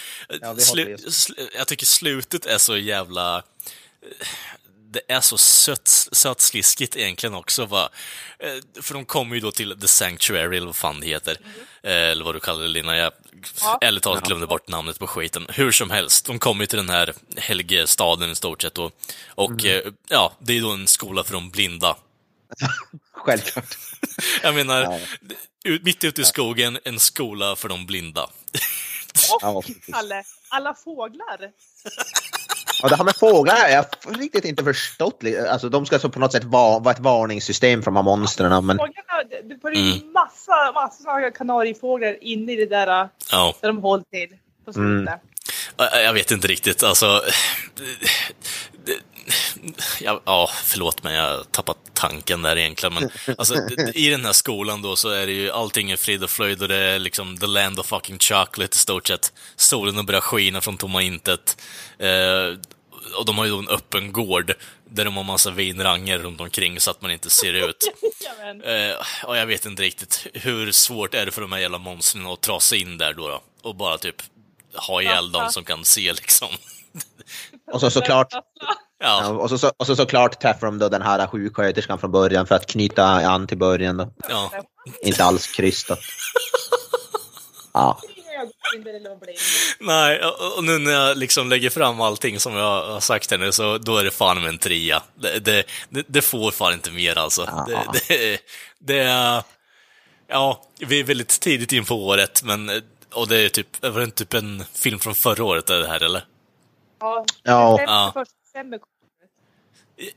Ja, 0.43 0.57
Slu, 0.57 0.97
sl, 0.99 1.33
jag 1.57 1.69
tycker 1.69 1.87
slutet 1.87 2.47
är 2.47 2.59
så 2.59 2.77
jävla... 2.77 3.43
Det 4.91 5.01
är 5.13 5.21
så 5.21 5.39
sött, 5.39 5.89
sötsliskigt 6.13 6.97
egentligen 6.97 7.35
också. 7.35 7.67
Va? 7.67 7.89
Eh, 8.39 8.83
För 8.83 8.95
de 8.95 9.05
kommer 9.05 9.35
ju 9.35 9.41
då 9.41 9.51
till 9.53 9.81
The 9.81 9.89
Sanctuary, 9.89 10.57
eller 10.57 10.67
vad 10.67 10.77
fan 10.77 11.01
det 11.01 11.07
heter. 11.07 11.37
Eh, 11.83 11.93
Eller 11.93 12.25
vad 12.25 12.35
du 12.35 12.41
kallar 12.41 12.63
det, 12.63 12.69
Lina. 12.69 12.97
Jag 12.97 13.13
Ja. 13.61 13.79
ärligt 13.81 14.03
talat 14.03 14.25
glömde 14.27 14.47
bort 14.47 14.69
namnet 14.69 14.99
på 14.99 15.07
skiten. 15.07 15.47
Hur 15.49 15.73
som 15.73 15.91
helst, 15.91 16.27
de 16.27 16.39
kommer 16.39 16.63
ju 16.63 16.67
till 16.67 16.77
den 16.77 16.89
här 16.89 17.15
helgestaden 17.37 18.31
i 18.31 18.35
stort 18.35 18.63
sett. 18.63 18.79
Och, 18.79 18.93
och 19.27 19.65
eh, 19.67 19.83
ja, 20.09 20.33
det 20.39 20.57
är 20.57 20.61
då 20.63 20.71
en 20.71 20.87
skola 20.87 21.25
för 21.25 21.33
de 21.33 21.51
blinda. 21.51 21.97
Självklart. 23.13 23.79
Jag 24.43 24.55
menar, 24.55 24.81
Ja. 24.83 24.99
ut, 25.65 25.85
mitt 25.85 26.05
ute 26.05 26.21
i 26.21 26.25
skogen, 26.25 26.79
en 26.85 26.99
skola 27.01 27.57
för 27.57 27.69
de 27.69 27.87
blinda. 27.87 28.31
Ja, 29.41 29.49
Och. 29.51 29.65
Kalle, 29.93 30.23
alla 30.49 30.75
fåglar. 30.75 31.39
Och 32.83 32.91
det 32.91 32.97
här 32.97 33.05
med 33.05 33.17
fåglar 33.17 33.57
har 33.57 33.69
jag 33.69 33.85
riktigt 34.21 34.45
inte 34.45 34.65
förstått. 34.65 35.21
Alltså, 35.51 35.69
de 35.69 35.87
ska 35.87 35.99
så 35.99 36.09
på 36.09 36.19
något 36.21 36.33
sätt 36.33 36.45
vara, 36.45 36.79
vara 36.79 36.95
ett 36.95 37.01
varningssystem 37.01 37.83
för 37.83 37.91
de 37.91 37.97
här 37.97 38.03
monstren. 38.03 38.67
Men 38.67 38.77
Fåglarna, 38.79 39.23
det- 39.31 39.59
var 39.63 39.71
ju 39.71 39.93
Mm. 39.93 40.13
massa, 40.13 40.73
massa 40.75 41.31
kanariefåglar 41.31 42.25
inne 42.25 42.53
i 42.53 42.57
det 42.57 42.67
där 42.67 43.09
Ja. 43.31 43.55
där 43.61 43.69
de 43.69 43.79
håll 43.79 44.05
till 44.05 44.29
på 44.65 44.73
slutet. 44.73 45.09
Mm. 45.15 45.19
Jag 45.77 46.05
jag 46.05 46.13
vet 46.13 46.31
inte 46.31 46.49
riktigt, 46.49 46.83
alltså... 46.83 47.23
Ja, 50.01 50.21
ja, 50.25 50.51
förlåt 50.65 51.03
mig, 51.03 51.15
jag 51.17 51.23
har 51.23 51.45
tappat 51.45 51.77
tanken 51.95 52.43
där 52.43 52.59
egentligen. 52.59 52.95
Men 52.95 53.11
alltså, 53.39 53.55
i 53.95 54.09
den 54.11 54.25
här 54.25 54.33
skolan 54.33 54.83
då 54.83 54.97
så 54.97 55.09
är 55.09 55.27
det 55.27 55.33
ju 55.33 55.51
allting 55.51 55.91
är 55.91 55.97
frid 55.97 56.25
och 56.25 56.31
flöjd 56.31 56.63
och 56.63 56.69
det 56.69 56.77
är 56.77 56.99
liksom 56.99 57.39
the 57.39 57.47
land 57.47 57.79
of 57.79 57.87
fucking 57.87 58.19
chocolate 58.19 58.75
i 58.75 58.79
stort 58.79 59.07
sett. 59.07 59.33
Solen 59.57 59.97
har 59.97 60.03
börjat 60.03 60.25
skina 60.25 60.61
från 60.61 60.77
tomma 60.77 61.03
intet. 61.03 61.63
Eh, 61.99 62.59
och 63.19 63.25
de 63.25 63.39
har 63.39 63.45
ju 63.45 63.51
då 63.51 63.59
en 63.59 63.69
öppen 63.69 64.13
gård 64.13 64.55
där 64.91 65.05
de 65.05 65.17
har 65.17 65.25
massa 65.25 65.51
vinranger 65.51 66.19
runt 66.19 66.41
omkring 66.41 66.81
så 66.81 66.91
att 66.91 67.03
man 67.03 67.11
inte 67.11 67.31
ser 67.31 67.53
ut. 67.53 67.93
Eh, 68.65 68.97
och 69.25 69.37
jag 69.37 69.47
vet 69.47 69.67
inte 69.67 69.83
riktigt, 69.83 70.27
hur 70.35 70.73
svårt 70.73 71.15
är 71.15 71.27
det 71.27 71.33
för 71.33 71.41
de 71.41 71.53
här 71.53 71.59
jävla 71.59 71.79
monstren 71.79 72.27
att 72.27 72.41
ta 72.41 72.61
sig 72.61 72.81
in 72.81 72.99
där 72.99 73.15
då? 73.15 73.29
då? 73.29 73.43
Och 73.63 73.77
bara 73.77 73.99
typ 73.99 74.23
ha 74.75 75.03
ihjäl 75.03 75.33
dem 75.33 75.51
som 75.51 75.65
kan 75.65 75.85
se 75.85 76.13
liksom. 76.13 76.49
Och 77.73 77.81
så 77.81 77.91
såklart, 77.91 78.33
ja, 78.99 79.29
och 79.29 79.49
så, 79.51 79.59
så, 79.59 79.73
och 79.77 79.87
så 79.87 79.97
såklart 79.97 80.41
träffar 80.41 80.67
de 80.67 80.79
då 80.79 80.89
den 80.89 81.03
här 81.03 81.27
sjuksköterskan 81.27 81.99
från 81.99 82.11
början 82.13 82.47
för 82.47 82.55
att 82.55 82.67
knyta 82.67 83.05
an 83.05 83.47
till 83.47 83.59
början. 83.59 83.97
Då. 83.97 84.13
ja. 84.29 84.51
Inte 85.03 85.25
alls 85.25 85.47
krystat. 85.47 85.99
Ja. 87.77 88.01
Nej, 89.81 90.21
och 90.57 90.65
nu 90.65 90.79
när 90.79 90.91
jag 90.91 91.17
liksom 91.17 91.49
lägger 91.49 91.71
fram 91.71 92.01
allting 92.01 92.41
som 92.41 92.55
jag 92.55 92.85
har 92.85 93.01
sagt 93.01 93.31
här 93.31 93.39
nu, 93.39 93.53
så 93.53 93.79
då 93.79 93.97
är 93.97 94.05
det 94.05 94.11
fan 94.11 94.41
med 94.41 94.49
en 94.49 94.59
trea. 94.59 95.03
Det, 95.15 95.39
det, 95.39 95.65
det, 96.07 96.23
får 96.23 96.51
fan 96.51 96.73
inte 96.73 96.91
mer 96.91 97.19
alltså. 97.19 97.49
Ja. 97.51 97.67
Det, 97.93 98.09
det, 98.09 98.41
det 98.79 98.99
är... 98.99 99.43
Ja, 100.29 100.63
vi 100.79 101.01
är 101.01 101.05
väldigt 101.05 101.41
tidigt 101.41 101.73
in 101.73 101.85
på 101.85 101.95
året, 101.95 102.43
men... 102.43 102.83
Och 103.13 103.29
det 103.29 103.39
är 103.39 103.49
typ, 103.49 103.83
var 103.83 104.01
det 104.01 104.11
typ 104.11 104.35
en 104.35 104.65
film 104.75 104.99
från 104.99 105.15
förra 105.15 105.45
året 105.45 105.67
det 105.67 105.89
här, 105.89 106.03
eller? 106.03 106.25
Ja, 107.01 107.25
Ja. 107.43 107.81
Ja. 107.87 108.25
December. 108.55 108.81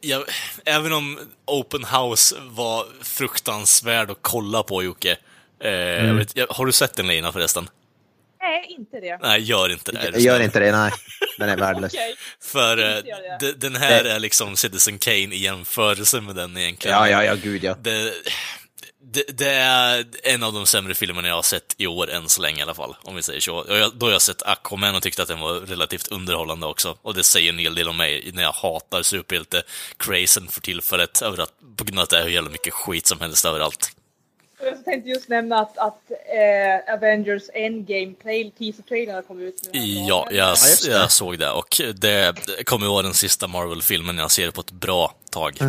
Jag, 0.01 0.23
även 0.65 0.93
om 0.93 1.19
Open 1.45 1.83
House 1.83 2.35
var 2.49 2.85
fruktansvärd 3.03 4.11
att 4.11 4.17
kolla 4.21 4.63
på, 4.63 4.83
Jocke. 4.83 5.17
Eh, 5.63 5.71
jag 5.71 6.13
vet, 6.13 6.37
jag, 6.37 6.47
har 6.47 6.65
du 6.65 6.71
sett 6.71 6.95
den 6.95 7.07
Lina 7.07 7.31
förresten? 7.31 7.69
Nej, 8.41 8.65
inte 8.69 8.99
det. 8.99 9.17
Nej, 9.21 9.41
gör 9.41 9.71
inte 9.71 9.91
det. 9.91 10.09
Jag 10.13 10.19
gör 10.19 10.39
inte 10.39 10.59
det, 10.59 10.71
nej. 10.71 10.91
Den 11.37 11.49
är 11.49 11.57
värdelös. 11.57 11.93
Okej. 11.93 12.15
För 12.41 12.77
eh, 12.77 13.03
det. 13.39 13.61
den 13.61 13.75
här 13.75 14.05
är 14.05 14.19
liksom 14.19 14.55
Citizen 14.55 14.99
Kane 14.99 15.35
i 15.35 15.37
jämförelse 15.37 16.21
med 16.21 16.35
den 16.35 16.57
egentligen. 16.57 16.97
Ja, 16.97 17.09
ja, 17.09 17.23
ja, 17.23 17.35
gud 17.35 17.63
ja. 17.63 17.75
Det, 17.81 18.13
det, 19.11 19.37
det 19.37 19.49
är 19.49 20.05
en 20.23 20.43
av 20.43 20.53
de 20.53 20.65
sämre 20.65 20.93
filmerna 20.93 21.27
jag 21.27 21.35
har 21.35 21.41
sett 21.41 21.75
i 21.77 21.87
år 21.87 22.11
än 22.11 22.29
så 22.29 22.41
länge 22.41 22.59
i 22.59 22.61
alla 22.61 22.73
fall, 22.73 22.95
om 23.03 23.15
vi 23.15 23.23
säger 23.23 23.39
så. 23.39 23.65
Jag, 23.69 23.95
då 23.95 24.05
har 24.05 24.11
jag 24.11 24.21
sett 24.21 24.43
Aquaman 24.43 24.95
och 24.95 25.03
tyckte 25.03 25.21
att 25.21 25.27
den 25.27 25.39
var 25.39 25.53
relativt 25.53 26.07
underhållande 26.07 26.67
också. 26.67 26.97
Och 27.01 27.13
det 27.13 27.23
säger 27.23 27.49
en 27.49 27.59
hel 27.59 27.75
del 27.75 27.89
om 27.89 27.97
mig 27.97 28.31
när 28.33 28.43
jag 28.43 28.51
hatar 28.51 29.03
superhjälte-crazen 29.03 30.47
för 30.47 30.61
tillfället, 30.61 31.21
över 31.21 31.43
att, 31.43 31.53
på 31.75 31.83
grund 31.83 31.99
av 31.99 32.03
att 32.03 32.09
det 32.09 32.19
är 32.19 32.23
hur 32.23 32.29
jävla 32.29 32.49
mycket 32.49 32.73
skit 32.73 33.07
som 33.07 33.19
helst 33.21 33.45
överallt. 33.45 33.91
Jag 34.59 34.85
tänkte 34.85 35.09
just 35.09 35.29
nämna 35.29 35.59
att, 35.59 35.77
att 35.77 36.11
eh, 36.11 36.93
Avengers 36.93 37.43
Endgame 37.53 38.13
trail, 38.23 38.51
teaser 38.51 38.83
trailern 38.83 39.15
har 39.15 39.21
kommit 39.21 39.47
ut 39.47 39.73
nu. 39.73 39.79
Ja, 39.79 40.27
jag, 40.31 40.57
det. 40.83 40.91
jag 40.91 41.11
såg 41.11 41.39
det. 41.39 41.51
Och 41.51 41.81
det, 41.95 42.35
det 42.57 42.63
kommer 42.63 42.87
vara 42.87 43.01
den 43.01 43.13
sista 43.13 43.47
Marvel-filmen 43.47 44.17
jag 44.17 44.31
ser 44.31 44.51
på 44.51 44.61
ett 44.61 44.71
bra 44.71 45.13
tag. 45.31 45.53
Du, 45.59 45.67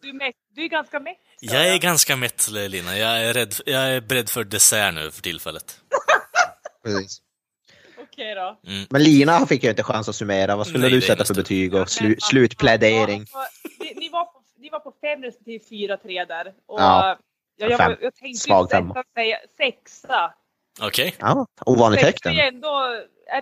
du, 0.00 0.08
är 0.08 0.12
mätt, 0.12 0.34
du 0.54 0.64
är 0.64 0.68
ganska 0.68 1.00
mätt. 1.00 1.16
Jag 1.40 1.68
är 1.74 1.78
ganska 1.78 2.16
mätt, 2.16 2.48
Lina. 2.50 2.98
Jag 2.98 3.20
är, 3.24 3.32
rädd, 3.34 3.54
jag 3.66 3.82
är 3.94 4.00
beredd 4.00 4.30
för 4.30 4.44
dessert 4.44 4.94
nu 4.94 5.10
för 5.10 5.22
tillfället. 5.22 5.80
Precis. 6.84 7.18
Okej 7.98 8.34
då. 8.34 8.58
Men 8.90 9.02
Lina 9.02 9.46
fick 9.46 9.62
ju 9.64 9.70
inte 9.70 9.82
chans 9.82 10.08
att 10.08 10.16
summera. 10.16 10.56
Vad 10.56 10.66
skulle 10.66 10.82
Nej, 10.82 10.90
du 10.90 11.00
sätta 11.00 11.24
för 11.24 11.34
betyg 11.34 11.74
och 11.74 11.90
slu, 11.90 12.16
slutplädering? 12.20 13.26
ni, 13.80 13.94
ni, 13.96 14.08
var 14.08 14.24
på, 14.24 14.42
ni 14.58 14.70
var 14.70 14.80
på 14.80 14.92
fem 15.00 15.22
respektive 15.22 15.64
fyra, 15.68 15.96
tre 15.96 16.24
där. 16.24 16.46
Och 16.66 16.80
Ja, 16.80 17.18
jag, 17.56 17.70
jag, 17.70 17.80
jag, 17.80 17.96
jag 18.02 18.14
tänkte 18.14 18.40
Svag 18.40 18.70
femma. 18.70 18.86
nästan 18.86 19.04
säga 19.14 19.38
sexa. 19.56 20.34
Okej? 20.80 21.14
Ja, 21.18 21.46
ovanligt 21.66 22.00
högt 22.02 22.26
är- 22.26 22.30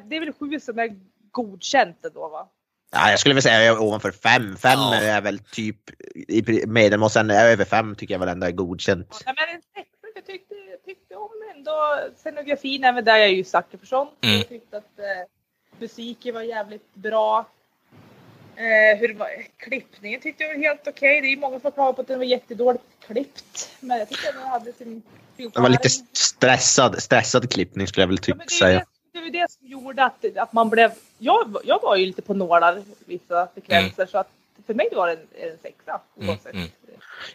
det 0.08 0.16
är 0.16 0.20
väl 0.20 0.32
sju 0.32 0.60
som 0.60 0.78
är 0.78 0.90
godkänt 1.32 2.04
ändå 2.04 2.28
va? 2.28 2.48
Ja, 2.90 3.10
jag 3.10 3.20
skulle 3.20 3.34
vilja 3.34 3.42
säga 3.42 3.64
jag 3.64 3.76
är 3.76 3.82
ovanför 3.82 4.10
fem. 4.10 4.56
Fem 4.56 4.78
Ja. 4.78 4.94
är 4.94 5.20
väl 5.20 5.38
typ 5.38 5.76
i 6.28 6.66
medel 6.66 7.02
och 7.02 7.12
sen 7.12 7.30
över 7.30 7.64
fem 7.64 7.94
tycker 7.94 8.14
jag 8.14 8.18
väl 8.18 8.28
ändå 8.28 8.46
är 8.46 8.50
godkänt. 8.50 9.22
Ja, 9.26 9.34
men 9.36 9.54
en 9.54 9.62
sexa, 9.62 10.06
jag 10.14 10.26
tyckte, 10.26 10.54
tyckte 10.84 11.14
om 11.14 11.30
ändå 11.56 11.98
scenografin, 12.16 12.84
även 12.84 13.04
där 13.04 13.16
jag 13.16 13.26
är 13.26 13.32
ju 13.32 13.44
sånt. 13.44 13.72
Mm. 14.24 14.36
Jag 14.36 14.48
tyckte 14.48 14.76
att 14.76 14.98
eh, 14.98 15.28
musiken 15.78 16.34
var 16.34 16.42
jävligt 16.42 16.94
bra. 16.94 17.46
Eh, 18.56 18.98
hur 18.98 19.14
var, 19.14 19.28
klippningen 19.56 20.20
tyckte 20.20 20.44
jag 20.44 20.54
var 20.54 20.62
helt 20.62 20.86
okej. 20.88 21.20
Det 21.20 21.26
är 21.26 21.30
ju 21.30 21.36
många 21.36 21.60
som 21.60 21.64
har 21.64 21.70
klagat 21.70 21.96
på 21.96 22.02
att 22.02 22.08
den 22.08 22.18
var 22.18 22.24
jättedåligt 22.24 22.84
klippt. 23.06 23.70
Men 23.80 23.98
jag 23.98 24.08
tyckte 24.08 24.28
att 24.28 24.34
den 24.34 24.46
hade 24.48 24.72
sin, 24.72 25.02
Det 25.36 25.60
var 25.60 25.68
lite 25.68 25.88
stressad, 26.12 27.02
stressad 27.02 27.52
klippning 27.52 27.86
skulle 27.86 28.02
jag 28.02 28.08
väl 28.08 28.18
Ja, 28.26 28.34
tycka 28.34 28.48
säga. 28.48 28.84
Det, 29.16 29.20
var 29.24 29.30
det 29.30 29.50
som 29.50 29.66
gjorde 29.66 30.04
att, 30.04 30.24
att 30.36 30.52
man 30.52 30.70
blev... 30.70 30.90
Jag, 31.18 31.56
jag 31.64 31.82
var 31.82 31.96
ju 31.96 32.06
lite 32.06 32.22
på 32.22 32.34
nålar 32.34 32.82
vissa 33.06 33.48
sekvenser 33.54 34.06
så 34.06 34.18
att 34.18 34.28
för 34.66 34.74
mig 34.74 34.88
var 34.92 35.06
det 35.06 35.12
en, 35.12 35.50
en 35.50 35.58
sexa 35.62 36.00
Mm, 36.16 36.28
oavsett. 36.30 36.54
mm. 36.54 36.68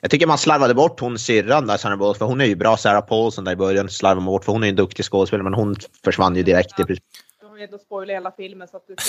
Jag 0.02 0.12
tycker 0.12 0.28
man 0.28 0.38
slarvade 0.38 0.74
bort 0.74 1.00
hon 1.00 1.20
syrran 1.20 1.68
där, 1.68 1.78
Sandra 1.78 1.98
Bullock, 1.98 2.18
för 2.18 2.26
hon 2.26 2.42
är 2.42 2.46
ju 2.46 2.56
bra. 2.56 2.78
Sarah 2.78 3.02
Paulson 3.06 3.44
där 3.44 3.52
i 3.52 3.56
början 3.56 3.90
slarvade 3.90 4.22
man 4.22 4.26
bort 4.26 4.46
för 4.46 4.52
hon 4.52 4.64
är 4.64 4.68
ju 4.68 4.70
en 4.70 4.76
duktig 4.76 5.06
skådespelare 5.06 5.44
men 5.44 5.54
hon 5.54 5.76
försvann 6.04 6.36
ju 6.36 6.44
direkt. 6.44 6.76
princip. 6.76 7.04
Jag 7.42 7.50
har 7.50 7.58
ju 7.58 7.64
ändå 7.64 7.78
spoilat 7.78 8.16
hela 8.16 8.32
filmen 8.32 8.68
så 8.68 8.78
att 8.78 8.84
att... 8.92 9.00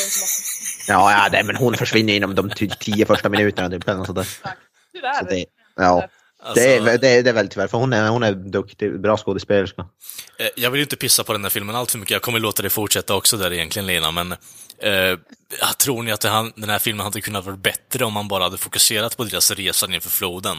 Ja, 0.88 1.28
ja 1.32 1.42
men 1.44 1.56
hon 1.56 1.74
försvinner 1.74 2.12
inom 2.12 2.34
de 2.34 2.50
tio 2.80 3.06
första 3.06 3.28
minuterna. 3.28 3.70
Typ, 3.70 3.88
eller 3.88 3.98
något 3.98 4.06
sånt 4.06 4.18
där. 4.18 4.54
Tyvärr. 4.92 5.14
Så 5.14 5.24
det, 5.24 5.44
ja, 5.76 6.08
Alltså, 6.45 6.64
det, 6.64 6.76
är, 6.76 6.99
det, 6.99 7.09
är, 7.09 7.22
det 7.22 7.30
är 7.30 7.34
väl 7.34 7.49
tyvärr 7.49 7.66
för 7.68 7.78
hon 7.78 7.93
är, 7.93 8.09
hon 8.09 8.22
är 8.22 8.32
duktig, 8.32 9.01
bra 9.01 9.16
skådespelerska. 9.16 9.86
eh, 10.38 10.47
jag 10.57 10.70
vill 10.70 10.78
ju 10.78 10.82
inte 10.82 10.97
pissa 10.97 11.24
på 11.24 11.32
den 11.32 11.43
här 11.43 11.51
filmen 11.51 11.76
allt 11.76 11.90
för 11.90 11.99
mycket. 11.99 12.11
Jag 12.12 12.22
kommer 12.22 12.38
låta 12.38 12.62
det 12.62 12.70
fortsätta 12.70 13.14
också 13.14 13.36
där 13.36 13.53
egentligen, 13.53 13.86
Lena, 13.86 14.11
men 14.11 14.32
eh, 14.32 15.18
tror 15.78 16.03
ni 16.03 16.12
att 16.12 16.24
han, 16.24 16.53
den 16.57 16.70
här 16.70 16.78
filmen 16.78 17.05
hade 17.05 17.20
kunnat 17.20 17.45
vara 17.45 17.57
bättre 17.57 18.05
om 18.05 18.12
man 18.12 18.28
bara 18.28 18.45
hade 18.45 18.59
fokuserat 18.59 19.16
på 19.16 19.24
deras 19.24 19.51
resa 19.51 19.86
inför 19.95 20.11
floden? 20.11 20.57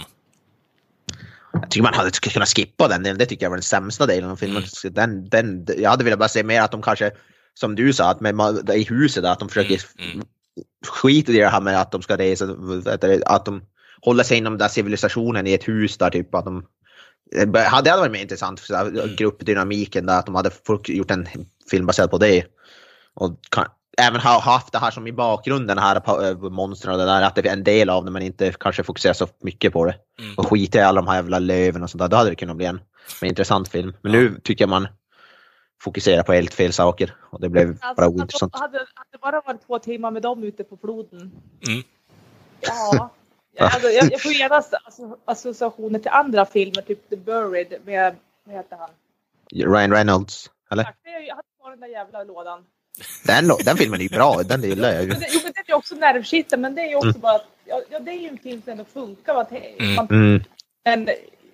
Jag 1.54 1.72
tycker 1.72 1.84
man 1.84 1.94
hade 1.94 2.12
kunnat 2.12 2.50
skippa 2.50 2.88
den, 2.88 3.04
det 3.04 3.26
tycker 3.26 3.46
jag 3.46 3.50
var 3.50 3.58
den 3.58 3.64
sämsta 3.64 4.06
delen 4.06 4.30
av 4.30 4.36
filmen. 4.36 4.64
Den, 4.84 5.30
den, 5.30 5.66
jag 5.78 5.90
hade 5.90 6.04
velat 6.04 6.20
bara 6.20 6.30
se 6.30 6.44
mer 6.44 6.62
att 6.62 6.72
de 6.72 6.82
kanske, 6.82 7.12
som 7.54 7.76
du 7.76 7.94
sa, 7.94 8.10
att 8.10 8.22
med, 8.22 8.70
i 8.76 8.84
huset, 8.84 9.26
att 9.26 9.40
de 9.40 9.50
försöker 9.50 9.82
Mm, 10.00 10.12
mm. 10.12 10.28
skita 10.88 11.32
i 11.32 11.36
det 11.38 11.50
här 11.50 11.62
med 11.62 11.82
att 11.82 11.92
de 11.92 12.02
ska 12.02 12.18
resa, 12.18 12.46
att 13.26 13.46
de 13.46 13.62
håller 14.06 14.24
sig 14.24 14.38
inom 14.38 14.54
den 14.54 14.60
där 14.60 14.68
civilisationen 14.68 15.48
i 15.48 15.54
ett 15.54 15.68
hus 15.68 15.98
där 15.98 16.10
typ. 16.10 16.36
Att 16.36 16.46
de, 16.46 16.66
det 17.48 17.60
hade 17.60 17.98
varit 17.98 18.12
mer 18.12 18.22
intressant, 18.22 18.60
för 18.60 18.74
här, 18.74 19.16
gruppdynamiken 19.18 20.06
där, 20.06 20.20
att 20.20 20.26
de 20.26 20.36
hade 20.36 20.52
gjort 20.88 21.12
en 21.12 21.28
film 21.72 21.86
baserad 21.86 22.12
på 22.12 22.18
det. 22.18 22.46
Och 23.14 23.40
kan, 23.50 23.66
även 23.98 24.22
ha 24.22 24.40
haft 24.40 24.72
det 24.72 24.78
här 24.78 24.92
som 24.92 25.08
i 25.08 25.12
bakgrunden, 25.12 25.78
den 25.78 25.86
här 25.86 26.30
äh, 26.30 26.38
monstren 26.50 26.94
och 26.94 27.00
det 27.00 27.06
där, 27.06 27.22
att 27.22 27.36
det 27.36 27.48
är 27.48 27.54
en 27.54 27.64
del 27.64 27.90
av 27.90 28.06
det 28.06 28.12
men 28.12 28.22
inte 28.22 28.54
kanske 28.60 28.84
fokusera 28.84 29.14
så 29.14 29.28
mycket 29.42 29.74
på 29.74 29.86
det. 29.86 29.96
Mm. 30.20 30.36
Och 30.38 30.48
skita 30.50 30.78
i 30.78 30.82
alla 30.82 31.02
de 31.02 31.08
här 31.08 31.16
jävla 31.16 31.40
löven 31.40 31.84
och 31.84 31.90
sånt 31.90 32.00
där, 32.00 32.08
då 32.08 32.18
hade 32.18 32.30
det 32.30 32.36
kunnat 32.36 32.58
bli 32.58 32.66
en 32.66 32.80
mer 33.22 33.30
intressant 33.30 33.68
film. 33.68 33.94
Men 34.02 34.14
Ja. 34.14 34.20
nu 34.20 34.40
tycker 34.44 34.64
jag 34.64 34.70
man 34.70 34.88
fokuserar 35.84 36.24
på 36.24 36.34
helt 36.34 36.54
fel 36.54 36.74
saker 36.74 37.16
och 37.30 37.42
det 37.42 37.50
blev 37.50 37.68
bara 37.80 37.88
Alltså, 37.90 38.06
ointressant. 38.06 38.56
hade, 38.56 38.78
hade 38.78 39.10
det 39.12 39.18
bara 39.22 39.42
varit 39.42 39.68
två 39.68 39.80
timmar 39.80 40.12
med 40.12 40.22
dem 40.22 40.44
ute 40.44 40.64
på 40.64 40.78
floden. 40.78 41.32
Mm. 41.68 41.84
Ja, 42.62 43.10
alltså, 43.60 43.90
jag, 43.90 44.12
jag 44.12 44.22
får 44.22 44.32
genast 44.40 44.74
associationer 45.26 46.00
till 46.00 46.12
andra 46.12 46.46
filmer, 46.46 46.82
typ 46.82 47.10
The 47.10 47.16
Buried 47.16 47.74
med, 47.86 48.16
vad 48.44 48.56
heter 48.56 48.78
han? 48.78 48.90
Ryan 49.74 49.92
Reynolds. 49.94 50.52
Eller? 50.72 50.84
Tack, 50.84 50.96
Jag 51.04 51.36
hade 51.36 51.48
kvar 51.62 51.70
den 51.72 51.80
där 51.80 51.88
jävla 51.88 52.24
lådan. 52.24 52.66
Den, 53.26 53.48
den 53.66 53.78
filmen 53.78 54.00
är 54.00 54.04
ju 54.04 54.10
bra, 54.10 54.42
den 54.44 54.62
gillar 54.64 54.92
jag 54.94 55.02
ju. 55.04 55.08
Men 55.08 55.20
det, 55.20 55.28
jo, 55.32 55.40
men 55.44 55.52
det 55.56 55.60
är 55.60 55.68
ju 55.68 55.74
också 55.74 55.96
nervkitteln, 55.96 56.62
men 56.62 56.76
det 56.76 56.82
är 56.82 56.90
ju 56.90 56.96
också 56.96 57.20
bara 57.20 57.36
att, 57.36 57.46
ja, 57.66 58.00
det 58.00 58.12
är 58.12 58.20
ju 58.20 58.28
en 58.28 58.38
film 58.38 58.62
som 58.62 58.72
ändå 58.72 58.86
funkar. 58.86 59.36
Att, 59.36 59.52
Mm. 59.52 59.96
man, 59.96 60.08
Mm. 60.10 60.44
Men 60.86 61.10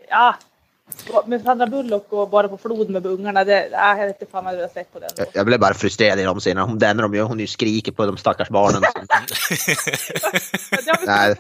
ja, 0.10 0.36
med 1.26 1.42
Sandra 1.42 1.68
Bullock 1.68 2.14
och 2.14 2.30
bara 2.30 2.48
på 2.48 2.58
floden 2.58 2.94
med 2.94 3.06
ungarna, 3.06 3.44
det, 3.44 3.70
ja, 3.72 3.98
jag 3.98 4.08
vet 4.08 4.22
inte 4.22 4.32
fan 4.32 4.44
vad 4.46 4.54
jag 4.54 4.60
hade 4.62 4.74
sett 4.74 4.94
på 4.94 5.00
den. 5.00 5.10
Jag- 5.18 5.28
Jag 5.34 5.46
blev 5.46 5.60
bara 5.60 5.74
frustrerad 5.74 6.20
i 6.20 6.24
de 6.24 6.40
scenerna. 6.40 6.68
Hon, 6.68 6.80
den 6.80 6.98
de 6.98 7.14
gör, 7.16 7.24
hon 7.24 7.40
ju 7.40 7.48
skriker 7.48 7.92
på 7.92 8.06
de 8.06 8.18
stackars 8.18 8.50
barnen. 8.50 8.82
Det 10.70 10.92
har 10.92 11.06
Nej. 11.06 11.36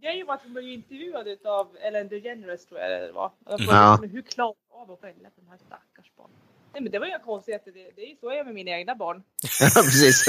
det 0.00 0.06
är 0.08 0.12
ju 0.14 0.30
att 0.30 0.40
hon 0.42 0.52
blev 0.52 0.64
ju 0.64 0.74
intervjuad 0.74 1.28
utav 1.28 1.68
Ellen 1.82 2.08
DeGeneres 2.08 2.66
tror 2.66 2.80
jag 2.80 2.90
det 3.02 3.12
var. 3.12 3.26
Och 3.26 3.58
de 3.58 3.64
frågade, 3.64 3.82
Ja. 3.86 3.98
men 4.00 4.10
hur 4.10 4.22
klarar 4.22 4.54
du 4.68 4.74
av 4.82 4.90
att 4.92 5.00
skälla 5.00 5.28
på 5.34 5.40
de 5.40 5.48
här 5.50 5.58
stackars 5.66 6.12
barnen? 6.16 6.36
Nej 6.72 6.82
men 6.82 6.92
det 6.92 6.98
var 6.98 7.06
ju 7.06 7.10
inga 7.12 7.18
konstigheter, 7.18 7.72
det, 7.72 7.90
det 7.96 8.02
är 8.02 8.08
ju 8.08 8.16
så 8.20 8.26
jag 8.26 8.38
är 8.38 8.44
med 8.44 8.54
mina 8.54 8.70
egna 8.70 8.94
barn. 8.94 9.22
ja, 9.60 9.82
precis. 9.82 10.24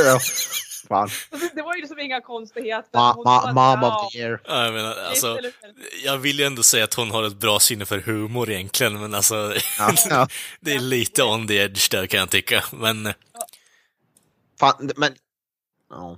Fan. 0.88 1.10
Det 1.56 1.62
var 1.62 1.76
ju 1.76 1.82
liksom 1.82 2.00
inga 2.00 2.22
konstigheter. 2.22 2.90
Ma, 2.94 3.16
ma, 3.26 3.54
mom 3.54 3.80
ja, 3.82 4.06
of 4.06 4.12
the 4.12 4.20
year. 4.20 4.42
Ja, 4.48 4.66
jag 4.66 4.74
menar, 4.74 4.96
alltså, 5.10 5.40
jag 6.04 6.18
vill 6.18 6.40
ju 6.40 6.46
ändå 6.46 6.64
säga 6.64 6.84
att 6.84 6.94
hon 6.94 7.12
har 7.12 7.24
ett 7.24 7.36
bra 7.36 7.60
sinne 7.60 7.86
för 7.86 8.00
humor 8.00 8.52
egentligen, 8.52 9.02
men 9.02 9.16
alltså, 9.16 9.54
Ja, 9.80 9.94
ja. 10.10 10.28
det 10.60 10.74
är 10.74 10.80
lite 10.80 11.24
on 11.24 11.48
the 11.48 11.58
edge 11.58 11.92
där 11.92 12.08
kan 12.08 12.20
jag 12.20 12.30
tycka. 12.30 12.64
Men, 12.72 13.14
Fan, 14.60 14.92
men... 14.96 15.14
Ja. 15.90 16.18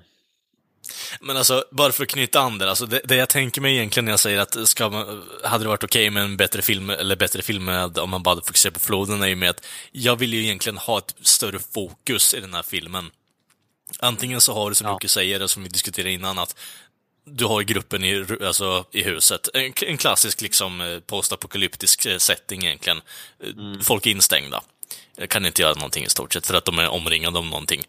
men 1.22 1.38
alltså, 1.38 1.66
bara 1.72 1.92
för 1.92 2.04
att 2.04 2.10
knyta 2.10 2.40
an 2.40 2.58
där, 2.58 2.68
alltså 2.68 2.86
det, 2.86 3.02
det 3.04 3.16
jag 3.16 3.30
tänker 3.30 3.62
mig 3.62 3.76
egentligen 3.76 4.06
när 4.06 4.12
jag 4.12 4.20
säger 4.20 4.40
att 4.40 4.68
ska 4.68 4.90
man, 4.90 5.24
hade 5.44 5.64
det 5.64 5.68
varit 5.68 5.84
okej 5.84 6.10
med 6.10 6.24
en 6.24 6.38
bättre 6.38 6.62
film, 6.62 6.90
eller 6.90 7.16
bättre 7.16 7.42
film 7.42 7.66
med, 7.66 7.98
om 7.98 8.10
man 8.10 8.24
bara 8.24 8.32
hade 8.32 8.46
fokuserat 8.46 8.74
på 8.74 8.80
floden, 8.80 9.22
är 9.22 9.28
ju 9.28 9.36
med 9.36 9.50
att 9.50 9.66
jag 9.92 10.16
vill 10.16 10.34
ju 10.34 10.44
egentligen 10.44 10.78
ha 10.78 10.98
ett 10.98 11.16
större 11.22 11.60
fokus 11.60 12.34
i 12.34 12.40
den 12.40 12.54
här 12.54 12.64
filmen. 12.64 13.12
Antingen 14.00 14.42
så 14.42 14.54
har 14.54 14.70
du, 14.70 14.76
som 14.76 14.88
Ja. 14.88 14.94
Jocke 14.94 15.08
säger, 15.08 15.44
och 15.44 15.50
som 15.52 15.64
vi 15.64 15.70
diskuterade 15.70 16.12
innan, 16.12 16.40
att 16.40 16.56
du 17.26 17.46
har 17.46 17.62
gruppen 17.62 18.04
i, 18.04 18.26
alltså, 18.44 18.86
i 18.92 19.04
huset. 19.04 19.50
En, 19.54 19.74
en 19.82 19.98
klassisk 19.98 20.42
liksom 20.42 20.82
eh, 20.82 21.00
postapokalyptisk 21.00 22.06
eh, 22.06 22.18
setting 22.18 22.66
egentligen. 22.66 23.02
Eh, 23.44 23.82
Folk 23.84 24.06
är 24.06 24.12
instängda. 24.12 24.64
Kan 25.30 25.46
inte 25.46 25.62
göra 25.62 25.74
någonting 25.74 26.04
i 26.06 26.10
stort 26.10 26.34
sett 26.34 26.48
för 26.48 26.54
att 26.54 26.66
de 26.66 26.80
är 26.80 26.90
omringade 26.90 27.38
av 27.38 27.46
någonting. 27.46 27.84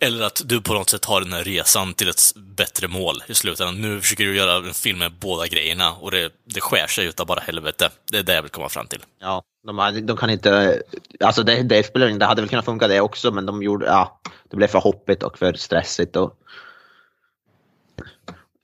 Eller 0.00 0.26
att 0.26 0.42
du 0.44 0.60
på 0.60 0.74
något 0.74 0.90
sätt 0.90 1.04
har 1.04 1.20
den 1.20 1.32
här 1.32 1.44
resan 1.44 1.94
till 1.94 2.08
ett 2.08 2.32
bättre 2.36 2.88
mål 2.88 3.22
i 3.26 3.34
slutändan. 3.34 3.80
Nu 3.80 4.00
försöker 4.00 4.24
du 4.24 4.36
göra 4.36 4.56
en 4.68 4.74
film 4.74 4.98
med 4.98 5.12
båda 5.12 5.46
grejerna 5.46 5.92
och 5.92 6.10
det, 6.10 6.32
det 6.44 6.60
skär 6.60 6.86
sig 6.86 7.06
utav 7.06 7.26
bara 7.26 7.40
helvete. 7.40 7.90
Det 8.10 8.18
är 8.18 8.22
det 8.22 8.34
jag 8.34 8.42
vill 8.42 8.50
komma 8.50 8.68
fram 8.68 8.86
till. 8.86 9.02
Ja, 9.20 9.42
de, 9.66 9.78
hade- 9.78 10.00
de 10.00 10.16
kan 10.16 10.30
inte... 10.30 10.82
Alltså 11.20 11.42
det, 11.42 11.62
det 11.62 11.86
spelar 11.86 12.06
ingen 12.06 12.18
Det 12.18 12.26
hade 12.26 12.42
väl 12.42 12.48
kunnat 12.48 12.64
funka 12.64 12.88
det 12.88 13.00
också, 13.00 13.30
men 13.30 13.46
de 13.46 13.62
gjorde... 13.62 13.86
Ja, 13.86 14.20
det 14.50 14.56
blev 14.56 14.68
för 14.68 14.78
hoppigt 14.78 15.22
och 15.22 15.38
för 15.38 15.52
stressigt 15.52 16.16
och... 16.16 16.38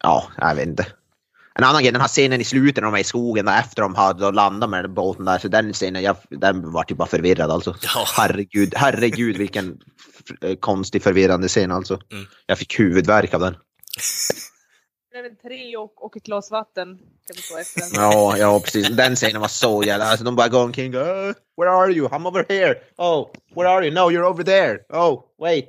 Ja, 0.03 0.29
jag 0.37 0.55
vet 0.55 0.67
inte. 0.67 0.87
En 1.55 1.65
annan 1.65 1.83
grej, 1.83 1.93
den 1.93 2.01
här 2.01 2.09
scenen 2.09 2.41
i 2.41 2.45
slutet 2.45 2.77
när 2.77 2.91
de 2.91 2.95
är 2.95 2.99
i 2.99 3.05
skogen 3.05 3.47
där 3.47 3.61
efter 3.61 3.83
de 3.83 3.95
har 3.95 4.33
landat 4.33 4.71
med 4.71 4.85
den 4.85 4.95
båten 4.95 5.25
där, 5.25 5.39
så 5.39 5.49
den 5.49 5.73
scenen, 5.73 6.03
jag, 6.03 6.17
den 6.31 6.73
var 6.73 6.85
typ 6.85 6.99
bara 6.99 7.09
förvirrad 7.09 7.51
alltså. 7.51 7.77
Ja. 7.95 8.05
Herregud, 8.17 8.75
herregud 8.77 9.37
vilken 9.37 9.79
konstig 10.61 11.03
förvirrande 11.03 11.49
scen 11.49 11.73
alltså. 11.73 12.01
Mm. 12.13 12.27
Jag 12.47 12.59
fick 12.59 12.81
huvudvärk 12.81 13.35
av 13.35 13.41
den. 13.41 13.55
Det 15.13 15.21
blev 15.21 15.33
en 15.33 15.37
tre 15.37 15.77
och, 15.77 16.05
och 16.05 16.17
ett 16.17 16.23
glas 16.23 16.51
vatten. 16.51 16.99
Kan 16.99 17.37
vi 17.37 17.43
få 17.43 17.59
efter. 17.59 17.83
Ja, 18.01 18.37
ja 18.39 18.61
precis. 18.61 18.89
Den 18.89 19.17
scenen 19.17 19.41
var 19.41 19.49
så 19.49 19.83
jävla... 19.83 20.05
Alltså 20.05 20.25
de 20.25 20.37
bara 20.37 20.49
går 20.49 20.63
omkring 20.65 20.95
uh, 20.95 21.03
Where 21.57 21.71
are 21.71 21.93
you? 21.93 22.09
I'm 22.09 22.29
over 22.29 22.47
here. 22.49 22.75
Oh, 22.97 23.29
where 23.55 23.69
are 23.69 23.87
you? 23.87 23.95
No, 23.95 24.01
you're 24.11 24.25
over 24.31 24.45
there. 24.45 24.79
Oh, 24.89 25.23
wait. 25.41 25.69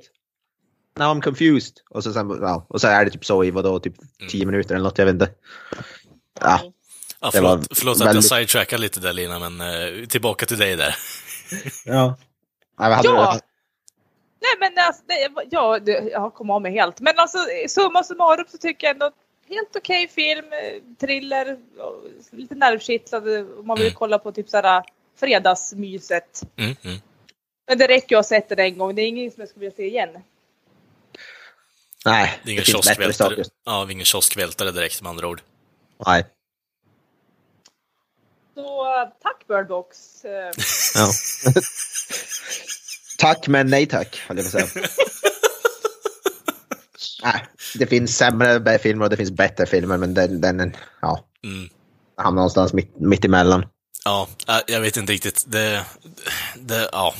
Now 0.98 1.14
I'm 1.14 1.20
confused. 1.20 1.74
Och 1.90 2.04
så, 2.04 2.12
sen, 2.12 2.38
ja, 2.40 2.66
och 2.68 2.80
så 2.80 2.88
är 2.88 3.04
det 3.04 3.10
typ 3.10 3.24
så 3.24 3.44
i 3.44 3.50
vadå, 3.50 3.78
typ 3.80 3.94
tio 4.30 4.46
minuter 4.46 4.74
eller 4.74 4.84
något, 4.84 4.98
jag 4.98 5.06
vet 5.06 5.12
inte. 5.14 5.30
Ja, 6.40 6.60
Ja, 7.20 7.30
förlåt, 7.32 7.66
förlåt 7.78 8.00
att 8.00 8.06
väldigt- 8.06 8.30
jag 8.30 8.38
sidetrackar 8.38 8.78
lite 8.78 9.00
där 9.00 9.12
Lina, 9.12 9.38
men 9.50 9.60
eh, 9.60 10.06
tillbaka 10.06 10.46
till 10.46 10.58
dig 10.58 10.76
där. 10.76 10.96
ja. 11.84 12.16
Nej, 12.78 12.88
vad 12.88 12.92
hade 12.96 13.08
Ja. 13.08 13.32
du- 13.34 13.40
Nej 14.40 14.70
men 14.70 14.84
alltså, 14.86 15.02
det, 15.08 15.46
ja, 15.50 15.78
det, 15.78 15.92
jag 16.10 16.34
kom 16.34 16.50
av 16.50 16.62
mig 16.62 16.72
helt. 16.72 17.00
Men 17.00 17.14
alltså 17.18 17.38
summa 17.68 18.02
summarum 18.04 18.44
så 18.48 18.58
tycker 18.58 18.86
jag 18.86 18.94
ändå 18.94 19.10
helt 19.54 19.76
okej 19.76 20.08
film, 20.08 20.52
eh, 20.52 20.82
thriller, 21.00 21.58
och 21.78 22.04
lite 22.30 22.54
nervkittlande 22.54 23.40
om 23.44 23.66
man 23.66 23.76
vill 23.76 23.86
Mm. 23.86 23.96
kolla 23.96 24.18
på 24.18 24.32
typ 24.32 24.48
såhär 24.48 24.82
fredagsmyset. 25.20 26.42
Mm, 26.56 26.76
mm. 26.84 26.98
Men 27.68 27.78
det 27.78 27.86
räcker 27.88 28.16
att 28.16 28.18
ha 28.18 28.28
sett 28.28 28.48
den 28.48 28.58
en 28.58 28.78
gång, 28.78 28.94
det 28.94 29.02
är 29.02 29.06
inget 29.06 29.34
som 29.34 29.40
jag 29.40 29.48
skulle 29.48 29.60
vilja 29.60 29.76
se 29.76 29.86
igen. 29.86 30.08
Nej, 32.06 32.40
Det 32.44 32.50
är 32.50 32.52
ingen 32.52 32.64
finns 32.64 32.76
bättre 32.76 32.94
kioskvältare. 33.04 33.28
saker. 33.36 33.44
Ja, 33.64 33.90
ingen 33.90 34.04
kioskvältare 34.04 34.70
direkt 34.70 35.02
med 35.02 35.10
andra 35.10 35.28
ord. 35.28 35.40
Nej. 36.06 36.24
Så 38.54 38.86
eh, 39.00 39.08
tack 39.22 39.46
Birdbox. 39.48 39.98
Ja. 40.94 41.10
tack 43.18 43.48
men 43.48 43.66
nej 43.70 43.86
tack, 43.86 44.16
höll 44.28 44.36
jag 44.38 44.52
på 44.52 44.58
att 44.58 44.68
säga. 44.70 44.86
Nej, 47.24 47.44
det 47.74 47.86
finns 47.86 48.16
sämre 48.16 48.78
filmer 48.78 49.04
och 49.04 49.10
det 49.10 49.16
finns 49.16 49.30
bättre 49.30 49.66
filmer, 49.66 49.96
men 49.96 50.14
den, 50.14 50.40
den 50.40 50.76
ja, 51.02 51.24
Mm. 51.44 51.68
hamnar 52.16 52.36
någonstans 52.40 52.72
mitt, 52.72 53.00
mitt 53.00 53.24
emellan. 53.24 53.66
Ja, 54.04 54.28
äh, 54.48 54.58
jag 54.66 54.80
vet 54.80 54.96
inte 54.96 55.12
riktigt. 55.12 55.44
Det, 55.46 55.84
det, 56.56 56.88
ja. 56.92 57.14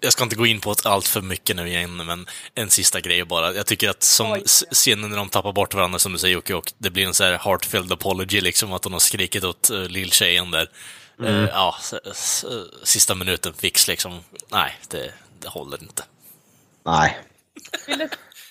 Jag 0.00 0.12
ska 0.12 0.24
inte 0.24 0.36
gå 0.36 0.46
in 0.46 0.60
på 0.60 0.74
det 0.74 0.88
allt 0.88 1.08
för 1.08 1.20
mycket 1.20 1.56
nu 1.56 1.68
igen, 1.68 1.96
men 2.06 2.26
en 2.54 2.70
sista 2.70 3.00
grej 3.00 3.24
bara. 3.24 3.54
Jag 3.54 3.66
tycker 3.66 3.90
att 3.90 4.02
som 4.02 4.40
scenen 4.72 5.10
när 5.10 5.16
de 5.16 5.28
tappar 5.28 5.52
bort 5.52 5.74
varandra, 5.74 5.98
som 5.98 6.12
du 6.12 6.18
säger 6.18 6.34
Jocke, 6.34 6.54
och 6.54 6.72
det 6.78 6.90
blir 6.90 7.06
en 7.06 7.14
så 7.14 7.24
här 7.24 7.38
heartfelt 7.44 7.92
apology, 7.92 8.40
liksom 8.40 8.72
att 8.72 8.84
hon 8.84 8.92
har 8.92 9.00
skrikit 9.00 9.44
åt 9.44 9.70
uh, 9.72 9.88
lilltjejen 9.88 10.50
där. 10.50 10.70
Eh, 11.24 11.44
ja, 11.44 11.76
s- 11.80 11.94
s- 12.10 12.44
sista 12.84 13.14
minuten 13.14 13.52
fix 13.58 13.88
liksom. 13.88 14.20
Nej, 14.52 14.78
det, 14.88 15.12
det 15.40 15.48
håller 15.48 15.82
inte. 15.82 16.02
Nej. 16.86 17.18
vill 17.86 17.98
du 17.98 18.08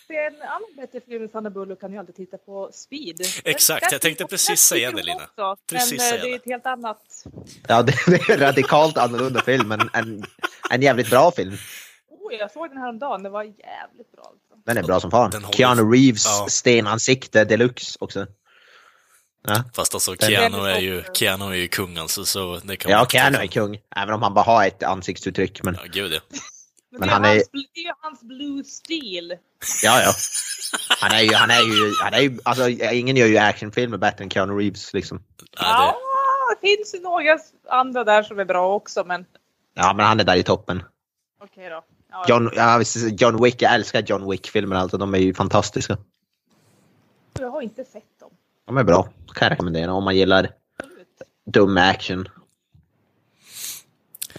se 0.07 0.15
en 0.17 0.41
annan 0.41 0.69
bättre 0.77 1.01
film 1.01 1.21
med 1.21 1.31
Sandra 1.31 1.49
Bullock 1.49 1.79
kan 1.81 1.91
ju 1.93 1.97
alltid 1.99 2.15
titta 2.15 2.37
på 2.37 2.69
Speed. 2.73 3.21
Exakt, 3.43 3.81
Den- 3.81 3.89
jag 3.91 4.01
tänkte 4.01 4.23
den- 4.23 4.29
precis 4.29 4.47
den 4.47 4.57
säga 4.57 4.91
det, 4.91 5.03
Lina. 5.03 5.23
också, 5.23 5.55
Precis 5.71 5.91
men 5.91 5.99
eh, 5.99 6.09
säga 6.09 6.21
det 6.23 6.27
är 6.27 6.31
det. 6.31 6.35
ett 6.35 6.45
helt 6.45 6.65
annat. 6.65 7.01
Ja, 7.67 7.81
det, 7.83 7.91
är 8.07 8.31
en 8.31 8.39
radikalt 8.39 8.97
annorlunda 8.97 9.41
film, 9.41 9.67
men 9.67 9.89
en, 9.93 10.23
en 10.69 10.81
jävligt 10.81 11.09
bra 11.09 11.31
film. 11.31 11.57
Oh, 12.09 12.33
jag 12.33 12.51
såg 12.51 12.69
den 12.69 12.77
här 12.77 12.89
om 12.89 12.99
dagen. 12.99 13.23
det 13.23 13.29
var 13.29 13.43
jävligt 13.43 14.11
bra. 14.11 14.23
Alltså. 14.25 14.55
Den 14.65 14.77
är 14.77 14.83
bra 14.83 14.99
som 14.99 15.11
fan. 15.11 15.31
Den 15.31 15.43
håller- 15.43 15.57
Keanu 15.57 15.81
Reeves 15.81 16.25
Ja. 16.25 16.47
stenansikte 16.49 17.45
deluxe 17.45 17.97
också. 17.99 18.27
Ja, 19.47 19.63
Fast 19.73 19.93
alltså, 19.93 20.13
Den- 20.13 20.29
Keanu 20.29 20.57
är 20.69 20.79
ju, 20.79 21.03
Keanu 21.13 21.45
är 21.45 21.55
ju 21.55 21.67
kung 21.67 21.97
alltså, 21.97 22.25
så 22.25 22.59
det 22.63 22.77
kan 22.77 22.91
ja 22.91 23.05
Keanu 23.09 23.37
är 23.37 23.47
kung. 23.47 23.77
Även 23.95 24.13
om 24.13 24.21
han 24.23 24.33
bara 24.33 24.45
har 24.45 24.65
ett 24.67 24.83
ansiktsuttryck. 24.83 25.63
Men 25.63 25.75
Ja, 25.75 25.81
gud 25.91 26.13
ja. 26.13 26.19
Men, 26.99 27.09
Men 27.09 27.09
det, 27.09 27.13
är 27.13 27.13
han 27.13 27.25
är- 27.25 27.29
hans, 27.35 27.49
det 27.73 27.79
är 27.79 27.83
ju 27.83 27.91
hans 28.01 28.21
blue 28.21 28.63
steel. 28.63 29.33
ja, 29.83 30.01
ja. 30.01 30.11
Han 31.01 31.11
är 31.11 31.21
ju, 31.21 31.33
han 31.33 31.49
är 31.49 31.61
ju, 31.61 31.93
han 32.03 32.13
är 32.13 32.19
ju, 32.21 32.39
alltså 32.43 32.69
ingen 32.69 33.15
gör 33.15 33.27
ju 33.27 33.37
actionfilmer 33.37 33.97
bättre 33.97 34.23
än 34.23 34.29
Keanu 34.29 34.53
Reeves 34.53 34.93
liksom. 34.93 35.23
Ja, 35.59 35.95
Ja, 36.49 36.55
det, 36.61 36.67
finns 36.67 36.95
ju 36.95 36.99
några 36.99 37.37
andra 37.69 38.03
där 38.03 38.23
som 38.23 38.39
är 38.39 38.45
bra 38.45 38.73
också, 38.75 39.03
men 39.03 39.25
Ja, 39.73 39.93
men 39.93 40.05
han 40.05 40.19
är 40.19 40.23
där 40.23 40.35
i 40.35 40.43
toppen. 40.43 40.83
okej 41.43 41.69
då. 41.69 41.83
Ja, 42.11 42.25
John, 42.27 42.49
ja, 42.55 42.81
John 43.17 43.43
Wick, 43.43 43.61
jag 43.61 43.73
älskar 43.73 44.01
John 44.01 44.31
Wick-filmer 44.31 44.75
alltså. 44.75 44.97
De 44.97 45.13
är 45.13 45.17
ju 45.19 45.33
fantastiska. 45.33 45.97
Jag 47.39 47.49
har 47.49 47.61
inte 47.61 47.83
sett 47.85 48.19
dem. 48.19 48.29
De 48.65 48.77
är 48.77 48.83
bra. 48.83 49.03
Kan 49.33 49.45
jag 49.45 49.51
rekommendera 49.51 49.93
om 49.93 50.03
man 50.03 50.15
gillar 50.15 50.49
dum 51.51 51.77
action. 51.77 52.27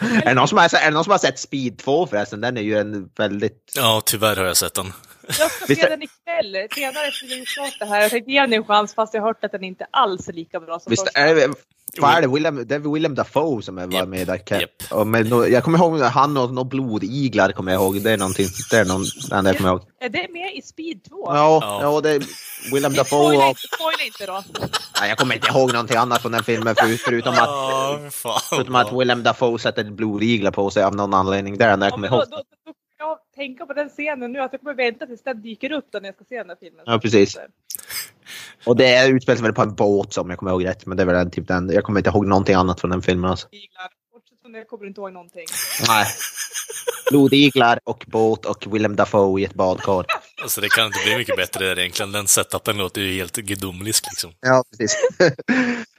Är 0.00 0.24
det, 0.24 0.34
någon 0.34 0.48
som 0.48 0.58
har, 0.58 0.74
är 0.74 0.84
det 0.84 0.90
någon 0.90 1.04
som 1.04 1.10
har 1.10 1.18
sett 1.18 1.38
Speed 1.38 1.78
2 1.78 2.06
förresten? 2.06 2.40
Den 2.40 2.56
är 2.56 2.62
ju 2.62 2.78
en 2.78 3.08
väldigt... 3.16 3.72
ja, 3.74 4.02
tyvärr 4.04 4.36
har 4.36 4.44
jag 4.44 4.56
sett 4.56 4.74
den. 4.74 4.92
Jag 5.38 5.50
ska 5.50 5.66
se 5.66 5.88
den 5.88 6.02
ikväll, 6.02 6.68
senare 6.74 7.06
efter 7.08 7.26
vi 7.26 7.44
klart 7.44 7.76
det 7.78 7.84
här. 7.84 8.00
Jag 8.02 8.10
tänkte 8.10 8.30
ge 8.32 8.40
den 8.40 8.52
en 8.52 8.64
chans 8.64 8.94
fast 8.94 9.14
jag 9.14 9.20
har 9.20 9.28
hört 9.28 9.44
att 9.44 9.52
den 9.52 9.64
inte 9.64 9.86
alls 9.90 10.28
är 10.28 10.32
lika 10.32 10.60
bra 10.60 10.78
som 10.80 10.90
Visst 10.90 11.02
första. 11.04 11.20
är 11.20 11.34
det, 11.34 11.54
vad 12.00 12.14
är 12.14 12.20
det? 12.22 12.28
William, 12.28 12.66
det 12.66 12.74
är 12.74 12.78
William 12.78 13.14
Dafoe 13.14 13.62
som 13.62 13.78
är 13.78 13.86
var 13.86 13.92
Japp, 13.94 14.08
med 14.08 14.26
där. 14.26 14.40
Japp. 14.60 14.70
Och 14.90 15.06
med, 15.06 15.26
no- 15.26 15.46
jag 15.48 15.64
kommer 15.64 15.78
ihåg 15.78 16.00
han 16.00 16.36
och 16.36 16.54
några 16.54 16.68
blodiglar 16.68 17.52
kommer 17.52 17.72
jag 17.72 17.82
ihåg. 17.82 18.02
Det 18.02 18.10
är 18.12 18.16
någonting. 18.16 18.46
Det 18.70 18.76
är 18.76 18.84
någon, 18.84 19.04
enda 19.38 19.50
jag 19.50 19.56
kommer 19.56 19.70
ihåg. 19.70 19.82
Är 20.00 20.08
det 20.08 20.26
med 20.32 20.54
i 20.54 20.62
Speed 20.62 21.04
2? 21.08 21.22
Ja, 21.26 21.58
Ja. 21.62 21.78
ja. 21.82 22.00
det 22.00 22.10
är 22.10 22.22
William 22.72 22.92
Dafoe 22.92 23.04
Spoila 23.28 23.44
och... 23.44 23.48
inte, 23.48 23.60
spoila 23.74 24.02
inte 24.06 24.26
då. 24.26 24.42
Nej, 25.00 25.08
jag 25.08 25.18
kommer 25.18 25.34
inte 25.34 25.48
ihåg 25.48 25.72
någonting 25.72 25.96
annat 25.96 26.22
från 26.22 26.32
den 26.32 26.44
filmen 26.44 26.74
förut, 26.74 27.00
förutom 27.04 27.32
att, 27.34 28.14
fan. 28.14 28.40
förutom 28.50 28.74
att 28.74 28.92
William 28.92 29.22
Dafoe 29.22 29.58
sätter 29.58 29.84
blodiglar 29.84 30.50
på 30.50 30.70
sig 30.70 30.82
av 30.82 30.94
någon 30.96 31.14
anledning. 31.14 31.58
Det 31.58 31.64
är 31.64 31.68
det 31.68 31.72
enda 31.74 31.86
jag 31.86 31.90
Ja, 31.90 31.94
kommer 31.96 32.08
ihåg. 32.08 32.18
då, 32.30 32.36
då, 32.36 32.42
då 32.66 32.72
jag 32.74 32.74
tänka 33.38 33.66
på 33.66 33.72
den 33.72 33.88
scenen 33.88 34.32
nu, 34.32 34.38
att 34.40 34.52
jag 34.52 34.60
kommer 34.60 34.74
vänta 34.74 35.06
tills 35.06 35.22
den 35.22 35.42
dyker 35.42 35.72
upp 35.72 35.86
då 35.90 35.98
när 35.98 36.08
jag 36.08 36.14
ska 36.14 36.24
se 36.24 36.38
den 36.38 36.48
här 36.48 36.56
filmen. 36.60 36.84
Ja, 36.86 36.98
precis. 36.98 37.38
Och 38.64 38.76
det 38.76 39.08
utspelar 39.08 39.36
sig 39.36 39.42
väl 39.42 39.52
på 39.52 39.62
en 39.62 39.74
båt 39.74 40.12
som 40.12 40.30
jag 40.30 40.38
kommer 40.38 40.52
ihåg 40.52 40.64
rätt. 40.64 40.86
Men 40.86 40.96
det 40.96 41.02
är 41.02 41.06
väl 41.06 41.14
den, 41.14 41.30
typ 41.30 41.48
den. 41.48 41.70
Jag 41.70 41.84
kommer 41.84 42.00
inte 42.00 42.10
ihåg 42.10 42.26
någonting 42.26 42.54
annat 42.54 42.80
från 42.80 42.90
den 42.90 43.02
filmen. 43.02 43.30
Alltså. 43.30 43.48
Iglar. 43.50 43.90
Bortsett 44.12 44.40
från 44.42 44.52
det 44.52 44.64
kommer 44.64 44.82
du 44.82 44.88
inte 44.88 45.00
ihåg 45.00 45.12
någonting. 45.12 45.46
Nej. 45.88 46.06
Blodiglar 47.10 47.80
och 47.84 48.04
båt 48.08 48.44
och 48.44 48.74
Willem 48.74 48.96
Dafoe 48.96 49.40
i 49.40 49.44
ett 49.44 49.54
badkar. 49.54 50.04
Alltså 50.42 50.60
det 50.60 50.68
kan 50.68 50.86
inte 50.86 50.98
bli 51.04 51.16
mycket 51.16 51.36
bättre 51.36 51.66
där 51.66 51.78
egentligen. 51.78 52.12
Den 52.12 52.26
setupen 52.26 52.76
låter 52.78 53.00
ju 53.00 53.14
helt 53.18 53.36
gudomlisk 53.36 54.04
liksom. 54.10 54.32
Ja, 54.40 54.64
precis. 54.70 54.96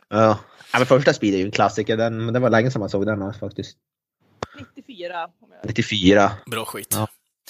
ja. 0.10 0.40
ja, 0.72 0.78
men 0.78 0.86
första 0.86 1.14
Speed 1.14 1.34
är 1.34 1.38
ju 1.38 1.46
en 1.46 1.52
klassiker. 1.52 1.98
Den, 1.98 2.26
men 2.26 2.34
det 2.34 2.40
var 2.40 2.50
länge 2.50 2.72
sedan 2.72 2.80
man 2.80 2.90
såg 2.90 3.06
den 3.06 3.34
faktiskt. 3.34 3.78
94. 4.76 5.26
Om 5.42 5.50
jag... 5.52 5.68
94. 5.68 6.32
Bra 6.46 6.66
skit. 6.66 6.88
Ja. 6.92 7.08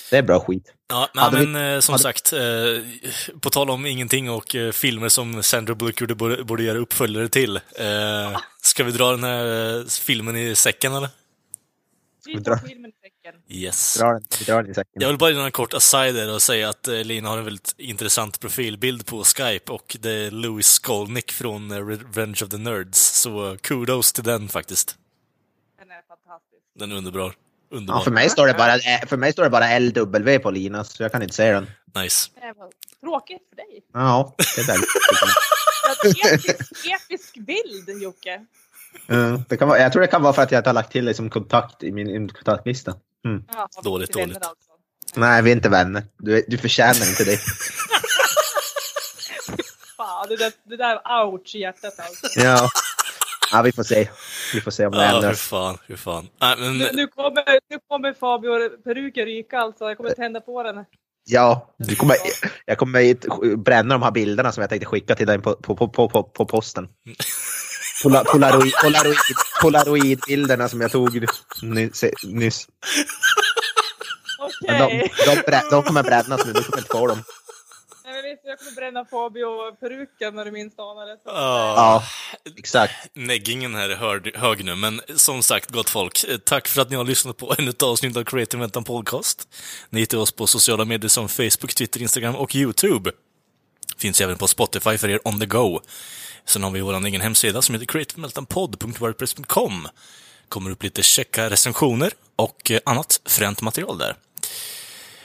Det 0.10 0.18
är 0.18 0.22
bra 0.24 0.40
skit. 0.40 0.74
Ja, 0.90 1.10
nej, 1.14 1.24
Hade 1.24 1.40
vi- 1.40 1.46
men 1.48 1.74
eh, 1.76 1.80
som 1.80 1.94
hade- 1.94 2.04
sagt, 2.04 2.34
eh, 2.34 2.40
på 3.40 3.50
tal 3.50 3.70
om 3.70 3.86
ingenting 3.86 4.30
och 4.30 4.56
eh, 4.56 4.72
filmer 4.72 5.10
som 5.10 5.44
Sandra 5.44 5.76
Bullock 5.76 6.02
gjorde 6.02 6.16
borde, 6.16 6.44
borde 6.44 6.64
göra 6.64 6.78
uppföljare 6.78 7.30
till. 7.30 7.56
Eh, 7.56 8.40
ska 8.62 8.84
vi 8.84 8.92
dra 8.92 9.12
den 9.12 9.24
här 9.24 9.78
eh, 9.80 9.86
filmen 9.86 10.36
i 10.38 10.56
säcken 10.56 10.94
eller? 10.94 11.10
Vi 12.26 12.34
dra- 12.34 12.44
tar 12.58 12.68
filmen 12.68 12.92
i 12.92 12.94
säcken. 12.94 13.42
Yes. 13.50 13.98
Dra 13.98 14.14
den, 14.14 14.24
vi 14.40 14.46
drar 14.46 14.62
den 14.64 14.72
i 14.72 14.74
säcken. 14.74 15.02
Jag 15.02 15.08
vill 15.08 15.18
bara 15.18 15.30
göra 15.32 15.46
en 15.46 15.52
kort 15.52 15.74
aside 15.74 16.30
och 16.30 16.42
säga 16.42 16.70
att 16.70 16.88
eh, 16.88 17.04
Lina 17.04 17.30
har 17.30 17.38
en 17.38 17.44
väldigt 17.46 17.76
intressant 17.78 18.40
profilbild 18.40 19.06
på 19.06 19.24
Skype 19.24 19.72
och 19.72 19.98
det 20.00 20.12
är 20.12 20.32
Louis 20.32 20.68
Skolnick 20.68 21.32
från 21.32 21.72
eh, 21.72 21.86
Revenge 21.88 22.40
of 22.44 22.50
the 22.50 22.58
Nerds. 22.58 23.00
Så 23.22 23.58
kudos 23.62 24.14
till 24.14 24.24
den 24.24 24.48
faktiskt. 24.48 24.96
Den 25.80 25.92
är 25.92 26.02
fantastisk. 26.08 26.62
Den 26.80 26.92
är 26.92 26.96
underbar. 26.96 27.34
Ja, 27.70 28.02
för, 28.04 28.12
mig 28.12 28.30
står 28.30 28.48
det 28.48 28.54
bara, 28.54 28.76
eh, 28.76 29.06
för 29.08 29.18
mig 29.18 29.34
står 29.34 29.44
det 29.44 29.50
bara 29.50 29.80
LW 29.80 30.40
på 30.40 30.52
Linas, 30.52 30.94
så 30.94 31.04
jag 31.04 31.12
kan 31.12 31.22
inte 31.24 31.36
se 31.36 31.52
den. 31.52 31.70
Nice. 31.96 32.30
Tråkigt 33.02 33.41
för 33.50 33.56
dig. 33.56 33.84
Ja, 33.94 34.36
det 34.38 34.62
är 34.62 34.68
väldigt 34.68 34.90
episk, 36.26 36.86
episk 36.86 37.38
bild, 37.38 38.02
Jocke. 38.02 38.46
Ja, 39.08 39.41
det 39.50 39.58
kan 39.58 39.68
vara, 39.68 39.80
Jag 39.80 39.91
tror 39.91 40.02
det 40.02 40.08
kan 40.08 40.22
vara 40.22 40.34
för 40.34 40.41
att 40.41 40.52
jag 40.52 40.60
inte 40.60 40.70
har 40.70 40.74
lagt 40.74 40.91
till 40.91 41.06
dig 41.06 41.14
som 41.14 41.30
kontakt 41.30 41.84
i 41.84 41.91
min, 41.91 42.10
i 42.10 42.20
min 42.20 42.30
kontaktlista. 42.30 42.96
Mm. 43.26 43.44
Ja, 43.54 43.70
Dåligt, 43.84 44.14
dåligt. 44.14 44.36
Alltså. 44.36 44.54
Nej, 45.16 45.41
vi 45.41 45.52
är 45.52 45.56
inte 45.56 45.70
vänner. 45.70 46.04
Du, 46.18 46.46
du 46.48 46.58
förtjänar 46.58 47.10
inte 47.10 47.24
det. 47.24 47.38
Fan, 49.98 50.28
det 50.30 50.36
där, 50.36 50.52
det 50.64 50.78
där 50.78 51.24
ouch 51.24 51.56
i 51.56 51.60
hjärtat 51.60 52.00
alltså. 52.00 52.40
Ja. 52.40 52.70
Ja, 53.52 53.62
vi 53.62 53.72
får 53.72 53.84
se. 53.84 54.10
Vi 54.54 54.62
får 54.62 54.72
se 54.72 54.86
om 54.86 54.92
det 54.92 54.98
Ja, 54.98 55.08
hur 55.08 55.16
ändras. 55.16 55.42
fan, 55.42 55.78
hur 55.88 55.96
fan. 55.96 56.30
Nej, 56.42 56.56
men, 56.60 56.78
Nu, 56.78 56.90
nu, 56.94 57.08
kommer, 57.08 57.60
nu 57.70 57.80
kommer 57.88 58.14
Fabio 58.14 58.70
peruken 58.84 59.26
ryka 59.26 59.60
alltså. 59.60 59.86
Jag 59.86 59.98
kommer 59.98 60.10
tända 60.10 60.42
på 60.42 60.64
den. 60.64 60.86
Ja, 61.26 61.76
du 61.78 61.96
kommer, 61.96 62.16
jag 62.66 62.78
kommer 62.78 63.56
bränna 63.56 63.94
de 63.94 64.04
här 64.04 64.12
bilderna 64.12 64.52
som 64.52 64.62
jag 64.62 64.70
tänkte 64.70 64.86
skicka 64.86 65.16
till 65.16 65.28
dig 65.28 65.40
på, 65.40 65.56
på, 65.56 65.76
på, 65.76 66.10
på, 66.10 66.24
på, 66.24 66.46
posten. 66.46 66.88
Pola, 68.04 68.24
polaroid, 68.24 68.74
polaroid, 68.84 69.18
polaroidbilderna 69.62 70.70
som 70.70 70.82
jag 70.82 70.92
tog 70.92 71.28
nyss. 71.62 72.04
nyss. 72.24 72.68
Okej. 74.40 74.78
Men 74.80 75.06
de, 75.26 75.52
de, 75.52 75.62
de 75.72 75.84
kommer 75.84 76.04
brännas 76.04 76.46
nu, 76.46 76.54
du 76.54 76.64
kommer 76.64 76.78
inte 76.78 76.90
få 76.92 77.08
dem. 77.08 77.24
Nej, 78.10 78.22
men 78.22 78.31
visst, 78.31 78.41
jag 78.45 78.60
kommer 78.60 78.72
bränna 78.72 79.06
Fabio 79.06 79.72
peruken 79.80 80.36
när 80.36 80.45
du 80.45 80.52
minst 80.52 80.80
anar 80.80 81.06
det. 81.06 81.18
Så. 81.23 81.30
Ja. 81.30 81.73
Ja, 81.76 82.03
exakt. 82.57 82.94
Neggingen 83.14 83.76
här 83.76 83.90
är 83.90 83.95
hög 84.38 84.65
nu, 84.65 84.76
men 84.76 85.02
som 85.15 85.44
sagt, 85.44 85.72
gott 85.72 85.90
folk, 85.90 86.23
eh, 86.23 86.38
tack 86.38 86.68
för 86.68 86.81
att 86.81 86.90
ni 86.90 86.95
har 86.95 87.03
lyssnat 87.03 87.38
på 87.38 87.56
ännu 87.57 87.69
ett 87.69 87.84
avsnitt 87.84 88.18
av 88.18 88.23
Creative 88.23 88.61
Mental 88.61 88.84
Podcast. 88.84 89.48
Ni 89.90 89.99
hittar 89.99 90.18
oss 90.18 90.31
på 90.31 90.48
sociala 90.48 90.86
medier 90.86 91.10
som 91.10 91.30
Facebook, 91.30 91.76
Twitter, 91.76 92.02
Instagram 92.02 92.36
och 92.36 92.56
YouTube. 92.56 93.11
Finns 93.98 94.22
även 94.22 94.38
på 94.38 94.48
Spotify 94.48 94.98
för 94.98 95.10
er 95.10 95.27
on 95.27 95.40
the 95.40 95.45
go. 95.45 95.80
Sen 96.45 96.64
har 96.64 96.72
vi 96.72 96.81
vår 96.81 97.06
egen 97.06 97.22
hemsida 97.22 97.61
som 97.61 97.76
heter 97.76 97.86
creativemeltdownpod.wordpress.com. 97.86 99.88
Kommer 100.49 100.72
upp 100.72 100.84
lite 100.84 101.03
checka 101.03 101.49
recensioner 101.49 102.14
och 102.36 102.72
eh, 102.72 102.80
annat 102.86 103.22
fränt 103.26 103.61
material 103.61 103.98
där. 103.98 104.15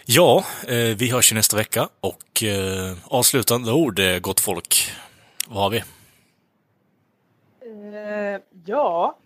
Ja, 0.07 0.45
eh, 0.69 0.75
vi 0.97 1.11
hörs 1.13 1.33
ju 1.33 1.37
nästa 1.37 1.57
vecka 1.57 1.89
och 2.01 2.43
eh, 2.43 2.97
avslutande 3.05 3.73
ord, 3.73 3.99
eh, 3.99 4.19
gott 4.19 4.41
folk. 4.41 4.93
Vad 5.47 5.63
har 5.63 5.71
vi? 5.71 5.79
Eh, 7.67 8.41
ja. 8.67 9.19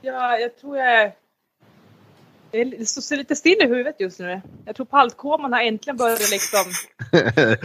ja, 0.00 0.38
jag 0.38 0.58
tror 0.60 0.78
jag. 0.78 1.12
Det 2.50 2.88
står 2.88 3.16
lite 3.16 3.36
still 3.36 3.58
i 3.62 3.66
huvudet 3.66 3.96
just 3.98 4.18
nu. 4.18 4.40
Jag 4.66 4.76
tror 4.76 4.86
paltkoman 4.86 5.52
har 5.52 5.60
äntligen 5.60 5.96
börjat 5.96 6.30
liksom... 6.30 6.64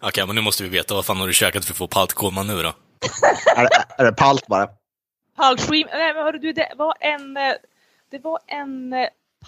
Okej, 0.00 0.26
men 0.26 0.34
nu 0.34 0.40
måste 0.40 0.62
vi 0.62 0.68
veta 0.68 0.94
vad 0.94 1.06
fan 1.06 1.16
har 1.16 1.26
du 1.26 1.32
käkat 1.32 1.64
för 1.64 1.72
att 1.72 1.78
få 1.78 1.86
paltkoma 1.88 2.42
nu 2.42 2.62
då? 2.62 2.68
är, 3.56 3.62
det- 3.62 3.84
är 3.98 4.04
det 4.04 4.12
palt 4.12 4.46
bara? 4.46 4.68
Paltskim... 5.36 5.86
Nej 5.92 6.14
men 6.14 6.24
hörru 6.24 6.38
du, 6.38 6.52
det 6.52 6.72
var 6.76 6.94
en... 7.00 7.34
Det 8.10 8.18
var 8.18 8.38
en 8.46 8.94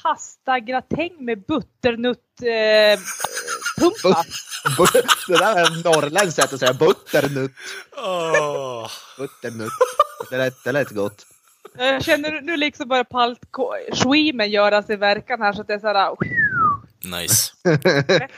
pastagratäng 0.02 1.24
med 1.24 1.42
butternut... 1.46 2.18
Eh, 2.42 3.00
pumpa. 3.80 4.24
Det 5.28 5.38
där 5.38 5.56
är 5.56 5.66
en 5.66 5.80
norrländskt 5.80 6.42
sätt 6.42 6.52
att 6.52 6.60
säga 6.60 6.72
butternutt. 6.72 7.52
Oh. 7.96 8.90
Butternutt. 9.18 9.72
Det 10.30 10.36
lät, 10.38 10.64
det 10.64 10.72
lät 10.72 10.90
gott. 10.90 11.26
Jag 11.78 12.04
känner 12.04 12.40
nu 12.40 12.56
liksom 12.56 12.88
börjar 12.88 13.04
paltskimen 13.04 14.50
göra 14.50 14.82
sig 14.82 14.96
verkan 14.96 15.42
här 15.42 15.52
så 15.52 15.60
att 15.60 15.66
det 15.66 15.74
är 15.74 15.78
såhär... 15.78 16.16
Nice. 17.04 17.52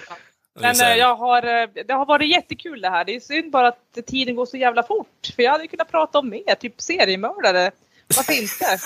Det 0.61 0.65
är 0.65 0.69
Men 0.69 0.75
så 0.77 0.85
här- 0.85 0.93
eh, 0.93 0.99
jag 0.99 1.17
har, 1.17 1.43
eh, 1.63 1.69
det 1.87 1.93
har 1.93 2.07
varit 2.07 2.29
jättekul 2.31 2.81
det 2.81 2.89
här. 2.91 3.05
Det 3.05 3.17
är 3.17 3.21
synd 3.21 3.53
bara 3.53 3.69
att 3.69 3.99
tiden 4.07 4.37
går 4.37 4.47
så 4.47 4.57
jävla 4.57 4.83
fort. 4.83 5.33
För 5.37 5.43
jag 5.43 5.53
hade 5.53 5.67
kunnat 5.67 5.91
prata 5.91 6.19
om 6.19 6.29
mer, 6.29 6.55
typ 6.55 6.81
seriemördare. 6.81 7.71
Varför 8.17 8.33
inte? 8.33 8.79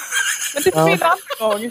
Men 0.54 0.62
det 0.62 0.72
får 0.72 0.84
bli 0.84 0.92
en 0.92 1.02
annan 1.02 1.18
gång. 1.60 1.70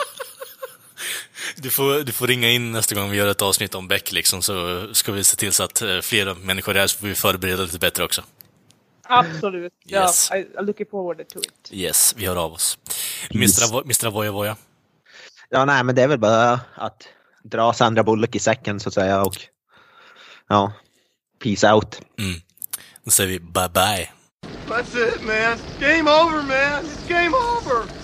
Du 1.56 1.70
får, 1.70 2.04
du 2.04 2.12
får 2.12 2.28
ringa 2.28 2.50
in 2.50 2.72
nästa 2.72 2.96
gång 2.96 3.10
vi 3.10 3.18
gör 3.18 3.28
ett 3.28 3.42
avsnitt 3.42 3.76
om 3.76 3.88
Beck 3.88 4.12
liksom, 4.12 4.42
så 4.42 4.88
ska 4.94 5.12
vi 5.12 5.24
se 5.24 5.36
till 5.36 5.54
så 5.54 5.64
att 5.64 5.82
eh, 5.82 6.00
fler 6.00 6.36
människor 6.36 6.76
är 6.76 6.80
här, 6.80 6.88
så 6.88 6.98
får 6.98 7.08
vi 7.08 7.16
förbereda 7.16 7.64
lite 7.64 7.80
bättre 7.80 8.04
också. 8.04 8.24
Absolut. 9.04 9.74
Yes. 9.86 10.30
Ja, 10.32 10.38
I, 10.38 10.48
I'm 10.58 10.66
looking 10.66 10.86
forward 10.92 11.28
to 11.28 11.40
it. 11.40 11.70
Yes, 11.72 12.14
vi 12.18 12.26
hör 12.26 12.36
av 12.36 12.54
oss. 12.54 12.78
Mr. 13.34 14.08
Avoya 14.08 14.32
Voya. 14.32 14.58
Ja, 15.50 15.66
nej, 15.66 15.84
men 15.84 15.96
det 15.96 16.02
är 16.02 16.08
väl 16.08 16.20
bara 16.20 16.60
att 16.76 17.08
dra 17.44 17.74
Sandra 17.74 18.04
Bullock 18.04 18.36
i 18.36 18.40
säcken 18.40 18.80
så 18.80 18.90
att 18.90 18.94
säga 18.94 19.22
och 19.22 19.36
ja, 20.50 20.74
peace 21.44 21.74
out. 21.74 22.02
Mm. 22.20 22.42
Då 23.04 23.12
säger 23.12 23.30
vi 23.30 23.40
bye 23.40 23.70
bye. 23.70 24.10
That's 24.68 24.96
it, 24.96 25.22
man. 25.22 25.58
Game 25.80 26.12
over, 26.12 26.42
man. 26.42 26.86
It's 26.86 27.08
game 27.08 27.36
over. 27.36 28.01